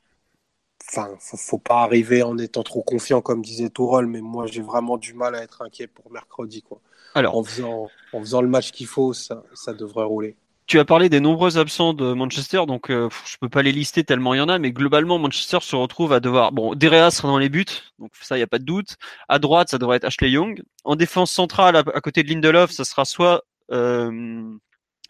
enfin, 0.88 1.16
faut, 1.18 1.36
faut 1.36 1.58
pas 1.58 1.82
arriver 1.82 2.22
en 2.22 2.38
étant 2.38 2.62
trop 2.62 2.82
confiant, 2.82 3.20
comme 3.20 3.42
disait 3.42 3.70
Tourol, 3.70 4.06
mais 4.06 4.20
moi 4.20 4.46
j'ai 4.46 4.62
vraiment 4.62 4.98
du 4.98 5.14
mal 5.14 5.34
à 5.34 5.42
être 5.42 5.62
inquiet 5.62 5.86
pour 5.88 6.10
mercredi. 6.12 6.62
Quoi. 6.62 6.80
Alors, 7.14 7.36
en 7.36 7.42
faisant, 7.42 7.88
en 8.12 8.20
faisant 8.20 8.42
le 8.42 8.48
match 8.48 8.72
qu'il 8.72 8.86
faut, 8.86 9.12
ça, 9.12 9.42
ça 9.54 9.72
devrait 9.72 10.04
rouler. 10.04 10.36
Tu 10.66 10.80
as 10.80 10.84
parlé 10.84 11.08
des 11.08 11.20
nombreux 11.20 11.58
absents 11.58 11.94
de 11.94 12.12
Manchester, 12.12 12.62
donc 12.66 12.90
euh, 12.90 13.08
je 13.24 13.36
peux 13.40 13.48
pas 13.48 13.62
les 13.62 13.70
lister 13.70 14.02
tellement 14.02 14.34
il 14.34 14.38
y 14.38 14.40
en 14.40 14.48
a, 14.48 14.58
mais 14.58 14.72
globalement 14.72 15.16
Manchester 15.18 15.58
se 15.60 15.76
retrouve 15.76 16.12
à 16.12 16.18
devoir. 16.18 16.50
Bon, 16.50 16.74
Derea 16.74 17.12
sera 17.12 17.28
dans 17.28 17.38
les 17.38 17.48
buts, 17.48 17.64
donc 18.00 18.10
ça 18.20 18.36
il 18.36 18.40
y 18.40 18.42
a 18.42 18.48
pas 18.48 18.58
de 18.58 18.64
doute. 18.64 18.96
À 19.28 19.38
droite, 19.38 19.68
ça 19.68 19.78
devrait 19.78 19.98
être 19.98 20.04
Ashley 20.04 20.30
Young. 20.30 20.62
En 20.84 20.96
défense 20.96 21.30
centrale, 21.30 21.76
à, 21.76 22.00
côté 22.00 22.24
de 22.24 22.28
Lindelof, 22.28 22.72
ça 22.72 22.84
sera 22.84 23.04
soit 23.04 23.44
euh, 23.70 24.42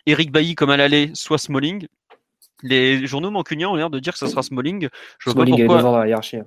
Eric 0.05 0.31
Bailly 0.31 0.55
comme 0.55 0.71
à 0.71 0.77
l'aller, 0.77 1.11
soit 1.15 1.39
Smalling. 1.39 1.87
Les 2.63 3.07
journaux 3.07 3.31
mancuniens 3.31 3.69
ont 3.69 3.77
l'air 3.77 3.91
de 3.91 3.99
dire 3.99 4.13
que 4.13 4.19
ça 4.19 4.29
sera 4.29 4.43
Smalling. 4.43 4.89
Je 5.19 5.31
Smalling 5.31 5.57
vois 5.57 5.67
pas 5.67 5.75
pourquoi. 5.75 5.77
est 5.77 5.79
devant 5.79 5.99
la 5.99 6.07
hiérarchie. 6.07 6.39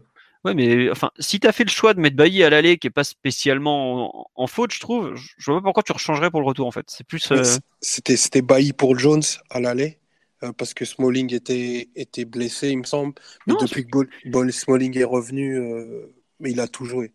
Ouais, 0.45 0.53
mais 0.53 0.89
enfin, 0.89 1.11
si 1.19 1.39
tu 1.39 1.47
as 1.47 1.51
fait 1.51 1.65
le 1.65 1.69
choix 1.69 1.93
de 1.93 1.99
mettre 1.99 2.15
Bailly 2.15 2.43
à 2.43 2.49
l'aller, 2.49 2.77
qui 2.77 2.87
est 2.87 2.91
pas 2.91 3.03
spécialement 3.03 4.29
en, 4.35 4.47
faute, 4.47 4.71
je 4.71 4.79
trouve, 4.79 5.13
je, 5.15 5.51
vois 5.51 5.59
pas 5.59 5.65
pourquoi 5.65 5.83
tu 5.83 5.91
rechangerais 5.91 6.31
pour 6.31 6.39
le 6.39 6.45
retour 6.45 6.65
en 6.65 6.71
fait. 6.71 6.85
C'est 6.87 7.05
plus. 7.05 7.29
Euh... 7.31 7.43
C'était 7.81 8.15
c'était 8.15 8.41
Bailly 8.41 8.71
pour 8.71 8.97
Jones 8.97 9.23
à 9.49 9.59
l'aller. 9.59 9.99
Euh, 10.41 10.53
parce 10.53 10.73
que 10.73 10.85
Smalling 10.85 11.33
était, 11.33 11.89
était 11.97 12.23
blessé, 12.23 12.69
il 12.69 12.77
me 12.77 12.83
semble. 12.85 13.13
Mais 13.45 13.55
depuis 13.59 13.85
que 13.85 14.51
Smalling 14.51 14.97
est 14.97 15.03
revenu, 15.03 15.57
euh, 15.57 16.15
mais 16.39 16.51
il 16.51 16.61
a 16.61 16.69
tout 16.69 16.85
joué. 16.85 17.11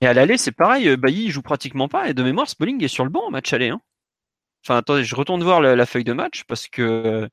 Et 0.00 0.06
à 0.08 0.12
l'aller, 0.14 0.36
c'est 0.36 0.50
pareil, 0.50 0.96
Bailly 0.96 1.26
il 1.26 1.30
joue 1.30 1.42
pratiquement 1.42 1.86
pas. 1.86 2.08
Et 2.08 2.14
de 2.14 2.22
mémoire, 2.24 2.48
Smalling 2.48 2.82
est 2.82 2.88
sur 2.88 3.04
le 3.04 3.10
banc 3.10 3.24
en 3.24 3.30
match 3.30 3.52
aller. 3.52 3.68
Hein. 3.68 3.80
Enfin, 4.64 4.78
attendez, 4.78 5.04
je 5.04 5.14
retourne 5.14 5.44
voir 5.44 5.60
la, 5.60 5.76
la, 5.76 5.86
feuille 5.86 6.02
de 6.02 6.12
match 6.12 6.42
parce 6.48 6.66
que 6.66 7.28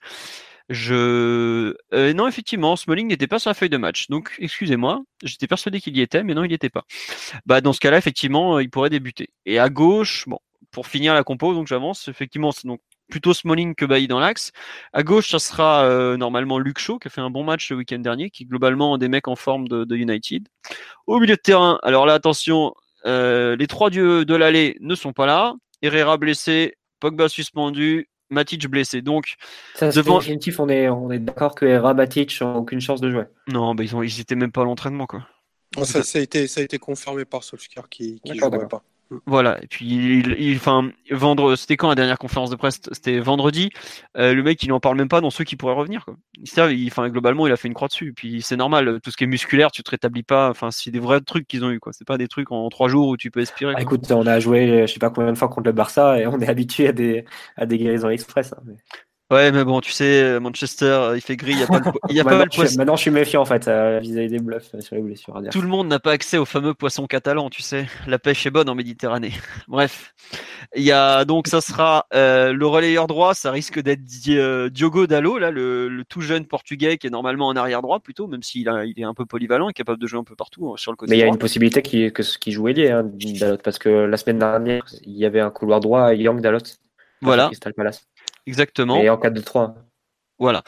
je 0.70 1.76
euh, 1.94 2.14
non 2.14 2.28
effectivement, 2.28 2.76
Smalling 2.76 3.08
n'était 3.08 3.28
pas 3.28 3.40
sur 3.40 3.50
la 3.50 3.54
feuille 3.54 3.70
de 3.70 3.78
match. 3.78 4.08
Donc 4.10 4.36
excusez-moi, 4.40 5.04
j'étais 5.24 5.48
persuadé 5.48 5.80
qu'il 5.80 5.96
y 5.98 6.02
était, 6.02 6.24
mais 6.24 6.34
non, 6.34 6.44
il 6.44 6.50
n'y 6.50 6.56
était 6.56 6.70
pas. 6.70 6.86
Bah 7.46 7.62
dans 7.62 7.74
ce 7.74 7.80
cas-là, 7.80 7.98
effectivement, 7.98 8.60
il 8.60 8.70
pourrait 8.70 8.90
débuter. 8.90 9.30
Et 9.46 9.60
à 9.60 9.70
gauche, 9.70 10.26
bon, 10.28 10.40
pour 10.72 10.88
finir 10.88 11.14
la 11.14 11.24
compo, 11.24 11.54
donc 11.54 11.68
j'avance. 11.68 12.08
Effectivement, 12.08 12.52
c'est 12.52 12.68
donc 12.68 12.82
plutôt 13.10 13.34
Smalling 13.34 13.76
que 13.76 13.86
Bailly 13.86 14.08
dans 14.08 14.20
l'axe. 14.20 14.52
À 14.94 15.04
gauche, 15.04 15.30
ça 15.32 15.40
sera 15.40 15.86
euh, 15.86 16.18
normalement 16.18 16.60
Luke 16.60 16.80
Shaw 16.80 17.00
qui 17.00 17.08
a 17.08 17.12
fait 17.12 17.22
un 17.22 17.30
bon 17.30 17.44
match 17.44 17.70
le 17.70 17.78
week-end 17.78 18.00
dernier, 18.00 18.30
qui 18.30 18.46
globalement 18.46 18.98
des 18.98 19.08
mecs 19.08 19.28
en 19.28 19.36
forme 19.36 19.68
de, 19.68 19.96
United. 19.96 20.48
Au 21.08 21.20
milieu 21.20 21.36
de 21.36 21.42
terrain, 21.42 21.80
alors 21.84 22.06
là 22.06 22.14
attention, 22.14 22.74
euh, 23.06 23.56
les 23.56 23.68
trois 23.68 23.90
dieux 23.90 24.26
de 24.26 24.36
l'allée 24.36 24.78
ne 24.82 24.96
sont 24.96 25.14
pas 25.14 25.26
là. 25.26 25.54
Herrera 25.82 26.18
blessé, 26.18 26.76
Pogba 27.00 27.30
suspendu, 27.30 28.10
Matic 28.30 28.68
blessé. 28.68 29.02
Donc, 29.02 29.36
ça, 29.76 29.90
devant... 29.92 30.20
définitif, 30.20 30.60
on 30.60 30.70
est, 30.70 30.90
on 30.90 31.12
est 31.12 31.20
d'accord 31.20 31.56
que 31.56 31.66
Hera, 31.66 31.94
Matic 31.94 32.40
n'ont 32.42 32.58
aucune 32.58 32.82
chance 32.82 33.02
de 33.02 33.12
jouer. 33.12 33.26
Non, 33.48 33.76
bah, 33.76 33.84
ils, 33.84 33.96
ont, 33.96 34.02
ils 34.04 34.20
étaient 34.20 34.36
même 34.36 34.52
pas 34.52 34.62
à 34.62 34.66
l'entraînement. 34.66 35.06
quoi. 35.06 35.28
ça, 35.84 36.04
ça, 36.04 36.20
a 36.20 36.22
été, 36.22 36.48
ça 36.48 36.62
a 36.62 36.64
été 36.64 36.78
confirmé 36.78 37.26
par 37.26 37.44
Solskjaer 37.44 37.90
qui 37.90 38.22
ne 38.26 38.34
jouait 38.34 38.68
pas. 38.68 38.84
Voilà, 39.26 39.62
et 39.62 39.68
puis 39.68 39.86
il, 39.86 40.36
il 40.40 40.56
enfin, 40.58 40.90
vendre, 41.12 41.56
c'était 41.56 41.78
quand 41.78 41.90
la 41.90 41.96
dernière 41.96 42.18
conférence 42.18 42.50
de 42.50 42.56
presse? 42.56 42.82
C'était 42.92 43.20
vendredi. 43.20 43.70
Euh, 44.18 44.34
le 44.34 44.42
mec, 44.42 44.64
il 44.64 44.70
n'en 44.70 44.80
parle 44.80 44.98
même 44.98 45.10
pas 45.10 45.22
dans 45.22 45.30
ceux 45.30 45.44
qui 45.44 45.56
pourraient 45.56 45.76
revenir. 45.76 46.06
Quoi. 46.06 46.16
Il, 46.38 46.88
enfin, 46.88 47.08
globalement, 47.10 47.46
il 47.46 47.54
a 47.54 47.58
fait 47.58 47.68
une 47.68 47.76
croix 47.76 47.88
dessus. 47.88 48.14
Puis 48.14 48.42
c'est 48.42 48.56
normal, 48.56 49.00
tout 49.04 49.12
ce 49.12 49.18
qui 49.18 49.24
est 49.24 49.28
musculaire, 49.28 49.72
tu 49.72 49.84
te 49.84 49.92
rétablis 49.92 50.24
pas. 50.24 50.50
Enfin, 50.50 50.72
c'est 50.72 50.90
des 50.90 51.00
vrais 51.00 51.22
trucs 51.22 51.48
qu'ils 51.48 51.64
ont 51.64 51.70
eu. 51.70 51.80
Quoi. 51.80 51.94
C'est 51.94 52.08
pas 52.08 52.18
des 52.18 52.28
trucs 52.28 52.52
en 52.52 52.68
trois 52.70 52.88
jours 52.88 53.10
où 53.10 53.18
tu 53.18 53.30
peux 53.30 53.42
aspirer. 53.42 53.74
Ah, 53.78 53.82
écoute, 53.82 54.12
on 54.12 54.26
a 54.26 54.40
joué, 54.40 54.88
je 54.88 54.94
sais 54.94 55.00
pas 55.00 55.12
combien 55.12 55.32
de 55.32 55.38
fois 55.38 55.50
contre 55.50 55.68
le 55.68 55.74
Barça 55.74 56.20
et 56.20 56.26
on 56.26 56.40
est 56.40 56.50
habitué 56.50 56.88
à 56.88 56.92
des 56.92 57.26
à 57.58 57.66
des 57.68 57.78
guérisons 57.78 58.10
express. 58.10 58.54
Hein, 58.54 58.74
Ouais, 59.32 59.52
mais 59.52 59.64
bon, 59.64 59.82
tu 59.82 59.92
sais, 59.92 60.40
Manchester, 60.40 61.14
il 61.16 61.22
fait 61.22 61.36
gris, 61.36 61.54
il 61.54 61.58
n'y 61.58 61.64
a 61.64 61.68
pas 61.68 61.80
le, 61.80 62.14
y 62.14 62.20
a 62.20 62.24
pas 62.24 62.44
le 62.44 62.50
poisson. 62.56 62.78
Maintenant, 62.78 62.96
je 62.96 63.02
suis 63.02 63.12
méfiant 63.12 63.42
en 63.42 63.46
fait 63.46 63.68
euh, 63.68 64.00
vis-à-vis 64.00 64.30
des 64.30 64.38
bluffs 64.38 64.76
euh, 64.76 64.82
sur 64.82 64.96
les 64.96 65.02
blessures. 65.02 65.42
Tout 65.52 65.62
le 65.62 65.68
monde 65.68 65.88
n'a 65.88 65.98
pas 65.98 66.12
accès 66.12 66.38
au 66.38 66.46
fameux 66.46 66.76
poisson 66.76 67.08
catalan, 67.08 67.50
tu 67.50 67.64
sais. 67.64 67.88
La 68.06 68.20
pêche 68.20 68.46
est 68.46 68.52
bonne 68.52 68.70
en 68.70 68.76
Méditerranée. 68.76 69.32
Bref, 69.68 70.14
il 70.76 70.84
y 70.84 70.92
a 70.92 71.26
donc 71.26 71.48
ça 71.48 71.60
sera 71.60 72.06
euh, 72.14 72.54
le 72.54 72.68
relayeur 72.68 73.08
droit, 73.08 73.34
ça 73.34 73.50
risque 73.50 73.80
d'être 73.82 74.04
Diogo 74.06 75.08
Dallo, 75.08 75.40
là, 75.40 75.50
le, 75.50 76.04
tout 76.08 76.22
jeune 76.22 76.46
portugais 76.46 77.00
qui 77.00 77.08
est 77.08 77.12
normalement 77.12 77.48
en 77.48 77.56
arrière 77.56 77.82
droit 77.82 78.00
plutôt, 78.02 78.28
même 78.28 78.44
s'il 78.44 78.72
il 78.86 79.00
est 79.00 79.06
un 79.06 79.16
peu 79.16 79.26
polyvalent 79.26 79.70
et 79.70 79.74
capable 79.74 80.00
de 80.00 80.06
jouer 80.06 80.20
un 80.20 80.24
peu 80.24 80.36
partout 80.36 80.78
sur 80.78 80.92
le 80.92 80.98
côté. 80.98 81.10
Mais 81.10 81.18
il 81.18 81.22
y 81.22 81.24
a 81.24 81.28
une 81.28 81.40
possibilité 81.40 81.82
qu'il 81.82 82.14
que 82.14 82.22
qui 82.22 82.52
joue 82.52 82.68
ailier, 82.68 82.92
hein, 82.92 83.10
Dalot, 83.40 83.58
parce 83.58 83.80
que 83.80 83.90
la 83.90 84.18
semaine 84.18 84.38
dernière, 84.38 84.86
il 85.04 85.18
y 85.18 85.26
avait 85.26 85.40
un 85.40 85.50
couloir 85.50 85.80
droit 85.80 86.14
Young 86.14 86.42
Dalot. 86.42 86.60
Voilà. 87.22 87.50
Exactement. 88.46 88.98
Et 88.98 89.10
en 89.10 89.18
4-2-3. 89.18 89.76
Voilà. 90.40 90.64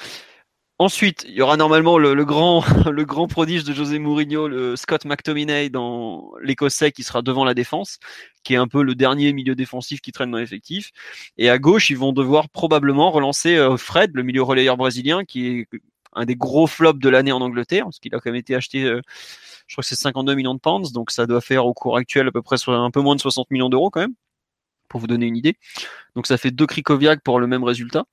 Ensuite, 0.80 1.26
il 1.28 1.34
y 1.34 1.42
aura 1.42 1.58
normalement 1.58 1.98
le, 1.98 2.24
grand, 2.24 2.64
le 2.92 3.04
grand 3.04 3.28
prodige 3.28 3.64
de 3.64 3.74
José 3.74 3.98
Mourinho, 3.98 4.48
le 4.48 4.76
Scott 4.76 5.06
McTominay 5.06 5.70
dans 5.70 6.32
l'Écossais 6.40 6.92
qui 6.92 7.02
sera 7.02 7.24
devant 7.24 7.46
la 7.46 7.56
défense, 7.56 7.98
qui 8.44 8.54
est 8.54 8.58
un 8.58 8.68
peu 8.68 8.84
le 8.84 8.94
dernier 8.94 9.34
milieu 9.34 9.56
défensif 9.56 10.02
qui 10.02 10.12
traîne 10.12 10.30
dans 10.30 10.38
l'effectif. 10.38 10.92
Et 11.38 11.50
à 11.50 11.58
gauche, 11.58 11.90
ils 11.90 11.98
vont 11.98 12.14
devoir 12.14 12.50
probablement 12.50 13.10
relancer 13.10 13.56
euh, 13.56 13.76
Fred, 13.76 14.12
le 14.14 14.22
milieu 14.22 14.44
relayeur 14.44 14.78
brésilien, 14.78 15.26
qui 15.26 15.48
est 15.48 15.68
un 16.14 16.26
des 16.26 16.36
gros 16.36 16.68
flops 16.68 17.00
de 17.00 17.10
l'année 17.10 17.32
en 17.32 17.42
Angleterre, 17.42 17.86
parce 17.86 18.00
qu'il 18.00 18.14
a 18.14 18.20
quand 18.20 18.30
même 18.30 18.36
été 18.36 18.54
acheté, 18.54 18.84
euh, 18.84 19.02
je 19.66 19.74
crois 19.74 19.82
que 19.82 19.88
c'est 19.88 19.96
52 19.96 20.36
millions 20.36 20.54
de 20.54 20.60
pounds, 20.60 20.92
donc 20.92 21.10
ça 21.10 21.26
doit 21.26 21.42
faire 21.42 21.66
au 21.66 21.74
cours 21.74 21.98
actuel 21.98 22.28
à 22.28 22.32
peu 22.32 22.44
près 22.44 22.58
un 22.68 22.92
peu 22.92 23.02
moins 23.02 23.16
de 23.16 23.22
60 23.22 23.50
millions 23.50 23.70
d'euros 23.70 23.90
quand 23.90 24.02
même 24.02 24.14
pour 24.88 25.00
vous 25.00 25.08
donner 25.08 25.26
une 25.26 25.38
idée. 25.38 25.58
Donc 26.16 26.28
ça 26.28 26.38
fait 26.38 26.52
deux 26.52 26.66
Krikoviak 26.66 27.22
pour 27.22 27.40
le 27.40 27.48
même 27.48 27.64
résultat, 27.64 28.06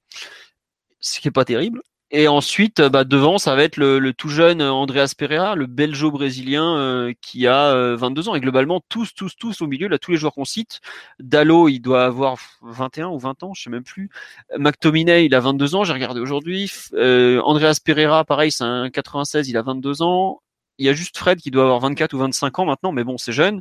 ce 1.00 1.20
qui 1.20 1.28
est 1.28 1.30
pas 1.30 1.44
terrible. 1.44 1.80
Et 2.16 2.28
ensuite, 2.28 2.80
bah, 2.80 3.02
devant, 3.02 3.38
ça 3.38 3.56
va 3.56 3.64
être 3.64 3.76
le, 3.76 4.12
tout 4.12 4.28
jeune 4.28 4.62
Andreas 4.62 5.14
Pereira, 5.18 5.56
le 5.56 5.66
belgeo-brésilien 5.66 6.76
euh, 6.76 7.12
qui 7.20 7.48
a 7.48 7.96
22 7.96 8.28
euh, 8.28 8.30
ans. 8.30 8.34
Et 8.36 8.40
globalement, 8.40 8.80
tous, 8.88 9.14
tous, 9.14 9.34
tous 9.36 9.62
au 9.62 9.66
milieu, 9.66 9.88
là, 9.88 9.98
tous 9.98 10.12
les 10.12 10.16
joueurs 10.16 10.32
qu'on 10.34 10.44
cite. 10.44 10.80
Dallo, 11.18 11.68
il 11.68 11.80
doit 11.80 12.04
avoir 12.04 12.36
21 12.62 13.08
ou 13.08 13.18
20 13.18 13.42
ans, 13.42 13.54
je 13.54 13.64
sais 13.64 13.70
même 13.70 13.82
plus. 13.82 14.10
McTominay, 14.56 15.24
il 15.26 15.34
a 15.34 15.40
22 15.40 15.74
ans, 15.74 15.82
j'ai 15.82 15.92
regardé 15.92 16.20
aujourd'hui. 16.20 16.70
Euh, 16.92 17.40
Andreas 17.40 17.80
Pereira, 17.84 18.24
pareil, 18.24 18.52
c'est 18.52 18.62
un 18.62 18.90
96, 18.90 19.48
il 19.48 19.56
a 19.56 19.62
22 19.62 20.02
ans 20.02 20.40
il 20.78 20.86
y 20.86 20.88
a 20.88 20.92
juste 20.92 21.16
Fred 21.18 21.40
qui 21.40 21.50
doit 21.50 21.64
avoir 21.64 21.80
24 21.80 22.12
ou 22.14 22.18
25 22.18 22.58
ans 22.58 22.66
maintenant, 22.66 22.92
mais 22.92 23.04
bon, 23.04 23.18
c'est 23.18 23.32
jeune. 23.32 23.60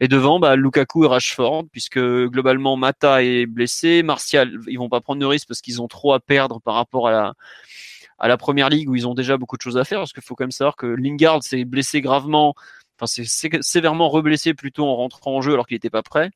Et 0.00 0.08
devant, 0.08 0.38
bah, 0.38 0.56
Lukaku 0.56 1.04
et 1.04 1.08
Rashford, 1.08 1.64
puisque 1.72 1.98
globalement 1.98 2.76
Mata 2.76 3.22
est 3.22 3.46
blessé, 3.46 4.02
Martial, 4.02 4.58
ils 4.66 4.78
vont 4.78 4.88
pas 4.88 5.00
prendre 5.00 5.20
de 5.20 5.26
risque 5.26 5.48
parce 5.48 5.60
qu'ils 5.60 5.82
ont 5.82 5.88
trop 5.88 6.12
à 6.12 6.20
perdre 6.20 6.60
par 6.60 6.74
rapport 6.74 7.08
à 7.08 7.12
la 7.12 7.34
à 8.18 8.28
la 8.28 8.36
première 8.36 8.70
ligue 8.70 8.88
où 8.88 8.94
ils 8.94 9.08
ont 9.08 9.14
déjà 9.14 9.36
beaucoup 9.36 9.56
de 9.56 9.62
choses 9.62 9.76
à 9.76 9.84
faire. 9.84 9.98
Parce 10.00 10.12
qu'il 10.12 10.22
faut 10.22 10.34
quand 10.34 10.44
même 10.44 10.52
savoir 10.52 10.76
que 10.76 10.86
Lingard 10.86 11.42
s'est 11.42 11.64
blessé 11.64 12.00
gravement, 12.00 12.54
enfin 12.98 13.06
c'est 13.06 13.62
sévèrement 13.62 14.08
reblessé 14.08 14.54
plutôt 14.54 14.86
en 14.86 14.96
rentrant 14.96 15.36
en 15.36 15.42
jeu 15.42 15.52
alors 15.52 15.66
qu'il 15.66 15.76
n'était 15.76 15.90
pas 15.90 16.02
prêt. 16.02 16.30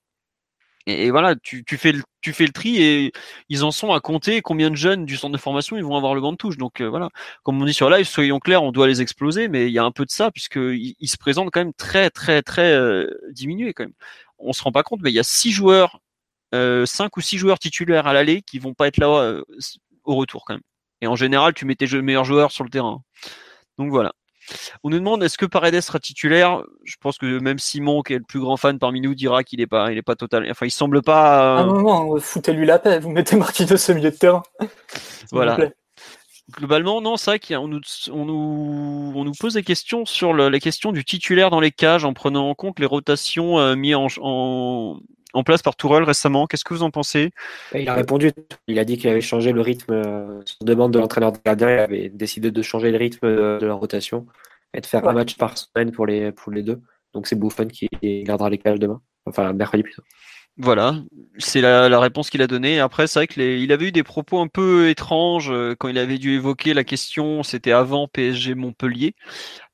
Et, 0.86 1.10
voilà, 1.10 1.36
tu, 1.36 1.64
fais 1.76 1.92
le, 1.92 2.02
tu 2.22 2.32
fais 2.32 2.46
le 2.46 2.52
tri 2.52 2.82
et 2.82 3.12
ils 3.50 3.64
en 3.64 3.70
sont 3.70 3.92
à 3.92 4.00
compter 4.00 4.40
combien 4.40 4.70
de 4.70 4.76
jeunes 4.76 5.04
du 5.04 5.16
centre 5.16 5.32
de 5.32 5.38
formation 5.38 5.76
ils 5.76 5.84
vont 5.84 5.96
avoir 5.96 6.14
le 6.14 6.20
banc 6.20 6.32
de 6.32 6.36
touche. 6.38 6.56
Donc 6.56 6.80
euh, 6.80 6.88
voilà, 6.88 7.10
comme 7.42 7.60
on 7.60 7.64
dit 7.66 7.74
sur 7.74 7.90
live, 7.90 8.06
soyons 8.06 8.38
clairs, 8.38 8.62
on 8.62 8.72
doit 8.72 8.86
les 8.86 9.02
exploser, 9.02 9.48
mais 9.48 9.66
il 9.66 9.72
y 9.72 9.78
a 9.78 9.84
un 9.84 9.90
peu 9.90 10.04
de 10.06 10.10
ça 10.10 10.30
puisqu'ils 10.30 10.94
ils 10.98 11.08
se 11.08 11.18
présentent 11.18 11.50
quand 11.52 11.60
même 11.60 11.74
très 11.74 12.10
très 12.10 12.42
très 12.42 12.72
euh, 12.72 13.06
diminués 13.32 13.74
quand 13.74 13.84
même. 13.84 13.92
On 14.38 14.52
se 14.52 14.62
rend 14.62 14.72
pas 14.72 14.82
compte, 14.82 15.00
mais 15.02 15.10
il 15.10 15.14
y 15.14 15.18
a 15.18 15.24
six 15.24 15.52
joueurs, 15.52 16.00
euh, 16.54 16.86
cinq 16.86 17.16
ou 17.16 17.20
six 17.20 17.38
joueurs 17.38 17.58
titulaires 17.58 18.06
à 18.06 18.12
l'aller 18.14 18.42
qui 18.42 18.58
vont 18.58 18.74
pas 18.74 18.88
être 18.88 18.98
là 18.98 19.08
euh, 19.08 19.44
au 20.04 20.16
retour 20.16 20.44
quand 20.46 20.54
même. 20.54 20.62
Et 21.02 21.06
en 21.06 21.16
général, 21.16 21.54
tu 21.54 21.66
mets 21.66 21.76
tes 21.76 21.86
meilleurs 22.02 22.24
joueurs 22.24 22.52
sur 22.52 22.64
le 22.64 22.70
terrain. 22.70 23.02
Donc 23.78 23.90
voilà. 23.90 24.12
On 24.84 24.90
nous 24.90 24.98
demande 24.98 25.22
est-ce 25.22 25.38
que 25.38 25.46
Paredes 25.46 25.80
sera 25.80 25.98
titulaire? 25.98 26.62
Je 26.84 26.96
pense 27.00 27.18
que 27.18 27.38
même 27.38 27.58
Simon, 27.58 28.02
qui 28.02 28.14
est 28.14 28.18
le 28.18 28.24
plus 28.24 28.40
grand 28.40 28.56
fan 28.56 28.78
parmi 28.78 29.00
nous, 29.00 29.14
dira 29.14 29.44
qu'il 29.44 29.60
n'est 29.60 29.66
pas, 29.66 29.92
il 29.92 29.98
est 29.98 30.02
pas 30.02 30.16
total. 30.16 30.46
Enfin, 30.50 30.66
il 30.66 30.70
semble 30.70 31.02
pas. 31.02 31.58
Euh... 31.58 31.62
Ah 31.62 31.64
non, 31.64 32.18
foutez-lui 32.18 32.66
la 32.66 32.78
paix. 32.78 32.98
Vous 33.00 33.10
mettez 33.10 33.36
Marquinhos 33.36 33.90
au 33.90 33.94
milieu 33.94 34.10
de 34.10 34.16
terrain. 34.16 34.42
voilà. 35.32 35.58
Globalement, 36.50 37.02
non, 37.02 37.18
c'est 37.18 37.32
vrai 37.32 37.40
qu'on 37.40 37.68
nous, 37.68 37.80
on 38.10 38.24
nous, 38.24 39.12
on 39.14 39.24
nous 39.24 39.32
pose 39.38 39.54
des 39.54 39.62
questions 39.62 40.06
sur 40.06 40.32
le, 40.32 40.48
la 40.48 40.60
question 40.60 40.92
du 40.92 41.04
titulaire 41.04 41.50
dans 41.50 41.60
les 41.60 41.70
cages 41.70 42.06
en 42.06 42.14
prenant 42.14 42.48
en 42.48 42.54
compte 42.54 42.78
les 42.78 42.86
rotations 42.86 43.58
euh, 43.58 43.76
mises 43.76 43.96
en, 43.96 44.06
en, 44.22 44.98
en, 45.38 45.44
place 45.44 45.62
par 45.62 45.76
Tourelle 45.76 46.04
récemment. 46.04 46.46
Qu'est-ce 46.46 46.64
que 46.64 46.74
vous 46.74 46.82
en 46.82 46.90
pensez? 46.90 47.30
Il 47.74 47.88
a 47.88 47.94
répondu. 47.94 48.32
Il 48.66 48.78
a 48.78 48.84
dit 48.84 48.98
qu'il 48.98 49.08
avait 49.10 49.20
changé 49.20 49.52
le 49.52 49.60
rythme. 49.60 49.92
Euh, 49.92 50.40
sur 50.44 50.58
demande 50.62 50.92
de 50.92 50.98
l'entraîneur 50.98 51.32
de 51.32 51.38
gardien, 51.44 51.70
il 51.70 51.78
avait 51.78 52.08
décidé 52.08 52.50
de 52.50 52.62
changer 52.62 52.90
le 52.90 52.98
rythme 52.98 53.28
de, 53.28 53.58
de 53.60 53.66
la 53.66 53.74
rotation 53.74 54.26
et 54.74 54.80
de 54.80 54.86
faire 54.86 55.06
un 55.08 55.12
match 55.12 55.36
par 55.36 55.56
semaine 55.56 55.92
pour 55.92 56.06
les, 56.06 56.32
pour 56.32 56.52
les 56.52 56.62
deux. 56.62 56.80
Donc 57.14 57.26
c'est 57.26 57.36
Bouffon 57.36 57.66
qui 57.66 57.88
gardera 58.24 58.50
les 58.50 58.58
cages 58.58 58.78
demain. 58.78 59.00
Enfin, 59.26 59.52
mercredi 59.52 59.82
plutôt. 59.82 60.02
Voilà, 60.60 60.96
c'est 61.38 61.60
la, 61.60 62.00
réponse 62.00 62.30
qu'il 62.30 62.42
a 62.42 62.48
donnée. 62.48 62.80
Après, 62.80 63.06
c'est 63.06 63.20
vrai 63.20 63.26
qu'il 63.28 63.70
avait 63.70 63.86
eu 63.86 63.92
des 63.92 64.02
propos 64.02 64.40
un 64.40 64.48
peu 64.48 64.88
étranges 64.88 65.52
euh, 65.52 65.76
quand 65.78 65.86
il 65.86 65.98
avait 65.98 66.18
dû 66.18 66.32
évoquer 66.32 66.74
la 66.74 66.82
question. 66.82 67.44
C'était 67.44 67.70
avant 67.70 68.08
PSG 68.08 68.56
Montpellier, 68.56 69.14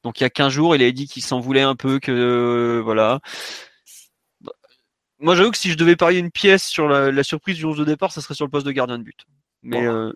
donc 0.03 0.21
il 0.21 0.25
y 0.25 0.27
a 0.27 0.31
15 0.31 0.53
jours, 0.53 0.77
il 0.77 0.83
avait 0.83 0.93
dit 0.93 1.09
qu'il 1.09 1.23
s'en 1.23 1.41
voulait 1.41 1.63
un 1.63 1.75
peu, 1.75 2.01
que 2.01 2.13
euh, 2.13 2.83
voilà. 2.85 3.21
Moi, 5.25 5.35
j'avoue 5.35 5.51
que 5.51 5.57
si 5.57 5.71
je 5.71 5.77
devais 5.79 5.97
parier 5.97 6.21
une 6.21 6.31
pièce 6.31 6.65
sur 6.65 6.87
la, 6.87 7.23
surprise 7.23 7.57
du 7.57 7.65
11 7.65 7.79
de 7.79 7.85
départ, 7.85 8.13
ça 8.13 8.21
serait 8.21 8.35
sur 8.35 8.45
le 8.45 8.51
poste 8.51 8.67
de 8.67 8.73
gardien 8.73 8.99
de 8.99 9.05
but. 9.05 9.25
Mais 9.63 9.87
euh, 9.87 10.13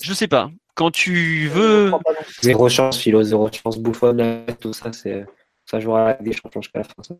je 0.00 0.14
sais 0.14 0.28
pas. 0.28 0.48
Quand 0.76 0.92
tu 0.92 1.48
veux. 1.48 1.90
Zéro 2.40 2.68
chance, 2.68 2.96
Philo, 2.96 3.24
zéro 3.24 3.50
chance, 3.50 3.78
bouffonne, 3.78 4.46
tout 4.60 4.72
ça, 4.72 4.92
c'est 4.92 5.26
ça 5.66 5.80
jouera 5.80 6.10
avec 6.10 6.22
des 6.22 6.32
champions 6.32 6.62
jusqu'à 6.62 6.78
la 6.78 6.84
fin. 6.84 7.16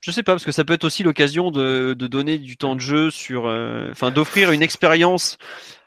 Je 0.00 0.10
sais 0.10 0.22
pas, 0.22 0.32
parce 0.32 0.46
que 0.46 0.52
ça 0.52 0.64
peut 0.64 0.72
être 0.72 0.84
aussi 0.84 1.02
l'occasion 1.02 1.50
de, 1.50 1.92
donner 1.92 2.38
du 2.38 2.56
temps 2.56 2.74
de 2.74 2.80
jeu 2.80 3.10
sur. 3.10 3.46
Euh, 3.46 3.90
enfin, 3.90 4.10
d'offrir 4.10 4.52
une 4.52 4.62
expérience. 4.62 5.36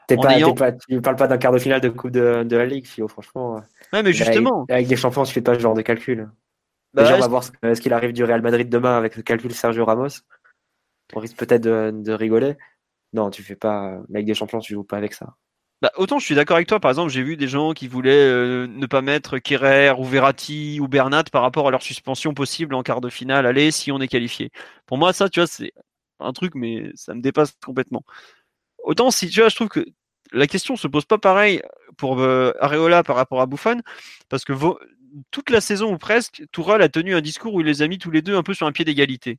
T'es 0.06 0.16
pas, 0.16 0.36
ayant... 0.36 0.54
pas, 0.54 0.70
tu 0.70 0.94
ne 0.94 1.00
parles 1.00 1.16
pas 1.16 1.26
d'un 1.26 1.38
quart 1.38 1.50
de 1.50 1.58
finale 1.58 1.80
de 1.80 1.88
Coupe 1.88 2.12
de, 2.12 2.46
la 2.48 2.66
Ligue, 2.66 2.86
Philo, 2.86 3.08
franchement. 3.08 3.60
Ouais, 3.92 4.04
mais 4.04 4.12
justement. 4.12 4.66
Avec, 4.68 4.86
des 4.86 4.94
champions, 4.94 5.24
tu 5.24 5.32
fais 5.32 5.40
pas 5.40 5.54
ce 5.54 5.58
genre 5.58 5.74
de 5.74 5.82
calcul. 5.82 6.28
Bah 6.94 7.02
Déjà, 7.02 7.16
on 7.16 7.20
va 7.20 7.28
voir 7.28 7.44
ce, 7.44 7.80
qu'il 7.80 7.92
arrive 7.92 8.12
du 8.12 8.22
Real 8.22 8.40
Madrid 8.40 8.68
demain 8.68 8.96
avec 8.96 9.16
le 9.16 9.22
calcul 9.22 9.52
Sergio 9.52 9.84
Ramos? 9.84 10.20
On 11.12 11.20
risque 11.20 11.36
peut-être 11.36 11.62
de, 11.62 12.12
rigoler. 12.12 12.56
Non, 13.12 13.30
tu 13.30 13.42
fais 13.42 13.56
pas. 13.56 14.00
Avec 14.12 14.26
des 14.26 14.34
champions, 14.34 14.60
tu 14.60 14.74
joues 14.74 14.84
pas 14.84 14.96
avec 14.96 15.12
ça. 15.12 15.34
Bah, 15.82 15.90
autant 15.96 16.18
je 16.18 16.24
suis 16.24 16.36
d'accord 16.36 16.56
avec 16.56 16.68
toi, 16.68 16.80
par 16.80 16.90
exemple, 16.90 17.10
j'ai 17.10 17.22
vu 17.22 17.36
des 17.36 17.48
gens 17.48 17.72
qui 17.72 17.88
voulaient 17.88 18.12
euh, 18.12 18.66
ne 18.68 18.86
pas 18.86 19.02
mettre 19.02 19.38
Kerrer 19.38 19.92
ou 19.98 20.04
Verratti 20.04 20.78
ou 20.80 20.88
Bernat 20.88 21.24
par 21.24 21.42
rapport 21.42 21.68
à 21.68 21.70
leur 21.70 21.82
suspension 21.82 22.32
possible 22.32 22.74
en 22.74 22.82
quart 22.82 23.00
de 23.00 23.10
finale, 23.10 23.44
allez, 23.44 23.70
si 23.70 23.92
on 23.92 24.00
est 24.00 24.08
qualifié. 24.08 24.50
Pour 24.86 24.96
moi, 24.96 25.12
ça, 25.12 25.28
tu 25.28 25.40
vois, 25.40 25.46
c'est 25.46 25.72
un 26.20 26.32
truc, 26.32 26.54
mais 26.54 26.90
ça 26.94 27.12
me 27.12 27.20
dépasse 27.20 27.54
complètement. 27.62 28.04
Autant 28.84 29.10
si, 29.10 29.28
tu 29.28 29.40
vois, 29.40 29.48
je 29.48 29.56
trouve 29.56 29.68
que 29.68 29.84
la 30.32 30.46
question 30.46 30.76
se 30.76 30.86
pose 30.88 31.04
pas 31.04 31.18
pareil 31.18 31.60
pour 31.98 32.20
euh, 32.20 32.52
Areola 32.60 33.02
par 33.02 33.16
rapport 33.16 33.40
à 33.40 33.46
Buffon, 33.46 33.80
parce 34.28 34.44
que 34.44 34.52
toute 35.30 35.50
la 35.50 35.60
saison 35.60 35.92
ou 35.92 35.98
presque, 35.98 36.42
Tourelle 36.52 36.82
a 36.82 36.88
tenu 36.88 37.14
un 37.14 37.20
discours 37.20 37.54
où 37.54 37.60
il 37.60 37.66
les 37.66 37.82
a 37.82 37.88
mis 37.88 37.98
tous 37.98 38.10
les 38.10 38.22
deux 38.22 38.36
un 38.36 38.42
peu 38.42 38.54
sur 38.54 38.66
un 38.66 38.72
pied 38.72 38.84
d'égalité. 38.84 39.38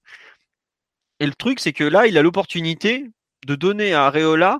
Et 1.20 1.26
le 1.26 1.34
truc, 1.34 1.60
c'est 1.60 1.74
que 1.74 1.84
là, 1.84 2.08
il 2.08 2.18
a 2.18 2.22
l'opportunité 2.22 3.06
de 3.46 3.56
donner 3.56 3.94
à 3.94 4.06
Areola 4.06 4.60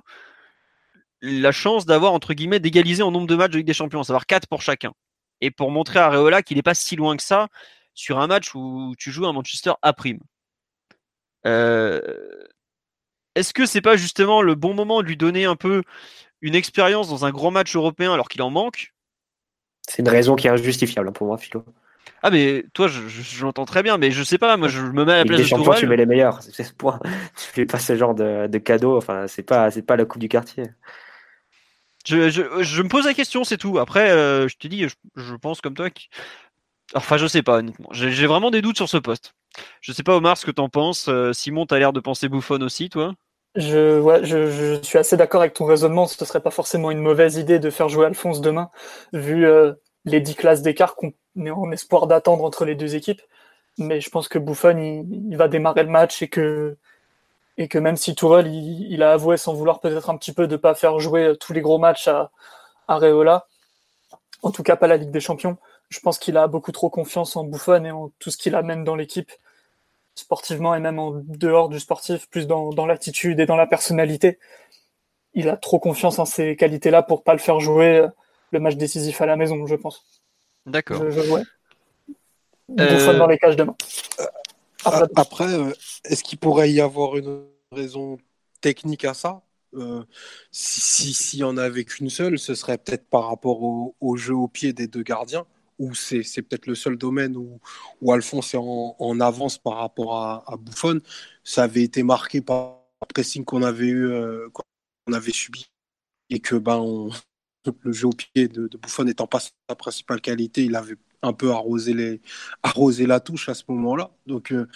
la 1.22 1.52
chance 1.52 1.86
d'avoir, 1.86 2.12
entre 2.12 2.34
guillemets, 2.34 2.60
d'égaliser 2.60 3.02
en 3.02 3.10
nombre 3.10 3.26
de 3.26 3.34
matchs 3.36 3.52
de 3.52 3.58
Ligue 3.58 3.66
des 3.66 3.74
Champions, 3.74 4.00
à 4.00 4.04
savoir 4.04 4.26
4 4.26 4.46
pour 4.48 4.62
chacun. 4.62 4.92
Et 5.40 5.50
pour 5.50 5.70
montrer 5.70 5.98
à 5.98 6.08
Reola 6.08 6.42
qu'il 6.42 6.56
n'est 6.56 6.62
pas 6.62 6.74
si 6.74 6.96
loin 6.96 7.16
que 7.16 7.22
ça 7.22 7.48
sur 7.94 8.18
un 8.20 8.26
match 8.26 8.54
où 8.54 8.94
tu 8.98 9.10
joues 9.10 9.26
à 9.26 9.32
Manchester 9.32 9.72
à 9.82 9.92
prime. 9.92 10.20
Euh, 11.46 12.00
est-ce 13.34 13.52
que 13.52 13.66
c'est 13.66 13.80
pas 13.80 13.96
justement 13.96 14.42
le 14.42 14.54
bon 14.54 14.74
moment 14.74 15.02
de 15.02 15.06
lui 15.06 15.16
donner 15.16 15.44
un 15.44 15.56
peu 15.56 15.82
une 16.40 16.54
expérience 16.54 17.08
dans 17.08 17.24
un 17.24 17.30
grand 17.30 17.50
match 17.50 17.74
européen 17.76 18.12
alors 18.12 18.28
qu'il 18.28 18.42
en 18.42 18.50
manque? 18.50 18.94
C'est 19.88 20.02
une 20.02 20.08
raison 20.08 20.36
qui 20.36 20.46
est 20.46 20.50
injustifiable 20.50 21.12
pour 21.12 21.26
moi, 21.26 21.38
Philo. 21.38 21.64
Ah 22.22 22.30
mais 22.30 22.64
toi 22.72 22.88
je, 22.88 23.44
l'entends 23.44 23.66
très 23.66 23.82
bien 23.82 23.98
mais 23.98 24.10
je 24.10 24.22
sais 24.22 24.38
pas 24.38 24.56
moi 24.56 24.68
je 24.68 24.80
me 24.80 25.04
mets 25.04 25.12
à 25.12 25.18
la 25.18 25.24
place 25.24 25.38
de 25.38 25.44
champions, 25.44 25.74
tu 25.74 25.86
mets 25.86 25.96
les 25.96 26.06
meilleurs 26.06 26.42
c'est 26.42 26.64
ce 26.64 26.72
point 26.72 26.98
tu 27.36 27.46
fais 27.52 27.66
pas 27.66 27.78
ce 27.78 27.94
genre 27.94 28.14
de, 28.14 28.46
de 28.46 28.58
cadeau 28.58 28.96
enfin 28.96 29.26
c'est 29.28 29.42
pas 29.42 29.70
c'est 29.70 29.82
pas 29.82 29.96
la 29.96 30.06
coupe 30.06 30.20
du 30.20 30.28
quartier 30.28 30.64
je, 32.06 32.82
me 32.82 32.88
pose 32.88 33.06
la 33.06 33.14
question, 33.14 33.44
c'est 33.44 33.56
tout. 33.56 33.78
Après, 33.78 34.10
euh, 34.10 34.48
je 34.48 34.56
te 34.56 34.68
dis, 34.68 34.86
je, 35.16 35.34
pense 35.34 35.60
comme 35.60 35.74
toi. 35.74 35.88
Enfin, 36.94 37.16
je 37.16 37.26
sais 37.26 37.42
pas, 37.42 37.58
honnêtement. 37.58 37.88
J'ai 37.92 38.26
vraiment 38.26 38.50
des 38.50 38.62
doutes 38.62 38.76
sur 38.76 38.88
ce 38.88 38.96
poste. 38.96 39.34
Je 39.80 39.92
sais 39.92 40.02
pas, 40.02 40.16
Omar, 40.16 40.36
ce 40.36 40.46
que 40.46 40.50
t'en 40.50 40.68
penses. 40.68 41.08
Euh, 41.08 41.32
Simon, 41.32 41.66
t'as 41.66 41.78
l'air 41.78 41.92
de 41.92 42.00
penser 42.00 42.28
bouffonne 42.28 42.62
aussi, 42.62 42.88
toi? 42.90 43.14
Je, 43.56 44.78
suis 44.82 44.98
assez 44.98 45.16
d'accord 45.16 45.40
avec 45.40 45.54
ton 45.54 45.64
raisonnement. 45.64 46.06
Ce 46.06 46.24
serait 46.24 46.40
pas 46.40 46.50
forcément 46.50 46.90
une 46.90 47.00
mauvaise 47.00 47.36
idée 47.36 47.58
de 47.58 47.70
faire 47.70 47.88
jouer 47.88 48.06
Alphonse 48.06 48.40
demain, 48.40 48.70
vu 49.12 49.46
euh, 49.46 49.72
les 50.04 50.20
10 50.20 50.34
classes 50.36 50.62
d'écart 50.62 50.94
qu'on 50.96 51.12
est 51.44 51.50
en 51.50 51.70
espoir 51.72 52.06
d'attendre 52.06 52.44
entre 52.44 52.64
les 52.64 52.74
deux 52.74 52.94
équipes. 52.94 53.22
Mais 53.78 54.00
je 54.00 54.10
pense 54.10 54.28
que 54.28 54.38
Bouffon, 54.38 54.76
il, 54.78 55.36
va 55.36 55.48
démarrer 55.48 55.82
le 55.82 55.90
match 55.90 56.22
et 56.22 56.28
que 56.28 56.76
même 57.74 57.96
si 57.96 58.14
Tourelle 58.14 58.46
il, 58.46 59.02
a 59.02 59.12
avoué 59.12 59.36
sans 59.36 59.54
vouloir 59.54 59.80
peut-être 59.80 60.10
un 60.10 60.16
petit 60.16 60.32
peu 60.32 60.46
de 60.46 60.52
ne 60.52 60.56
pas 60.56 60.74
faire 60.74 60.98
jouer 60.98 61.24
euh, 61.24 61.34
tous 61.36 61.52
les 61.52 61.60
gros 61.60 61.78
matchs 61.78 62.08
à, 62.08 62.30
à 62.88 62.98
en 64.42 64.50
tout 64.50 64.62
cas 64.62 64.76
pas 64.76 64.86
la 64.86 64.96
Ligue 64.96 65.10
des 65.10 65.20
Champions, 65.20 65.56
je 65.88 66.00
pense 66.00 66.18
qu'il 66.18 66.36
a 66.36 66.46
beaucoup 66.46 66.72
trop 66.72 66.90
confiance 66.90 67.36
en 67.36 67.44
Buffon 67.44 67.84
et 67.84 67.90
en 67.90 68.10
tout 68.18 68.30
ce 68.30 68.36
qu'il 68.36 68.54
amène 68.54 68.84
dans 68.84 68.96
l'équipe, 68.96 69.32
sportivement 70.16 70.74
et 70.74 70.80
même 70.80 70.98
en 70.98 71.12
dehors 71.12 71.68
du 71.68 71.78
sportif, 71.78 72.28
plus 72.28 72.46
dans, 72.46 72.70
dans 72.70 72.86
l'attitude 72.86 73.38
et 73.38 73.46
dans 73.46 73.56
la 73.56 73.66
personnalité. 73.66 74.38
Il 75.34 75.48
a 75.48 75.56
trop 75.56 75.78
confiance 75.78 76.18
en 76.18 76.24
ces 76.24 76.56
qualités-là 76.56 77.02
pour 77.02 77.22
pas 77.22 77.32
le 77.32 77.38
faire 77.38 77.60
jouer 77.60 77.98
euh, 77.98 78.08
le 78.50 78.60
match 78.60 78.76
décisif 78.76 79.20
à 79.20 79.26
la 79.26 79.36
maison, 79.36 79.66
je 79.66 79.74
pense. 79.74 80.22
D'accord. 80.64 81.02
Je, 81.04 81.10
je, 81.10 81.20
euh, 82.80 83.18
dans 83.18 83.26
les 83.26 83.38
cages 83.38 83.56
demain. 83.56 83.76
Après, 84.84 85.52
euh, 85.52 85.72
est-ce 86.04 86.22
qu'il 86.24 86.38
pourrait 86.38 86.70
y 86.70 86.80
avoir 86.80 87.16
une 87.16 87.44
raison 87.72 88.18
technique 88.60 89.04
à 89.04 89.14
ça? 89.14 89.42
Euh, 89.74 90.02
si 90.52 91.12
s'il 91.12 91.40
y 91.40 91.44
en 91.44 91.56
avait 91.56 91.84
qu'une 91.84 92.10
seule, 92.10 92.38
ce 92.38 92.54
serait 92.54 92.78
peut-être 92.78 93.08
par 93.08 93.28
rapport 93.28 93.62
au, 93.62 94.16
jeu 94.16 94.34
au 94.34 94.48
pied 94.48 94.72
des 94.72 94.86
deux 94.86 95.02
gardiens, 95.02 95.46
ou 95.78 95.94
c'est 95.94 96.22
peut-être 96.42 96.66
le 96.66 96.74
seul 96.74 96.96
domaine 96.96 97.36
où, 97.36 97.60
où 98.00 98.12
Alphonse 98.12 98.54
est 98.54 98.58
en, 98.58 99.20
avance 99.20 99.58
par 99.58 99.76
rapport 99.76 100.16
à, 100.16 100.44
à. 100.46 100.56
Ça 101.44 101.64
avait 101.64 101.82
été 101.82 102.02
marqué 102.02 102.40
par 102.40 102.82
le 103.02 103.06
pressing 103.12 103.44
qu'on 103.44 103.62
avait 103.62 103.86
eu, 103.86 104.06
euh, 104.08 104.48
qu'on 104.52 105.12
avait 105.12 105.32
subi, 105.32 105.70
et 106.30 106.40
que 106.40 106.56
ben, 106.56 107.08
le 107.82 107.92
jeu 107.92 108.08
au 108.08 108.12
pied 108.12 108.48
de, 108.48 108.68
de 108.68 109.04
n'étant 109.04 109.26
pas 109.26 109.40
sa 109.40 109.76
principale 109.76 110.20
qualité, 110.20 110.64
il 110.64 110.76
avait 110.76 110.96
un 111.22 111.32
peu 111.32 111.50
arroser, 111.50 111.94
les, 111.94 112.20
arroser 112.62 113.06
la 113.06 113.20
touche 113.20 113.48
à 113.48 113.54
ce 113.54 113.64
moment-là. 113.68 114.10
Donc, 114.26 114.52
euh, 114.52 114.66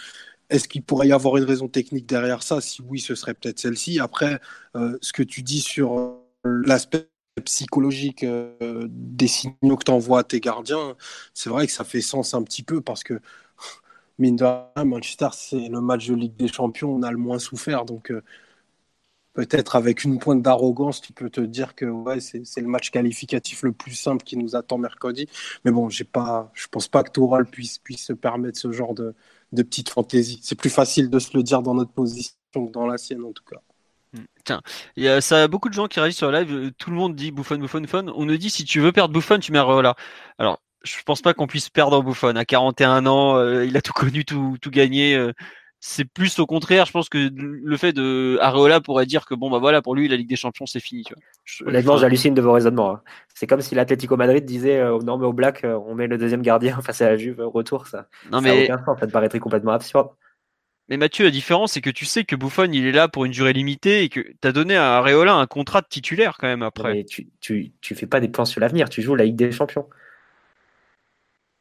est-ce 0.49 0.67
qu'il 0.67 0.83
pourrait 0.83 1.07
y 1.07 1.13
avoir 1.13 1.37
une 1.37 1.45
raison 1.45 1.67
technique 1.67 2.05
derrière 2.05 2.43
ça? 2.43 2.61
Si 2.61 2.81
oui, 2.81 2.99
ce 2.99 3.15
serait 3.15 3.33
peut-être 3.33 3.59
celle-ci. 3.59 3.99
Après, 3.99 4.39
euh, 4.75 4.97
ce 5.01 5.13
que 5.13 5.23
tu 5.23 5.43
dis 5.43 5.61
sur 5.61 6.19
l'aspect 6.43 7.10
psychologique 7.45 8.25
des 8.59 9.27
signaux 9.27 9.77
que 9.77 9.85
tu 9.85 9.91
envoies 9.91 10.19
à 10.19 10.23
tes 10.23 10.39
gardiens, 10.39 10.95
c'est 11.33 11.49
vrai 11.49 11.65
que 11.67 11.73
ça 11.73 11.83
fait 11.83 12.01
sens 12.01 12.33
un 12.33 12.43
petit 12.43 12.63
peu 12.63 12.81
parce 12.81 13.03
que, 13.03 13.19
mine 14.19 14.35
de 14.37 14.45
rien, 14.45 14.85
Manchester, 14.85 15.29
c'est 15.33 15.69
le 15.69 15.81
match 15.81 16.07
de 16.07 16.15
Ligue 16.15 16.35
des 16.37 16.47
Champions, 16.47 16.93
on 16.95 17.03
a 17.03 17.11
le 17.11 17.17
moins 17.17 17.39
souffert. 17.39 17.85
Donc, 17.85 18.11
peut-être 19.33 19.75
avec 19.75 20.03
une 20.03 20.19
pointe 20.19 20.41
d'arrogance, 20.41 21.01
tu 21.01 21.13
peux 21.13 21.29
te 21.29 21.41
dire 21.41 21.75
que 21.75 21.85
ouais, 21.85 22.19
c'est 22.19 22.61
le 22.61 22.67
match 22.67 22.91
qualificatif 22.91 23.63
le 23.63 23.71
plus 23.71 23.93
simple 23.95 24.23
qui 24.23 24.35
nous 24.37 24.55
attend 24.55 24.77
mercredi. 24.77 25.27
Mais 25.65 25.71
bon, 25.71 25.89
pas, 26.11 26.51
je 26.53 26.67
pense 26.67 26.87
pas 26.87 27.03
que 27.03 27.11
Toral 27.11 27.45
puisse, 27.45 27.77
puisse 27.79 28.05
se 28.05 28.13
permettre 28.13 28.59
ce 28.59 28.71
genre 28.71 28.93
de, 28.93 29.13
de 29.53 29.63
petite 29.63 29.89
fantaisie. 29.89 30.39
C'est 30.43 30.55
plus 30.57 30.69
facile 30.69 31.09
de 31.09 31.19
se 31.19 31.35
le 31.37 31.43
dire 31.43 31.61
dans 31.61 31.73
notre 31.75 31.91
position 31.93 32.35
que 32.53 32.71
dans 32.71 32.85
la 32.87 32.97
sienne, 32.97 33.23
en 33.23 33.31
tout 33.31 33.43
cas. 33.45 33.61
Tiens, 34.43 34.61
il 34.95 35.03
y 35.03 35.07
a 35.07 35.21
ça, 35.21 35.47
beaucoup 35.47 35.69
de 35.69 35.73
gens 35.73 35.87
qui 35.87 35.99
réagissent 35.99 36.17
sur 36.17 36.31
le 36.31 36.39
live. 36.39 36.71
Tout 36.77 36.89
le 36.89 36.95
monde 36.95 37.15
dit 37.15 37.31
Bouffon, 37.31 37.57
Bouffon, 37.57 37.81
Bouffon. 37.81 38.11
On 38.15 38.25
nous 38.25 38.37
dit 38.37 38.49
si 38.49 38.65
tu 38.65 38.79
veux 38.79 38.91
perdre 38.91 39.13
Bouffon, 39.13 39.39
tu 39.39 39.51
mets 39.51 39.59
là. 39.59 39.95
Alors, 40.37 40.61
je 40.83 40.95
pense 41.05 41.21
pas 41.21 41.33
qu'on 41.33 41.47
puisse 41.47 41.69
perdre 41.69 42.01
Bouffon. 42.01 42.35
À 42.35 42.45
41 42.45 43.05
ans, 43.05 43.37
euh, 43.37 43.65
il 43.65 43.77
a 43.77 43.81
tout 43.81 43.93
connu, 43.93 44.25
tout, 44.25 44.57
tout 44.61 44.71
gagné. 44.71 45.15
Euh, 45.15 45.31
c'est 45.83 46.05
plus 46.05 46.37
au 46.37 46.45
contraire, 46.45 46.85
je 46.85 46.91
pense 46.91 47.09
que 47.09 47.31
le 47.33 47.75
fait 47.77 47.91
de 47.91 48.37
Areola 48.39 48.81
pourrait 48.81 49.07
dire 49.07 49.25
que 49.25 49.33
bon 49.33 49.49
bah 49.49 49.57
voilà 49.57 49.81
pour 49.81 49.95
lui 49.95 50.07
la 50.07 50.15
Ligue 50.15 50.29
des 50.29 50.35
Champions 50.35 50.67
c'est 50.67 50.79
fini. 50.79 51.03
Tu 51.03 51.15
vois. 51.15 51.69
Honnêtement, 51.69 51.97
j'hallucine 51.97 52.35
de 52.35 52.41
vos 52.41 52.51
raisonnements. 52.51 52.91
Hein. 52.91 53.01
C'est 53.33 53.47
comme 53.47 53.61
si 53.61 53.73
l'Atlético 53.73 54.15
Madrid 54.15 54.45
disait 54.45 54.77
euh, 54.77 54.99
non 54.99 55.17
mais 55.17 55.25
au 55.25 55.33
Black 55.33 55.63
euh, 55.63 55.79
on 55.87 55.95
met 55.95 56.05
le 56.05 56.19
deuxième 56.19 56.43
gardien 56.43 56.79
face 56.83 57.01
à 57.01 57.09
la 57.09 57.17
Juve 57.17 57.39
au 57.39 57.49
retour 57.49 57.87
ça. 57.87 58.07
Non 58.31 58.41
mais 58.41 58.67
ça 58.67 58.75
aucun 58.75 58.85
sens, 58.85 58.99
ça 58.99 59.07
te 59.07 59.11
paraîtrait 59.11 59.39
complètement 59.39 59.71
absurde. 59.71 60.09
Mais 60.91 60.97
Mathieu, 60.97 61.25
la 61.25 61.31
différence 61.31 61.71
c'est 61.71 61.81
que 61.81 61.89
tu 61.89 62.05
sais 62.05 62.25
que 62.25 62.35
Buffon 62.35 62.69
il 62.71 62.85
est 62.85 62.91
là 62.91 63.07
pour 63.07 63.25
une 63.25 63.31
durée 63.31 63.53
limitée 63.53 64.03
et 64.03 64.09
que 64.09 64.19
tu 64.19 64.47
as 64.47 64.51
donné 64.51 64.75
à 64.75 64.97
Areola 64.97 65.33
un 65.33 65.47
contrat 65.47 65.81
de 65.81 65.87
titulaire 65.87 66.37
quand 66.39 66.47
même 66.47 66.61
après. 66.61 66.93
mais 66.93 67.05
tu, 67.05 67.29
tu, 67.39 67.71
tu 67.81 67.95
fais 67.95 68.05
pas 68.05 68.19
des 68.19 68.27
plans 68.27 68.45
sur 68.45 68.61
l'avenir, 68.61 68.89
tu 68.89 69.01
joues 69.01 69.15
la 69.15 69.23
Ligue 69.25 69.37
des 69.37 69.51
Champions 69.51 69.87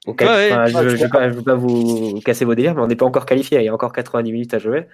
je 0.06 0.12
ne 0.12 1.28
veux, 1.30 1.42
pas 1.42 1.54
vous 1.54 2.20
casser 2.24 2.44
vos 2.44 2.54
délires, 2.54 2.74
mais 2.74 2.82
on 2.82 2.86
n'est 2.86 2.96
pas 2.96 3.06
encore 3.06 3.26
qualifié. 3.26 3.58
Il 3.58 3.64
y 3.64 3.68
a 3.68 3.74
encore 3.74 3.92
90 3.92 4.32
minutes 4.32 4.54
à 4.54 4.58
jouer. 4.58 4.86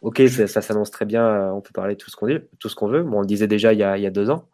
Ok, 0.00 0.22
ça, 0.28 0.62
s'annonce 0.62 0.90
très 0.90 1.04
bien. 1.04 1.24
Euh, 1.24 1.50
on 1.50 1.60
peut 1.60 1.72
parler 1.72 1.94
de 1.94 1.98
tout 1.98 2.10
ce 2.10 2.16
qu'on 2.16 2.28
tout 2.58 2.68
ce 2.68 2.74
qu'on 2.74 2.88
veut. 2.88 3.02
Bon, 3.02 3.18
on 3.18 3.20
le 3.20 3.26
disait 3.26 3.48
déjà 3.48 3.72
il 3.72 3.78
y, 3.78 3.82
a, 3.82 4.10
deux 4.10 4.30
ans. 4.30 4.48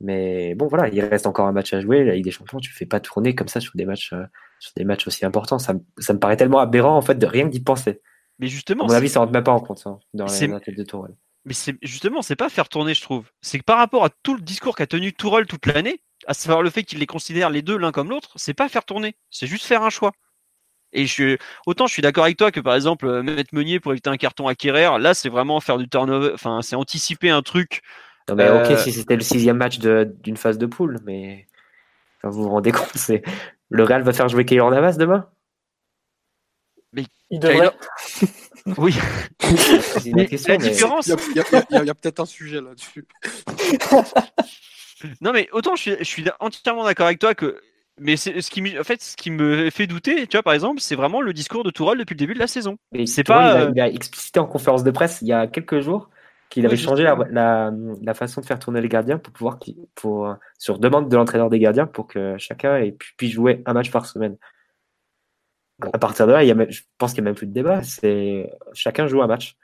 Mais 0.00 0.54
bon, 0.54 0.66
voilà, 0.66 0.88
il 0.88 1.00
reste 1.02 1.26
encore 1.26 1.46
un 1.46 1.52
match 1.52 1.72
à 1.72 1.80
jouer. 1.80 2.04
La 2.04 2.14
Ligue 2.14 2.24
des 2.24 2.30
Champions, 2.30 2.58
tu 2.58 2.70
ne 2.70 2.76
fais 2.76 2.86
pas 2.86 3.00
tourner 3.00 3.34
comme 3.34 3.48
ça 3.48 3.60
sur 3.60 3.72
des 3.74 3.86
matchs, 3.86 4.12
euh, 4.12 4.24
sur 4.58 4.72
des 4.76 4.84
matchs 4.84 5.06
aussi 5.06 5.24
importants. 5.24 5.58
Ça, 5.58 5.74
me 5.74 6.18
paraît 6.18 6.36
tellement 6.36 6.58
aberrant 6.58 6.96
en 6.96 7.02
fait 7.02 7.16
de 7.16 7.26
rien 7.26 7.46
d'y 7.46 7.60
penser. 7.60 8.00
Mais 8.40 8.48
justement, 8.48 8.84
à 8.84 8.88
mon 8.88 8.94
avis, 8.94 9.08
ça 9.08 9.20
rentre 9.20 9.32
même 9.32 9.44
pas 9.44 9.52
en 9.52 9.60
compte 9.60 9.82
hein, 9.86 9.98
dans 10.14 10.24
la 10.24 10.60
tête 10.60 10.76
de 10.76 10.82
Tourelle. 10.82 11.14
Mais 11.44 11.54
c'est 11.54 11.76
justement, 11.82 12.22
c'est 12.22 12.36
pas 12.36 12.48
faire 12.48 12.68
tourner, 12.68 12.94
je 12.94 13.02
trouve. 13.02 13.30
C'est 13.40 13.58
que 13.58 13.64
par 13.64 13.78
rapport 13.78 14.04
à 14.04 14.10
tout 14.22 14.34
le 14.34 14.42
discours 14.42 14.76
qu'a 14.76 14.86
tenu 14.86 15.12
Tourelle 15.12 15.46
toute 15.46 15.66
l'année, 15.66 16.02
à 16.26 16.34
savoir 16.34 16.62
le 16.62 16.70
fait 16.70 16.82
qu'il 16.82 16.98
les 16.98 17.06
considère 17.06 17.50
les 17.50 17.62
deux 17.62 17.76
l'un 17.76 17.92
comme 17.92 18.10
l'autre, 18.10 18.32
c'est 18.36 18.54
pas 18.54 18.68
faire 18.68 18.84
tourner, 18.84 19.14
c'est 19.30 19.46
juste 19.46 19.64
faire 19.64 19.82
un 19.82 19.90
choix. 19.90 20.12
Et 20.92 21.06
je 21.06 21.12
suis, 21.12 21.38
autant 21.66 21.86
je 21.86 21.92
suis 21.92 22.02
d'accord 22.02 22.24
avec 22.24 22.36
toi 22.36 22.50
que 22.50 22.60
par 22.60 22.74
exemple 22.74 23.06
euh, 23.06 23.22
mettre 23.22 23.54
Meunier 23.54 23.78
pour 23.78 23.92
éviter 23.92 24.10
un 24.10 24.16
carton 24.16 24.48
acquérir, 24.48 24.98
là 24.98 25.14
c'est 25.14 25.28
vraiment 25.28 25.60
faire 25.60 25.78
du 25.78 25.88
turnover, 25.88 26.32
enfin 26.34 26.62
c'est 26.62 26.76
anticiper 26.76 27.30
un 27.30 27.42
truc. 27.42 27.82
Non 28.28 28.34
mais 28.34 28.50
ok 28.50 28.76
si 28.78 28.92
c'était 28.92 29.16
le 29.16 29.22
sixième 29.22 29.56
match 29.56 29.78
d'une 29.78 30.36
phase 30.36 30.58
de 30.58 30.66
poule, 30.66 30.98
mais 31.04 31.46
vous 32.22 32.42
vous 32.42 32.48
rendez 32.50 32.72
compte, 32.72 32.90
c'est 32.96 33.22
le 33.68 33.84
Real 33.84 34.02
va 34.02 34.12
faire 34.12 34.28
jouer 34.28 34.44
Keylor 34.44 34.70
Navas 34.70 34.96
demain? 34.96 35.28
Il 37.30 37.40
devrait. 37.40 37.70
Oui. 38.78 38.94
la 40.48 40.56
différence. 40.56 41.06
Il 41.06 41.36
y 41.36 41.90
a, 41.90 41.94
peut-être 41.94 42.20
un 42.20 42.26
sujet 42.26 42.60
là-dessus. 42.60 43.06
non, 45.20 45.32
mais 45.32 45.48
autant 45.52 45.76
je 45.76 45.82
suis, 45.82 45.96
je 45.98 46.04
suis 46.04 46.24
entièrement 46.40 46.84
d'accord 46.84 47.06
avec 47.06 47.18
toi 47.18 47.34
que. 47.34 47.60
Mais 48.02 48.16
ce 48.16 48.30
qui, 48.50 48.78
en 48.78 48.84
fait, 48.84 49.02
ce 49.02 49.14
qui 49.14 49.30
me 49.30 49.68
fait 49.68 49.86
douter, 49.86 50.26
tu 50.26 50.36
vois, 50.36 50.42
par 50.42 50.54
exemple, 50.54 50.80
c'est 50.80 50.94
vraiment 50.94 51.20
le 51.20 51.34
discours 51.34 51.64
de 51.64 51.70
Tourelle 51.70 51.98
depuis 51.98 52.14
le 52.14 52.18
début 52.18 52.32
de 52.32 52.38
la 52.38 52.46
saison. 52.46 52.78
C'est 53.04 53.24
pas. 53.24 53.68
Il 53.74 53.80
a, 53.80 53.88
explicité 53.88 54.40
en 54.40 54.46
conférence 54.46 54.84
de 54.84 54.90
presse 54.90 55.18
il 55.20 55.28
y 55.28 55.32
a 55.32 55.46
quelques 55.46 55.80
jours 55.80 56.08
qu'il 56.48 56.66
avait 56.66 56.76
changé 56.76 57.04
la, 57.04 57.16
la, 57.30 58.14
façon 58.14 58.40
de 58.40 58.46
faire 58.46 58.58
tourner 58.58 58.80
les 58.80 58.88
gardiens 58.88 59.18
pour 59.18 59.32
pouvoir, 59.32 59.60
pour, 59.94 60.34
sur 60.58 60.80
demande 60.80 61.08
de 61.08 61.16
l'entraîneur 61.16 61.48
des 61.48 61.60
gardiens, 61.60 61.86
pour 61.86 62.08
que 62.08 62.36
chacun 62.38 62.90
puisse 63.16 63.32
jouer 63.32 63.62
un 63.66 63.72
match 63.72 63.90
par 63.90 64.06
semaine. 64.06 64.36
À 65.92 65.98
partir 65.98 66.26
de 66.26 66.32
là, 66.32 66.42
il 66.42 66.48
y 66.48 66.52
a, 66.52 66.66
je 66.68 66.80
pense 66.98 67.12
qu'il 67.12 67.22
n'y 67.22 67.28
a 67.28 67.30
même 67.30 67.36
plus 67.36 67.46
de 67.46 67.52
débat. 67.52 67.82
C'est 67.82 68.50
chacun 68.72 69.06
joue 69.06 69.22
un 69.22 69.26
match. 69.26 69.56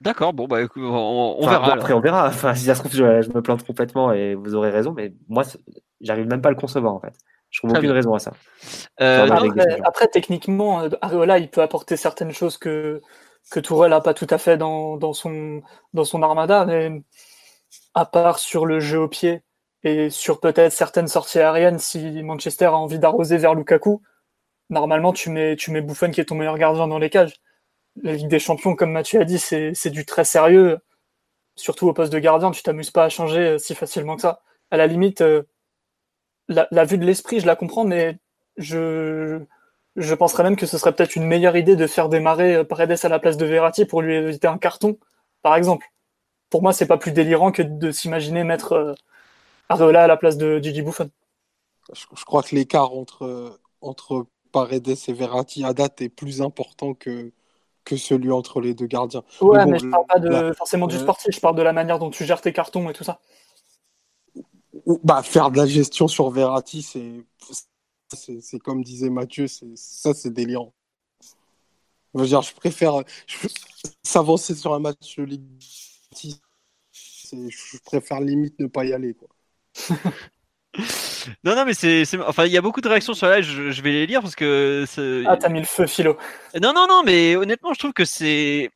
D'accord, 0.00 0.32
bon, 0.32 0.48
bah, 0.48 0.58
on, 0.76 1.46
verra. 1.48 1.74
après, 1.74 1.92
on 1.92 2.00
verra. 2.00 2.26
Enfin, 2.26 2.54
si 2.56 2.64
ça 2.64 2.74
se 2.74 2.80
trouve, 2.80 2.92
je, 2.92 3.04
me 3.04 3.40
plante 3.40 3.64
complètement 3.64 4.12
et 4.12 4.34
vous 4.34 4.56
aurez 4.56 4.70
raison, 4.70 4.92
mais 4.92 5.12
moi, 5.28 5.44
j'arrive 6.00 6.26
même 6.26 6.42
pas 6.42 6.48
à 6.48 6.52
le 6.52 6.58
concevoir 6.58 6.92
en 6.92 7.00
fait. 7.00 7.14
Je 7.50 7.60
trouve 7.60 7.70
aucune 7.70 7.90
raison 7.90 8.12
à 8.14 8.18
ça. 8.18 8.32
Euh, 9.00 9.28
après, 9.84 10.08
techniquement, 10.08 10.80
euh, 10.80 10.88
Areola, 11.02 11.38
il 11.38 11.50
peut 11.50 11.62
apporter 11.62 11.96
certaines 11.96 12.32
choses 12.32 12.58
que, 12.58 13.00
que 13.50 13.60
Tourelle 13.60 13.90
n'a 13.90 14.00
pas 14.00 14.14
tout 14.14 14.26
à 14.30 14.38
fait 14.38 14.56
dans, 14.56 14.96
dans, 14.96 15.12
son, 15.12 15.62
dans 15.92 16.04
son 16.04 16.22
armada, 16.22 16.64
mais 16.64 17.02
à 17.94 18.06
part 18.06 18.38
sur 18.38 18.66
le 18.66 18.80
jeu 18.80 18.98
au 18.98 19.08
pied 19.08 19.42
et 19.84 20.10
sur 20.10 20.40
peut-être 20.40 20.72
certaines 20.72 21.08
sorties 21.08 21.38
aériennes, 21.38 21.78
si 21.78 22.22
Manchester 22.22 22.66
a 22.66 22.76
envie 22.76 22.98
d'arroser 22.98 23.36
vers 23.36 23.54
Lukaku, 23.54 24.02
normalement, 24.72 25.12
tu 25.12 25.30
mets, 25.30 25.56
tu 25.56 25.70
mets 25.70 25.82
Buffon 25.82 26.10
qui 26.10 26.20
est 26.20 26.24
ton 26.24 26.34
meilleur 26.34 26.58
gardien 26.58 26.88
dans 26.88 26.98
les 26.98 27.10
cages. 27.10 27.34
La 28.02 28.14
Ligue 28.14 28.28
des 28.28 28.38
Champions, 28.38 28.74
comme 28.74 28.92
Mathieu 28.92 29.20
a 29.20 29.24
dit, 29.24 29.38
c'est 29.38 29.90
du 29.90 30.06
très 30.06 30.24
sérieux. 30.24 30.78
Surtout 31.56 31.88
au 31.88 31.92
poste 31.92 32.12
de 32.12 32.18
gardien, 32.18 32.50
tu 32.50 32.62
t'amuses 32.62 32.90
pas 32.90 33.04
à 33.04 33.08
changer 33.10 33.40
euh, 33.40 33.58
si 33.58 33.74
facilement 33.74 34.16
que 34.16 34.22
ça. 34.22 34.40
À 34.70 34.78
la 34.78 34.86
limite, 34.86 35.20
euh, 35.20 35.42
la, 36.48 36.84
vue 36.84 36.98
de 36.98 37.04
l'esprit, 37.04 37.40
je 37.40 37.46
la 37.46 37.56
comprends, 37.56 37.84
mais 37.84 38.18
je, 38.56 39.40
je 39.96 40.14
penserais 40.14 40.44
même 40.44 40.56
que 40.56 40.64
ce 40.66 40.78
serait 40.78 40.94
peut-être 40.94 41.16
une 41.16 41.26
meilleure 41.26 41.56
idée 41.56 41.76
de 41.76 41.86
faire 41.86 42.08
démarrer 42.08 42.54
euh, 42.56 42.64
Paredes 42.64 42.96
à 43.02 43.08
la 43.08 43.18
place 43.18 43.36
de 43.36 43.44
Verratti 43.44 43.84
pour 43.84 44.00
lui 44.00 44.14
éviter 44.14 44.48
un 44.48 44.58
carton, 44.58 44.98
par 45.42 45.56
exemple. 45.56 45.86
Pour 46.48 46.62
moi, 46.62 46.72
c'est 46.72 46.86
pas 46.86 46.98
plus 46.98 47.12
délirant 47.12 47.52
que 47.52 47.62
de 47.62 47.90
s'imaginer 47.90 48.44
mettre 48.44 48.94
Areola 49.68 50.04
à 50.04 50.06
la 50.06 50.16
place 50.16 50.38
de 50.38 50.58
Gigi 50.58 50.82
Buffon. 50.82 51.10
Je, 51.92 52.24
crois 52.24 52.42
que 52.42 52.54
l'écart 52.54 52.92
entre, 52.94 53.58
entre 53.80 54.26
Paredes 54.52 54.88
et 54.88 55.12
Verratti 55.12 55.64
à 55.64 55.72
date 55.72 56.02
est 56.02 56.08
plus 56.08 56.42
important 56.42 56.94
que, 56.94 57.32
que 57.84 57.96
celui 57.96 58.30
entre 58.30 58.60
les 58.60 58.74
deux 58.74 58.86
gardiens. 58.86 59.24
Ouais, 59.40 59.64
mais, 59.66 59.78
je 59.78 59.86
parle 59.88 60.06
pas 60.06 60.18
de, 60.18 60.52
forcément 60.52 60.86
du 60.86 60.98
sportif, 60.98 61.34
je 61.34 61.40
parle 61.40 61.56
de 61.56 61.62
la 61.62 61.72
manière 61.72 61.98
dont 61.98 62.10
tu 62.10 62.24
gères 62.24 62.40
tes 62.40 62.52
cartons 62.52 62.88
et 62.90 62.92
tout 62.92 63.04
ça. 63.04 63.20
Bah, 65.04 65.22
faire 65.22 65.50
de 65.50 65.56
la 65.56 65.66
gestion 65.66 66.08
sur 66.08 66.30
Verratti, 66.30 66.82
c'est, 66.82 67.24
c'est, 68.08 68.58
comme 68.58 68.82
disait 68.82 69.10
Mathieu, 69.10 69.46
c'est, 69.46 69.76
ça 69.76 70.14
c'est 70.14 70.32
délirant. 70.32 70.72
Je, 72.14 72.24
dire, 72.24 72.42
je 72.42 72.54
préfère 72.54 73.02
s'avancer 74.02 74.54
sur 74.54 74.74
un 74.74 74.80
match 74.80 75.16
de 75.16 75.24
Ligue 75.24 75.42
je 77.32 77.78
préfère 77.84 78.20
limite 78.20 78.58
ne 78.58 78.66
pas 78.66 78.84
y 78.84 78.92
aller. 78.92 79.14
Quoi. 79.14 79.28
Non, 81.44 81.54
non, 81.54 81.64
mais 81.64 81.74
c'est, 81.74 82.04
enfin, 82.20 82.46
il 82.46 82.52
y 82.52 82.56
a 82.56 82.62
beaucoup 82.62 82.80
de 82.80 82.88
réactions 82.88 83.14
sur 83.14 83.28
là. 83.28 83.42
Je, 83.42 83.70
je 83.70 83.82
vais 83.82 83.92
les 83.92 84.06
lire 84.06 84.22
parce 84.22 84.34
que. 84.34 84.84
Ah, 85.26 85.36
t'as 85.36 85.48
mis 85.48 85.60
le 85.60 85.66
feu, 85.66 85.86
philo. 85.86 86.16
Non, 86.60 86.72
non, 86.72 86.86
non, 86.88 87.02
mais 87.04 87.36
honnêtement, 87.36 87.74
je 87.74 87.78
trouve 87.78 87.92
que 87.92 88.04
c'est. 88.04 88.70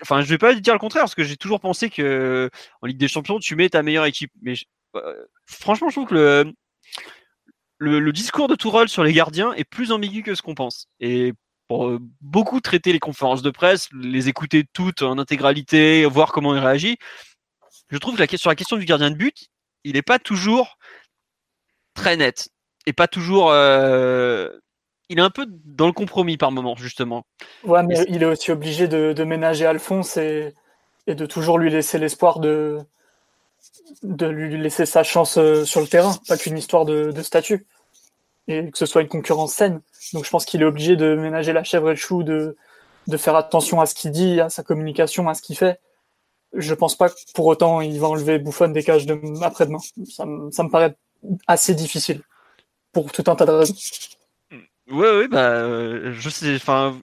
Enfin, 0.00 0.22
je 0.22 0.28
vais 0.28 0.38
pas 0.38 0.54
dire 0.54 0.72
le 0.72 0.80
contraire 0.80 1.02
parce 1.02 1.14
que 1.14 1.22
j'ai 1.22 1.36
toujours 1.36 1.60
pensé 1.60 1.90
que 1.90 2.50
en 2.80 2.86
Ligue 2.86 2.98
des 2.98 3.08
Champions, 3.08 3.38
tu 3.38 3.54
mets 3.54 3.68
ta 3.68 3.82
meilleure 3.82 4.06
équipe. 4.06 4.32
Mais 4.40 4.54
euh, 4.96 5.24
franchement, 5.46 5.88
je 5.90 5.94
trouve 5.94 6.08
que 6.08 6.14
le... 7.78 8.00
le, 8.00 8.12
discours 8.12 8.48
de 8.48 8.56
Tourelle 8.56 8.88
sur 8.88 9.04
les 9.04 9.12
gardiens 9.12 9.52
est 9.52 9.64
plus 9.64 9.92
ambigu 9.92 10.22
que 10.22 10.34
ce 10.34 10.42
qu'on 10.42 10.54
pense. 10.54 10.88
Et 10.98 11.34
pour 11.68 11.86
euh, 11.86 12.00
beaucoup 12.20 12.60
traiter 12.60 12.92
les 12.92 12.98
conférences 12.98 13.42
de 13.42 13.50
presse, 13.50 13.88
les 13.92 14.28
écouter 14.28 14.64
toutes 14.72 15.02
en 15.02 15.18
intégralité, 15.18 16.04
voir 16.06 16.32
comment 16.32 16.54
il 16.54 16.60
réagit, 16.60 16.98
je 17.90 17.98
trouve 17.98 18.16
que 18.16 18.22
la, 18.22 18.38
sur 18.38 18.50
la 18.50 18.56
question 18.56 18.76
du 18.76 18.86
gardien 18.86 19.10
de 19.10 19.16
but, 19.16 19.48
il 19.84 19.92
n'est 19.92 20.02
pas 20.02 20.18
toujours 20.18 20.78
très 21.94 22.16
net 22.16 22.48
et 22.86 22.92
pas 22.92 23.08
toujours. 23.08 23.50
Euh, 23.50 24.48
il 25.08 25.18
est 25.18 25.22
un 25.22 25.30
peu 25.30 25.46
dans 25.48 25.86
le 25.86 25.92
compromis 25.92 26.36
par 26.36 26.52
moment, 26.52 26.74
justement. 26.76 27.26
Ouais, 27.64 27.82
mais 27.82 27.96
il 28.08 28.22
est 28.22 28.26
aussi 28.26 28.50
obligé 28.50 28.88
de, 28.88 29.24
ménager 29.24 29.66
Alphonse 29.66 30.16
et, 30.16 30.54
et, 31.06 31.14
de 31.14 31.26
toujours 31.26 31.58
lui 31.58 31.70
laisser 31.70 31.98
l'espoir 31.98 32.40
de, 32.40 32.78
de 34.02 34.26
lui 34.26 34.56
laisser 34.56 34.86
sa 34.86 35.02
chance 35.02 35.36
euh, 35.38 35.64
sur 35.64 35.80
le 35.80 35.86
terrain, 35.86 36.14
pas 36.28 36.36
qu'une 36.36 36.56
histoire 36.56 36.84
de, 36.84 37.12
statut. 37.22 37.66
Et 38.48 38.70
que 38.70 38.78
ce 38.78 38.86
soit 38.86 39.02
une 39.02 39.08
concurrence 39.08 39.52
saine. 39.52 39.80
Donc 40.14 40.24
je 40.24 40.30
pense 40.30 40.44
qu'il 40.44 40.62
est 40.62 40.64
obligé 40.64 40.96
de 40.96 41.14
ménager 41.14 41.52
la 41.52 41.62
chèvre 41.62 41.90
et 41.90 41.92
le 41.92 41.96
chou, 41.96 42.22
de, 42.22 42.56
de 43.06 43.16
faire 43.16 43.36
attention 43.36 43.80
à 43.80 43.86
ce 43.86 43.94
qu'il 43.94 44.10
dit, 44.10 44.40
à 44.40 44.50
sa 44.50 44.62
communication, 44.62 45.28
à 45.28 45.34
ce 45.34 45.42
qu'il 45.42 45.56
fait. 45.56 45.78
Je 46.54 46.74
pense 46.74 46.96
pas 46.96 47.08
que 47.08 47.14
pour 47.34 47.46
autant 47.46 47.80
il 47.80 47.98
va 48.00 48.08
enlever 48.08 48.38
Bouffon 48.38 48.68
des 48.68 48.82
cages 48.82 49.06
de 49.06 49.18
après-demain. 49.42 49.78
Ça, 50.10 50.24
ça 50.50 50.62
me 50.64 50.70
paraît 50.70 50.96
assez 51.46 51.74
difficile 51.74 52.22
pour 52.92 53.12
tout 53.12 53.24
un 53.26 53.36
tas 53.36 53.46
de 53.46 53.52
raisons. 53.52 53.74
Oui, 54.90 55.06
oui, 55.18 55.28
bah, 55.28 55.50
euh, 55.50 56.12
je 56.14 56.28
sais, 56.28 56.54
enfin, 56.56 56.98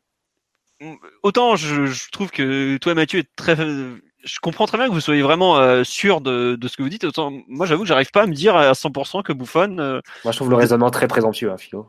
autant 1.24 1.56
je, 1.56 2.12
trouve 2.12 2.30
que 2.30 2.78
toi, 2.78 2.94
Mathieu, 2.94 3.20
est 3.20 3.36
très, 3.36 3.56
je 3.56 4.40
comprends 4.42 4.66
très 4.66 4.78
bien 4.78 4.88
que 4.88 4.94
vous 4.94 5.00
soyez 5.00 5.22
vraiment 5.22 5.58
euh, 5.58 5.84
sûr 5.84 6.22
de, 6.22 6.58
ce 6.62 6.78
que 6.78 6.84
vous 6.84 6.90
dites. 6.90 7.06
Autant, 7.06 7.32
moi, 7.48 7.66
j'avoue 7.66 7.84
que 7.84 7.88
j'arrive 7.88 8.12
pas 8.12 8.24
à 8.24 8.28
me 8.28 8.34
dire 8.34 8.56
à 8.56 8.74
100% 8.74 9.24
que 9.24 9.34
Buffon. 9.34 9.78
Euh, 9.80 10.02
moi, 10.24 10.32
je 10.32 10.38
trouve 10.38 10.50
le 10.50 10.56
raisonnement 10.56 10.92
très 10.92 11.08
présomptueux, 11.08 11.52
hein, 11.52 11.58
Philo. 11.58 11.88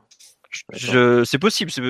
Je, 0.72 1.22
c'est 1.24 1.38
possible, 1.38 1.70
c'est, 1.70 1.82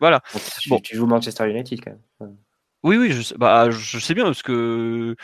voilà. 0.00 0.20
Tu, 0.60 0.68
bon. 0.68 0.80
tu 0.80 0.96
joues 0.96 1.06
Manchester 1.06 1.48
United 1.48 1.80
quand 1.82 1.92
même. 2.20 2.36
Oui, 2.82 2.98
oui, 2.98 3.10
je, 3.12 3.34
bah, 3.34 3.70
je 3.70 3.98
sais 3.98 4.14
bien 4.14 4.24
parce 4.24 4.42
que 4.42 5.16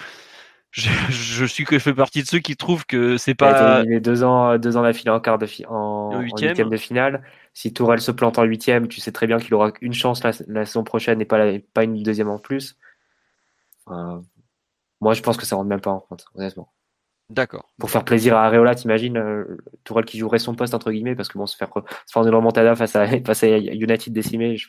je, 0.73 0.91
je, 1.11 1.45
suis 1.45 1.65
que 1.65 1.79
je 1.79 1.83
fais 1.83 1.95
partie 1.95 2.23
de 2.23 2.27
ceux 2.27 2.39
qui 2.39 2.57
trouvent 2.57 2.87
que 2.87 3.19
c'est 3.19 3.35
pas. 3.35 3.83
Il 3.85 3.93
est 3.93 4.01
deux 4.01 4.25
ans, 4.25 4.59
deux 4.59 4.77
ans 4.77 4.83
d'affilée 4.83 5.11
en 5.11 5.21
quart 5.21 5.39
de 5.39 5.47
en, 5.69 6.19
huitième. 6.19 6.71
de 6.71 6.77
finale. 6.77 7.23
Si 7.53 7.73
Tourelle 7.73 8.01
se 8.01 8.11
plante 8.11 8.39
en 8.39 8.45
huitième, 8.45 8.89
tu 8.89 9.01
sais 9.01 9.13
très 9.13 9.27
bien 9.27 9.39
qu'il 9.39 9.53
aura 9.55 9.73
une 9.83 9.93
chance 9.93 10.25
la, 10.25 10.65
saison 10.65 10.83
prochaine 10.83 11.21
et 11.21 11.27
pas, 11.27 11.59
pas 11.75 11.85
une 11.85 12.03
deuxième 12.03 12.31
en 12.31 12.39
plus. 12.39 12.79
moi, 13.87 15.13
je 15.13 15.23
pense 15.23 15.37
que 15.37 15.45
ça 15.45 15.57
rentre 15.57 15.69
même 15.69 15.83
pas 15.83 15.91
en 15.91 16.01
compte, 16.01 16.25
honnêtement. 16.35 16.73
D'accord. 17.29 17.73
Pour 17.79 17.91
faire 17.91 18.05
plaisir 18.05 18.37
à 18.37 18.45
Areola, 18.45 18.75
t'imagines 18.75 19.17
euh, 19.17 19.57
Tourelle 19.85 20.05
qui 20.05 20.19
jouerait 20.19 20.39
son 20.39 20.55
poste 20.55 20.75
entre 20.75 20.91
guillemets 20.91 21.15
parce 21.15 21.29
que 21.29 21.39
bon, 21.39 21.47
se 21.47 21.57
faire 21.57 21.71
se 22.07 22.13
faire 22.13 22.23
une 22.23 22.35
remontada 22.35 22.75
face 22.75 22.97
à 22.97 23.07
face 23.27 23.45
à 23.45 23.59
United 23.59 24.13
décimé, 24.13 24.57
je, 24.57 24.69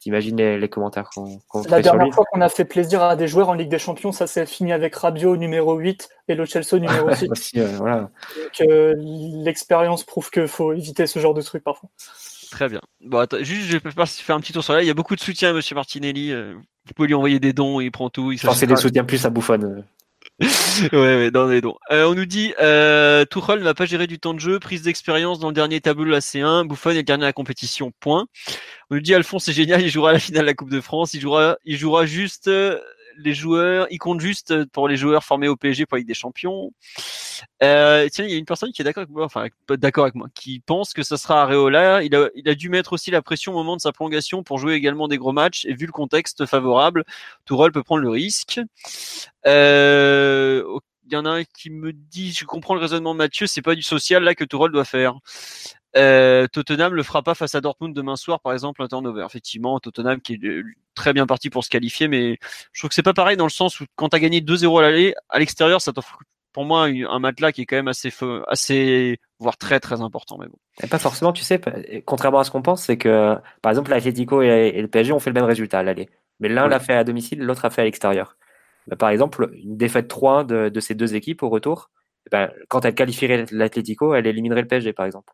T'imagines 0.00 0.36
les, 0.36 0.68
commentaires 0.70 1.10
qu'on 1.10 1.38
La 1.68 1.82
dernière 1.82 2.14
fois 2.14 2.24
qu'on 2.32 2.40
a 2.40 2.48
fait 2.48 2.64
plaisir 2.64 3.02
à 3.02 3.16
des 3.16 3.28
joueurs 3.28 3.50
en 3.50 3.54
Ligue 3.54 3.68
des 3.68 3.78
Champions, 3.78 4.12
ça 4.12 4.26
s'est 4.26 4.46
fini 4.46 4.72
avec 4.72 4.94
Rabiot 4.94 5.36
numéro 5.36 5.76
8 5.76 6.08
et 6.28 6.34
Lo 6.34 6.46
Celso 6.46 6.78
numéro 6.78 7.14
6. 7.14 7.52
voilà. 7.76 8.08
Euh, 8.62 8.94
l'expérience 8.96 10.04
prouve 10.04 10.30
qu'il 10.30 10.48
faut 10.48 10.72
éviter 10.72 11.06
ce 11.06 11.18
genre 11.18 11.34
de 11.34 11.42
trucs 11.42 11.62
parfois. 11.62 11.90
Très 12.50 12.70
bien. 12.70 12.80
Bon, 13.04 13.18
attends, 13.18 13.42
juste, 13.42 13.68
je 13.68 13.76
vais 13.76 14.06
faire 14.06 14.36
un 14.36 14.40
petit 14.40 14.54
tour 14.54 14.64
sur 14.64 14.72
là. 14.72 14.82
Il 14.82 14.86
y 14.86 14.90
a 14.90 14.94
beaucoup 14.94 15.14
de 15.16 15.20
soutien 15.20 15.50
à 15.50 15.52
M. 15.52 15.60
Martinelli. 15.74 16.32
Euh, 16.32 16.54
vous 16.86 16.94
pouvez 16.94 17.08
lui 17.08 17.14
envoyer 17.14 17.38
des 17.38 17.52
dons, 17.52 17.80
il 17.80 17.90
prend 17.90 18.08
tout. 18.08 18.32
Il 18.32 18.38
c'est 18.38 18.66
des 18.66 18.76
soutiens 18.76 19.04
plus 19.04 19.26
à 19.26 19.30
bouffonne. 19.30 19.84
ouais, 20.92 21.30
les 21.50 21.60
dons. 21.60 21.76
Euh, 21.90 22.06
on 22.06 22.14
nous 22.14 22.24
dit 22.24 22.54
euh, 22.60 23.24
Tuchel 23.26 23.58
ne 23.58 23.64
va 23.64 23.74
pas 23.74 23.84
gérer 23.84 24.06
du 24.06 24.18
temps 24.18 24.32
de 24.32 24.40
jeu, 24.40 24.58
prise 24.58 24.82
d'expérience 24.82 25.38
dans 25.38 25.48
le 25.48 25.54
dernier 25.54 25.80
tableau 25.80 26.04
de 26.04 26.10
la 26.10 26.20
C1, 26.20 26.66
Buffon 26.66 26.90
est 26.90 26.94
le 26.94 27.02
dernier 27.02 27.24
à 27.24 27.28
la 27.28 27.32
compétition, 27.32 27.92
point. 28.00 28.26
On 28.90 28.94
nous 28.94 29.00
dit 29.00 29.14
Alphonse 29.14 29.44
c'est 29.44 29.52
génial, 29.52 29.82
il 29.82 29.90
jouera 29.90 30.10
à 30.10 30.12
la 30.14 30.18
finale 30.18 30.42
de 30.42 30.46
la 30.46 30.54
Coupe 30.54 30.70
de 30.70 30.80
France, 30.80 31.12
il 31.14 31.20
jouera, 31.20 31.58
il 31.64 31.76
jouera 31.76 32.06
juste 32.06 32.48
euh, 32.48 32.78
les 33.22 33.34
joueurs, 33.34 33.86
il 33.90 33.98
compte 33.98 34.20
juste 34.20 34.64
pour 34.66 34.88
les 34.88 34.96
joueurs 34.96 35.24
formés 35.24 35.48
au 35.48 35.56
PSG 35.56 35.86
pour 35.86 35.96
la 35.96 36.00
Ligue 36.00 36.08
des 36.08 36.14
Champions. 36.14 36.72
Euh, 37.62 38.08
tiens, 38.10 38.24
il 38.24 38.30
y 38.30 38.34
a 38.34 38.36
une 38.36 38.44
personne 38.44 38.72
qui 38.72 38.82
est 38.82 38.84
d'accord 38.84 39.02
avec 39.02 39.10
moi, 39.10 39.24
enfin 39.24 39.46
d'accord 39.68 40.04
avec 40.04 40.14
moi, 40.14 40.28
qui 40.34 40.60
pense 40.60 40.92
que 40.92 41.02
ça 41.02 41.16
sera 41.16 41.42
Areola. 41.42 42.02
Il 42.02 42.14
a, 42.14 42.28
il 42.34 42.48
a 42.48 42.54
dû 42.54 42.68
mettre 42.68 42.92
aussi 42.92 43.10
la 43.10 43.22
pression 43.22 43.52
au 43.52 43.56
moment 43.56 43.76
de 43.76 43.80
sa 43.80 43.92
prolongation 43.92 44.42
pour 44.42 44.58
jouer 44.58 44.74
également 44.74 45.08
des 45.08 45.18
gros 45.18 45.32
matchs. 45.32 45.64
Et 45.66 45.74
vu 45.74 45.86
le 45.86 45.92
contexte 45.92 46.46
favorable, 46.46 47.04
Tourelle 47.44 47.72
peut 47.72 47.82
prendre 47.82 48.02
le 48.02 48.10
risque. 48.10 48.60
Euh, 49.46 50.78
il 51.06 51.12
y 51.12 51.16
en 51.16 51.24
a 51.24 51.30
un 51.30 51.44
qui 51.44 51.70
me 51.70 51.92
dit, 51.92 52.32
je 52.32 52.44
comprends 52.44 52.74
le 52.74 52.80
raisonnement 52.80 53.14
de 53.14 53.18
Mathieu, 53.18 53.46
c'est 53.46 53.62
pas 53.62 53.74
du 53.74 53.82
social 53.82 54.22
là 54.22 54.34
que 54.34 54.44
Tourelle 54.44 54.72
doit 54.72 54.84
faire. 54.84 55.18
Euh, 55.96 56.46
Tottenham 56.46 56.94
le 56.94 57.02
fera 57.02 57.22
pas 57.22 57.34
face 57.34 57.54
à 57.54 57.60
Dortmund 57.60 57.94
demain 57.94 58.16
soir, 58.16 58.40
par 58.40 58.52
exemple, 58.52 58.82
un 58.82 58.88
turnover. 58.88 59.24
Effectivement, 59.26 59.80
Tottenham 59.80 60.20
qui 60.20 60.34
est 60.34 60.44
euh, 60.44 60.62
très 60.94 61.12
bien 61.12 61.26
parti 61.26 61.50
pour 61.50 61.64
se 61.64 61.70
qualifier, 61.70 62.08
mais 62.08 62.38
je 62.72 62.80
trouve 62.80 62.88
que 62.90 62.94
c'est 62.94 63.02
pas 63.02 63.14
pareil 63.14 63.36
dans 63.36 63.46
le 63.46 63.50
sens 63.50 63.80
où 63.80 63.86
quand 63.96 64.08
tu 64.10 64.16
as 64.16 64.20
gagné 64.20 64.40
2-0 64.40 64.78
à 64.78 64.82
l'aller, 64.82 65.14
à 65.28 65.38
l'extérieur, 65.38 65.80
ça 65.80 65.92
t'offre 65.92 66.18
pour 66.52 66.64
moi 66.64 66.86
un 66.86 67.18
matelas 67.18 67.52
qui 67.52 67.62
est 67.62 67.66
quand 67.66 67.76
même 67.76 67.88
assez 67.88 68.12
assez 68.48 69.20
voire 69.38 69.56
très 69.56 69.78
très 69.78 70.00
important 70.00 70.36
mais 70.36 70.46
bon 70.46 70.58
et 70.82 70.88
pas 70.88 70.98
forcément 70.98 71.32
tu 71.32 71.44
sais 71.44 71.60
contrairement 72.04 72.40
à 72.40 72.44
ce 72.44 72.50
qu'on 72.50 72.62
pense 72.62 72.82
c'est 72.82 72.96
que 72.96 73.36
par 73.62 73.70
exemple 73.70 73.90
l'Atlético 73.90 74.42
et, 74.42 74.72
le 74.72 74.88
PSG 74.88 75.12
ont 75.12 75.20
fait 75.20 75.30
le 75.30 75.34
même 75.34 75.44
résultat 75.44 75.78
à 75.78 75.82
l'aller 75.82 76.08
mais 76.40 76.48
l'un 76.48 76.66
l'a 76.66 76.80
fait 76.80 76.94
à 76.94 77.04
domicile 77.04 77.40
l'autre 77.40 77.64
a 77.64 77.70
fait 77.70 77.82
à 77.82 77.84
l'extérieur 77.84 78.36
bah, 78.90 78.96
par 78.96 79.08
exemple 79.10 79.50
une 79.54 79.76
défaite 79.76 80.10
3-1 80.10 80.46
de, 80.46 80.68
de, 80.68 80.80
ces 80.80 80.94
deux 80.94 81.14
équipes 81.14 81.42
au 81.42 81.48
retour 81.48 81.90
eh 82.26 82.30
ben, 82.30 82.50
quand 82.68 82.84
elle 82.84 82.94
qualifierait 82.94 83.46
l'Atlético 83.50 84.14
elle 84.14 84.26
éliminerait 84.26 84.62
le 84.62 84.68
PSG 84.68 84.92
par 84.92 85.06
exemple 85.06 85.32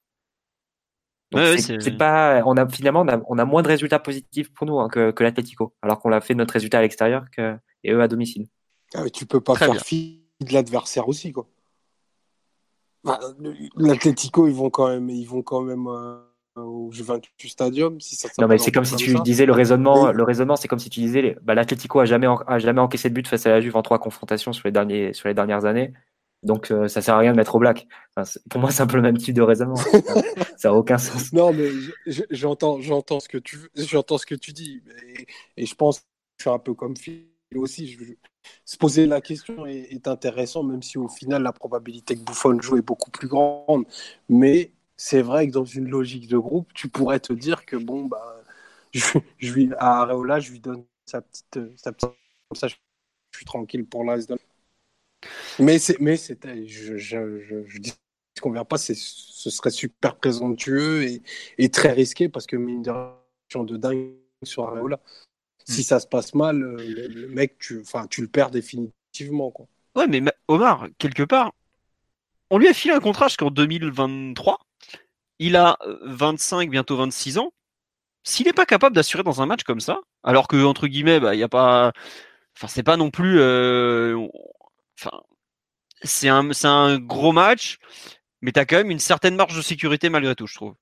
c'est 1.32 1.96
pas, 1.96 2.42
on 2.46 2.56
a 2.56 2.68
finalement 2.68 3.04
on 3.28 3.38
a, 3.38 3.44
moins 3.44 3.62
de 3.62 3.68
résultats 3.68 3.98
positifs 3.98 4.52
pour 4.52 4.66
nous 4.66 4.78
hein, 4.78 4.88
que, 4.88 5.10
que 5.10 5.22
l'Atlético, 5.22 5.74
alors 5.82 5.98
qu'on 5.98 6.08
l'a 6.08 6.20
fait 6.20 6.34
notre 6.34 6.52
résultat 6.52 6.78
à 6.78 6.82
l'extérieur 6.82 7.24
que, 7.36 7.56
et 7.82 7.92
eux 7.92 8.00
à 8.00 8.08
domicile. 8.08 8.46
Ah, 8.94 9.02
mais 9.02 9.10
tu 9.10 9.26
peux 9.26 9.40
pas 9.40 9.56
faire 9.56 9.74
fi 9.80 10.22
de 10.40 10.52
l'adversaire 10.52 11.08
aussi 11.08 11.32
quoi. 11.32 11.48
Bah, 13.02 13.20
L'Atlético 13.76 14.46
ils 14.46 14.54
vont 14.54 14.70
quand 14.70 14.88
même, 14.88 15.10
ils 15.10 15.26
vont 15.26 15.42
quand 15.42 15.62
même 15.62 15.86
euh, 15.88 16.18
au 16.56 16.90
Juventus 16.92 17.52
Stadium. 17.52 18.00
Si 18.00 18.16
ça 18.16 18.28
non 18.38 18.48
mais 18.48 18.58
c'est 18.58 18.72
comme 18.72 18.84
si 18.84 18.96
tu 18.96 19.14
disais 19.22 19.46
le 19.46 19.52
raisonnement, 19.52 20.12
le 20.12 20.22
raisonnement 20.22 20.56
c'est 20.56 20.68
comme 20.68 20.78
si 20.78 20.90
tu 20.90 21.00
disais, 21.00 21.36
bah, 21.42 21.54
l'Atlético 21.54 22.00
a 22.00 22.04
jamais 22.04 22.26
a 22.46 22.58
jamais 22.58 22.80
encaissé 22.80 23.08
de 23.08 23.14
but 23.14 23.26
face 23.26 23.46
à 23.46 23.50
la 23.50 23.60
Juve 23.60 23.76
en 23.76 23.82
trois 23.82 23.98
confrontations 23.98 24.52
sur 24.52 24.66
les 24.66 24.72
derniers 24.72 25.12
sur 25.12 25.28
les 25.28 25.34
dernières 25.34 25.64
années. 25.64 25.92
Donc 26.42 26.70
euh, 26.70 26.86
ça 26.88 27.02
sert 27.02 27.14
à 27.14 27.18
rien 27.18 27.32
de 27.32 27.36
mettre 27.36 27.54
au 27.54 27.58
black. 27.58 27.86
pour 28.50 28.60
moi, 28.60 28.70
c'est 28.70 28.82
un 28.82 28.86
peu 28.86 28.96
le 28.96 29.02
même 29.02 29.18
type 29.18 29.34
de 29.34 29.42
raisonnement. 29.42 29.76
ça 30.56 30.68
n'a 30.68 30.74
aucun 30.74 30.98
sens. 30.98 31.32
Non, 31.32 31.52
mais 31.52 31.70
j'entends, 32.30 32.80
j'entends 32.80 33.20
ce 33.20 33.28
que 33.28 33.38
tu, 33.38 33.58
j'entends 33.74 34.18
ce 34.18 34.26
que 34.26 34.34
tu 34.34 34.52
dis, 34.52 34.82
et, 35.56 35.66
je 35.66 35.74
pense 35.74 36.00
que 36.00 36.06
je 36.38 36.42
suis 36.44 36.50
un 36.50 36.58
peu 36.58 36.74
comme 36.74 36.96
Phil 36.96 37.26
aussi. 37.56 37.88
Je, 37.88 38.04
se 38.64 38.76
poser 38.76 39.06
la 39.06 39.20
question 39.20 39.66
est, 39.66 40.06
intéressant, 40.06 40.62
même 40.62 40.82
si 40.82 40.98
au 40.98 41.08
final 41.08 41.42
la 41.42 41.52
probabilité 41.52 42.14
que 42.14 42.20
Buffon 42.20 42.60
joue 42.60 42.76
est 42.76 42.82
beaucoup 42.82 43.10
plus 43.10 43.28
grande. 43.28 43.84
Mais 44.28 44.70
c'est 44.96 45.22
vrai 45.22 45.46
que 45.48 45.52
dans 45.52 45.64
une 45.64 45.88
logique 45.88 46.28
de 46.28 46.38
groupe, 46.38 46.72
tu 46.74 46.88
pourrais 46.88 47.20
te 47.20 47.32
dire 47.32 47.64
que 47.66 47.76
bon 47.76 48.04
bah, 48.04 48.42
je, 48.92 49.18
je 49.38 49.52
lui 49.52 49.70
à 49.78 50.02
Areola, 50.02 50.40
je 50.40 50.52
lui 50.52 50.60
donne 50.60 50.84
sa 51.06 51.22
petite, 51.22 51.58
sa 51.76 51.92
petite 51.92 52.10
comme 52.48 52.56
ça, 52.56 52.68
je, 52.68 52.74
suis 53.36 53.44
tranquille 53.44 53.84
pour 53.84 54.04
l'instant. 54.04 54.36
Mais 55.58 55.78
c'est, 55.78 56.00
mais 56.00 56.16
c'était, 56.16 56.66
je, 56.66 56.96
je, 56.96 57.40
je, 57.40 57.78
dis 57.78 57.92
ce 58.34 58.40
qu'on 58.40 58.52
vient 58.52 58.64
pas, 58.64 58.78
c'est, 58.78 58.96
ce 58.96 59.50
serait 59.50 59.70
super 59.70 60.16
présomptueux 60.16 61.02
et, 61.04 61.22
et, 61.58 61.70
très 61.70 61.92
risqué 61.92 62.28
parce 62.28 62.46
que 62.46 62.56
mine 62.56 62.82
de 62.82 62.92
de 63.54 63.76
dingue 63.76 64.14
sur 64.42 64.68
Areola. 64.68 65.00
Si 65.64 65.80
hmm. 65.80 65.84
ça 65.84 66.00
se 66.00 66.06
passe 66.06 66.34
mal, 66.34 66.62
euh, 66.62 67.08
le, 67.08 67.28
mec, 67.28 67.58
tu, 67.58 67.80
enfin, 67.80 68.06
tu 68.06 68.22
le 68.22 68.28
perds 68.28 68.50
définitivement, 68.50 69.50
quoi. 69.50 69.66
Ouais, 69.96 70.06
mais 70.06 70.22
Omar, 70.48 70.88
quelque 70.98 71.22
part, 71.22 71.52
on 72.50 72.58
lui 72.58 72.68
a 72.68 72.74
filé 72.74 72.94
un 72.94 73.00
contrat 73.00 73.28
jusqu'en 73.28 73.50
2023. 73.50 74.60
Il 75.38 75.56
a 75.56 75.78
25, 76.02 76.70
bientôt 76.70 76.96
26 76.96 77.38
ans. 77.38 77.52
S'il 78.24 78.46
n'est 78.46 78.52
pas 78.52 78.66
capable 78.66 78.96
d'assurer 78.96 79.22
dans 79.22 79.42
un 79.42 79.46
match 79.46 79.62
comme 79.64 79.80
ça, 79.80 80.00
alors 80.24 80.48
que 80.48 80.64
entre 80.64 80.88
guillemets, 80.88 81.20
bah, 81.20 81.34
il 81.34 81.38
y 81.38 81.44
a 81.44 81.48
pas, 81.48 81.92
enfin, 82.56 82.68
c'est 82.68 82.82
pas 82.82 82.96
non 82.96 83.10
plus, 83.10 83.38
euh, 83.40 84.18
enfin, 84.98 85.20
c'est 86.02 86.28
un, 86.28 86.98
gros 86.98 87.32
match, 87.32 87.78
mais 88.42 88.52
tu 88.52 88.60
as 88.60 88.66
quand 88.66 88.76
même 88.76 88.90
une 88.90 88.98
certaine 88.98 89.36
marge 89.36 89.56
de 89.56 89.62
sécurité 89.62 90.10
malgré 90.10 90.34
tout, 90.34 90.46
je 90.46 90.54
trouve. 90.54 90.74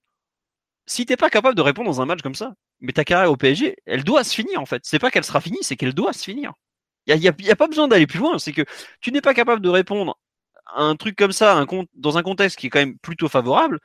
Si 0.86 1.06
t'es 1.06 1.16
pas 1.16 1.30
capable 1.30 1.56
de 1.56 1.62
répondre 1.62 1.88
dans 1.90 2.00
un 2.02 2.06
match 2.06 2.22
comme 2.22 2.34
ça, 2.34 2.54
mais 2.80 2.92
ta 2.92 3.04
carrière 3.04 3.30
au 3.30 3.36
PSG, 3.36 3.76
elle 3.86 4.04
doit 4.04 4.24
se 4.24 4.34
finir 4.34 4.60
en 4.60 4.66
fait. 4.66 4.82
C'est 4.84 4.98
pas 4.98 5.10
qu'elle 5.10 5.24
sera 5.24 5.40
finie, 5.40 5.58
c'est 5.62 5.76
qu'elle 5.76 5.94
doit 5.94 6.12
se 6.12 6.24
finir. 6.24 6.52
Il 7.06 7.18
n'y 7.18 7.28
a, 7.28 7.56
pas 7.56 7.66
besoin 7.68 7.88
d'aller 7.88 8.06
plus 8.06 8.18
loin. 8.18 8.38
C'est 8.38 8.52
que 8.52 8.62
tu 9.00 9.12
n'es 9.12 9.20
pas 9.20 9.34
capable 9.34 9.60
de 9.62 9.68
répondre 9.68 10.18
à 10.74 10.82
un 10.82 10.96
truc 10.96 11.16
comme 11.16 11.32
ça, 11.32 11.64
dans 11.94 12.18
un 12.18 12.22
contexte 12.22 12.58
qui 12.58 12.68
est 12.68 12.70
quand 12.70 12.78
même 12.78 12.98
plutôt 12.98 13.28
favorable. 13.28 13.80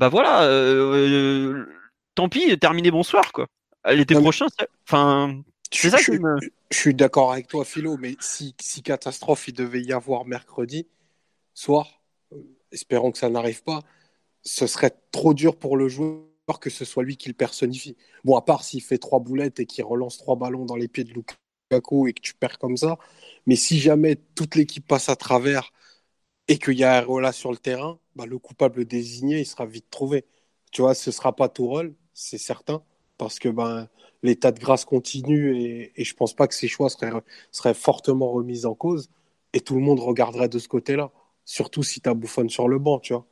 Bah 0.00 0.08
voilà, 0.08 0.44
euh, 0.44 1.66
tant 2.14 2.30
pis, 2.30 2.58
terminé 2.58 2.90
bonsoir 2.90 3.32
quoi. 3.32 3.48
L'été 3.84 4.14
prochain, 4.14 4.46
enfin, 4.88 5.42
c'est 5.70 5.90
ça 5.90 5.98
que 5.98 6.12
je 6.70 6.76
suis 6.78 6.94
d'accord 6.94 7.32
avec 7.32 7.48
toi, 7.48 7.66
Philo, 7.66 7.98
mais 7.98 8.16
si, 8.18 8.54
si, 8.58 8.82
catastrophe 8.82 9.48
il 9.48 9.52
devait 9.52 9.82
y 9.82 9.92
avoir 9.92 10.24
mercredi 10.24 10.86
soir, 11.52 12.00
euh, 12.32 12.38
espérons 12.72 13.12
que 13.12 13.18
ça 13.18 13.28
n'arrive 13.28 13.62
pas, 13.62 13.80
ce 14.42 14.66
serait 14.66 14.96
trop 15.12 15.34
dur 15.34 15.56
pour 15.56 15.76
le 15.76 15.88
joueur 15.88 16.24
que 16.62 16.70
ce 16.70 16.86
soit 16.86 17.02
lui 17.02 17.18
qui 17.18 17.28
le 17.28 17.34
personnifie. 17.34 17.94
Bon, 18.24 18.38
à 18.38 18.42
part 18.42 18.64
s'il 18.64 18.82
fait 18.82 18.96
trois 18.96 19.20
boulettes 19.20 19.60
et 19.60 19.66
qu'il 19.66 19.84
relance 19.84 20.16
trois 20.16 20.36
ballons 20.36 20.64
dans 20.64 20.76
les 20.76 20.88
pieds 20.88 21.04
de 21.04 21.12
Lukaku 21.12 22.08
et 22.08 22.14
que 22.14 22.22
tu 22.22 22.32
perds 22.32 22.58
comme 22.58 22.78
ça, 22.78 22.96
mais 23.44 23.54
si 23.54 23.78
jamais 23.78 24.16
toute 24.34 24.54
l'équipe 24.54 24.86
passe 24.86 25.10
à 25.10 25.16
travers 25.16 25.72
et 26.50 26.58
qu'il 26.58 26.74
y 26.74 26.82
a 26.82 26.94
Areola 26.94 27.30
sur 27.30 27.52
le 27.52 27.56
terrain, 27.56 28.00
bah, 28.16 28.26
le 28.26 28.36
coupable 28.36 28.84
désigné, 28.84 29.38
il 29.38 29.46
sera 29.46 29.66
vite 29.66 29.86
trouvé. 29.88 30.24
Tu 30.72 30.82
vois, 30.82 30.94
ce 30.94 31.10
ne 31.10 31.12
sera 31.12 31.34
pas 31.36 31.48
Tourelle, 31.48 31.94
c'est 32.12 32.38
certain, 32.38 32.82
parce 33.18 33.38
que 33.38 33.48
ben, 33.48 33.88
l'état 34.24 34.50
de 34.50 34.58
grâce 34.58 34.84
continue 34.84 35.56
et, 35.56 35.92
et 35.94 36.02
je 36.02 36.12
pense 36.12 36.34
pas 36.34 36.48
que 36.48 36.54
ses 36.56 36.66
choix 36.66 36.90
seraient, 36.90 37.12
seraient, 37.52 37.72
fortement 37.72 38.32
remis 38.32 38.66
en 38.66 38.74
cause 38.74 39.10
et 39.52 39.60
tout 39.60 39.76
le 39.76 39.80
monde 39.80 40.00
regarderait 40.00 40.48
de 40.48 40.58
ce 40.58 40.66
côté-là. 40.66 41.12
Surtout 41.44 41.84
si 41.84 42.00
tu 42.00 42.08
as 42.08 42.14
Bouffon 42.14 42.48
sur 42.48 42.66
le 42.66 42.80
banc, 42.80 42.98
tu 42.98 43.12
vois. 43.12 43.26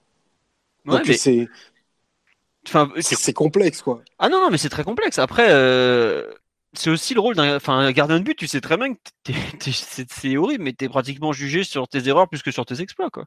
Donc 0.85 1.07
c'est. 1.07 1.49
Enfin, 2.69 2.89
c'est 3.01 3.33
complexe, 3.33 3.83
quoi. 3.83 4.01
Ah 4.21 4.29
non, 4.29 4.41
non, 4.41 4.51
mais 4.51 4.59
c'est 4.59 4.69
très 4.69 4.85
complexe. 4.85 5.19
Après, 5.19 5.49
euh, 5.51 6.33
c'est 6.75 6.91
aussi 6.91 7.15
le 7.15 7.21
rôle 7.21 7.35
d'un 7.35 7.93
gardien 7.93 8.19
de 8.19 8.25
but. 8.25 8.37
Tu 8.37 8.47
sais 8.47 8.61
très 8.61 8.77
bien 8.77 8.95
que 8.95 9.73
c'est 9.73 10.37
horrible, 10.37 10.65
mais 10.65 10.73
tu 10.73 10.85
es 10.85 10.89
pratiquement 10.89 11.33
jugé 11.33 11.65
sur 11.65 11.89
tes 11.89 12.09
erreurs 12.09 12.29
plus 12.29 12.43
que 12.43 12.51
sur 12.51 12.67
tes 12.67 12.81
exploits, 12.81 13.11
quoi. 13.11 13.25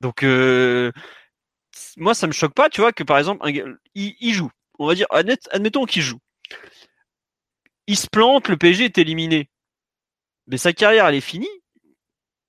Donc, 0.00 0.22
euh, 0.22 0.92
moi, 1.96 2.14
ça 2.14 2.26
me 2.26 2.32
choque 2.32 2.54
pas, 2.54 2.68
tu 2.68 2.80
vois, 2.80 2.92
que 2.92 3.04
par 3.04 3.18
exemple, 3.18 3.48
il 3.94 4.34
joue 4.34 4.50
on 4.78 4.86
va 4.86 4.94
dire, 4.94 5.06
admettons 5.10 5.84
qu'il 5.84 6.02
joue. 6.02 6.18
Il 7.86 7.96
se 7.96 8.06
plante, 8.08 8.48
le 8.48 8.56
PSG 8.56 8.86
est 8.86 8.98
éliminé. 8.98 9.50
Mais 10.46 10.58
sa 10.58 10.72
carrière, 10.72 11.06
elle 11.06 11.14
est 11.14 11.20
finie. 11.20 11.48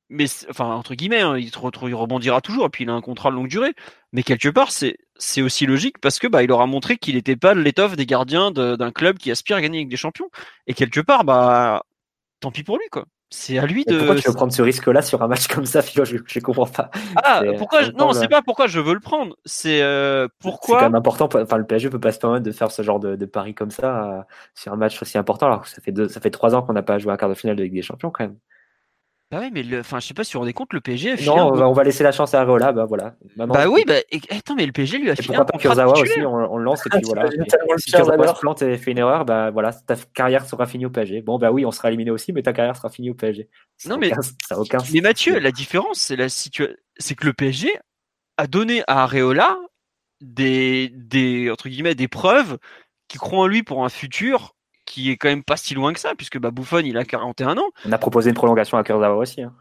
Mais 0.09 0.25
enfin, 0.49 0.65
entre 0.65 0.95
guillemets, 0.95 1.21
hein, 1.21 1.37
il, 1.37 1.51
rebondira 1.55 2.41
toujours, 2.41 2.67
et 2.67 2.69
puis 2.69 2.83
il 2.83 2.89
a 2.89 2.93
un 2.93 3.01
contrat 3.01 3.31
de 3.31 3.35
longue 3.35 3.47
durée. 3.47 3.73
Mais 4.11 4.23
quelque 4.23 4.49
part, 4.49 4.71
c'est, 4.71 4.97
aussi 5.41 5.65
logique 5.65 5.99
parce 5.99 6.19
que 6.19 6.27
bah, 6.27 6.43
il 6.43 6.51
aura 6.51 6.67
montré 6.67 6.97
qu'il 6.97 7.15
n'était 7.15 7.35
pas 7.35 7.53
l'étoffe 7.53 7.95
des 7.95 8.05
gardiens 8.05 8.51
d'un 8.51 8.91
club 8.91 9.17
qui 9.17 9.31
aspire 9.31 9.57
à 9.57 9.61
gagner 9.61 9.79
avec 9.79 9.89
des 9.89 9.97
champions. 9.97 10.29
Et 10.67 10.73
quelque 10.73 10.99
part, 10.99 11.23
bah, 11.23 11.83
tant 12.39 12.51
pis 12.51 12.63
pour 12.63 12.77
lui, 12.77 12.87
quoi. 12.91 13.05
C'est 13.31 13.57
à 13.57 13.65
lui 13.65 13.85
de. 13.85 13.97
Pourquoi 13.97 14.15
tu 14.15 14.27
veux 14.27 14.35
prendre 14.35 14.53
ce 14.53 14.61
risque-là 14.61 15.01
sur 15.01 15.21
un 15.23 15.27
match 15.27 15.47
comme 15.47 15.65
ça, 15.65 15.81
Philo 15.81 16.05
je, 16.05 16.17
je 16.25 16.39
comprends 16.39 16.67
pas. 16.67 16.91
Ah, 17.15 17.41
pourquoi 17.57 17.89
Non, 17.89 18.13
c'est 18.13 18.27
pas 18.27 18.41
pourquoi 18.41 18.67
je 18.67 18.79
veux 18.79 18.93
le 18.93 18.99
prendre. 18.99 19.35
C'est 19.45 19.81
euh, 19.81 20.27
pourquoi. 20.39 20.77
C'est 20.77 20.85
quand 20.85 20.91
même 20.91 20.95
important. 20.95 21.27
Enfin, 21.33 21.57
le 21.57 21.65
PSG 21.65 21.89
peut 21.89 21.99
pas 21.99 22.11
se 22.11 22.19
permettre 22.19 22.45
de 22.45 22.51
faire 22.51 22.71
ce 22.71 22.83
genre 22.83 22.99
de, 22.99 23.15
de 23.15 23.25
pari 23.25 23.55
comme 23.55 23.71
ça 23.71 24.05
euh, 24.05 24.21
sur 24.53 24.71
un 24.73 24.77
match 24.77 25.01
aussi 25.01 25.17
important. 25.17 25.47
Alors 25.47 25.63
que 25.63 25.69
ça 25.69 25.81
fait 25.81 25.91
deux, 25.91 26.07
ça 26.07 26.21
fait 26.21 26.29
trois 26.29 26.55
ans 26.55 26.61
qu'on 26.61 26.73
n'a 26.73 26.83
pas 26.83 26.99
joué 26.99 27.11
à 27.11 27.17
quart 27.17 27.29
de 27.29 27.33
finale 27.33 27.55
de 27.55 27.63
Ligue 27.63 27.73
des 27.73 27.81
Champions 27.81 28.11
quand 28.11 28.25
même. 28.25 28.37
Bah 29.35 29.41
oui, 29.41 29.49
mais 29.51 29.63
le, 29.63 29.81
enfin, 29.81 29.99
je 29.99 30.07
sais 30.07 30.13
pas 30.13 30.23
si 30.23 30.31
vous 30.31 30.37
vous 30.37 30.43
rendez 30.43 30.53
compte, 30.53 30.71
le 30.71 30.79
PSG. 30.79 31.25
non, 31.25 31.51
on 31.51 31.73
va, 31.73 31.83
laisser 31.83 32.05
la 32.05 32.13
chance 32.13 32.33
à 32.33 32.39
Areola, 32.39 32.71
bah 32.71 32.85
voilà. 32.85 33.17
bah 33.35 33.67
oui, 33.67 33.83
bah 33.85 33.95
attends, 34.29 34.55
mais 34.55 34.65
le 34.65 34.71
PSG 34.71 34.97
lui 34.97 35.09
a 35.09 35.15
fait. 35.17 35.23
Pourquoi 35.23 35.45
pas 35.45 35.57
Kurzawa 35.57 35.91
aussi, 35.99 36.21
on, 36.21 36.53
on, 36.53 36.57
le 36.57 36.63
lance 36.63 36.85
et 36.85 36.89
puis 36.89 37.01
voilà. 37.03 37.29
si 37.75 37.91
Kurzawa 37.91 38.33
se 38.33 38.39
plante 38.39 38.61
et 38.61 38.77
fait 38.77 38.91
une 38.91 38.99
erreur, 38.99 39.25
bah 39.25 39.51
voilà, 39.51 39.73
ta 39.73 39.97
carrière 40.13 40.45
sera 40.45 40.65
finie 40.65 40.85
au 40.85 40.89
PSG. 40.89 41.21
Bon, 41.21 41.37
bah 41.37 41.51
oui, 41.51 41.65
on 41.65 41.71
sera 41.71 41.89
éliminé 41.89 42.11
aussi, 42.11 42.31
mais 42.31 42.43
ta 42.43 42.53
carrière 42.53 42.77
sera 42.77 42.87
finie 42.87 43.09
au 43.09 43.13
PSG. 43.13 43.49
non, 43.87 43.97
mais. 43.97 44.13
ça 44.47 44.57
aucun 44.57 44.77
mais 44.93 45.01
Mathieu, 45.01 45.37
la 45.37 45.51
différence, 45.51 45.99
c'est 45.99 46.15
la 46.15 46.29
situation, 46.29 46.73
c'est 46.97 47.15
que 47.15 47.25
le 47.25 47.33
PSG 47.33 47.73
a 48.37 48.47
donné 48.47 48.83
à 48.87 49.03
Areola 49.03 49.57
des, 50.21 50.93
des, 50.93 51.51
entre 51.51 51.67
guillemets, 51.67 51.95
des 51.95 52.07
preuves 52.07 52.57
qui 53.09 53.17
croient 53.17 53.39
en 53.39 53.47
lui 53.47 53.63
pour 53.63 53.83
un 53.83 53.89
futur 53.89 54.54
qui 54.85 55.11
est 55.11 55.17
quand 55.17 55.29
même 55.29 55.43
pas 55.43 55.57
si 55.57 55.73
loin 55.73 55.93
que 55.93 55.99
ça, 55.99 56.15
puisque 56.15 56.37
bah, 56.37 56.51
Buffon, 56.51 56.81
il 56.85 56.97
a 56.97 57.05
41 57.05 57.57
ans. 57.57 57.69
On 57.85 57.91
a 57.91 57.97
proposé 57.97 58.29
une 58.29 58.35
prolongation 58.35 58.77
à 58.77 58.83
Kurzawa 58.83 59.15
aussi. 59.15 59.41
Hein. 59.41 59.53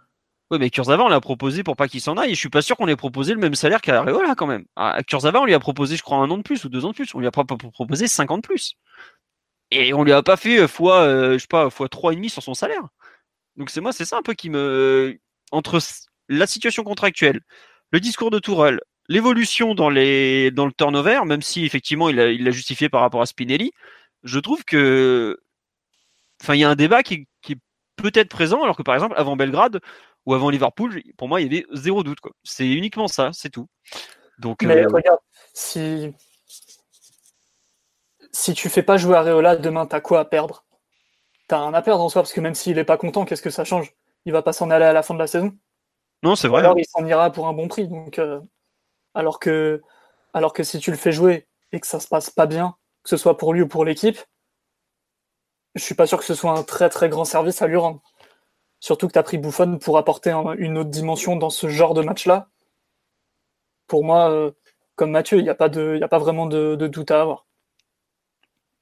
Oui, 0.50 0.58
mais 0.58 0.70
Kurzawa, 0.70 1.04
on 1.04 1.08
l'a 1.08 1.20
proposé 1.20 1.62
pour 1.62 1.76
pas 1.76 1.88
qu'il 1.88 2.00
s'en 2.00 2.16
aille. 2.16 2.32
Et 2.32 2.34
je 2.34 2.38
suis 2.38 2.50
pas 2.50 2.62
sûr 2.62 2.76
qu'on 2.76 2.86
ait 2.88 2.96
proposé 2.96 3.32
le 3.32 3.40
même 3.40 3.54
salaire 3.54 3.80
qu'à 3.80 3.98
Areola 4.00 4.34
quand 4.34 4.46
même. 4.46 4.64
À 4.76 5.02
Kurzawa, 5.02 5.40
on 5.40 5.46
lui 5.46 5.54
a 5.54 5.58
proposé, 5.58 5.96
je 5.96 6.02
crois, 6.02 6.18
un 6.18 6.30
an 6.30 6.36
de 6.36 6.42
plus 6.42 6.64
ou 6.64 6.68
deux 6.68 6.84
ans 6.84 6.90
de 6.90 6.94
plus. 6.94 7.14
On 7.14 7.20
lui 7.20 7.26
a 7.26 7.30
proposé 7.30 8.06
50 8.06 8.42
de 8.42 8.46
plus. 8.46 8.76
Et 9.70 9.94
on 9.94 10.04
lui 10.04 10.12
a 10.12 10.22
pas 10.22 10.36
fait 10.36 10.58
euh, 10.58 10.68
fois, 10.68 11.00
euh, 11.00 11.32
je 11.34 11.38
sais 11.38 11.46
pas, 11.48 11.70
fois 11.70 11.88
trois 11.88 12.12
et 12.12 12.16
demi 12.16 12.30
sur 12.30 12.42
son 12.42 12.54
salaire. 12.54 12.82
Donc 13.56 13.70
c'est 13.70 13.80
moi, 13.80 13.92
c'est 13.92 14.04
ça 14.04 14.18
un 14.18 14.22
peu 14.22 14.34
qui 14.34 14.50
me 14.50 15.18
entre 15.52 15.78
la 16.28 16.46
situation 16.46 16.84
contractuelle, 16.84 17.40
le 17.90 18.00
discours 18.00 18.30
de 18.30 18.38
Tourelle, 18.38 18.80
l'évolution 19.08 19.74
dans 19.74 19.90
les 19.90 20.50
dans 20.50 20.66
le 20.66 20.72
turnover, 20.72 21.20
même 21.24 21.42
si 21.42 21.64
effectivement 21.64 22.08
il 22.08 22.16
l'a 22.16 22.30
il 22.30 22.50
justifié 22.52 22.88
par 22.88 23.00
rapport 23.00 23.22
à 23.22 23.26
Spinelli 23.26 23.72
je 24.24 24.38
trouve 24.40 24.64
que, 24.64 25.40
enfin, 26.42 26.54
il 26.54 26.60
y 26.60 26.64
a 26.64 26.70
un 26.70 26.74
débat 26.74 27.02
qui, 27.02 27.26
est 27.48 27.58
peut-être 27.96 28.28
présent, 28.28 28.62
alors 28.62 28.76
que 28.76 28.82
par 28.82 28.94
exemple, 28.94 29.14
avant 29.16 29.36
Belgrade 29.36 29.80
ou 30.26 30.34
avant 30.34 30.50
Liverpool, 30.50 31.00
pour 31.16 31.28
moi, 31.28 31.40
il 31.40 31.52
y 31.52 31.56
avait 31.56 31.66
zéro 31.72 32.02
doute. 32.02 32.18
C'est 32.42 32.68
uniquement 32.68 33.06
ça, 33.06 33.30
c'est 33.32 33.50
tout. 33.50 33.68
Donc, 34.38 34.62
Mais 34.62 34.84
regarde, 34.86 35.20
si 35.52 36.12
si 38.32 38.52
tu 38.52 38.68
fais 38.68 38.82
pas 38.82 38.96
jouer 38.96 39.16
Areola, 39.16 39.56
demain, 39.56 39.86
t'as 39.86 40.00
quoi 40.00 40.20
à 40.20 40.24
perdre? 40.24 40.64
T'as 41.46 41.58
un 41.58 41.72
à 41.72 41.82
perdre 41.82 42.02
en 42.02 42.08
soi, 42.08 42.22
parce 42.22 42.32
que 42.32 42.40
même 42.40 42.54
s'il 42.54 42.78
est 42.78 42.84
pas 42.84 42.96
content, 42.96 43.24
qu'est-ce 43.24 43.42
que 43.42 43.50
ça 43.50 43.64
change? 43.64 43.94
Il 44.24 44.32
va 44.32 44.42
pas 44.42 44.52
s'en 44.52 44.70
aller 44.70 44.84
à 44.84 44.92
la 44.92 45.02
fin 45.02 45.14
de 45.14 45.20
la 45.20 45.26
saison? 45.26 45.56
Non, 46.22 46.34
c'est 46.34 46.48
vrai. 46.48 46.60
Alors 46.60 46.78
il 46.78 46.86
s'en 46.86 47.06
ira 47.06 47.30
pour 47.30 47.46
un 47.46 47.52
bon 47.52 47.68
prix. 47.68 47.86
Donc, 47.86 48.18
euh, 48.18 48.40
alors, 49.14 49.38
que, 49.38 49.82
alors 50.32 50.52
que 50.52 50.64
si 50.64 50.78
tu 50.80 50.90
le 50.90 50.96
fais 50.96 51.12
jouer 51.12 51.46
et 51.70 51.80
que 51.80 51.86
ça 51.86 52.00
se 52.00 52.08
passe 52.08 52.30
pas 52.30 52.46
bien, 52.46 52.74
que 53.04 53.10
ce 53.10 53.16
soit 53.16 53.36
pour 53.36 53.54
lui 53.54 53.62
ou 53.62 53.68
pour 53.68 53.84
l'équipe, 53.84 54.18
je 55.74 55.82
suis 55.82 55.94
pas 55.94 56.06
sûr 56.06 56.18
que 56.18 56.24
ce 56.24 56.34
soit 56.34 56.58
un 56.58 56.62
très 56.62 56.88
très 56.88 57.08
grand 57.08 57.24
service 57.24 57.62
à 57.62 57.66
lui 57.66 57.76
rendre. 57.76 58.02
Surtout 58.80 59.06
que 59.06 59.12
tu 59.12 59.18
as 59.18 59.22
pris 59.22 59.38
Buffon 59.38 59.78
pour 59.78 59.98
apporter 59.98 60.30
une 60.58 60.78
autre 60.78 60.90
dimension 60.90 61.36
dans 61.36 61.50
ce 61.50 61.68
genre 61.68 61.94
de 61.94 62.02
match-là. 62.02 62.48
Pour 63.86 64.04
moi, 64.04 64.30
euh, 64.30 64.50
comme 64.96 65.10
Mathieu, 65.10 65.38
il 65.38 65.44
n'y 65.44 65.50
a, 65.50 65.54
pas 65.54 65.68
de, 65.68 66.00
a 66.02 66.08
pas 66.08 66.18
vraiment 66.18 66.46
de 66.46 66.74
doute 66.76 67.10
à 67.10 67.20
avoir. 67.20 67.46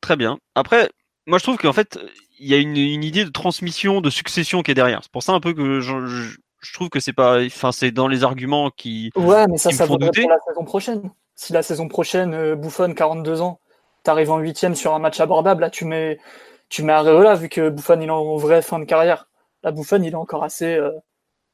Très 0.01 0.17
bien. 0.17 0.39
Après, 0.55 0.91
moi 1.27 1.39
je 1.39 1.45
trouve 1.45 1.57
qu'en 1.57 1.73
fait, 1.73 1.99
il 2.39 2.49
y 2.49 2.55
a 2.55 2.59
une, 2.59 2.77
idée 2.77 3.25
de 3.25 3.31
transmission, 3.31 4.01
de 4.01 4.11
succession 4.11 4.63
qui 4.63 4.73
est 4.73 4.75
derrière. 4.75 5.01
C'est 5.03 5.13
pour 5.13 5.23
ça 5.23 5.33
un 5.33 5.41
peu 5.41 5.55
que 5.55 5.81
je, 5.81 6.73
trouve 6.75 6.89
que 6.89 7.01
c'est 7.01 7.13
pas, 7.13 7.43
enfin 7.45 7.73
c'est 7.73 7.93
dans 7.93 8.09
les 8.09 8.25
arguments 8.25 8.71
qui. 8.71 9.11
Ouais, 9.15 9.47
mais 9.47 9.59
ça, 9.59 9.71
ça 9.71 9.87
vaudrait 9.87 10.11
pour 10.11 10.29
la 10.29 10.41
saison 10.47 10.65
prochaine. 10.65 11.11
Si 11.37 11.53
la 11.53 11.63
saison 11.63 11.89
prochaine, 11.89 12.35
euh, 12.35 12.57
Buffon, 12.57 12.93
42 12.95 13.41
ans, 13.41 13.61
t'arrives 14.03 14.31
en 14.31 14.39
huitième 14.39 14.75
sur 14.75 14.95
un 14.95 14.99
match 14.99 15.21
abordable, 15.21 15.63
là 15.63 15.71
tu 15.71 15.85
mets, 15.85 16.19
tu 16.69 16.83
mets 16.83 16.93
Areola 16.93 17.35
vu 17.35 17.49
que 17.49 17.69
Buffon 17.71 18.01
il 18.01 18.09
est 18.09 18.11
en 18.11 18.37
vraie 18.37 18.63
fin 18.63 18.79
de 18.79 18.85
carrière. 18.85 19.29
Là, 19.63 19.71
Buffon 19.73 20.03
il 20.03 20.13
est 20.13 20.15
encore 20.15 20.45
assez, 20.45 20.75
euh, 20.77 20.91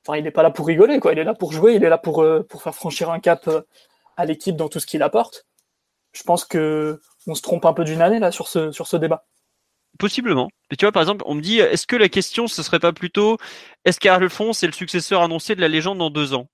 enfin 0.07 0.19
il 0.19 0.27
est 0.27 0.31
pas 0.31 0.43
là 0.43 0.51
pour 0.51 0.67
rigoler 0.67 1.01
quoi. 1.01 1.13
Il 1.13 1.19
est 1.19 1.25
là 1.25 1.35
pour 1.35 1.53
jouer, 1.53 1.75
il 1.75 1.85
est 1.85 1.89
là 1.89 1.99
pour 1.99 2.23
euh, 2.23 2.43
pour 2.49 2.63
faire 2.63 2.75
franchir 2.75 3.11
un 3.11 3.21
cap 3.21 3.49
à 4.17 4.25
l'équipe 4.25 4.57
dans 4.57 4.69
tout 4.69 4.81
ce 4.81 4.87
qu'il 4.87 5.03
apporte. 5.03 5.47
Je 6.13 6.23
pense 6.23 6.45
que 6.45 7.01
on 7.27 7.35
se 7.35 7.43
trompe 7.43 7.65
un 7.67 7.73
peu 7.75 7.85
d'une 7.85 8.03
année 8.03 8.19
là 8.19 8.33
sur 8.33 8.49
ce, 8.49 8.73
sur 8.73 8.87
ce 8.87 8.97
débat. 8.97 9.27
Possiblement. 9.99 10.49
Mais 10.71 10.77
tu 10.77 10.85
vois, 10.85 10.93
par 10.93 11.03
exemple, 11.03 11.25
on 11.27 11.35
me 11.35 11.41
dit, 11.41 11.59
est-ce 11.59 11.87
que 11.87 11.97
la 11.97 12.09
question, 12.09 12.47
ce 12.47 12.63
serait 12.63 12.79
pas 12.79 12.93
plutôt, 12.93 13.37
est-ce 13.85 13.99
qu'Alphonse 13.99 14.63
est 14.63 14.67
le 14.67 14.73
successeur 14.73 15.23
annoncé 15.23 15.55
de 15.55 15.61
la 15.61 15.69
légende 15.69 15.99
dans 15.99 16.11
deux 16.11 16.35
ans? 16.35 16.49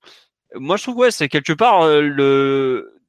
Moi, 0.54 0.76
je 0.76 0.84
trouve, 0.84 0.96
ouais, 0.96 1.10
c'est 1.10 1.28
quelque 1.28 1.52
part, 1.52 1.82
euh, 1.82 2.00
le... 2.00 3.00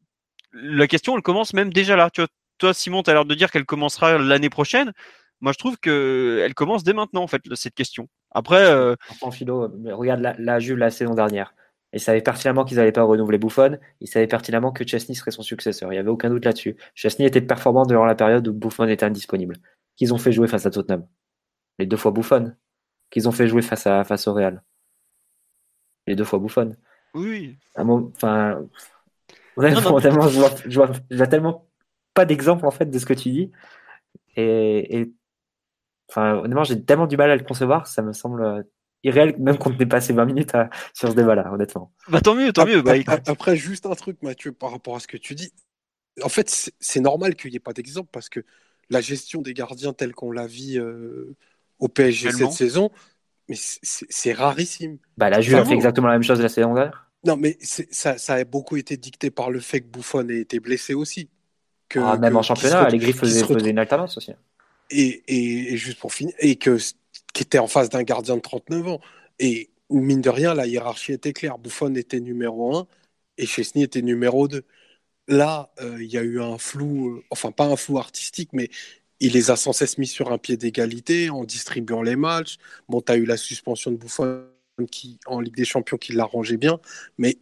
la 0.51 0.87
question, 0.87 1.15
elle 1.15 1.21
commence 1.21 1.53
même 1.53 1.71
déjà 1.71 1.95
là. 1.95 2.09
Tu 2.09 2.21
vois, 2.21 2.27
toi, 2.57 2.73
Simon, 2.73 3.03
tu 3.03 3.09
as 3.09 3.13
l'air 3.13 3.25
de 3.25 3.35
dire 3.35 3.51
qu'elle 3.51 3.65
commencera 3.65 4.17
l'année 4.17 4.49
prochaine. 4.49 4.93
Moi, 5.41 5.51
je 5.51 5.57
trouve 5.57 5.77
qu'elle 5.77 6.53
commence 6.53 6.83
dès 6.83 6.93
maintenant, 6.93 7.23
en 7.23 7.27
fait, 7.27 7.41
cette 7.55 7.75
question. 7.75 8.07
Après. 8.31 8.65
Euh... 8.65 8.95
En 9.21 9.31
philo, 9.31 9.69
regarde 9.91 10.21
la, 10.21 10.35
la 10.37 10.59
Juve 10.59 10.77
la 10.77 10.91
saison 10.91 11.13
dernière. 11.13 11.53
Ils 11.93 12.01
savaient 12.01 12.21
pertinemment 12.21 12.65
qu'ils 12.65 12.77
n'allaient 12.77 12.91
pas 12.91 13.03
renouveler 13.03 13.37
Buffon. 13.37 13.79
Ils 14.01 14.07
savaient 14.07 14.27
pertinemment 14.27 14.73
que 14.73 14.85
Chesney 14.85 15.15
serait 15.15 15.31
son 15.31 15.43
successeur. 15.43 15.91
Il 15.91 15.95
n'y 15.95 15.99
avait 15.99 16.09
aucun 16.09 16.29
doute 16.29 16.43
là-dessus. 16.43 16.75
Chesney 16.93 17.25
était 17.25 17.41
performant 17.41 17.85
durant 17.85 18.05
la 18.05 18.15
période 18.15 18.45
où 18.47 18.53
Buffon 18.53 18.87
était 18.87 19.05
indisponible. 19.05 19.55
Qu'ils 19.95 20.13
ont 20.13 20.17
fait 20.17 20.33
jouer 20.33 20.49
face 20.49 20.65
à 20.65 20.71
Tottenham. 20.71 21.07
Les 21.79 21.85
deux 21.85 21.95
fois 21.95 22.11
Buffon. 22.11 22.53
Qu'ils 23.11 23.29
ont 23.29 23.31
fait 23.31 23.47
jouer 23.47 23.61
face, 23.61 23.87
à, 23.87 24.03
face 24.03 24.27
au 24.27 24.33
Real. 24.33 24.61
Les 26.05 26.15
deux 26.15 26.25
fois 26.25 26.39
Buffon. 26.39 26.75
Oui. 27.13 27.57
Enfin, 27.77 28.61
je, 29.57 29.79
vois, 30.77 30.91
vois, 31.11 31.27
tellement 31.27 31.65
pas 32.15 32.25
d'exemple 32.25 32.65
en 32.65 32.71
fait 32.71 32.89
de 32.89 32.97
ce 32.97 33.05
que 33.05 33.13
tu 33.13 33.29
dis. 33.29 33.51
Et, 34.35 34.99
et 35.01 35.13
enfin, 36.09 36.37
honnêtement, 36.37 36.63
j'ai 36.63 36.83
tellement 36.83 37.05
du 37.05 37.17
mal 37.17 37.29
à 37.29 37.35
le 37.35 37.43
concevoir. 37.43 37.85
Ça 37.85 38.01
me 38.01 38.13
semble 38.13 38.65
irréel, 39.03 39.35
même 39.37 39.57
qu'on 39.57 39.77
ait 39.77 39.85
passé 39.85 40.13
20 40.13 40.25
minutes 40.25 40.53
sur 40.93 41.09
ce 41.09 41.15
débat-là, 41.15 41.53
honnêtement. 41.53 41.91
Bah, 42.09 42.21
tant 42.21 42.33
mieux, 42.33 42.51
tant 42.51 42.65
mieux. 42.65 42.81
Bah, 42.81 42.93
après, 43.27 43.55
juste 43.55 43.85
un 43.85 43.93
truc, 43.93 44.17
Mathieu, 44.23 44.51
par 44.51 44.71
rapport 44.71 44.95
à 44.95 44.99
ce 44.99 45.07
que 45.07 45.17
tu 45.17 45.35
dis. 45.35 45.53
En 46.23 46.29
fait, 46.29 46.71
c'est 46.79 47.01
normal 47.01 47.35
qu'il 47.35 47.51
n'y 47.51 47.57
ait 47.57 47.59
pas 47.59 47.73
d'exemple 47.73 48.09
parce 48.11 48.29
que 48.29 48.39
la 48.89 49.01
gestion 49.01 49.41
des 49.41 49.53
gardiens 49.53 49.93
telle 49.93 50.13
qu'on 50.13 50.31
l'a 50.31 50.47
vu 50.47 50.79
euh, 50.79 51.35
au 51.79 51.87
PSG 51.87 52.31
cette 52.31 52.51
saison, 52.51 52.89
mais 53.49 53.57
c'est 53.57 54.33
rarissime. 54.33 54.97
Bah, 55.17 55.29
la 55.29 55.41
Juve 55.41 55.55
a 55.55 55.65
fait 55.65 55.73
exactement 55.73 56.07
la 56.07 56.13
même 56.13 56.23
chose 56.23 56.41
la 56.41 56.49
saison 56.49 56.73
dernière. 56.73 57.11
Non, 57.25 57.37
mais 57.37 57.57
ça, 57.59 58.17
ça, 58.17 58.35
a 58.35 58.43
beaucoup 58.43 58.77
été 58.77 58.97
dicté 58.97 59.31
par 59.31 59.49
le 59.49 59.59
fait 59.59 59.81
que 59.81 59.87
Buffon 59.87 60.29
ait 60.29 60.39
été 60.39 60.59
blessé 60.59 60.93
aussi. 60.93 61.29
Que, 61.89 61.99
ah, 61.99 62.17
même 62.17 62.35
en 62.35 62.41
championnat, 62.41 62.89
les 62.89 62.97
Griffes 62.97 63.19
faisaient, 63.19 63.45
une 63.69 63.79
alternance 63.79 64.17
aussi. 64.17 64.31
Et, 64.89 65.23
et, 65.27 65.73
et, 65.73 65.77
juste 65.77 65.99
pour 65.99 66.13
finir, 66.13 66.33
et 66.39 66.55
que 66.55 66.77
qui 67.35 67.43
était 67.43 67.59
en 67.59 67.67
face 67.67 67.89
d'un 67.89 68.03
gardien 68.03 68.37
de 68.37 68.41
39 68.41 68.87
ans. 68.87 69.01
Et 69.39 69.69
mine 69.89 70.21
de 70.21 70.29
rien, 70.29 70.53
la 70.53 70.65
hiérarchie 70.65 71.11
était 71.11 71.33
claire. 71.33 71.57
Buffon 71.59 71.93
était 71.95 72.21
numéro 72.21 72.75
1 72.77 72.87
et 73.37 73.45
Chesney 73.45 73.83
était 73.83 74.01
numéro 74.01 74.47
2. 74.47 74.63
Là, 75.27 75.71
euh, 75.81 76.01
il 76.01 76.11
y 76.11 76.17
a 76.17 76.21
eu 76.23 76.41
un 76.41 76.57
flou, 76.57 77.09
euh, 77.09 77.23
enfin 77.29 77.51
pas 77.51 77.65
un 77.65 77.75
flou 77.75 77.97
artistique, 77.97 78.49
mais 78.53 78.69
il 79.19 79.33
les 79.33 79.51
a 79.51 79.55
sans 79.55 79.73
cesse 79.73 79.97
mis 79.97 80.07
sur 80.07 80.31
un 80.31 80.37
pied 80.37 80.55
d'égalité 80.55 81.29
en 81.29 81.43
distribuant 81.43 82.01
les 82.01 82.15
matchs. 82.15 82.57
Bon, 82.87 83.01
tu 83.01 83.11
as 83.11 83.17
eu 83.17 83.25
la 83.25 83.37
suspension 83.37 83.91
de 83.91 83.97
Buffon 83.97 84.45
qui, 84.91 85.19
en 85.25 85.39
Ligue 85.39 85.55
des 85.55 85.65
Champions 85.65 85.97
qui 85.97 86.13
l'arrangeait 86.13 86.57
bien, 86.57 86.79
mais 87.17 87.37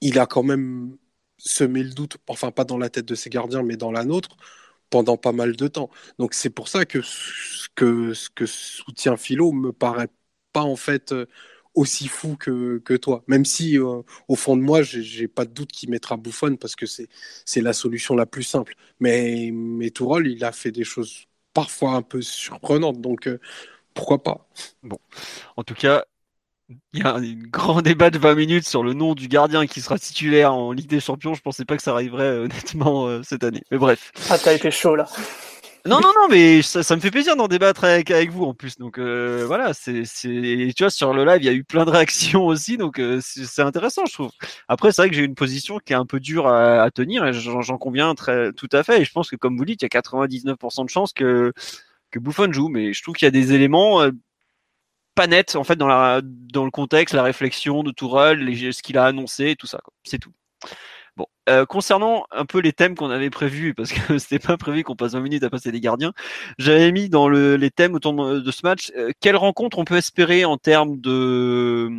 il 0.00 0.18
a 0.18 0.26
quand 0.26 0.42
même 0.42 0.96
semé 1.44 1.82
le 1.82 1.90
doute, 1.90 2.18
enfin 2.28 2.50
pas 2.50 2.64
dans 2.64 2.78
la 2.78 2.90
tête 2.90 3.06
de 3.06 3.14
ses 3.14 3.30
gardiens, 3.30 3.62
mais 3.62 3.76
dans 3.76 3.92
la 3.92 4.04
nôtre, 4.04 4.36
pendant 4.90 5.16
pas 5.16 5.32
mal 5.32 5.56
de 5.56 5.68
temps. 5.68 5.90
Donc 6.18 6.34
c'est 6.34 6.50
pour 6.50 6.68
ça 6.68 6.84
que 6.84 7.02
ce 7.02 7.68
que, 7.74 8.12
que 8.34 8.46
soutient 8.46 9.16
Philo 9.16 9.52
me 9.52 9.72
paraît 9.72 10.08
pas 10.52 10.62
en 10.62 10.76
fait 10.76 11.12
euh, 11.12 11.26
aussi 11.74 12.08
fou 12.08 12.36
que, 12.36 12.78
que 12.78 12.94
toi. 12.94 13.24
Même 13.28 13.44
si 13.44 13.78
euh, 13.78 14.02
au 14.28 14.36
fond 14.36 14.56
de 14.56 14.62
moi, 14.62 14.82
j'ai 14.82 15.28
pas 15.28 15.44
de 15.46 15.52
doute 15.52 15.72
qu'il 15.72 15.90
mettra 15.90 16.16
Bouffon 16.16 16.56
parce 16.56 16.76
que 16.76 16.86
c'est 16.86 17.60
la 17.60 17.72
solution 17.72 18.14
la 18.16 18.26
plus 18.26 18.42
simple. 18.42 18.74
Mais, 19.00 19.50
mais 19.52 19.88
il 20.24 20.44
a 20.44 20.52
fait 20.52 20.70
des 20.72 20.84
choses 20.84 21.26
parfois 21.54 21.92
un 21.94 22.02
peu 22.02 22.20
surprenantes. 22.22 23.00
Donc 23.00 23.26
euh, 23.28 23.38
pourquoi 23.94 24.22
pas? 24.22 24.48
Bon, 24.82 24.98
en 25.56 25.64
tout 25.64 25.74
cas, 25.74 26.04
il 26.92 27.00
y 27.00 27.02
a 27.02 27.14
un 27.14 27.22
grand 27.50 27.82
débat 27.82 28.10
de 28.10 28.18
20 28.18 28.34
minutes 28.34 28.66
sur 28.66 28.82
le 28.82 28.92
nom 28.92 29.14
du 29.14 29.28
gardien 29.28 29.66
qui 29.66 29.80
sera 29.80 29.98
titulaire 29.98 30.52
en 30.52 30.72
Ligue 30.72 30.88
des 30.88 31.00
Champions. 31.00 31.34
Je 31.34 31.42
pensais 31.42 31.64
pas 31.64 31.76
que 31.76 31.82
ça 31.82 31.92
arriverait 31.92 32.24
euh, 32.24 32.44
honnêtement 32.44 33.06
euh, 33.06 33.22
cette 33.22 33.44
année. 33.44 33.62
Mais 33.70 33.78
bref. 33.78 34.12
Ah, 34.30 34.38
t'as 34.38 34.54
été 34.54 34.70
chaud 34.70 34.96
là. 34.96 35.06
Non, 35.84 36.00
non, 36.00 36.12
non, 36.16 36.28
mais 36.30 36.62
ça, 36.62 36.94
me 36.94 37.00
fait 37.00 37.10
plaisir 37.10 37.34
d'en 37.34 37.48
débattre 37.48 37.82
avec, 37.82 38.12
avec 38.12 38.30
vous 38.30 38.44
en 38.44 38.54
plus. 38.54 38.78
Donc 38.78 38.98
euh, 38.98 39.42
voilà, 39.46 39.74
c'est, 39.74 40.04
tu 40.04 40.72
vois, 40.78 40.90
sur 40.90 41.12
le 41.12 41.24
live, 41.24 41.42
il 41.42 41.44
y 41.44 41.48
a 41.48 41.52
eu 41.52 41.64
plein 41.64 41.84
de 41.84 41.90
réactions 41.90 42.46
aussi, 42.46 42.76
donc 42.76 43.02
c'est 43.20 43.62
intéressant, 43.62 44.06
je 44.06 44.12
trouve. 44.12 44.30
Après, 44.68 44.92
c'est 44.92 45.02
vrai 45.02 45.10
que 45.10 45.16
j'ai 45.16 45.24
une 45.24 45.34
position 45.34 45.80
qui 45.84 45.92
est 45.92 45.96
un 45.96 46.06
peu 46.06 46.20
dure 46.20 46.46
à, 46.46 46.88
tenir, 46.92 47.26
et 47.26 47.32
j'en 47.32 47.78
conviens 47.78 48.14
très, 48.14 48.52
tout 48.52 48.68
à 48.70 48.84
fait. 48.84 49.02
Et 49.02 49.04
je 49.04 49.10
pense 49.10 49.28
que, 49.28 49.34
comme 49.34 49.56
vous 49.56 49.64
dites, 49.64 49.82
il 49.82 49.86
y 49.92 49.96
a 49.96 50.00
99% 50.00 50.84
de 50.84 50.88
chances 50.88 51.12
que, 51.12 51.52
que 52.12 52.20
Buffon 52.20 52.52
joue, 52.52 52.68
mais 52.68 52.92
je 52.92 53.02
trouve 53.02 53.16
qu'il 53.16 53.26
y 53.26 53.28
a 53.28 53.32
des 53.32 53.52
éléments 53.52 54.08
pas 55.14 55.26
net 55.26 55.56
en 55.56 55.64
fait 55.64 55.76
dans, 55.76 55.88
la, 55.88 56.20
dans 56.22 56.64
le 56.64 56.70
contexte, 56.70 57.14
la 57.14 57.22
réflexion 57.22 57.82
de 57.82 57.90
Tourelle, 57.90 58.72
ce 58.72 58.82
qu'il 58.82 58.98
a 58.98 59.04
annoncé, 59.04 59.56
tout 59.58 59.66
ça. 59.66 59.80
C'est 60.04 60.18
tout. 60.18 60.32
Bon, 61.16 61.26
euh, 61.50 61.66
concernant 61.66 62.24
un 62.30 62.46
peu 62.46 62.60
les 62.60 62.72
thèmes 62.72 62.94
qu'on 62.94 63.10
avait 63.10 63.30
prévus, 63.30 63.74
parce 63.76 63.92
que 63.92 64.18
c'était 64.18 64.38
pas 64.38 64.56
prévu 64.56 64.82
qu'on 64.82 64.96
passe 64.96 65.12
20 65.12 65.20
minutes 65.20 65.44
à 65.44 65.50
passer 65.50 65.70
des 65.72 65.80
gardiens, 65.80 66.12
j'avais 66.58 66.90
mis 66.92 67.08
dans 67.08 67.28
le, 67.28 67.56
les 67.56 67.70
thèmes 67.70 67.94
autour 67.94 68.14
de, 68.14 68.50
ce 68.50 68.60
match, 68.64 68.92
euh, 68.96 69.10
quelle 69.20 69.36
rencontre 69.36 69.78
on 69.78 69.84
peut 69.84 69.96
espérer 69.96 70.44
en 70.44 70.56
termes 70.56 70.98
de, 71.00 71.90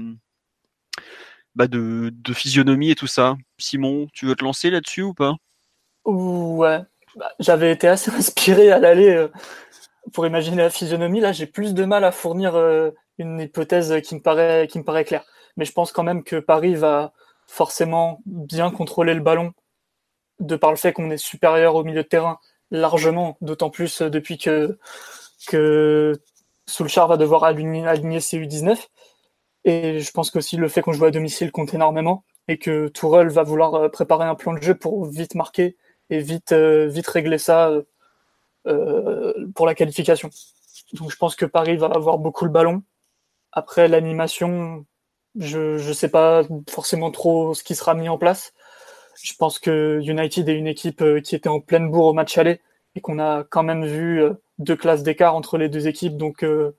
bah 1.55 1.67
de, 1.67 2.11
de 2.11 2.33
physionomie 2.33 2.91
et 2.91 2.95
tout 2.95 3.07
ça? 3.07 3.35
Simon, 3.59 4.07
tu 4.13 4.25
veux 4.25 4.35
te 4.35 4.43
lancer 4.43 4.71
là-dessus 4.71 5.03
ou 5.03 5.13
pas? 5.13 5.35
Ouais, 6.05 6.79
bah, 7.15 7.31
j'avais 7.39 7.71
été 7.71 7.87
assez 7.87 8.11
inspiré 8.15 8.71
à 8.71 8.79
l'aller 8.79 9.09
euh, 9.09 9.27
pour 10.11 10.25
imaginer 10.25 10.57
la 10.57 10.69
physionomie. 10.71 11.19
Là, 11.19 11.31
j'ai 11.31 11.45
plus 11.45 11.75
de 11.75 11.85
mal 11.85 12.03
à 12.03 12.11
fournir 12.11 12.55
une 13.17 13.39
hypothèse 13.39 14.01
qui 14.01 14.15
me 14.15 14.21
paraît 14.21 14.67
qui 14.67 14.79
me 14.79 14.83
paraît 14.83 15.05
claire. 15.05 15.25
Mais 15.57 15.65
je 15.65 15.71
pense 15.71 15.91
quand 15.91 16.03
même 16.03 16.23
que 16.23 16.37
Paris 16.37 16.75
va 16.75 17.13
forcément 17.47 18.21
bien 18.25 18.71
contrôler 18.71 19.13
le 19.13 19.21
ballon 19.21 19.53
de 20.39 20.55
par 20.55 20.71
le 20.71 20.77
fait 20.77 20.93
qu'on 20.93 21.09
est 21.11 21.17
supérieur 21.17 21.75
au 21.75 21.83
milieu 21.83 22.03
de 22.03 22.07
terrain 22.07 22.39
largement, 22.71 23.37
d'autant 23.41 23.69
plus 23.69 24.01
depuis 24.01 24.37
que 24.37 24.77
que 25.47 26.13
Soulchar 26.67 27.07
va 27.07 27.17
devoir 27.17 27.43
aligner, 27.43 27.85
aligner 27.87 28.19
ses 28.19 28.39
U19. 28.39 28.87
Et 29.65 29.99
je 29.99 30.11
pense 30.11 30.31
qu'aussi 30.31 30.57
le 30.57 30.67
fait 30.67 30.81
qu'on 30.81 30.93
joue 30.93 31.05
à 31.05 31.11
domicile 31.11 31.51
compte 31.51 31.73
énormément 31.73 32.23
et 32.47 32.57
que 32.57 32.87
Tourelle 32.89 33.29
va 33.29 33.43
vouloir 33.43 33.75
euh, 33.75 33.89
préparer 33.89 34.25
un 34.25 34.35
plan 34.35 34.53
de 34.53 34.61
jeu 34.61 34.75
pour 34.75 35.05
vite 35.05 35.35
marquer 35.35 35.77
et 36.09 36.19
vite, 36.19 36.51
euh, 36.51 36.87
vite 36.87 37.07
régler 37.07 37.37
ça 37.37 37.71
euh, 38.67 39.33
pour 39.55 39.65
la 39.65 39.75
qualification. 39.75 40.29
Donc 40.93 41.11
je 41.11 41.17
pense 41.17 41.35
que 41.35 41.45
Paris 41.45 41.77
va 41.77 41.87
avoir 41.87 42.17
beaucoup 42.17 42.45
le 42.45 42.51
ballon 42.51 42.83
après, 43.53 43.87
l'animation, 43.87 44.85
je 45.39 45.87
ne 45.87 45.93
sais 45.93 46.09
pas 46.09 46.43
forcément 46.69 47.11
trop 47.11 47.53
ce 47.53 47.63
qui 47.63 47.75
sera 47.75 47.93
mis 47.93 48.09
en 48.09 48.17
place. 48.17 48.53
Je 49.21 49.33
pense 49.35 49.59
que 49.59 50.01
United 50.03 50.49
est 50.49 50.57
une 50.57 50.67
équipe 50.67 51.01
euh, 51.01 51.21
qui 51.21 51.35
était 51.35 51.49
en 51.49 51.59
pleine 51.59 51.89
bourre 51.89 52.07
au 52.07 52.13
match 52.13 52.37
aller 52.37 52.59
et 52.95 53.01
qu'on 53.01 53.19
a 53.19 53.43
quand 53.43 53.63
même 53.63 53.85
vu 53.85 54.21
euh, 54.21 54.33
deux 54.57 54.75
classes 54.75 55.03
d'écart 55.03 55.35
entre 55.35 55.57
les 55.57 55.69
deux 55.69 55.87
équipes. 55.87 56.17
Donc, 56.17 56.43
euh, 56.43 56.75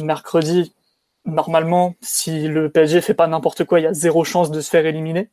mercredi, 0.00 0.72
normalement, 1.24 1.96
si 2.00 2.46
le 2.48 2.70
PSG 2.70 3.00
fait 3.00 3.14
pas 3.14 3.26
n'importe 3.26 3.64
quoi, 3.64 3.80
il 3.80 3.84
y 3.84 3.86
a 3.86 3.92
zéro 3.92 4.24
chance 4.24 4.50
de 4.52 4.60
se 4.60 4.70
faire 4.70 4.86
éliminer, 4.86 5.30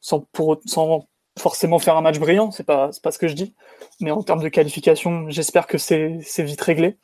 sans, 0.00 0.20
pour, 0.20 0.60
sans 0.66 1.06
forcément 1.38 1.78
faire 1.78 1.96
un 1.96 2.02
match 2.02 2.18
brillant, 2.18 2.50
c'est 2.50 2.64
pas, 2.66 2.90
pas 3.02 3.12
ce 3.12 3.18
que 3.18 3.28
je 3.28 3.34
dis. 3.34 3.54
Mais 4.00 4.10
en 4.10 4.22
termes 4.22 4.42
de 4.42 4.48
qualification, 4.48 5.30
j'espère 5.30 5.68
que 5.68 5.78
c'est 5.78 6.20
vite 6.38 6.60
réglé. 6.60 6.98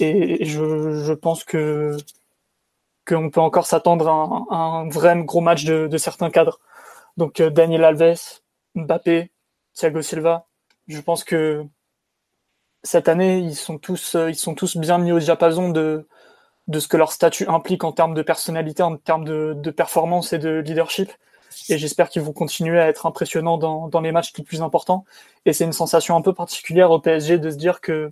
Et 0.00 0.44
je, 0.44 1.12
pense 1.12 1.44
que 1.44 1.96
qu'on 3.06 3.30
peut 3.30 3.40
encore 3.40 3.66
s'attendre 3.66 4.08
à, 4.08 4.56
un, 4.56 4.88
vrai 4.88 5.20
gros 5.24 5.40
match 5.40 5.64
de, 5.64 5.96
certains 5.98 6.30
cadres. 6.30 6.60
Donc 7.16 7.40
euh, 7.40 7.50
Daniel 7.50 7.84
Alves, 7.84 8.40
Mbappé, 8.74 9.30
Thiago 9.74 10.02
Silva, 10.02 10.46
je 10.88 11.00
pense 11.00 11.24
que 11.24 11.64
cette 12.82 13.08
année, 13.08 13.38
ils 13.38 13.54
sont 13.54 13.78
tous, 13.78 14.14
euh, 14.14 14.30
ils 14.30 14.36
sont 14.36 14.54
tous 14.54 14.76
bien 14.76 14.98
mis 14.98 15.12
au 15.12 15.18
diapason 15.18 15.70
de, 15.70 16.08
de 16.68 16.80
ce 16.80 16.88
que 16.88 16.96
leur 16.96 17.12
statut 17.12 17.46
implique 17.48 17.84
en 17.84 17.92
termes 17.92 18.14
de 18.14 18.22
personnalité, 18.22 18.82
en 18.82 18.96
termes 18.96 19.24
de, 19.24 19.54
de 19.56 19.70
performance 19.70 20.32
et 20.32 20.38
de 20.38 20.58
leadership. 20.60 21.10
Et 21.68 21.78
j'espère 21.78 22.08
qu'ils 22.08 22.22
vont 22.22 22.32
continuer 22.32 22.80
à 22.80 22.88
être 22.88 23.06
impressionnants 23.06 23.58
dans, 23.58 23.88
dans 23.88 24.00
les 24.00 24.12
matchs 24.12 24.32
les 24.36 24.44
plus 24.44 24.62
importants. 24.62 25.04
Et 25.44 25.52
c'est 25.52 25.64
une 25.64 25.72
sensation 25.72 26.16
un 26.16 26.22
peu 26.22 26.32
particulière 26.32 26.90
au 26.90 26.98
PSG 26.98 27.38
de 27.38 27.50
se 27.50 27.56
dire 27.56 27.80
que 27.80 28.10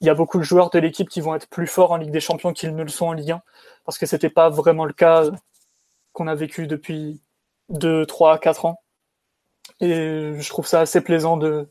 il 0.00 0.06
y 0.06 0.10
a 0.10 0.14
beaucoup 0.14 0.38
de 0.38 0.42
joueurs 0.42 0.70
de 0.70 0.78
l'équipe 0.78 1.08
qui 1.08 1.20
vont 1.20 1.34
être 1.34 1.48
plus 1.48 1.66
forts 1.66 1.92
en 1.92 1.96
Ligue 1.96 2.10
des 2.10 2.20
Champions 2.20 2.52
qu'ils 2.52 2.74
ne 2.74 2.82
le 2.82 2.88
sont 2.88 3.06
en 3.06 3.12
Ligue 3.12 3.32
1, 3.32 3.42
parce 3.84 3.98
que 3.98 4.06
c'était 4.06 4.30
pas 4.30 4.50
vraiment 4.50 4.84
le 4.84 4.92
cas 4.92 5.24
qu'on 6.12 6.26
a 6.26 6.34
vécu 6.34 6.66
depuis 6.66 7.20
2, 7.70 8.06
3, 8.06 8.38
4 8.38 8.66
ans. 8.66 8.80
Et 9.80 10.34
je 10.38 10.48
trouve 10.48 10.66
ça 10.66 10.80
assez 10.80 11.00
plaisant 11.00 11.36
de, 11.36 11.68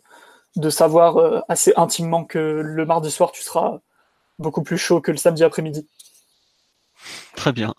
de 0.55 0.69
savoir 0.69 1.17
euh, 1.17 1.39
assez 1.49 1.73
intimement 1.77 2.25
que 2.25 2.39
le 2.63 2.85
mardi 2.85 3.11
soir, 3.11 3.31
tu 3.31 3.41
seras 3.41 3.79
beaucoup 4.39 4.63
plus 4.63 4.77
chaud 4.77 5.01
que 5.01 5.11
le 5.11 5.17
samedi 5.17 5.43
après-midi. 5.43 5.87
Très 7.35 7.51
bien. 7.51 7.73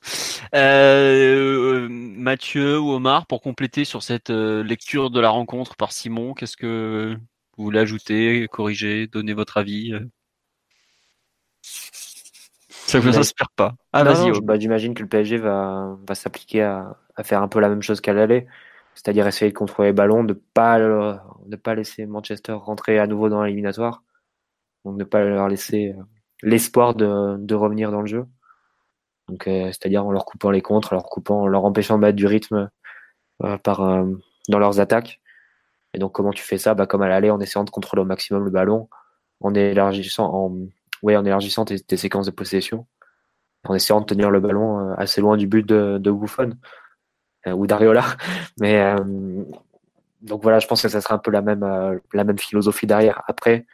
Euh, 0.54 1.88
Mathieu 1.90 2.78
ou 2.78 2.92
Omar, 2.92 3.26
pour 3.26 3.40
compléter 3.42 3.84
sur 3.84 4.02
cette 4.02 4.30
euh, 4.30 4.62
lecture 4.62 5.10
de 5.10 5.20
la 5.20 5.30
rencontre 5.30 5.76
par 5.76 5.92
Simon, 5.92 6.34
qu'est-ce 6.34 6.56
que 6.56 7.16
vous 7.56 7.64
voulez 7.64 7.80
ajouter, 7.80 8.46
corriger, 8.48 9.06
donner 9.06 9.32
votre 9.32 9.56
avis 9.56 9.92
Ça 13.02 13.10
vous 13.10 13.18
inspire 13.18 13.50
pas 13.54 13.74
Ah, 13.92 14.04
vas-y. 14.04 14.40
Bah, 14.40 14.58
J'imagine 14.58 14.94
que 14.94 15.02
le 15.02 15.08
PSG 15.08 15.38
va, 15.38 15.96
va 16.06 16.14
s'appliquer 16.14 16.62
à, 16.62 16.96
à, 17.16 17.22
faire 17.22 17.42
un 17.42 17.48
peu 17.48 17.60
la 17.60 17.68
même 17.68 17.82
chose 17.82 18.00
qu'à 18.00 18.12
l'aller 18.12 18.46
c'est-à-dire 18.96 19.26
essayer 19.26 19.52
de 19.52 19.56
contrôler 19.56 19.90
le 19.90 19.94
ballon, 19.94 20.24
de 20.24 20.32
pas 20.32 20.78
ne 20.78 21.56
pas 21.56 21.74
laisser 21.74 22.06
Manchester 22.06 22.52
rentrer 22.52 22.98
à 22.98 23.06
nouveau 23.06 23.28
dans 23.28 23.44
l'éliminatoire, 23.44 24.02
donc 24.84 24.96
ne 24.96 25.04
pas 25.04 25.22
leur 25.22 25.48
laisser 25.48 25.94
euh, 25.96 26.02
l'espoir 26.42 26.94
de, 26.94 27.36
de, 27.38 27.54
revenir 27.54 27.92
dans 27.92 28.00
le 28.00 28.06
jeu. 28.06 28.24
Donc 29.28 29.46
euh, 29.48 29.66
c'est-à-dire 29.66 30.04
en 30.04 30.12
leur 30.12 30.24
coupant 30.24 30.50
les 30.50 30.62
contres, 30.62 30.94
en 30.94 30.96
leur 30.96 31.04
coupant, 31.04 31.46
leur 31.46 31.64
empêchant 31.66 31.96
de 31.96 32.00
mettre 32.00 32.16
du 32.16 32.26
rythme 32.26 32.70
euh, 33.44 33.58
par 33.58 33.80
dans 34.48 34.58
leurs 34.58 34.80
attaques. 34.80 35.20
Et 35.92 35.98
donc 35.98 36.12
comment 36.12 36.32
tu 36.32 36.42
fais 36.42 36.58
ça? 36.58 36.74
Bah 36.74 36.86
comme 36.86 37.02
à 37.02 37.08
l'aller, 37.08 37.30
en 37.30 37.40
essayant 37.40 37.64
de 37.64 37.70
contrôler 37.70 38.02
au 38.02 38.06
maximum 38.06 38.44
le 38.44 38.50
ballon, 38.50 38.88
en 39.40 39.54
élargissant, 39.54 40.32
en 40.32 40.56
ouais, 41.02 41.16
en 41.16 41.24
élargissant 41.24 41.64
tes, 41.64 41.96
séquences 41.96 42.26
de 42.26 42.30
possession, 42.30 42.86
en 43.64 43.74
essayant 43.74 44.00
de 44.00 44.06
tenir 44.06 44.30
le 44.30 44.40
ballon 44.40 44.92
assez 44.94 45.20
loin 45.20 45.36
du 45.36 45.46
but 45.46 45.66
de, 45.66 45.98
de 45.98 46.10
Buffon. 46.10 46.52
Euh, 47.46 47.52
ou 47.52 47.66
d'Ariola. 47.66 48.04
Mais 48.60 48.80
euh, 48.80 49.44
donc 50.22 50.42
voilà, 50.42 50.58
je 50.58 50.66
pense 50.66 50.82
que 50.82 50.88
ça 50.88 51.00
sera 51.00 51.14
un 51.14 51.18
peu 51.18 51.30
la 51.30 51.42
même, 51.42 51.62
euh, 51.62 51.98
la 52.12 52.24
même 52.24 52.38
philosophie 52.38 52.86
derrière. 52.86 53.22
Après, 53.28 53.66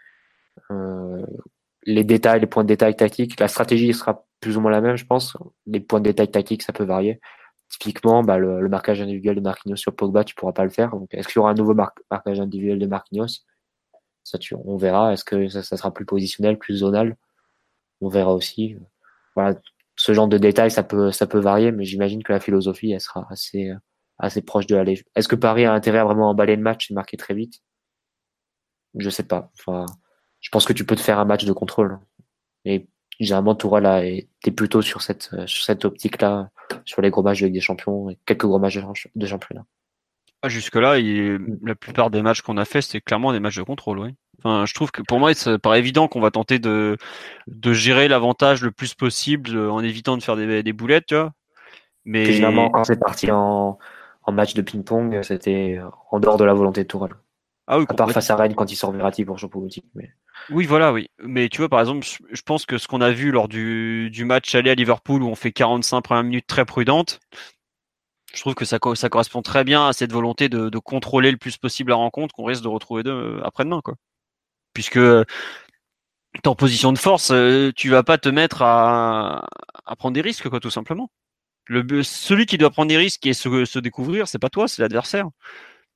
les 1.84 2.04
détails, 2.04 2.40
les 2.40 2.46
points 2.46 2.62
de 2.62 2.68
détail 2.68 2.94
tactiques, 2.96 3.40
la 3.40 3.48
stratégie 3.48 3.92
sera 3.92 4.24
plus 4.40 4.56
ou 4.56 4.60
moins 4.60 4.70
la 4.70 4.80
même, 4.80 4.96
je 4.96 5.06
pense. 5.06 5.36
Les 5.66 5.80
points 5.80 6.00
de 6.00 6.04
détail 6.04 6.30
tactiques, 6.30 6.62
ça 6.62 6.72
peut 6.72 6.84
varier. 6.84 7.20
Typiquement, 7.68 8.22
bah, 8.22 8.38
le, 8.38 8.68
marquage 8.68 9.00
individuel 9.00 9.36
de 9.36 9.40
Marquinhos 9.40 9.76
sur 9.76 9.94
Pogba, 9.96 10.24
tu 10.24 10.34
pourras 10.34 10.52
pas 10.52 10.64
le 10.64 10.70
faire. 10.70 10.92
est-ce 11.10 11.26
qu'il 11.28 11.36
y 11.36 11.38
aura 11.40 11.50
un 11.50 11.54
nouveau 11.54 11.74
marquage 11.74 12.40
individuel 12.40 12.78
de 12.78 12.86
Marquinhos? 12.86 13.44
On 14.64 14.76
verra. 14.76 15.12
Est-ce 15.12 15.24
que 15.24 15.48
ça, 15.48 15.62
sera 15.62 15.92
plus 15.92 16.06
positionnel, 16.06 16.58
plus 16.58 16.78
zonal? 16.78 17.16
On 18.00 18.08
verra 18.08 18.34
aussi. 18.34 18.76
Voilà, 19.34 19.58
ce 19.96 20.12
genre 20.12 20.28
de 20.28 20.38
détails, 20.38 20.70
ça 20.70 20.82
peut, 20.82 21.10
varier, 21.34 21.72
mais 21.72 21.84
j'imagine 21.84 22.22
que 22.22 22.32
la 22.32 22.40
philosophie, 22.40 22.92
elle 22.92 23.00
sera 23.00 23.26
assez, 23.30 23.72
assez 24.18 24.42
proche 24.42 24.66
de 24.66 24.76
la 24.76 24.84
Est-ce 25.14 25.28
que 25.28 25.36
Paris 25.36 25.64
a 25.64 25.72
intérêt 25.72 25.98
à 25.98 26.04
vraiment 26.04 26.30
emballer 26.30 26.56
le 26.56 26.62
match 26.62 26.90
et 26.90 26.94
marquer 26.94 27.16
très 27.16 27.34
vite? 27.34 27.62
Je 28.96 29.10
sais 29.10 29.22
pas. 29.22 29.50
Je 30.40 30.48
pense 30.50 30.66
que 30.66 30.72
tu 30.72 30.84
peux 30.84 30.96
te 30.96 31.00
faire 31.00 31.18
un 31.18 31.24
match 31.24 31.44
de 31.44 31.52
contrôle. 31.52 31.98
Et 32.64 32.88
généralement, 33.20 33.54
Tourelle 33.54 33.86
a 33.86 34.04
été 34.04 34.50
plutôt 34.50 34.82
sur 34.82 35.02
cette, 35.02 35.30
sur 35.46 35.64
cette 35.64 35.84
optique-là, 35.84 36.50
sur 36.84 37.02
les 37.02 37.10
gros 37.10 37.22
matchs 37.22 37.42
de 37.42 37.48
des 37.48 37.60
Champions 37.60 38.08
quelques 38.26 38.46
gros 38.46 38.60
de 38.60 39.26
championnat. 39.26 39.66
Ah, 40.42 40.48
jusque-là, 40.48 40.98
la 40.98 41.74
plupart 41.74 42.10
des 42.10 42.22
matchs 42.22 42.42
qu'on 42.42 42.56
a 42.56 42.64
fait, 42.64 42.82
c'est 42.82 43.00
clairement 43.00 43.32
des 43.32 43.40
matchs 43.40 43.56
de 43.56 43.62
contrôle, 43.62 44.00
oui. 44.00 44.14
Enfin, 44.38 44.66
je 44.66 44.74
trouve 44.74 44.90
que 44.90 45.02
pour 45.02 45.20
moi, 45.20 45.32
ça 45.34 45.58
paraît 45.58 45.78
évident 45.78 46.08
qu'on 46.08 46.20
va 46.20 46.32
tenter 46.32 46.58
de, 46.58 46.96
de 47.46 47.72
gérer 47.72 48.08
l'avantage 48.08 48.62
le 48.62 48.72
plus 48.72 48.94
possible 48.94 49.50
euh, 49.54 49.70
en 49.70 49.84
évitant 49.84 50.16
de 50.16 50.22
faire 50.22 50.36
des, 50.36 50.64
des 50.64 50.72
boulettes, 50.72 51.06
tu 51.06 51.14
vois. 51.14 51.32
Mais 52.04 52.24
finalement, 52.24 52.68
quand 52.70 52.82
c'est 52.82 52.98
parti 52.98 53.30
en, 53.30 53.78
en 54.24 54.32
match 54.32 54.54
de 54.54 54.62
ping-pong, 54.62 55.22
c'était 55.22 55.80
en 56.10 56.18
dehors 56.18 56.36
de 56.36 56.44
la 56.44 56.54
volonté 56.54 56.82
de 56.82 56.88
Tourelle. 56.88 57.14
Ah 57.68 57.78
oui, 57.78 57.84
à 57.88 57.94
part 57.94 58.10
face 58.10 58.28
à 58.30 58.36
Rennes 58.36 58.54
quand 58.56 58.70
il 58.72 58.76
sort 58.76 58.90
Verratti 58.90 59.24
pour 59.24 59.38
champion 59.38 59.66
mais... 59.94 60.10
Oui, 60.50 60.66
voilà, 60.66 60.92
oui. 60.92 61.08
Mais 61.22 61.48
tu 61.48 61.58
vois, 61.58 61.68
par 61.68 61.78
exemple, 61.78 62.04
je 62.04 62.42
pense 62.42 62.66
que 62.66 62.76
ce 62.76 62.88
qu'on 62.88 63.00
a 63.00 63.12
vu 63.12 63.30
lors 63.30 63.46
du, 63.46 64.10
du 64.10 64.24
match 64.24 64.52
aller 64.56 64.70
à 64.70 64.74
Liverpool 64.74 65.22
où 65.22 65.28
on 65.28 65.36
fait 65.36 65.52
45 65.52 66.00
premières 66.02 66.24
minutes 66.24 66.46
très 66.48 66.64
prudentes, 66.64 67.20
je 68.34 68.40
trouve 68.40 68.54
que 68.54 68.64
ça, 68.64 68.78
ça 68.94 69.08
correspond 69.08 69.42
très 69.42 69.64
bien 69.64 69.86
à 69.86 69.92
cette 69.92 70.12
volonté 70.12 70.48
de, 70.48 70.68
de 70.68 70.78
contrôler 70.78 71.30
le 71.30 71.36
plus 71.36 71.56
possible 71.58 71.90
la 71.90 71.96
rencontre 71.96 72.34
qu'on 72.34 72.44
risque 72.44 72.62
de 72.62 72.68
retrouver 72.68 73.02
euh, 73.06 73.40
après-demain, 73.44 73.80
quoi. 73.82 73.94
Puisque 74.74 74.98
t'es 74.98 76.48
en 76.48 76.54
position 76.54 76.92
de 76.92 76.98
force, 76.98 77.30
euh, 77.30 77.72
tu 77.76 77.90
vas 77.90 78.02
pas 78.02 78.18
te 78.18 78.28
mettre 78.28 78.62
à, 78.62 79.46
à 79.84 79.96
prendre 79.96 80.14
des 80.14 80.22
risques, 80.22 80.48
quoi, 80.48 80.60
tout 80.60 80.70
simplement. 80.70 81.10
Le, 81.66 82.02
celui 82.02 82.46
qui 82.46 82.58
doit 82.58 82.70
prendre 82.70 82.88
des 82.88 82.96
risques 82.96 83.26
et 83.26 83.34
se, 83.34 83.64
se 83.64 83.78
découvrir, 83.78 84.28
c'est 84.28 84.38
pas 84.38 84.48
toi, 84.50 84.66
c'est 84.68 84.82
l'adversaire. 84.82 85.28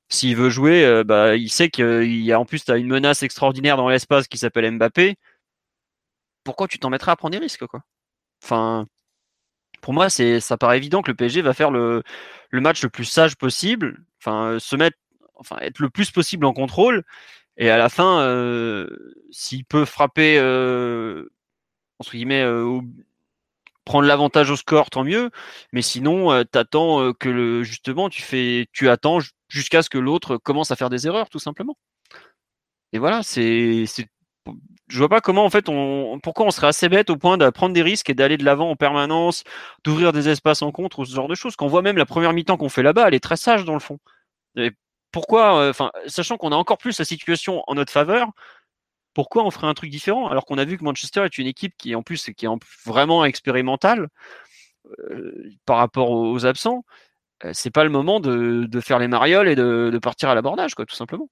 S'il 0.08 0.36
veut 0.36 0.50
jouer, 0.50 0.84
euh, 0.84 1.04
bah, 1.04 1.36
il 1.36 1.50
sait 1.50 1.70
qu'il 1.70 2.22
y 2.22 2.32
a 2.32 2.38
en 2.38 2.44
plus 2.44 2.68
as 2.68 2.76
une 2.76 2.86
menace 2.88 3.22
extraordinaire 3.22 3.76
dans 3.76 3.88
l'espace 3.88 4.28
qui 4.28 4.38
s'appelle 4.38 4.70
Mbappé. 4.70 5.16
Pourquoi 6.44 6.68
tu 6.68 6.78
t'en 6.78 6.90
mettrais 6.90 7.10
à 7.10 7.16
prendre 7.16 7.32
des 7.32 7.38
risques, 7.38 7.66
quoi? 7.66 7.80
Enfin, 8.44 8.86
pour 9.86 9.94
moi, 9.94 10.10
c'est 10.10 10.40
ça 10.40 10.56
paraît 10.56 10.78
évident 10.78 11.00
que 11.00 11.12
le 11.12 11.16
PSG 11.16 11.42
va 11.42 11.54
faire 11.54 11.70
le, 11.70 12.02
match 12.50 12.82
le 12.82 12.88
plus 12.90 13.04
sage 13.04 13.36
possible, 13.36 14.02
enfin 14.20 14.58
se 14.58 14.74
mettre, 14.74 14.98
enfin 15.36 15.58
être 15.60 15.78
le 15.78 15.90
plus 15.90 16.10
possible 16.10 16.44
en 16.44 16.52
contrôle, 16.52 17.04
et 17.56 17.70
à 17.70 17.78
la 17.78 17.88
fin, 17.88 18.20
euh, 18.22 18.88
s'il 19.30 19.64
peut 19.64 19.84
frapper 19.84 20.38
euh, 20.40 21.30
entre 22.00 22.10
guillemets 22.10 22.42
euh, 22.42 22.80
prendre 23.84 24.08
l'avantage 24.08 24.50
au 24.50 24.56
score, 24.56 24.90
tant 24.90 25.04
mieux. 25.04 25.30
Mais 25.72 25.82
sinon, 25.82 26.32
euh, 26.32 26.42
t'attends 26.42 27.00
euh, 27.00 27.12
que 27.12 27.28
le 27.28 27.62
justement, 27.62 28.08
tu 28.08 28.22
fais, 28.22 28.66
tu 28.72 28.88
attends 28.88 29.20
jusqu'à 29.48 29.82
ce 29.82 29.90
que 29.90 29.98
l'autre 29.98 30.36
commence 30.36 30.72
à 30.72 30.76
faire 30.76 30.90
des 30.90 31.06
erreurs, 31.06 31.30
tout 31.30 31.38
simplement. 31.38 31.76
Et 32.92 32.98
voilà, 32.98 33.22
c'est 33.22 33.86
je 34.88 34.98
vois 34.98 35.08
pas 35.08 35.20
comment 35.20 35.44
en 35.44 35.50
fait 35.50 35.68
on 35.68 36.20
pourquoi 36.22 36.46
on 36.46 36.50
serait 36.50 36.68
assez 36.68 36.88
bête 36.88 37.10
au 37.10 37.16
point 37.16 37.38
de 37.38 37.50
prendre 37.50 37.74
des 37.74 37.82
risques 37.82 38.10
et 38.10 38.14
d'aller 38.14 38.36
de 38.36 38.44
l'avant 38.44 38.70
en 38.70 38.76
permanence, 38.76 39.44
d'ouvrir 39.84 40.12
des 40.12 40.28
espaces 40.28 40.62
en 40.62 40.72
contre 40.72 41.00
ou 41.00 41.04
ce 41.04 41.14
genre 41.14 41.28
de 41.28 41.34
choses. 41.34 41.56
Qu'on 41.56 41.66
voit 41.68 41.82
même 41.82 41.96
la 41.96 42.06
première 42.06 42.32
mi-temps 42.32 42.56
qu'on 42.56 42.68
fait 42.68 42.82
là-bas, 42.82 43.08
elle 43.08 43.14
est 43.14 43.20
très 43.20 43.36
sage 43.36 43.64
dans 43.64 43.74
le 43.74 43.80
fond. 43.80 43.98
Pourquoi, 45.12 45.60
euh, 45.60 45.70
enfin, 45.70 45.90
sachant 46.06 46.36
qu'on 46.36 46.52
a 46.52 46.56
encore 46.56 46.78
plus 46.78 46.98
la 46.98 47.04
situation 47.04 47.62
en 47.66 47.74
notre 47.74 47.92
faveur, 47.92 48.30
pourquoi 49.14 49.44
on 49.44 49.50
ferait 49.50 49.66
un 49.66 49.74
truc 49.74 49.90
différent 49.90 50.28
alors 50.28 50.44
qu'on 50.46 50.58
a 50.58 50.64
vu 50.64 50.76
que 50.78 50.84
Manchester 50.84 51.24
est 51.24 51.38
une 51.38 51.46
équipe 51.46 51.74
qui 51.78 51.94
en 51.94 52.02
plus 52.02 52.30
qui 52.36 52.46
est 52.46 52.48
vraiment 52.84 53.24
expérimentale 53.24 54.08
euh, 55.10 55.50
par 55.66 55.78
rapport 55.78 56.10
aux, 56.10 56.46
absents. 56.46 56.84
Euh, 57.44 57.52
c'est 57.54 57.70
pas 57.70 57.84
le 57.84 57.90
moment 57.90 58.20
de, 58.20 58.66
de, 58.68 58.80
faire 58.80 58.98
les 58.98 59.08
marioles 59.08 59.48
et 59.48 59.56
de, 59.56 59.90
de 59.92 59.98
partir 59.98 60.28
à 60.30 60.34
l'abordage, 60.34 60.74
quoi, 60.74 60.86
tout 60.86 60.96
simplement. 60.96 61.28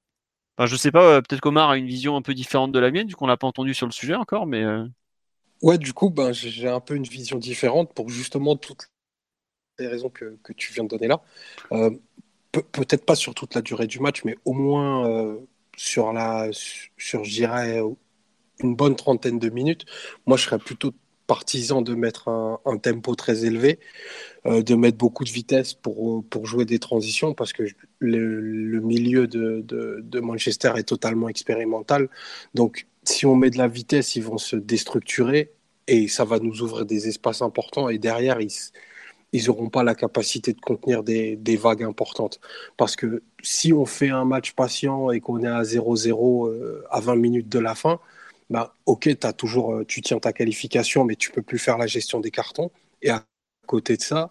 Enfin, 0.56 0.66
je 0.66 0.76
sais 0.76 0.93
pas, 0.93 1.02
euh, 1.16 1.20
peut-être 1.20 1.40
qu'Omar 1.40 1.70
a 1.70 1.76
une 1.76 1.86
vision 1.86 2.16
un 2.16 2.22
peu 2.22 2.32
différente 2.35 2.70
de 2.72 2.78
la 2.78 2.90
mienne, 2.90 3.06
du 3.06 3.16
coup 3.16 3.24
on 3.24 3.26
l'a 3.26 3.36
pas 3.36 3.47
entendu 3.47 3.74
sur 3.74 3.86
le 3.86 3.93
sujet 3.93 4.14
encore, 4.14 4.47
mais. 4.47 4.62
Euh. 4.62 4.86
Ouais, 5.62 5.78
du 5.78 5.93
coup, 5.93 6.10
ben, 6.10 6.32
j'ai 6.32 6.68
un 6.68 6.81
peu 6.81 6.94
une 6.94 7.05
vision 7.05 7.39
différente 7.39 7.93
pour 7.94 8.09
justement 8.09 8.55
toutes 8.56 8.89
les 9.78 9.89
raisons 9.89 10.10
que, 10.10 10.39
que 10.44 10.52
tu 10.52 10.72
viens 10.72 10.85
de 10.85 10.89
donner 10.89 11.09
là. 11.09 11.22
Euh, 11.72 11.90
peut-être 12.52 13.05
pas 13.05 13.16
sur 13.16 13.35
toute 13.35 13.55
la 13.55 13.62
durée 13.62 13.86
du 13.86 14.01
match, 14.01 14.24
mais 14.24 14.36
au 14.44 14.52
moins 14.52 15.39
sur 15.76 16.12
la, 16.12 16.51
sur, 16.52 17.24
je 17.24 17.31
dirais, 17.31 17.81
une 18.60 18.76
bonne 18.76 18.97
trentaine 18.97 19.39
de 19.39 19.48
minutes. 19.51 19.86
Moi, 20.26 20.36
je 20.36 20.44
serais 20.44 20.59
plutôt 20.59 20.93
partisan 21.26 21.82
de 21.82 21.94
mettre 21.94 22.28
un, 22.28 22.78
tempo 22.78 23.14
très 23.14 23.44
élevé, 23.44 23.78
euh, 24.46 24.62
de 24.62 24.74
mettre 24.74 24.98
beaucoup 24.98 25.24
de 25.24 25.30
vitesse 25.30 25.74
pour, 25.74 26.24
pour 26.24 26.46
jouer 26.46 26.64
des 26.64 26.78
transitions, 26.78 27.34
parce 27.34 27.52
que 27.52 27.64
le, 27.98 28.80
milieu 28.80 29.26
de, 29.26 29.64
de, 29.66 30.20
Manchester 30.20 30.72
est 30.76 30.84
totalement 30.84 31.28
expérimental. 31.28 32.09
Donc, 32.55 32.86
si 33.05 33.26
on 33.26 33.36
met 33.36 33.51
de 33.51 33.59
la 33.59 33.68
vitesse, 33.68 34.16
ils 34.16 34.22
vont 34.22 34.38
se 34.38 34.56
déstructurer. 34.56 35.52
et 35.86 36.09
ça 36.09 36.24
va 36.24 36.38
nous 36.38 36.62
ouvrir 36.62 36.86
des 36.86 37.09
espaces 37.09 37.42
importants. 37.42 37.88
Et 37.88 37.98
derrière, 37.98 38.38
ils 38.40 39.46
n'auront 39.46 39.70
pas 39.70 39.82
la 39.82 39.94
capacité 39.94 40.52
de 40.52 40.60
contenir 40.60 41.02
des, 41.02 41.36
des, 41.36 41.56
vagues 41.56 41.82
importantes. 41.82 42.40
Parce 42.76 42.96
que 42.96 43.22
si 43.42 43.72
on 43.72 43.86
fait 43.86 44.10
un 44.10 44.24
match 44.24 44.52
patient 44.52 45.10
et 45.10 45.20
qu'on 45.20 45.42
est 45.42 45.48
à 45.48 45.62
0-0 45.62 46.48
euh, 46.48 46.84
à 46.90 47.01
20 47.01 47.16
minutes 47.16 47.48
de 47.48 47.59
la 47.59 47.74
fin, 47.74 48.01
bah, 48.50 48.74
ok, 48.86 49.08
as 49.22 49.32
toujours, 49.32 49.74
euh, 49.74 49.84
tu 49.84 50.02
tiens 50.02 50.18
ta 50.20 50.32
qualification, 50.32 51.04
mais 51.04 51.16
tu 51.16 51.30
peux 51.30 51.42
plus 51.42 51.58
faire 51.58 51.78
la 51.78 51.86
gestion 51.86 52.20
des 52.20 52.30
cartons. 52.30 52.70
Et 53.02 53.10
à 53.10 53.24
côté 53.66 53.96
de 53.96 54.02
ça, 54.02 54.30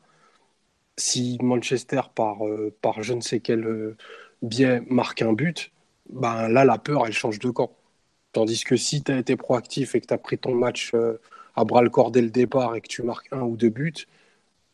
si 0.98 1.38
Manchester, 1.42 2.02
par, 2.16 2.48
euh, 2.48 2.76
par 2.82 3.04
je 3.04 3.14
ne 3.14 3.22
sais 3.22 3.40
quel 3.40 3.96
biais, 4.42 4.82
marque 4.90 5.22
un 5.22 5.34
but, 5.34 5.72
bah, 6.10 6.50
là, 6.50 6.66
la 6.66 6.78
peur, 6.78 7.06
elle 7.08 7.14
change 7.14 7.40
de 7.40 7.50
camp. 7.50 7.72
Tandis 8.34 8.64
que 8.64 8.78
si 8.78 9.04
tu 9.04 9.12
as 9.12 9.20
été 9.20 9.36
proactif 9.38 9.96
et 9.96 10.02
que 10.02 10.08
tu 10.08 10.14
as 10.14 10.18
pris 10.18 10.38
ton 10.38 10.56
match 10.56 10.94
à 11.56 11.66
bras 11.66 11.82
le 11.84 11.90
corps 11.90 12.12
dès 12.12 12.22
le 12.22 12.30
départ 12.30 12.76
et 12.76 12.82
que 12.82 12.88
tu 12.88 13.04
marques 13.04 13.28
un 13.32 13.42
ou 13.42 13.58
deux 13.58 13.70
buts, 13.70 14.08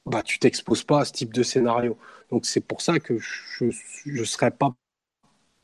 bah, 0.06 0.24
tu 0.24 0.40
t'exposes 0.40 0.84
pas 0.84 1.02
à 1.02 1.06
ce 1.06 1.14
type 1.14 1.34
de 1.34 1.44
scénario. 1.44 1.98
Donc 2.32 2.45
c'est 2.45 2.61
pour 2.61 2.82
ça 2.82 2.99
que 2.99 3.18
je 3.20 3.66
ne 4.06 4.24
serais 4.24 4.52
pas, 4.52 4.74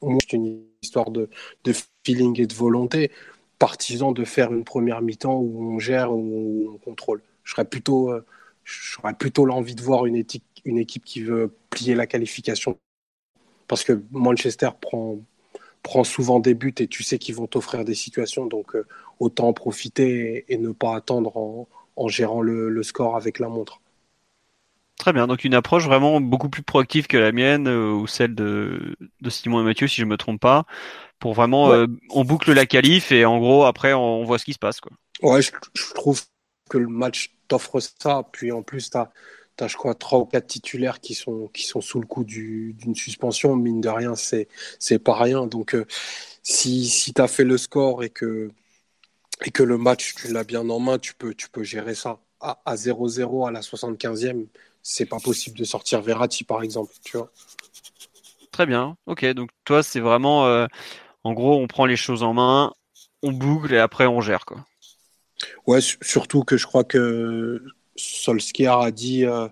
c'est 0.02 0.34
une 0.34 0.64
histoire 0.82 1.12
de, 1.12 1.30
feeling 2.06 2.40
et 2.40 2.48
de 2.48 2.54
volonté, 2.54 3.12
partisan 3.66 4.12
de 4.12 4.24
faire 4.26 4.54
une 4.54 4.64
première 4.64 5.02
mi-temps 5.02 5.40
où 5.40 5.74
on 5.74 5.80
gère, 5.80 6.12
où 6.12 6.72
on 6.72 6.78
contrôle. 6.78 7.24
Je 7.44 7.54
serais 7.54 7.66
plutôt, 7.66 8.12
euh, 8.12 8.24
j'aurais 8.64 9.16
plutôt 9.16 9.44
l'envie 9.44 9.74
de 9.74 9.82
voir 9.82 10.06
une, 10.06 10.16
équipe, 10.16 10.44
qui 11.04 11.22
veut 11.22 11.52
plier 11.72 11.96
la 11.96 12.06
qualification. 12.06 12.78
Parce 13.68 13.84
que 13.84 14.00
Manchester 14.12 14.70
prend, 14.80 15.18
souvent 16.04 16.40
des 16.40 16.54
buts 16.54 16.76
et 16.78 16.88
tu 16.88 17.02
sais 17.02 17.18
qu'ils 17.18 17.34
vont 17.34 17.48
t'offrir 17.48 17.86
des 17.86 17.96
situations, 17.96 18.46
donc 18.46 18.76
euh, 18.76 18.86
autant 19.20 19.48
en 19.48 19.54
profiter 19.54 20.46
et, 20.48 20.58
ne 20.60 20.72
pas 20.72 20.96
attendre 20.96 21.36
en, 21.36 22.08
gérant 22.08 22.42
le, 22.42 22.84
score 22.84 23.16
avec 23.16 23.40
la 23.40 23.50
montre. 23.50 23.82
Très 25.00 25.12
bien, 25.12 25.26
donc 25.26 25.44
une 25.44 25.56
approche 25.56 25.86
vraiment 25.86 26.22
beaucoup 26.22 26.50
plus 26.50 26.62
proactive 26.62 27.08
que 27.08 27.18
la 27.18 27.32
mienne 27.32 27.68
euh, 27.68 27.92
ou 27.92 28.06
celle 28.06 28.36
de, 28.36 28.96
Simon 29.28 29.62
et 29.62 29.64
Mathieu, 29.64 29.88
si 29.88 30.02
je 30.02 30.06
me 30.06 30.18
trompe 30.18 30.40
pas, 30.40 30.68
pour 31.20 31.34
vraiment, 31.34 31.72
euh, 31.72 31.88
on 32.10 32.24
boucle 32.24 32.54
la 32.54 32.66
qualif 32.66 33.12
et 33.12 33.26
en 33.26 33.40
gros 33.40 33.66
après 33.66 33.94
on, 33.94 34.24
voit 34.24 34.40
ce 34.40 34.46
qui 34.46 34.54
se 34.54 34.60
passe. 34.60 34.80
Quoi. 34.80 34.92
Ouais, 35.22 35.42
je, 35.42 35.52
trouve 35.94 36.22
que 36.70 36.78
le 36.78 36.88
match 36.88 37.36
t'offre 37.48 37.80
ça, 37.80 38.24
puis 38.32 38.52
en 38.52 38.64
plus 38.64 38.90
tu 38.90 38.98
as, 38.98 39.12
as, 39.60 39.68
je 39.68 39.78
crois 39.78 39.96
trois 39.96 40.20
ou 40.20 40.26
quatre 40.26 40.48
titulaires 40.48 41.00
qui 41.00 41.14
sont 41.14 41.48
qui 41.54 41.64
sont 41.64 41.82
sous 41.82 42.00
le 42.00 42.08
coup 42.08 42.24
d'une 42.24 42.96
suspension, 42.96 43.56
mine 43.56 43.82
de 43.82 43.90
rien 43.90 44.16
c'est 44.16 44.48
c'est 44.80 45.00
pas 45.00 45.16
rien. 45.16 45.48
Donc 45.48 45.76
euh, 45.76 45.86
si 46.44 46.88
si 46.88 47.14
tu 47.14 47.22
as 47.22 47.28
fait 47.28 47.46
le 47.46 47.58
score 47.58 48.04
et 48.04 48.10
que 48.10 48.52
et 49.46 49.52
que 49.52 49.64
le 49.64 49.78
match 49.78 50.16
tu 50.16 50.32
l'as 50.34 50.44
bien 50.44 50.70
en 50.70 50.80
main, 50.80 51.00
tu 51.00 51.14
peux 51.14 51.34
tu 51.34 51.50
peux 51.50 51.64
gérer 51.64 51.96
ça 51.96 52.20
à 52.42 52.76
0-0 52.76 53.48
à 53.48 53.52
la 53.52 53.62
75e 53.62 54.46
c'est 54.88 55.08
pas 55.08 55.20
possible 55.20 55.58
de 55.58 55.64
sortir 55.64 56.02
Verratti 56.02 56.44
par 56.44 56.62
exemple, 56.62 56.94
tu 57.04 57.18
vois. 57.18 57.32
Très 58.52 58.68
bien, 58.68 58.96
ok. 59.08 59.26
Donc 59.34 59.50
toi, 59.66 59.84
c'est 59.84 60.00
vraiment, 60.00 60.46
euh, 60.46 60.68
en 61.26 61.34
gros, 61.34 61.56
on 61.56 61.68
prend 61.68 61.86
les 61.86 61.98
choses 61.98 62.24
en 62.24 62.34
main, 62.34 62.72
on 63.22 63.32
boucle 63.32 63.74
et 63.74 63.80
après 63.80 64.06
on 64.06 64.22
gère 64.22 64.46
quoi. 64.46 64.66
Ouais, 65.68 65.80
surtout 65.82 66.44
que 66.44 66.56
je 66.56 66.66
crois 66.66 66.84
que 66.84 67.62
Solskjaer 67.98 68.82
a 68.82 68.92
dit 68.92 69.26
euh, 69.26 69.48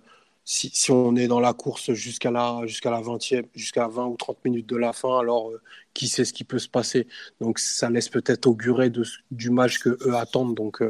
si, 0.45 0.91
on 0.91 1.15
est 1.15 1.27
dans 1.27 1.39
la 1.39 1.53
course 1.53 1.91
jusqu'à 1.93 2.31
la 2.31 2.61
jusqu'à 2.65 2.91
la 2.91 3.01
20e, 3.01 3.45
jusqu'à 3.55 3.87
20 3.87 4.05
ou 4.05 4.15
30 4.15 4.45
minutes 4.45 4.67
de 4.67 4.77
la 4.77 4.93
fin, 4.93 5.19
alors 5.19 5.49
euh, 5.49 5.61
qui 5.93 6.07
sait 6.07 6.25
ce 6.25 6.33
qui 6.33 6.43
peut 6.45 6.59
se 6.59 6.69
passer. 6.69 7.07
Donc 7.41 7.59
ça 7.59 7.89
laisse 7.89 8.09
peut-être 8.09 8.45
augurer 8.47 8.91
du 9.31 9.49
match 9.49 9.79
que 9.79 9.89
eux 10.07 10.15
attendent. 10.15 10.55
Donc 10.55 10.81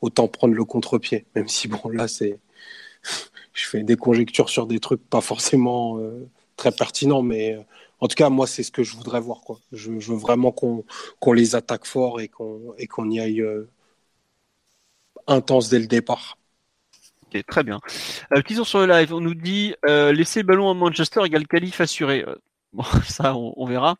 autant 0.00 0.28
prendre 0.28 0.54
le 0.54 0.64
contre-pied, 0.64 1.26
même 1.34 1.48
si 1.48 1.68
bon 1.68 1.88
là 1.90 2.08
c'est 2.08 2.40
je 3.52 3.66
fais 3.66 3.82
des 3.82 3.96
conjectures 3.96 4.48
sur 4.48 4.66
des 4.66 4.80
trucs 4.80 5.02
pas 5.08 5.20
forcément 5.20 5.98
euh, 5.98 6.28
très 6.56 6.72
pertinents, 6.72 7.22
mais 7.22 7.54
euh, 7.54 7.62
en 8.00 8.08
tout 8.08 8.14
cas, 8.14 8.28
moi, 8.28 8.46
c'est 8.46 8.62
ce 8.62 8.70
que 8.70 8.82
je 8.82 8.96
voudrais 8.96 9.20
voir. 9.20 9.40
Je, 9.72 9.90
veux 9.90 10.16
vraiment 10.16 10.52
qu'on 10.52 11.32
les 11.32 11.54
attaque 11.54 11.86
fort 11.86 12.20
et 12.20 12.28
qu'on 12.28 13.10
y 13.10 13.20
aille 13.20 13.40
euh, 13.40 13.68
intense 15.26 15.68
dès 15.68 15.78
le 15.78 15.86
départ. 15.86 16.38
Très 17.48 17.62
bien. 17.62 17.80
Euh, 18.32 18.64
sur 18.64 18.80
le 18.80 18.86
live, 18.86 19.12
on 19.12 19.20
nous 19.20 19.34
dit 19.34 19.74
laisser 19.84 20.40
le 20.40 20.46
ballon 20.46 20.70
à 20.70 20.74
Manchester 20.74 21.20
égale 21.24 21.46
qualif 21.46 21.80
assuré. 21.80 22.24
Bon, 22.72 22.84
ça, 23.08 23.34
on, 23.34 23.66
verra. 23.66 23.96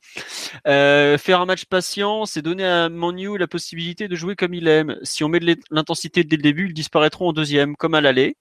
faire 0.65 1.41
un 1.41 1.47
match 1.47 1.65
patient, 1.65 2.25
c'est 2.25 2.43
donner 2.43 2.65
à 2.65 2.89
Manu 2.89 3.37
la 3.37 3.47
possibilité 3.47 4.09
de 4.09 4.16
jouer 4.16 4.37
comme 4.37 4.55
il 4.55 4.69
aime. 4.69 4.97
Si 5.03 5.25
on 5.25 5.29
met 5.29 5.41
de 5.41 5.57
l'intensité 5.70 6.25
dès 6.25 6.37
le 6.37 6.43
début, 6.43 6.66
ils 6.66 6.75
disparaîtront 6.75 7.29
en 7.29 7.33
deuxième, 7.33 7.77
comme 7.77 7.95
à 7.95 8.01
l'aller. 8.01 8.37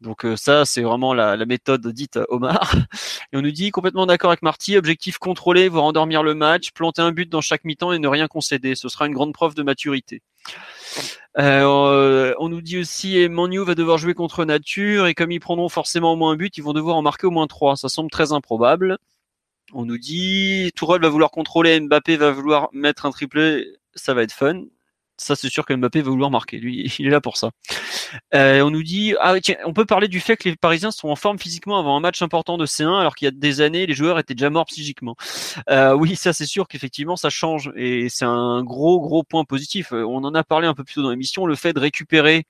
Donc 0.00 0.24
euh, 0.24 0.36
ça, 0.36 0.64
c'est 0.64 0.82
vraiment 0.82 1.12
la, 1.12 1.36
méthode 1.44 1.86
dite 1.88 2.18
Omar. 2.28 2.74
Et 3.32 3.36
on 3.36 3.42
nous 3.42 3.50
dit 3.50 3.70
complètement 3.70 4.06
d'accord 4.06 4.30
avec 4.30 4.42
Marty, 4.42 4.76
objectif 4.76 5.18
contrôlé, 5.18 5.68
voire 5.68 5.84
endormir 5.84 6.22
le 6.22 6.34
match, 6.34 6.72
planter 6.72 7.02
un 7.02 7.12
but 7.12 7.28
dans 7.28 7.40
chaque 7.40 7.64
mi-temps 7.64 7.92
et 7.92 7.98
ne 7.98 8.08
rien 8.08 8.26
concéder. 8.26 8.74
Ce 8.74 8.88
sera 8.88 9.06
une 9.06 9.12
grande 9.12 9.34
preuve 9.34 9.54
de 9.54 9.62
maturité. 9.62 10.22
Euh, 11.38 12.34
on 12.38 12.48
nous 12.48 12.62
dit 12.62 12.78
aussi 12.78 13.28
Manu 13.28 13.62
va 13.62 13.74
devoir 13.74 13.98
jouer 13.98 14.14
contre 14.14 14.44
nature 14.44 15.06
et 15.06 15.14
comme 15.14 15.30
ils 15.30 15.38
prendront 15.38 15.68
forcément 15.68 16.12
au 16.12 16.16
moins 16.16 16.32
un 16.32 16.36
but, 16.36 16.56
ils 16.56 16.64
vont 16.64 16.72
devoir 16.72 16.96
en 16.96 17.02
marquer 17.02 17.26
au 17.26 17.30
moins 17.30 17.46
trois. 17.46 17.76
Ça 17.76 17.88
semble 17.88 18.10
très 18.10 18.32
improbable. 18.32 18.98
On 19.72 19.84
nous 19.84 19.98
dit 19.98 20.72
Tourelle 20.74 21.02
va 21.02 21.08
vouloir 21.10 21.30
contrôler, 21.30 21.78
Mbappé 21.78 22.16
va 22.16 22.32
vouloir 22.32 22.70
mettre 22.72 23.06
un 23.06 23.10
triplé, 23.10 23.66
ça 23.94 24.14
va 24.14 24.22
être 24.22 24.32
fun 24.32 24.64
ça 25.20 25.36
c'est 25.36 25.48
sûr 25.48 25.66
que 25.66 25.74
Mbappé 25.74 26.02
va 26.02 26.10
vouloir 26.10 26.30
marquer. 26.30 26.58
Lui, 26.58 26.92
il 26.98 27.06
est 27.06 27.10
là 27.10 27.20
pour 27.20 27.36
ça. 27.36 27.50
Euh, 28.34 28.62
on 28.62 28.70
nous 28.70 28.82
dit, 28.82 29.14
ah 29.20 29.34
on 29.64 29.72
peut 29.72 29.84
parler 29.84 30.08
du 30.08 30.20
fait 30.20 30.36
que 30.36 30.48
les 30.48 30.56
Parisiens 30.56 30.90
sont 30.90 31.08
en 31.08 31.16
forme 31.16 31.38
physiquement 31.38 31.78
avant 31.78 31.96
un 31.96 32.00
match 32.00 32.22
important 32.22 32.58
de 32.58 32.66
C1, 32.66 32.98
alors 32.98 33.14
qu'il 33.14 33.26
y 33.26 33.28
a 33.28 33.32
des 33.32 33.60
années, 33.60 33.86
les 33.86 33.94
joueurs 33.94 34.18
étaient 34.18 34.34
déjà 34.34 34.50
morts 34.50 34.66
psychiquement. 34.66 35.16
Euh, 35.68 35.94
oui, 35.94 36.16
ça 36.16 36.32
c'est 36.32 36.46
sûr 36.46 36.68
qu'effectivement 36.68 37.16
ça 37.16 37.30
change 37.30 37.70
et 37.76 38.08
c'est 38.08 38.24
un 38.24 38.62
gros 38.62 39.00
gros 39.00 39.22
point 39.22 39.44
positif. 39.44 39.92
Euh, 39.92 40.04
on 40.04 40.24
en 40.24 40.34
a 40.34 40.42
parlé 40.44 40.66
un 40.66 40.74
peu 40.74 40.84
plus 40.84 40.94
tôt 40.94 41.02
dans 41.02 41.10
l'émission, 41.10 41.46
le 41.46 41.54
fait 41.54 41.72
de 41.72 41.80
récupérer 41.80 42.46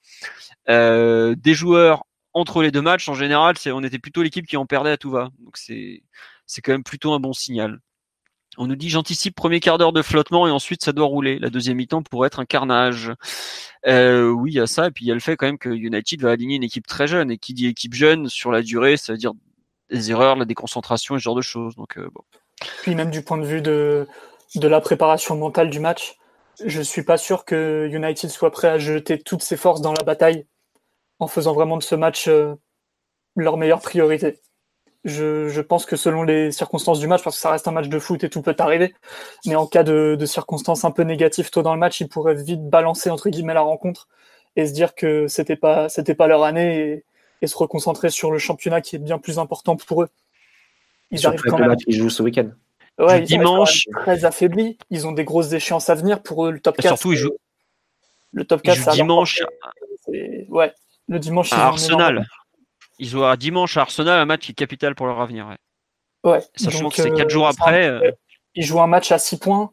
des 0.68 1.54
joueurs 1.54 2.04
entre 2.32 2.62
les 2.62 2.70
deux 2.70 2.82
matchs, 2.82 3.08
en 3.08 3.14
général, 3.14 3.56
on 3.66 3.82
était 3.82 3.98
plutôt 3.98 4.22
l'équipe 4.22 4.46
qui 4.46 4.56
en 4.56 4.66
perdait 4.66 4.90
à 4.90 4.96
tout 4.96 5.10
va. 5.10 5.30
Donc 5.40 5.56
c'est 5.56 6.02
c'est 6.46 6.62
quand 6.62 6.72
même 6.72 6.84
plutôt 6.84 7.12
un 7.12 7.20
bon 7.20 7.32
signal. 7.32 7.80
On 8.58 8.66
nous 8.66 8.76
dit 8.76 8.88
j'anticipe 8.88 9.34
premier 9.34 9.60
quart 9.60 9.78
d'heure 9.78 9.92
de 9.92 10.02
flottement 10.02 10.46
et 10.48 10.50
ensuite 10.50 10.82
ça 10.82 10.92
doit 10.92 11.06
rouler. 11.06 11.38
La 11.38 11.50
deuxième 11.50 11.76
mi-temps 11.76 12.02
pourrait 12.02 12.26
être 12.26 12.40
un 12.40 12.44
carnage. 12.44 13.12
Euh, 13.86 14.28
oui, 14.28 14.52
il 14.52 14.56
y 14.56 14.60
a 14.60 14.66
ça. 14.66 14.88
Et 14.88 14.90
puis 14.90 15.04
il 15.04 15.08
y 15.08 15.10
a 15.12 15.14
le 15.14 15.20
fait 15.20 15.36
quand 15.36 15.46
même 15.46 15.58
que 15.58 15.68
United 15.68 16.20
va 16.20 16.32
aligner 16.32 16.56
une 16.56 16.64
équipe 16.64 16.86
très 16.86 17.06
jeune. 17.06 17.30
Et 17.30 17.38
qui 17.38 17.54
dit 17.54 17.66
équipe 17.66 17.94
jeune 17.94 18.28
sur 18.28 18.50
la 18.50 18.62
durée, 18.62 18.96
ça 18.96 19.12
veut 19.12 19.18
dire 19.18 19.32
des 19.90 20.10
erreurs, 20.10 20.36
la 20.36 20.44
déconcentration 20.44 21.16
et 21.16 21.18
ce 21.18 21.22
genre 21.22 21.34
de 21.34 21.42
choses. 21.42 21.76
Donc 21.76 21.96
euh. 21.96 22.08
Puis 22.82 22.94
même 22.94 23.10
du 23.10 23.22
point 23.22 23.38
de 23.38 23.46
vue 23.46 23.62
de, 23.62 24.06
de 24.56 24.68
la 24.68 24.80
préparation 24.80 25.36
mentale 25.36 25.70
du 25.70 25.80
match, 25.80 26.16
je 26.64 26.82
suis 26.82 27.02
pas 27.02 27.16
sûr 27.16 27.44
que 27.44 27.88
United 27.90 28.30
soit 28.30 28.50
prêt 28.50 28.68
à 28.68 28.78
jeter 28.78 29.18
toutes 29.18 29.42
ses 29.42 29.56
forces 29.56 29.80
dans 29.80 29.92
la 29.92 30.02
bataille 30.02 30.46
en 31.18 31.26
faisant 31.26 31.54
vraiment 31.54 31.76
de 31.76 31.82
ce 31.82 31.94
match 31.94 32.28
euh, 32.28 32.54
leur 33.36 33.56
meilleure 33.56 33.80
priorité. 33.80 34.40
Je, 35.04 35.48
je, 35.48 35.60
pense 35.62 35.86
que 35.86 35.96
selon 35.96 36.24
les 36.24 36.52
circonstances 36.52 37.00
du 37.00 37.06
match, 37.06 37.22
parce 37.24 37.36
que 37.36 37.42
ça 37.42 37.50
reste 37.50 37.66
un 37.66 37.70
match 37.70 37.88
de 37.88 37.98
foot 37.98 38.22
et 38.22 38.28
tout 38.28 38.42
peut 38.42 38.54
arriver, 38.58 38.94
mais 39.46 39.54
en 39.54 39.66
cas 39.66 39.82
de, 39.82 40.14
de 40.18 40.26
circonstances 40.26 40.84
un 40.84 40.90
peu 40.90 41.04
négatives 41.04 41.50
tôt 41.50 41.62
dans 41.62 41.72
le 41.72 41.80
match, 41.80 42.00
ils 42.00 42.08
pourraient 42.08 42.34
vite 42.34 42.68
balancer 42.68 43.08
entre 43.08 43.30
guillemets 43.30 43.54
la 43.54 43.62
rencontre 43.62 44.08
et 44.56 44.66
se 44.66 44.72
dire 44.72 44.94
que 44.94 45.26
c'était 45.26 45.56
pas 45.56 45.88
c'était 45.88 46.14
pas 46.14 46.26
leur 46.26 46.42
année 46.44 46.80
et, 46.80 47.04
et, 47.40 47.46
se 47.46 47.56
reconcentrer 47.56 48.10
sur 48.10 48.30
le 48.30 48.38
championnat 48.38 48.82
qui 48.82 48.96
est 48.96 48.98
bien 48.98 49.18
plus 49.18 49.38
important 49.38 49.76
pour 49.76 50.02
eux. 50.02 50.08
Ils 51.10 51.26
arrivent 51.26 51.40
quand 51.42 51.58
même. 51.58 51.74
Ils 51.86 51.96
jouent 51.96 52.10
ce 52.10 52.22
week-end. 52.22 52.50
Ouais, 52.98 53.20
ils 53.20 53.24
dimanche 53.24 53.86
très 53.92 54.24
affaiblis. 54.24 54.76
Ils 54.90 55.06
ont 55.06 55.12
des 55.12 55.24
grosses 55.24 55.52
échéances 55.52 55.88
à 55.88 55.94
venir 55.94 56.22
pour 56.22 56.46
eux. 56.46 56.50
Le 56.50 56.60
top 56.60 56.76
4. 56.76 56.96
Surtout, 56.96 57.12
ils 57.12 57.18
jouent. 57.18 57.36
Le 58.32 58.44
top 58.44 58.62
4, 58.62 58.88
ils 58.88 58.92
dimanche. 58.92 59.40
Ouais, 60.48 60.72
le 61.08 61.18
dimanche. 61.18 61.52
À 61.52 61.68
Arsenal. 61.68 62.26
Ils 63.00 63.08
jouent 63.08 63.24
à 63.24 63.36
dimanche 63.36 63.76
à 63.78 63.82
Arsenal, 63.82 64.20
un 64.20 64.26
match 64.26 64.42
qui 64.42 64.52
est 64.52 64.54
capital 64.54 64.94
pour 64.94 65.06
leur 65.06 65.20
avenir. 65.20 65.48
Ouais. 66.24 66.32
ouais 66.32 66.42
Sachant 66.54 66.90
que 66.90 66.96
c'est 66.96 67.10
4 67.10 67.30
jours 67.30 67.48
après. 67.48 67.88
Euh, 67.88 68.12
ils 68.54 68.64
jouent 68.64 68.82
un 68.82 68.86
match 68.86 69.10
à 69.10 69.18
6 69.18 69.38
points 69.38 69.72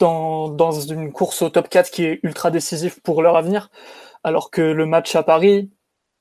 dans, 0.00 0.48
dans 0.48 0.72
une 0.72 1.12
course 1.12 1.40
au 1.42 1.50
top 1.50 1.68
4 1.68 1.90
qui 1.90 2.04
est 2.04 2.20
ultra 2.24 2.50
décisif 2.50 3.00
pour 3.00 3.22
leur 3.22 3.36
avenir. 3.36 3.70
Alors 4.24 4.50
que 4.50 4.60
le 4.60 4.86
match 4.86 5.14
à 5.14 5.22
Paris, 5.22 5.70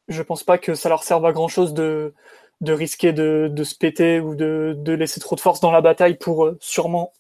je 0.07 0.21
pense 0.21 0.43
pas 0.43 0.59
que 0.59 0.75
ça 0.75 0.89
leur 0.89 1.03
serve 1.03 1.25
à 1.25 1.31
grand 1.31 1.47
chose 1.47 1.73
de, 1.73 2.13
de 2.61 2.73
risquer 2.73 3.13
de, 3.13 3.49
de 3.51 3.63
se 3.63 3.75
péter 3.75 4.19
ou 4.19 4.35
de, 4.35 4.75
de 4.77 4.93
laisser 4.93 5.19
trop 5.19 5.35
de 5.35 5.41
force 5.41 5.59
dans 5.59 5.71
la 5.71 5.81
bataille 5.81 6.17
pour 6.17 6.45
euh, 6.45 6.57
sûrement 6.61 7.13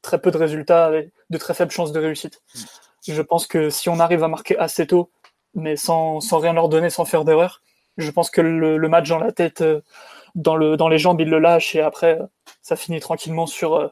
très 0.00 0.18
peu 0.18 0.30
de 0.30 0.38
résultats 0.38 0.86
avec 0.86 1.12
de 1.28 1.38
très 1.38 1.52
faibles 1.52 1.72
chances 1.72 1.92
de 1.92 2.00
réussite. 2.00 2.40
Mm. 2.54 2.60
Je 3.08 3.22
pense 3.22 3.46
que 3.46 3.68
si 3.68 3.90
on 3.90 4.00
arrive 4.00 4.24
à 4.24 4.28
marquer 4.28 4.58
assez 4.58 4.86
tôt, 4.86 5.10
mais 5.54 5.76
sans, 5.76 6.20
sans 6.20 6.38
rien 6.38 6.54
leur 6.54 6.70
donner, 6.70 6.90
sans 6.90 7.04
faire 7.04 7.24
d'erreur, 7.24 7.62
je 7.96 8.10
pense 8.10 8.30
que 8.30 8.40
le, 8.40 8.88
match 8.88 9.08
dans 9.08 9.18
la 9.18 9.32
tête, 9.32 9.60
euh, 9.60 9.80
dans, 10.34 10.56
le, 10.56 10.76
dans 10.76 10.88
les 10.88 10.98
jambes, 10.98 11.20
il 11.20 11.28
le 11.28 11.38
lâche 11.38 11.74
et 11.74 11.80
après, 11.80 12.20
euh, 12.20 12.26
ça 12.62 12.76
finit 12.76 13.00
tranquillement 13.00 13.46
sur 13.46 13.74
euh, 13.74 13.88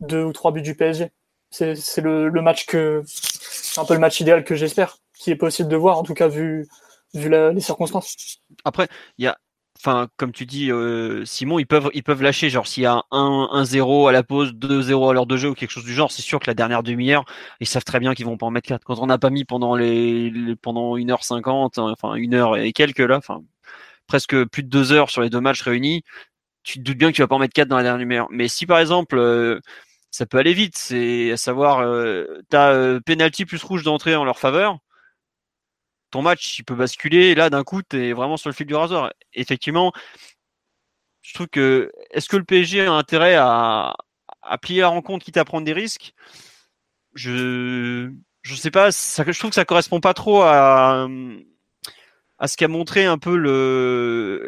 deux 0.00 0.22
ou 0.22 0.32
trois 0.32 0.52
buts 0.52 0.62
du 0.62 0.74
PSG. 0.74 1.10
C'est 1.50 1.74
le, 1.98 2.28
le 2.28 2.42
match 2.42 2.66
que, 2.66 3.02
c'est 3.06 3.80
un 3.80 3.84
peu 3.84 3.94
le 3.94 4.00
match 4.00 4.20
idéal 4.20 4.44
que 4.44 4.54
j'espère. 4.54 4.98
qui 5.14 5.30
est 5.30 5.36
possible 5.36 5.68
de 5.70 5.76
voir, 5.76 5.98
en 5.98 6.02
tout 6.02 6.14
cas 6.14 6.28
vu, 6.28 6.68
vu 7.14 7.30
les 7.30 7.60
circonstances. 7.60 8.42
Après, 8.64 8.86
il 9.16 9.24
y 9.24 9.28
a, 9.28 9.38
enfin, 9.80 10.08
comme 10.16 10.32
tu 10.32 10.46
dis, 10.46 10.70
euh, 10.70 11.24
Simon, 11.24 11.58
ils 11.58 11.66
peuvent, 11.66 11.90
ils 11.94 12.02
peuvent 12.02 12.22
lâcher. 12.22 12.50
Genre, 12.50 12.66
s'il 12.66 12.82
y 12.82 12.86
a 12.86 13.04
1-0 13.10 14.08
à 14.08 14.12
la 14.12 14.22
pause, 14.22 14.52
2-0 14.54 15.10
à 15.10 15.14
l'heure 15.14 15.26
de 15.26 15.36
jeu 15.36 15.50
ou 15.50 15.54
quelque 15.54 15.70
chose 15.70 15.84
du 15.84 15.94
genre, 15.94 16.10
c'est 16.10 16.22
sûr 16.22 16.40
que 16.40 16.46
la 16.48 16.54
dernière 16.54 16.82
demi-heure, 16.82 17.24
ils 17.60 17.66
savent 17.66 17.84
très 17.84 18.00
bien 18.00 18.14
qu'ils 18.14 18.26
vont 18.26 18.36
pas 18.36 18.46
en 18.46 18.50
mettre 18.50 18.68
4. 18.68 18.84
Quand 18.84 18.98
on 18.98 19.06
n'a 19.06 19.18
pas 19.18 19.30
mis 19.30 19.44
pendant 19.44 19.74
les, 19.76 20.32
pendant 20.62 20.96
1h50, 20.96 21.80
hein, 21.80 21.92
enfin, 21.92 22.14
une 22.14 22.34
heure 22.34 22.56
et 22.56 22.72
quelques 22.72 22.98
là, 22.98 23.18
enfin, 23.18 23.42
presque 24.06 24.44
plus 24.46 24.64
de 24.64 24.68
2 24.68 24.92
heures 24.92 25.10
sur 25.10 25.22
les 25.22 25.30
deux 25.30 25.40
matchs 25.40 25.62
réunis, 25.62 26.02
tu 26.64 26.78
te 26.78 26.84
doutes 26.84 26.98
bien 26.98 27.10
que 27.10 27.16
tu 27.16 27.22
vas 27.22 27.28
pas 27.28 27.36
en 27.36 27.38
mettre 27.40 27.54
4 27.54 27.68
dans 27.68 27.76
la 27.76 27.82
dernière 27.84 28.00
demi-heure. 28.00 28.28
Mais 28.30 28.48
si 28.48 28.66
par 28.66 28.78
exemple, 28.80 29.18
euh, 29.18 29.60
ça 30.10 30.26
peut 30.26 30.38
aller 30.38 30.54
vite, 30.54 30.76
c'est 30.76 31.32
à 31.32 31.36
savoir, 31.36 31.80
euh, 31.80 32.24
tu 32.50 32.56
as 32.56 32.70
euh, 32.72 33.00
penalty 33.00 33.44
plus 33.46 33.62
rouge 33.62 33.84
d'entrée 33.84 34.16
en 34.16 34.24
leur 34.24 34.38
faveur 34.38 34.78
ton 36.10 36.22
match 36.22 36.58
il 36.58 36.64
peut 36.64 36.74
basculer. 36.74 37.28
Et 37.28 37.34
là, 37.34 37.50
d'un 37.50 37.64
coup, 37.64 37.82
tu 37.82 38.08
es 38.08 38.12
vraiment 38.12 38.36
sur 38.36 38.50
le 38.50 38.54
fil 38.54 38.66
du 38.66 38.74
rasoir. 38.74 39.12
Effectivement, 39.34 39.92
je 41.22 41.34
trouve 41.34 41.48
que 41.48 41.92
est-ce 42.10 42.28
que 42.28 42.36
le 42.36 42.44
PSG 42.44 42.86
a 42.86 42.92
intérêt 42.92 43.34
à, 43.36 43.94
à 44.42 44.58
plier 44.58 44.80
la 44.80 44.88
rencontre 44.88 45.24
quitte 45.24 45.36
à 45.36 45.44
prendre 45.44 45.64
des 45.66 45.72
risques? 45.72 46.14
Je 47.14 48.10
je 48.42 48.54
sais 48.54 48.70
pas. 48.70 48.90
Je 48.90 49.38
trouve 49.38 49.50
que 49.50 49.54
ça 49.54 49.64
correspond 49.64 50.00
pas 50.00 50.14
trop 50.14 50.42
à 50.42 51.08
à 52.38 52.46
ce 52.48 52.56
qu'a 52.56 52.68
montré 52.68 53.04
un 53.04 53.18
peu 53.18 53.34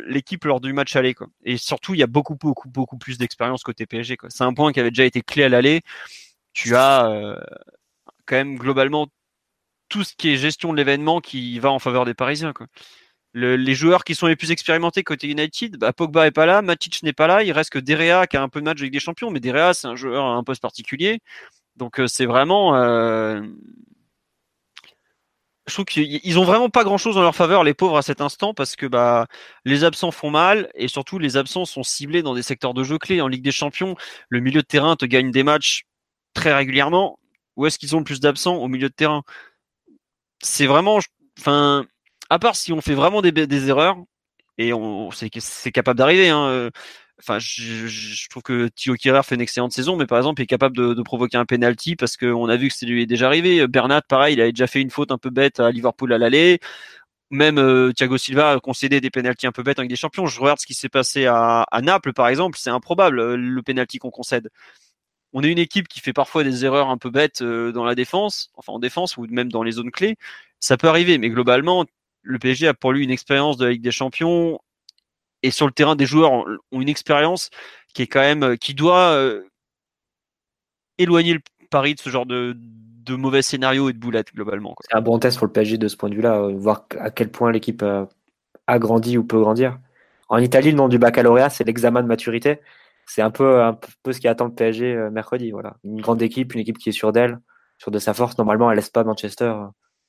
l'équipe 0.07 0.45
lors 0.45 0.61
du 0.61 0.73
match 0.73 0.95
aller. 0.97 1.15
Et 1.45 1.57
surtout, 1.57 1.95
il 1.95 2.01
y 2.01 2.03
a 2.03 2.07
beaucoup 2.07 2.37
beaucoup 2.37 2.69
beaucoup 2.69 2.99
plus 2.99 3.19
d'expérience 3.19 3.63
côté 3.63 3.87
PSG. 3.87 4.17
C'est 4.29 4.45
un 4.45 4.55
point 4.55 4.73
qui 4.73 4.81
avait 4.81 4.91
déjà 4.91 5.05
été 5.05 5.23
clé 5.23 5.45
à 5.45 5.49
l'aller. 5.49 5.83
Tu 6.53 6.77
as 6.77 7.07
euh, 7.11 7.37
quand 8.27 8.37
même 8.37 8.57
globalement 8.57 9.09
tout 9.91 10.05
ce 10.05 10.15
qui 10.17 10.31
est 10.31 10.37
gestion 10.39 10.73
de 10.73 10.79
l'événement 10.79 11.21
qui 11.21 11.59
va 11.59 11.71
en 11.71 11.79
faveur 11.79 12.07
des 12.07 12.15
Parisiens. 12.15 12.55
Les 13.35 13.75
joueurs 13.75 14.05
qui 14.05 14.15
sont 14.15 14.27
les 14.27 14.37
plus 14.37 14.51
expérimentés 14.51 15.05
côté 15.05 15.29
United, 15.29 15.77
bah, 15.77 15.93
Pogba 15.93 16.27
est 16.27 16.31
pas 16.31 16.47
là, 16.47 16.63
Matic 16.63 17.03
n'est 17.03 17.13
pas 17.13 17.27
là, 17.27 17.43
il 17.43 17.53
reste 17.53 17.71
que 17.71 17.79
Derea 17.79 18.27
qui 18.27 18.37
a 18.37 18.43
un 18.43 18.49
peu 18.49 18.61
de 18.61 18.65
match 18.65 18.81
avec 18.81 18.93
des 18.93 19.01
champions, 19.01 19.31
mais 19.31 19.41
Derea 19.41 19.75
c'est 19.75 19.87
un 19.89 19.97
joueur 19.97 20.25
à 20.25 20.31
un 20.31 20.43
poste 20.45 20.63
particulier. 20.63 21.21
Donc 21.77 22.01
euh, 22.01 22.07
c'est 22.07 22.27
vraiment, 22.27 22.75
euh... 22.77 23.43
je 25.67 25.73
trouve 25.75 25.85
qu'ils 25.85 26.39
ont 26.39 26.45
vraiment 26.45 26.69
pas 26.71 26.85
grand 26.85 26.99
chose 26.99 27.17
en 27.17 27.23
leur 27.23 27.37
faveur 27.37 27.63
les 27.65 27.75
pauvres 27.75 27.97
à 27.99 28.03
cet 28.03 28.21
instant 28.21 28.55
parce 28.55 28.75
que 28.77 28.87
bah 28.87 29.27
les 29.65 29.85
absents 29.85 30.11
font 30.11 30.31
mal 30.31 30.71
et 30.75 30.89
surtout 30.89 31.19
les 31.19 31.37
absents 31.37 31.65
sont 31.65 31.85
ciblés 31.85 32.23
dans 32.23 32.35
des 32.35 32.43
secteurs 32.43 32.75
de 32.75 32.83
jeu 32.85 32.99
clés 32.99 33.21
en 33.21 33.29
Ligue 33.29 33.45
des 33.45 33.53
Champions. 33.53 33.97
Le 34.29 34.41
milieu 34.41 34.63
de 34.63 34.67
terrain 34.67 34.97
te 34.97 35.07
gagne 35.07 35.31
des 35.31 35.45
matchs 35.45 35.85
très 36.35 36.53
régulièrement. 36.55 37.19
Où 37.57 37.67
est-ce 37.67 37.79
qu'ils 37.79 37.95
ont 37.95 37.99
le 37.99 38.05
plus 38.05 38.21
d'absents 38.21 38.57
au 38.57 38.69
milieu 38.69 38.89
de 38.89 38.95
terrain? 38.95 39.23
C'est 40.43 40.67
vraiment, 40.67 40.99
enfin, 41.39 41.87
à 42.31 42.39
part 42.39 42.57
si 42.57 42.73
on 42.73 42.81
fait 42.81 42.95
vraiment 42.95 43.23
des, 43.23 43.69
erreurs 43.69 43.97
et 44.59 44.73
on, 44.73 45.11
c'est 45.11 45.73
capable 45.73 45.99
d'arriver. 45.99 46.29
Hein, 46.29 46.47
euh, 46.47 46.71
enfin, 47.21 47.39
je, 47.39 48.29
trouve 48.29 48.43
que 48.43 48.69
Thio 48.69 48.95
Kirer 48.95 49.23
fait 49.23 49.35
une 49.35 49.41
excellente 49.41 49.73
saison, 49.73 49.97
mais 49.97 50.07
par 50.07 50.19
exemple, 50.19 50.41
il 50.41 50.45
est 50.45 50.47
capable 50.47 50.77
de, 50.77 51.03
provoquer 51.03 51.37
un 51.37 51.47
penalty 51.47 51.97
parce 51.97 52.17
qu'on 52.17 52.49
a 52.49 52.57
vu 52.57 52.69
que 52.69 52.75
c'est 52.75 52.87
lui 52.87 53.03
est 53.03 53.07
déjà 53.07 53.27
arrivé. 53.27 53.67
Bernat, 53.69 54.03
pareil, 54.03 54.35
il 54.35 54.41
avait 54.41 54.53
déjà 54.53 54.67
fait 54.67 54.81
une 54.81 54.91
faute 54.91 55.13
un 55.13 55.19
peu 55.19 55.31
bête 55.31 55.61
à 55.61 55.71
Liverpool 55.71 56.13
à 56.13 56.19
l'aller. 56.19 56.61
Même 57.31 57.59
euh, 57.59 57.93
Thiago 57.93 58.19
Silva 58.19 58.53
a 58.53 58.61
concédé 58.61 59.01
des 59.01 59.11
penalties 59.11 59.47
un 59.47 59.53
peu 59.53 59.63
bêtes 59.63 59.79
avec 59.79 59.89
des 59.89 59.97
champions. 59.97 60.27
Je 60.27 60.41
regarde 60.41 60.59
ce 60.59 60.67
qui 60.67 60.75
s'est 60.75 60.89
passé 60.89 61.27
à, 61.27 61.63
à, 61.63 61.81
Naples, 61.81 62.13
par 62.13 62.29
exemple, 62.29 62.59
c'est 62.61 62.71
improbable 62.71 63.21
euh, 63.21 63.37
le 63.37 63.63
penalty 63.63 63.99
qu'on 63.99 64.11
concède 64.11 64.51
on 65.33 65.43
est 65.43 65.51
une 65.51 65.59
équipe 65.59 65.89
qui 65.89 66.01
fait 66.01 66.13
parfois 66.13 66.45
des 66.45 66.65
erreurs 66.65 66.91
un 66.91 66.99
peu 66.99 67.11
bêtes 67.11 67.43
euh, 67.43 67.73
dans 67.73 67.85
la 67.85 67.95
défense, 67.95 68.51
enfin 68.55 68.73
en 68.73 68.79
défense 68.79 69.17
ou 69.17 69.27
même 69.29 69.51
dans 69.51 69.63
les 69.63 69.73
zones 69.73 69.91
clés. 69.91 70.17
Ça 70.59 70.77
peut 70.77 70.89
arriver, 70.89 71.19
mais 71.19 71.31
globalement, 71.31 71.85
le 72.23 72.39
PSG 72.39 72.69
a 72.69 72.75
pour 72.75 72.93
lui 72.93 73.05
une 73.05 73.11
expérience 73.11 73.57
de 73.57 73.65
la 73.65 73.71
Ligue 73.73 73.83
des 73.83 73.93
Champions 73.93 74.59
et 75.43 75.51
sur 75.51 75.67
le 75.67 75.73
terrain, 75.73 75.97
des 75.97 76.07
joueurs 76.07 76.33
ont 76.33 76.45
une 76.73 76.89
expérience 76.89 77.51
qui 77.95 78.03
est 78.03 78.07
quand 78.07 78.21
même 78.21 78.43
euh, 78.43 78.57
qui 78.57 78.75
doit 78.75 79.13
euh, 79.13 79.43
éloigner 80.99 81.33
le 81.33 81.41
pari 81.71 81.95
de 81.95 82.01
ce 82.01 82.11
genre 82.11 82.27
de, 82.27 82.55
de 82.57 83.15
mauvais 83.15 83.43
scénarios 83.43 83.89
et 83.89 83.93
de 83.93 83.99
boulettes 83.99 84.35
globalement. 84.35 84.75
C'est 84.83 84.97
un 84.97 85.01
bon 85.01 85.19
test 85.19 85.39
pour 85.39 85.47
le 85.47 85.53
PSG 85.53 85.79
de 85.79 85.89
ce 85.89 85.97
point 85.97 86.11
de 86.11 86.15
vue-là, 86.15 86.49
voir 86.55 86.87
à 86.99 87.11
quel 87.11 87.31
point 87.31 87.53
l'équipe 87.53 87.83
a 87.83 88.79
grandi 88.79 89.17
ou 89.17 89.25
peut 89.25 89.41
grandir. 89.41 89.79
En 90.29 90.39
Italie, 90.39 90.71
le 90.71 90.77
nom 90.77 90.89
du 90.89 90.99
baccalauréat, 90.99 91.51
c'est 91.51 91.65
l'examen 91.65 92.03
de 92.03 92.07
maturité 92.07 92.61
c'est 93.13 93.23
un 93.23 93.33
peu, 93.33 93.61
un 93.61 93.77
ce 94.09 94.21
qui 94.21 94.29
attend 94.29 94.45
le 94.45 94.55
PSG 94.55 94.95
euh, 94.95 95.11
mercredi. 95.11 95.51
Voilà. 95.51 95.77
Une 95.83 96.01
grande 96.01 96.23
équipe, 96.23 96.55
une 96.55 96.61
équipe 96.61 96.79
qui 96.79 96.91
est 96.91 96.93
sûre 96.93 97.11
d'elle, 97.11 97.41
sûre 97.79 97.91
de 97.91 97.99
sa 97.99 98.15
force. 98.15 98.39
Normalement, 98.39 98.71
elle 98.71 98.77
laisse 98.77 98.91
pas 98.91 99.03
Manchester, 99.03 99.53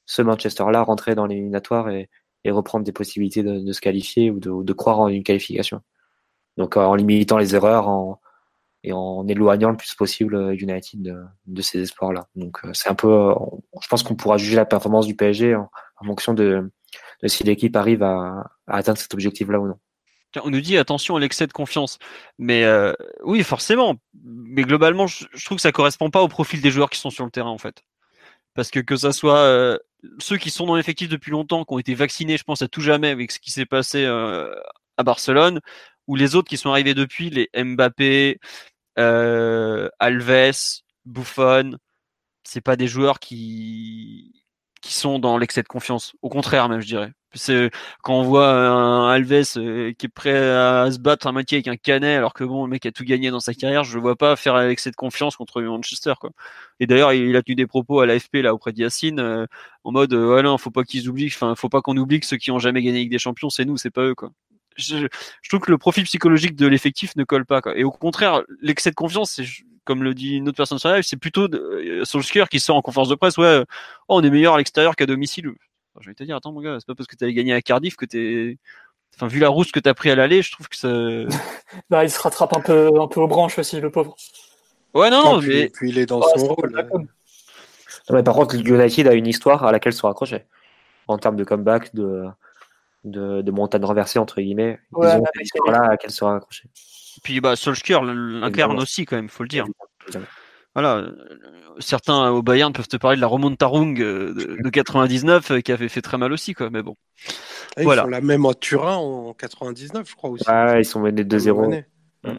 ce 0.06 0.22
Manchester-là, 0.22 0.84
rentrer 0.84 1.16
dans 1.16 1.26
l'éliminatoire 1.26 1.90
et, 1.90 2.10
reprendre 2.48 2.86
des 2.86 2.92
possibilités 2.92 3.44
de, 3.44 3.72
se 3.72 3.82
qualifier 3.82 4.30
ou 4.30 4.40
de, 4.40 4.74
croire 4.74 5.00
en 5.00 5.08
une 5.08 5.24
qualification. 5.24 5.82
Donc 6.58 6.78
en 6.78 6.96
limitant 6.96 7.38
les 7.38 7.56
erreurs 7.56 8.20
et 8.84 8.94
en 8.94 9.28
éloignant 9.28 9.72
le 9.72 9.78
plus 9.78 9.96
possible 9.96 10.36
euh, 10.36 10.56
United 10.56 11.02
de, 11.46 11.62
ces 11.62 11.82
espoirs-là. 11.82 12.28
Donc 12.36 12.60
euh, 12.66 12.72
c'est 12.74 12.90
un 12.90 12.96
peu, 12.96 13.34
je 13.82 13.88
pense 13.88 14.04
qu'on 14.04 14.16
pourra 14.16 14.38
juger 14.38 14.56
la 14.56 14.66
performance 14.66 15.08
du 15.08 15.16
PSG 15.16 15.56
en, 15.56 15.70
fonction 16.06 16.34
de, 16.34 16.72
si 17.26 17.44
l'équipe 17.44 17.76
arrive 17.76 18.04
à, 18.04 18.52
à 18.68 18.78
atteindre 18.78 18.98
cet 19.00 19.14
objectif-là 19.14 19.60
ou 19.60 19.68
non. 19.68 19.80
On 20.44 20.50
nous 20.50 20.62
dit 20.62 20.78
attention 20.78 21.16
à 21.16 21.20
l'excès 21.20 21.48
de 21.48 21.54
confiance. 21.54 21.98
Mais 22.38 22.64
euh, 22.64 22.94
oui, 23.24 23.44
forcément. 23.44 23.96
Mais 24.24 24.64
globalement, 24.64 25.08
je, 25.08 25.26
trouve 25.46 25.58
que 25.58 25.62
ça 25.62 25.72
correspond 25.72 26.10
pas 26.10 26.22
au 26.22 26.28
profil 26.28 26.62
des 26.62 26.72
joueurs 26.72 26.90
qui 26.90 27.00
sont 27.00 27.10
sur 27.10 27.26
le 27.26 27.32
terrain, 27.32 27.50
en 27.50 27.58
fait. 27.58 27.84
Parce 28.54 28.72
que 28.72 28.80
que 28.80 28.96
ça 28.96 29.12
soit 29.12 29.40
euh, 29.40 29.78
ceux 30.20 30.38
qui 30.38 30.50
sont 30.50 30.66
dans 30.66 30.76
l'effectif 30.76 31.10
depuis 31.10 31.32
longtemps, 31.32 31.66
qui 31.66 31.74
ont 31.74 31.80
été 31.80 31.94
vaccinés, 31.96 32.38
je 32.38 32.44
pense 32.44 32.62
à 32.62 32.68
tout 32.68 32.82
jamais 32.82 33.10
avec 33.10 33.32
ce 33.32 33.40
qui 33.40 33.52
s'est 33.52 33.66
passé 33.66 34.04
euh, 34.06 34.54
à 34.98 35.04
Barcelone, 35.04 35.62
ou 36.08 36.16
les 36.16 36.36
autres 36.36 36.50
qui 36.50 36.58
sont 36.58 36.72
arrivés 36.72 36.94
depuis, 36.94 37.30
les 37.30 37.50
Mbappé, 37.56 38.40
Alves, 38.98 40.82
Buffon, 41.06 41.78
c'est 42.44 42.62
pas 42.62 42.76
des 42.76 42.88
joueurs 42.88 43.20
qui 43.20 44.41
qui 44.82 44.94
sont 44.94 45.20
dans 45.20 45.38
l'excès 45.38 45.62
de 45.64 45.68
confiance. 45.68 46.14
Au 46.22 46.30
contraire, 46.30 46.68
même, 46.70 46.82
je 46.82 46.88
dirais. 46.88 47.14
C'est 47.34 47.72
quand 48.04 48.16
on 48.20 48.24
voit 48.24 48.52
un 48.52 49.10
Alves 49.10 49.32
euh, 49.56 49.94
qui 49.94 50.08
est 50.08 50.10
prêt 50.10 50.38
à 50.38 50.92
se 50.92 51.00
battre 51.00 51.28
à 51.28 51.32
moitié 51.32 51.58
avec 51.58 51.68
un 51.70 51.78
canet, 51.78 52.18
alors 52.18 52.34
que 52.34 52.44
bon, 52.44 52.66
le 52.66 52.70
mec 52.70 52.86
a 52.86 52.92
tout 52.92 53.06
gagné 53.06 53.32
dans 53.32 53.40
sa 53.40 53.54
carrière, 53.54 53.86
je 53.86 53.96
le 53.96 54.02
vois 54.02 54.18
pas 54.18 54.36
faire 54.36 54.58
l'excès 54.58 54.92
de 54.92 54.98
confiance 54.98 55.38
contre 55.38 55.62
Manchester, 55.62 56.14
quoi. 56.20 56.32
Et 56.82 56.88
d'ailleurs, 56.88 57.14
il 57.14 57.36
a 57.38 57.42
tenu 57.42 57.56
des 57.56 57.68
propos 57.68 58.02
à 58.02 58.06
l'AFP 58.06 58.38
là 58.38 58.54
auprès 58.54 58.74
d'Yacine 58.74 59.20
euh, 59.22 59.46
en 59.86 59.92
mode, 59.94 60.14
ouais, 60.14 60.44
non, 60.44 60.58
faut 60.58 60.72
pas 60.72 60.84
qu'ils 60.84 61.08
oublient, 61.08 61.28
enfin, 61.28 61.56
faut 61.56 61.70
pas 61.70 61.82
qu'on 61.82 61.96
oublie 61.96 62.20
que 62.20 62.26
ceux 62.26 62.38
qui 62.38 62.52
ont 62.52 62.60
jamais 62.60 62.82
gagné 62.82 62.98
avec 62.98 63.10
des 63.10 63.20
champions, 63.20 63.50
c'est 63.50 63.66
nous, 63.66 63.78
c'est 63.78 63.92
pas 63.92 64.04
eux, 64.04 64.16
quoi. 64.16 64.32
Je, 64.78 65.08
je, 65.42 65.50
trouve 65.50 65.62
que 65.62 65.72
le 65.72 65.78
profil 65.78 66.06
psychologique 66.06 66.56
de 66.56 66.68
l'effectif 66.68 67.16
ne 67.16 67.24
colle 67.24 67.46
pas, 67.46 67.62
quoi. 67.62 67.78
Et 67.78 67.84
au 67.84 67.92
contraire, 67.92 68.42
l'excès 68.62 68.90
de 68.90 68.96
confiance, 68.96 69.40
comme 69.86 70.04
le 70.04 70.14
dit 70.14 70.36
une 70.36 70.48
autre 70.48 70.58
personne 70.58 70.80
sur 70.80 70.90
live, 70.90 71.04
c'est 71.04 71.18
plutôt 71.18 71.48
euh, 71.54 72.06
Solskjaer 72.06 72.50
qui 72.50 72.60
sort 72.60 72.76
en 72.76 72.82
conférence 72.82 73.10
de 73.10 73.16
presse, 73.16 73.38
ouais, 73.38 73.64
oh, 74.08 74.16
on 74.16 74.24
est 74.24 74.30
meilleur 74.30 74.56
à 74.56 74.58
l'extérieur 74.58 74.96
qu'à 74.96 75.06
domicile. 75.06 75.52
je 76.00 76.10
vais 76.10 76.16
te 76.16 76.24
dire, 76.24 76.36
attends 76.36 76.52
mon 76.52 76.62
gars, 76.62 76.78
c'est 76.80 76.88
pas 76.88 76.96
parce 76.96 77.08
que 77.08 77.16
tu 77.16 77.24
avais 77.24 77.34
gagné 77.34 77.54
à 77.54 77.62
Cardiff 77.62 77.96
que 77.96 78.06
t'es, 78.06 78.58
enfin 79.16 79.28
vu 79.28 79.40
la 79.40 79.50
rousse 79.50 79.72
que 79.72 79.80
t'as 79.80 79.94
pris 79.94 80.12
à 80.12 80.16
l'aller, 80.16 80.42
je 80.42 80.52
trouve 80.52 80.68
que 80.70 80.78
ça. 80.78 80.90
bah, 81.90 82.04
il 82.04 82.12
se 82.12 82.20
rattrape 82.20 82.54
un 82.56 82.62
peu, 82.62 82.92
un 83.00 83.08
peu 83.08 83.22
aux 83.22 83.28
branches 83.28 83.58
aussi, 83.58 83.80
le 83.80 83.92
pauvre. 83.92 84.16
Ouais, 84.94 85.10
non, 85.10 85.24
non, 85.24 85.42
mais... 85.42 85.70
puis, 85.70 85.90
il 85.90 85.98
est 85.98 86.06
dans 86.06 86.22
son 86.22 86.54
rôle. 86.54 86.72
Non, 88.10 88.16
mais 88.16 88.24
par 88.24 88.36
contre, 88.36 88.56
United 88.56 89.08
a 89.08 89.14
une 89.14 89.28
histoire 89.28 89.64
à 89.64 89.72
laquelle 89.72 89.94
se 89.94 90.06
raccrocher 90.06 90.46
en 91.08 91.18
termes 91.18 91.36
de 91.36 91.44
comeback, 91.44 91.94
de 91.96 92.26
de, 93.04 93.42
de 93.42 93.52
montagne 93.52 93.84
renversée 93.84 94.20
entre 94.20 94.42
guillemets. 94.42 94.80
Ouais, 94.92 95.08
Ils 95.12 95.20
ont 95.20 95.24
une 95.36 95.42
histoire 95.42 95.72
là 95.72 95.86
à 95.86 95.88
laquelle 95.90 96.12
se 96.12 96.24
raccrocher. 96.24 96.70
Puis 97.24 97.42
bah, 97.42 97.56
Solskjaer 97.56 98.04
l'incarne 98.04 98.80
aussi, 98.80 99.06
quand 99.06 99.16
même, 99.16 99.30
faut 99.30 99.44
le 99.44 99.50
dire. 99.50 99.66
Voilà, 100.74 101.06
certains 101.80 102.30
au 102.30 102.42
Bayern 102.42 102.72
peuvent 102.72 102.88
te 102.88 102.96
parler 102.96 103.18
de 103.18 103.22
la 103.22 103.28
remontarung 103.28 104.00
euh, 104.00 104.34
de, 104.34 104.70
99 104.70 105.52
euh, 105.52 105.60
qui 105.60 105.72
avait 105.74 105.90
fait 105.90 106.02
très 106.02 106.18
mal 106.18 106.32
aussi, 106.32 106.54
quoi. 106.54 106.70
Mais 106.70 106.82
bon. 106.82 106.96
ils 107.78 107.84
voilà. 107.84 108.04
font 108.04 108.08
la 108.08 108.22
même 108.22 108.46
en 108.46 108.54
Turin 108.54 108.96
en 108.96 109.34
99, 109.34 110.10
je 110.10 110.16
crois 110.16 110.30
aussi. 110.30 110.46
Ah, 110.48 110.80
ils 110.80 110.86
sont 110.86 111.02
menés 111.02 111.24
2-0. 111.24 111.84
Ouais. 112.24 112.32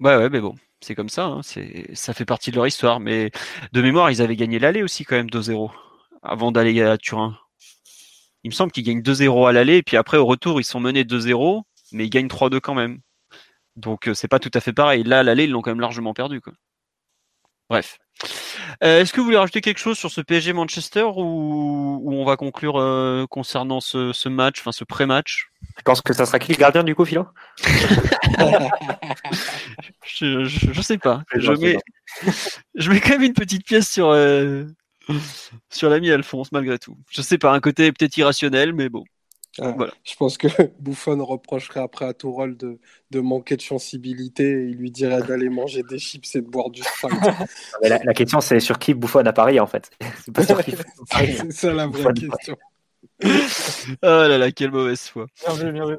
ouais, 0.00 0.16
ouais, 0.16 0.30
mais 0.30 0.40
bon, 0.40 0.54
c'est 0.80 0.94
comme 0.94 1.10
ça. 1.10 1.26
Hein. 1.26 1.40
C'est, 1.42 1.94
ça 1.94 2.14
fait 2.14 2.24
partie 2.24 2.50
de 2.50 2.56
leur 2.56 2.66
histoire. 2.66 3.00
Mais 3.00 3.30
de 3.72 3.82
mémoire, 3.82 4.10
ils 4.10 4.22
avaient 4.22 4.36
gagné 4.36 4.58
l'aller 4.58 4.82
aussi 4.82 5.04
quand 5.04 5.16
même 5.16 5.28
2-0 5.28 5.70
avant 6.22 6.52
d'aller 6.52 6.80
à 6.82 6.96
Turin. 6.96 7.36
Il 8.44 8.50
me 8.50 8.54
semble 8.54 8.72
qu'ils 8.72 8.84
gagnent 8.84 9.02
2-0 9.02 9.46
à 9.46 9.52
l'aller, 9.52 9.76
et 9.76 9.82
puis 9.82 9.98
après 9.98 10.16
au 10.16 10.24
retour, 10.24 10.58
ils 10.58 10.64
sont 10.64 10.80
menés 10.80 11.04
2-0 11.04 11.62
mais 11.92 12.06
ils 12.06 12.10
gagnent 12.10 12.28
3-2 12.28 12.60
quand 12.60 12.74
même. 12.74 13.00
Donc 13.76 14.08
euh, 14.08 14.14
c'est 14.14 14.28
pas 14.28 14.38
tout 14.38 14.50
à 14.54 14.60
fait 14.60 14.72
pareil. 14.72 15.02
Là, 15.02 15.22
l'aller, 15.22 15.44
ils 15.44 15.50
l'ont 15.50 15.62
quand 15.62 15.70
même 15.70 15.80
largement 15.80 16.14
perdu. 16.14 16.40
Quoi. 16.40 16.52
Bref. 17.68 17.98
Euh, 18.82 19.00
est-ce 19.00 19.12
que 19.12 19.20
vous 19.20 19.24
voulez 19.24 19.36
rajouter 19.38 19.60
quelque 19.60 19.78
chose 19.78 19.96
sur 19.96 20.10
ce 20.10 20.20
PSG 20.20 20.52
Manchester 20.52 21.04
ou, 21.16 22.02
on 22.12 22.24
va 22.24 22.36
conclure 22.36 22.78
euh, 22.78 23.26
concernant 23.30 23.80
ce, 23.80 24.28
match, 24.28 24.60
enfin 24.60 24.72
ce 24.72 24.84
pré-match? 24.84 25.48
Je 25.78 25.82
pense 25.82 26.02
que 26.02 26.12
ça 26.12 26.26
sera 26.26 26.38
qui 26.38 26.52
le 26.52 26.58
gardien 26.58 26.82
du 26.84 26.94
coup, 26.94 27.04
Philo? 27.04 27.26
Je, 30.04 30.44
je, 30.44 30.82
sais 30.82 30.98
pas. 30.98 31.22
Je 31.34 31.52
mets, 31.52 31.78
je 32.74 32.90
mets 32.90 33.00
quand 33.00 33.10
même 33.10 33.22
une 33.22 33.32
petite 33.32 33.64
pièce 33.64 33.88
sur, 33.88 34.14
sur 35.70 35.88
l'ami 35.88 36.10
Alphonse, 36.10 36.52
malgré 36.52 36.78
tout. 36.78 36.98
Je 37.10 37.22
sais 37.22 37.38
pas, 37.38 37.52
un 37.52 37.60
côté 37.60 37.90
peut-être 37.92 38.16
irrationnel, 38.16 38.74
mais 38.74 38.88
bon. 38.88 39.04
Ah, 39.58 39.72
Voilà. 39.76 39.92
Je 40.04 40.14
pense 40.16 40.38
que 40.38 40.46
Buffon 40.80 41.24
reprocherait 41.24 41.80
après 41.80 42.04
à 42.04 42.14
Tourelle 42.14 42.56
de, 42.56 42.78
de 43.10 43.20
manquer 43.20 43.56
de 43.56 43.62
sensibilité 43.62 44.44
et 44.44 44.64
il 44.68 44.76
lui 44.76 44.90
dirait 44.90 45.22
d'aller 45.22 45.48
manger 45.48 45.82
des 45.82 45.98
chips 45.98 46.34
et 46.36 46.40
de 46.40 46.46
boire 46.46 46.70
du 46.70 46.82
Sprite. 46.82 47.18
Mais 47.82 47.88
la, 47.88 47.98
la 48.04 48.14
question, 48.14 48.40
c'est 48.40 48.60
sur 48.60 48.78
qui 48.78 48.94
Buffon 48.94 49.26
a 49.26 49.32
parié, 49.32 49.60
en 49.60 49.66
fait. 49.66 49.90
C'est 50.24 50.32
pas 50.32 50.46
sur 50.46 50.62
qui. 50.62 50.74
C'est 51.12 51.52
ça 51.52 51.72
la 51.72 51.86
vraie 51.86 52.12
Buffon. 52.12 52.28
question. 52.30 52.56
Oh 53.22 53.26
là 54.02 54.38
là, 54.38 54.50
quelle 54.52 54.70
mauvaise 54.70 55.00
foi. 55.02 55.26
Bien 55.46 55.54
vu, 55.54 55.72
bien 55.72 55.86
vu. 55.86 55.96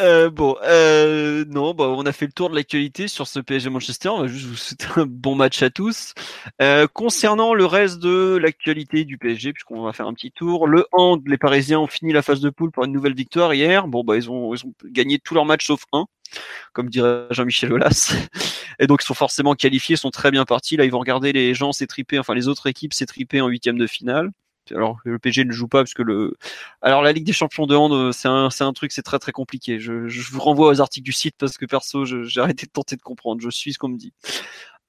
Euh, 0.00 0.30
bon, 0.30 0.56
euh, 0.62 1.44
non, 1.48 1.74
bah, 1.74 1.88
on 1.88 2.06
a 2.06 2.12
fait 2.12 2.26
le 2.26 2.32
tour 2.32 2.50
de 2.50 2.54
l'actualité 2.54 3.08
sur 3.08 3.26
ce 3.26 3.40
PSG 3.40 3.70
Manchester. 3.70 4.08
On 4.08 4.22
va 4.22 4.26
juste 4.26 4.46
vous 4.46 4.56
souhaiter 4.56 4.86
un 4.96 5.06
bon 5.06 5.34
match 5.34 5.62
à 5.62 5.70
tous. 5.70 6.14
Euh, 6.62 6.86
concernant 6.86 7.54
le 7.54 7.66
reste 7.66 7.98
de 7.98 8.36
l'actualité 8.36 9.04
du 9.04 9.18
PSG, 9.18 9.52
puisqu'on 9.52 9.82
va 9.82 9.92
faire 9.92 10.06
un 10.06 10.14
petit 10.14 10.32
tour, 10.32 10.66
le 10.66 10.86
hand, 10.92 11.22
les 11.26 11.38
Parisiens 11.38 11.80
ont 11.80 11.86
fini 11.86 12.12
la 12.12 12.22
phase 12.22 12.40
de 12.40 12.50
poule 12.50 12.70
pour 12.70 12.84
une 12.84 12.92
nouvelle 12.92 13.14
victoire 13.14 13.52
hier. 13.54 13.88
Bon, 13.88 14.04
bah, 14.04 14.16
ils 14.16 14.30
ont, 14.30 14.54
ils 14.54 14.64
ont 14.64 14.72
gagné 14.84 15.18
tous 15.18 15.34
leurs 15.34 15.46
matchs 15.46 15.66
sauf 15.66 15.82
un, 15.92 16.06
comme 16.72 16.88
dirait 16.88 17.26
Jean-Michel 17.30 17.72
Aulas. 17.72 18.14
Et 18.80 18.86
donc, 18.86 19.02
ils 19.02 19.06
sont 19.06 19.14
forcément 19.14 19.54
qualifiés, 19.54 19.94
ils 19.94 19.98
sont 19.98 20.10
très 20.10 20.30
bien 20.30 20.44
partis. 20.44 20.76
Là, 20.76 20.84
ils 20.84 20.90
vont 20.90 20.98
regarder 20.98 21.32
les 21.32 21.54
gens 21.54 21.72
s'étriper, 21.72 22.18
enfin, 22.18 22.34
les 22.34 22.48
autres 22.48 22.66
équipes 22.68 22.92
s'étriper 22.92 23.40
en 23.40 23.48
huitième 23.48 23.78
de 23.78 23.86
finale. 23.86 24.30
Alors, 24.70 24.98
le 25.04 25.18
PSG 25.18 25.44
ne 25.44 25.52
joue 25.52 25.68
pas 25.68 25.80
parce 25.80 25.94
que 25.94 26.02
le, 26.02 26.36
alors 26.82 27.02
la 27.02 27.12
Ligue 27.12 27.24
des 27.24 27.32
Champions 27.32 27.66
de 27.66 27.74
hand, 27.76 27.92
euh, 27.92 28.12
c'est 28.12 28.28
un, 28.28 28.50
c'est 28.50 28.64
un 28.64 28.72
truc, 28.72 28.92
c'est 28.92 29.02
très 29.02 29.18
très 29.18 29.32
compliqué. 29.32 29.78
Je, 29.78 30.08
je 30.08 30.30
vous 30.30 30.40
renvoie 30.40 30.68
aux 30.68 30.80
articles 30.80 31.04
du 31.04 31.12
site 31.12 31.34
parce 31.38 31.58
que 31.58 31.66
perso, 31.66 32.04
j'ai 32.04 32.40
arrêté 32.40 32.66
de 32.66 32.72
tenter 32.72 32.96
de 32.96 33.02
comprendre. 33.02 33.40
Je 33.42 33.50
suis 33.50 33.72
ce 33.72 33.78
qu'on 33.78 33.88
me 33.88 33.98
dit. 33.98 34.12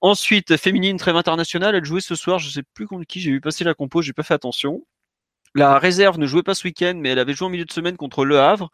Ensuite, 0.01 0.57
féminine 0.57 0.97
trêve 0.97 1.15
internationale, 1.15 1.75
elle 1.75 1.85
jouait 1.85 2.01
ce 2.01 2.15
soir. 2.15 2.39
Je 2.39 2.49
sais 2.49 2.63
plus 2.73 2.87
contre 2.87 3.05
qui. 3.05 3.19
J'ai 3.19 3.31
vu 3.31 3.41
passer 3.41 3.63
la 3.63 3.73
compo, 3.73 4.01
j'ai 4.01 4.13
pas 4.13 4.23
fait 4.23 4.33
attention. 4.33 4.85
La 5.55 5.79
réserve 5.79 6.19
ne 6.19 6.27
jouait 6.27 6.43
pas 6.43 6.53
ce 6.53 6.67
week-end, 6.67 6.95
mais 6.97 7.09
elle 7.09 7.19
avait 7.19 7.33
joué 7.33 7.47
en 7.47 7.49
milieu 7.49 7.63
de 7.63 7.71
semaine 7.71 7.95
contre 7.95 8.25
Le 8.25 8.39
Havre. 8.39 8.71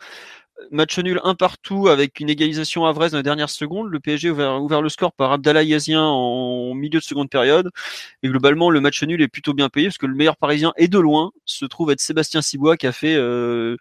Match 0.69 0.97
nul 0.99 1.19
un 1.23 1.35
partout 1.35 1.87
avec 1.87 2.19
une 2.19 2.29
égalisation 2.29 2.85
à 2.85 2.93
dans 2.93 3.17
la 3.17 3.23
dernière 3.23 3.49
seconde. 3.49 3.89
Le 3.89 3.99
PSG 3.99 4.29
a 4.29 4.59
ouvert, 4.59 4.81
le 4.81 4.89
score 4.89 5.13
par 5.13 5.31
Abdallah 5.31 5.63
Yazien 5.63 6.01
en 6.03 6.73
milieu 6.73 6.99
de 6.99 7.03
seconde 7.03 7.29
période. 7.29 7.69
Et 8.23 8.29
globalement, 8.29 8.69
le 8.69 8.79
match 8.81 9.01
nul 9.03 9.21
est 9.21 9.27
plutôt 9.27 9.53
bien 9.53 9.69
payé 9.69 9.87
parce 9.87 9.97
que 9.97 10.05
le 10.05 10.15
meilleur 10.15 10.37
parisien 10.37 10.73
et 10.77 10.87
de 10.87 10.99
loin 10.99 11.31
se 11.45 11.65
trouve 11.65 11.91
être 11.91 12.01
Sébastien 12.01 12.41
Cibois 12.41 12.77
qui 12.77 12.87
a 12.87 12.91
fait 12.91 13.15
euh, 13.15 13.77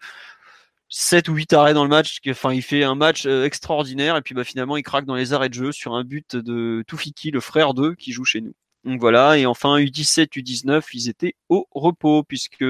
7 0.89 1.29
ou 1.29 1.35
8 1.35 1.53
arrêts 1.53 1.73
dans 1.73 1.83
le 1.83 1.89
match. 1.89 2.19
Enfin, 2.29 2.53
il 2.53 2.61
fait 2.61 2.83
un 2.83 2.95
match 2.95 3.25
euh, 3.25 3.45
extraordinaire 3.45 4.17
et 4.17 4.21
puis 4.21 4.35
bah, 4.35 4.43
finalement, 4.43 4.77
il 4.77 4.83
craque 4.83 5.05
dans 5.05 5.15
les 5.15 5.33
arrêts 5.33 5.49
de 5.49 5.53
jeu 5.53 5.71
sur 5.71 5.93
un 5.95 6.03
but 6.03 6.35
de 6.35 6.83
Toufiki, 6.87 7.31
le 7.31 7.39
frère 7.39 7.73
d'eux, 7.73 7.95
qui 7.95 8.11
joue 8.11 8.25
chez 8.25 8.41
nous. 8.41 8.53
Donc 8.83 8.99
voilà, 8.99 9.37
et 9.37 9.45
enfin 9.45 9.77
U17, 9.77 10.29
U19, 10.37 10.81
ils 10.93 11.07
étaient 11.07 11.35
au 11.49 11.67
repos 11.71 12.23
puisque 12.23 12.65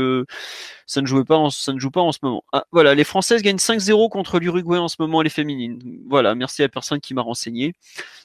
ça 0.85 1.01
ne 1.01 1.05
jouait 1.05 1.23
pas, 1.23 1.37
en- 1.37 1.49
ça 1.49 1.71
ne 1.71 1.79
joue 1.79 1.89
pas 1.89 2.01
en 2.01 2.11
ce 2.11 2.19
moment. 2.21 2.43
Ah, 2.51 2.65
voilà, 2.73 2.93
les 2.95 3.05
Françaises 3.05 3.41
gagnent 3.41 3.55
5-0 3.59 4.09
contre 4.09 4.37
l'Uruguay 4.39 4.77
en 4.77 4.89
ce 4.89 4.97
moment, 4.99 5.21
les 5.21 5.29
féminines. 5.29 5.79
Voilà, 6.09 6.35
merci 6.35 6.61
à 6.63 6.65
la 6.65 6.69
personne 6.69 6.99
qui 6.99 7.13
m'a 7.13 7.21
renseigné. 7.21 7.73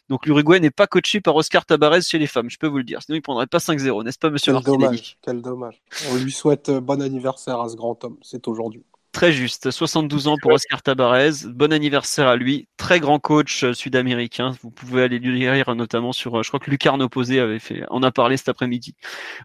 Donc 0.08 0.26
l'Uruguay 0.26 0.58
n'est 0.58 0.70
pas 0.72 0.88
coaché 0.88 1.20
par 1.20 1.36
Oscar 1.36 1.64
Tabarez 1.64 2.00
chez 2.02 2.18
les 2.18 2.26
femmes, 2.26 2.50
je 2.50 2.58
peux 2.58 2.66
vous 2.66 2.78
le 2.78 2.84
dire. 2.84 3.02
Sinon, 3.02 3.16
il 3.18 3.22
prendrait 3.22 3.46
pas 3.46 3.58
5-0, 3.58 4.02
n'est-ce 4.02 4.18
pas, 4.18 4.30
Monsieur 4.30 4.52
Quel 4.52 4.62
dommage, 4.64 5.18
quel 5.22 5.42
dommage. 5.42 5.80
On 6.10 6.16
lui 6.16 6.32
souhaite 6.32 6.68
euh, 6.70 6.80
bon 6.80 7.00
anniversaire 7.00 7.60
à 7.60 7.68
ce 7.68 7.76
grand 7.76 8.02
homme. 8.04 8.16
C'est 8.22 8.48
aujourd'hui. 8.48 8.82
Très 9.16 9.32
juste, 9.32 9.70
72 9.70 10.28
ans 10.28 10.36
pour 10.36 10.52
Oscar 10.52 10.82
Tabarez. 10.82 11.46
Bon 11.46 11.72
anniversaire 11.72 12.28
à 12.28 12.36
lui. 12.36 12.68
Très 12.76 13.00
grand 13.00 13.18
coach 13.18 13.64
euh, 13.64 13.72
sud-américain. 13.72 14.54
Vous 14.60 14.70
pouvez 14.70 15.04
aller 15.04 15.18
lui 15.18 15.38
lire 15.38 15.74
notamment 15.74 16.12
sur, 16.12 16.36
euh, 16.36 16.42
je 16.42 16.48
crois 16.48 16.60
que 16.60 16.70
Lucarne 16.70 17.00
Opposé 17.00 17.40
avait 17.40 17.58
fait, 17.58 17.84
en 17.88 18.02
a 18.02 18.10
parlé 18.10 18.36
cet 18.36 18.50
après-midi. 18.50 18.94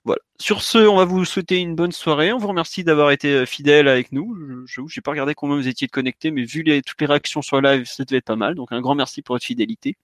Voilà. 0.04 0.20
Sur 0.42 0.62
ce, 0.62 0.80
on 0.80 0.98
va 0.98 1.06
vous 1.06 1.24
souhaiter 1.24 1.60
une 1.60 1.74
bonne 1.74 1.94
soirée. 1.94 2.34
On 2.34 2.38
vous 2.38 2.50
remercie 2.50 2.84
d'avoir 2.84 3.12
été 3.12 3.30
euh, 3.30 3.46
fidèle 3.46 3.88
avec 3.88 4.12
nous. 4.12 4.36
Je 4.68 4.82
n'ai 4.82 5.02
pas 5.02 5.12
regardé 5.12 5.36
combien 5.36 5.56
vous 5.56 5.70
étiez 5.70 5.88
connectés, 5.88 6.32
mais 6.32 6.44
vu 6.44 6.64
les, 6.64 6.82
toutes 6.82 7.00
les 7.00 7.08
réactions 7.08 7.42
sur 7.42 7.62
live, 7.62 7.86
ça 7.86 8.04
devait 8.04 8.18
être 8.18 8.26
pas 8.26 8.36
mal. 8.36 8.56
Donc 8.56 8.74
un 8.74 8.82
grand 8.82 8.96
merci 8.96 9.22
pour 9.22 9.36
votre 9.36 9.46
fidélité. 9.46 9.96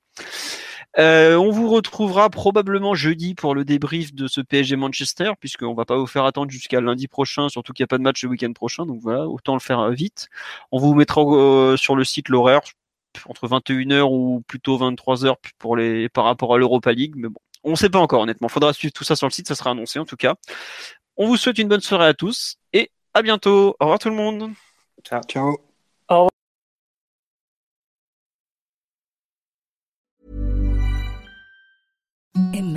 Euh, 0.99 1.35
on 1.35 1.51
vous 1.51 1.69
retrouvera 1.69 2.29
probablement 2.29 2.95
jeudi 2.95 3.35
pour 3.35 3.53
le 3.53 3.63
débrief 3.63 4.13
de 4.13 4.27
ce 4.27 4.41
PSG 4.41 4.75
Manchester, 4.75 5.31
puisqu'on 5.39 5.73
va 5.73 5.85
pas 5.85 5.97
vous 5.97 6.07
faire 6.07 6.25
attendre 6.25 6.49
jusqu'à 6.49 6.81
lundi 6.81 7.07
prochain, 7.07 7.49
surtout 7.49 7.73
qu'il 7.73 7.83
n'y 7.83 7.87
a 7.87 7.87
pas 7.87 7.97
de 7.99 8.03
match 8.03 8.23
le 8.23 8.29
week-end 8.29 8.51
prochain, 8.53 8.85
donc 8.85 8.99
voilà, 9.01 9.27
autant 9.27 9.53
le 9.53 9.59
faire 9.59 9.79
euh, 9.79 9.91
vite. 9.91 10.29
On 10.71 10.79
vous 10.79 10.95
mettra 10.95 11.21
euh, 11.21 11.77
sur 11.77 11.95
le 11.95 12.03
site 12.03 12.29
l'horaire 12.29 12.61
entre 13.27 13.47
21h 13.47 14.03
ou 14.11 14.43
plutôt 14.47 14.77
23h 14.77 15.35
pour 15.57 15.75
les 15.75 16.09
par 16.09 16.25
rapport 16.25 16.53
à 16.53 16.57
l'Europa 16.57 16.91
League, 16.91 17.13
mais 17.15 17.29
bon, 17.29 17.39
on 17.63 17.71
ne 17.71 17.75
sait 17.75 17.89
pas 17.89 17.99
encore 17.99 18.21
honnêtement. 18.21 18.47
Faudra 18.47 18.73
suivre 18.73 18.93
tout 18.93 19.03
ça 19.03 19.15
sur 19.15 19.27
le 19.27 19.31
site, 19.31 19.47
ça 19.47 19.55
sera 19.55 19.71
annoncé 19.71 19.99
en 19.99 20.05
tout 20.05 20.17
cas. 20.17 20.35
On 21.15 21.27
vous 21.27 21.37
souhaite 21.37 21.57
une 21.57 21.67
bonne 21.67 21.81
soirée 21.81 22.07
à 22.07 22.13
tous 22.13 22.57
et 22.73 22.91
à 23.13 23.21
bientôt. 23.21 23.75
Au 23.79 23.85
revoir 23.85 23.99
tout 23.99 24.09
le 24.09 24.15
monde. 24.15 24.51
Ciao. 25.03 25.21
en 32.37 32.76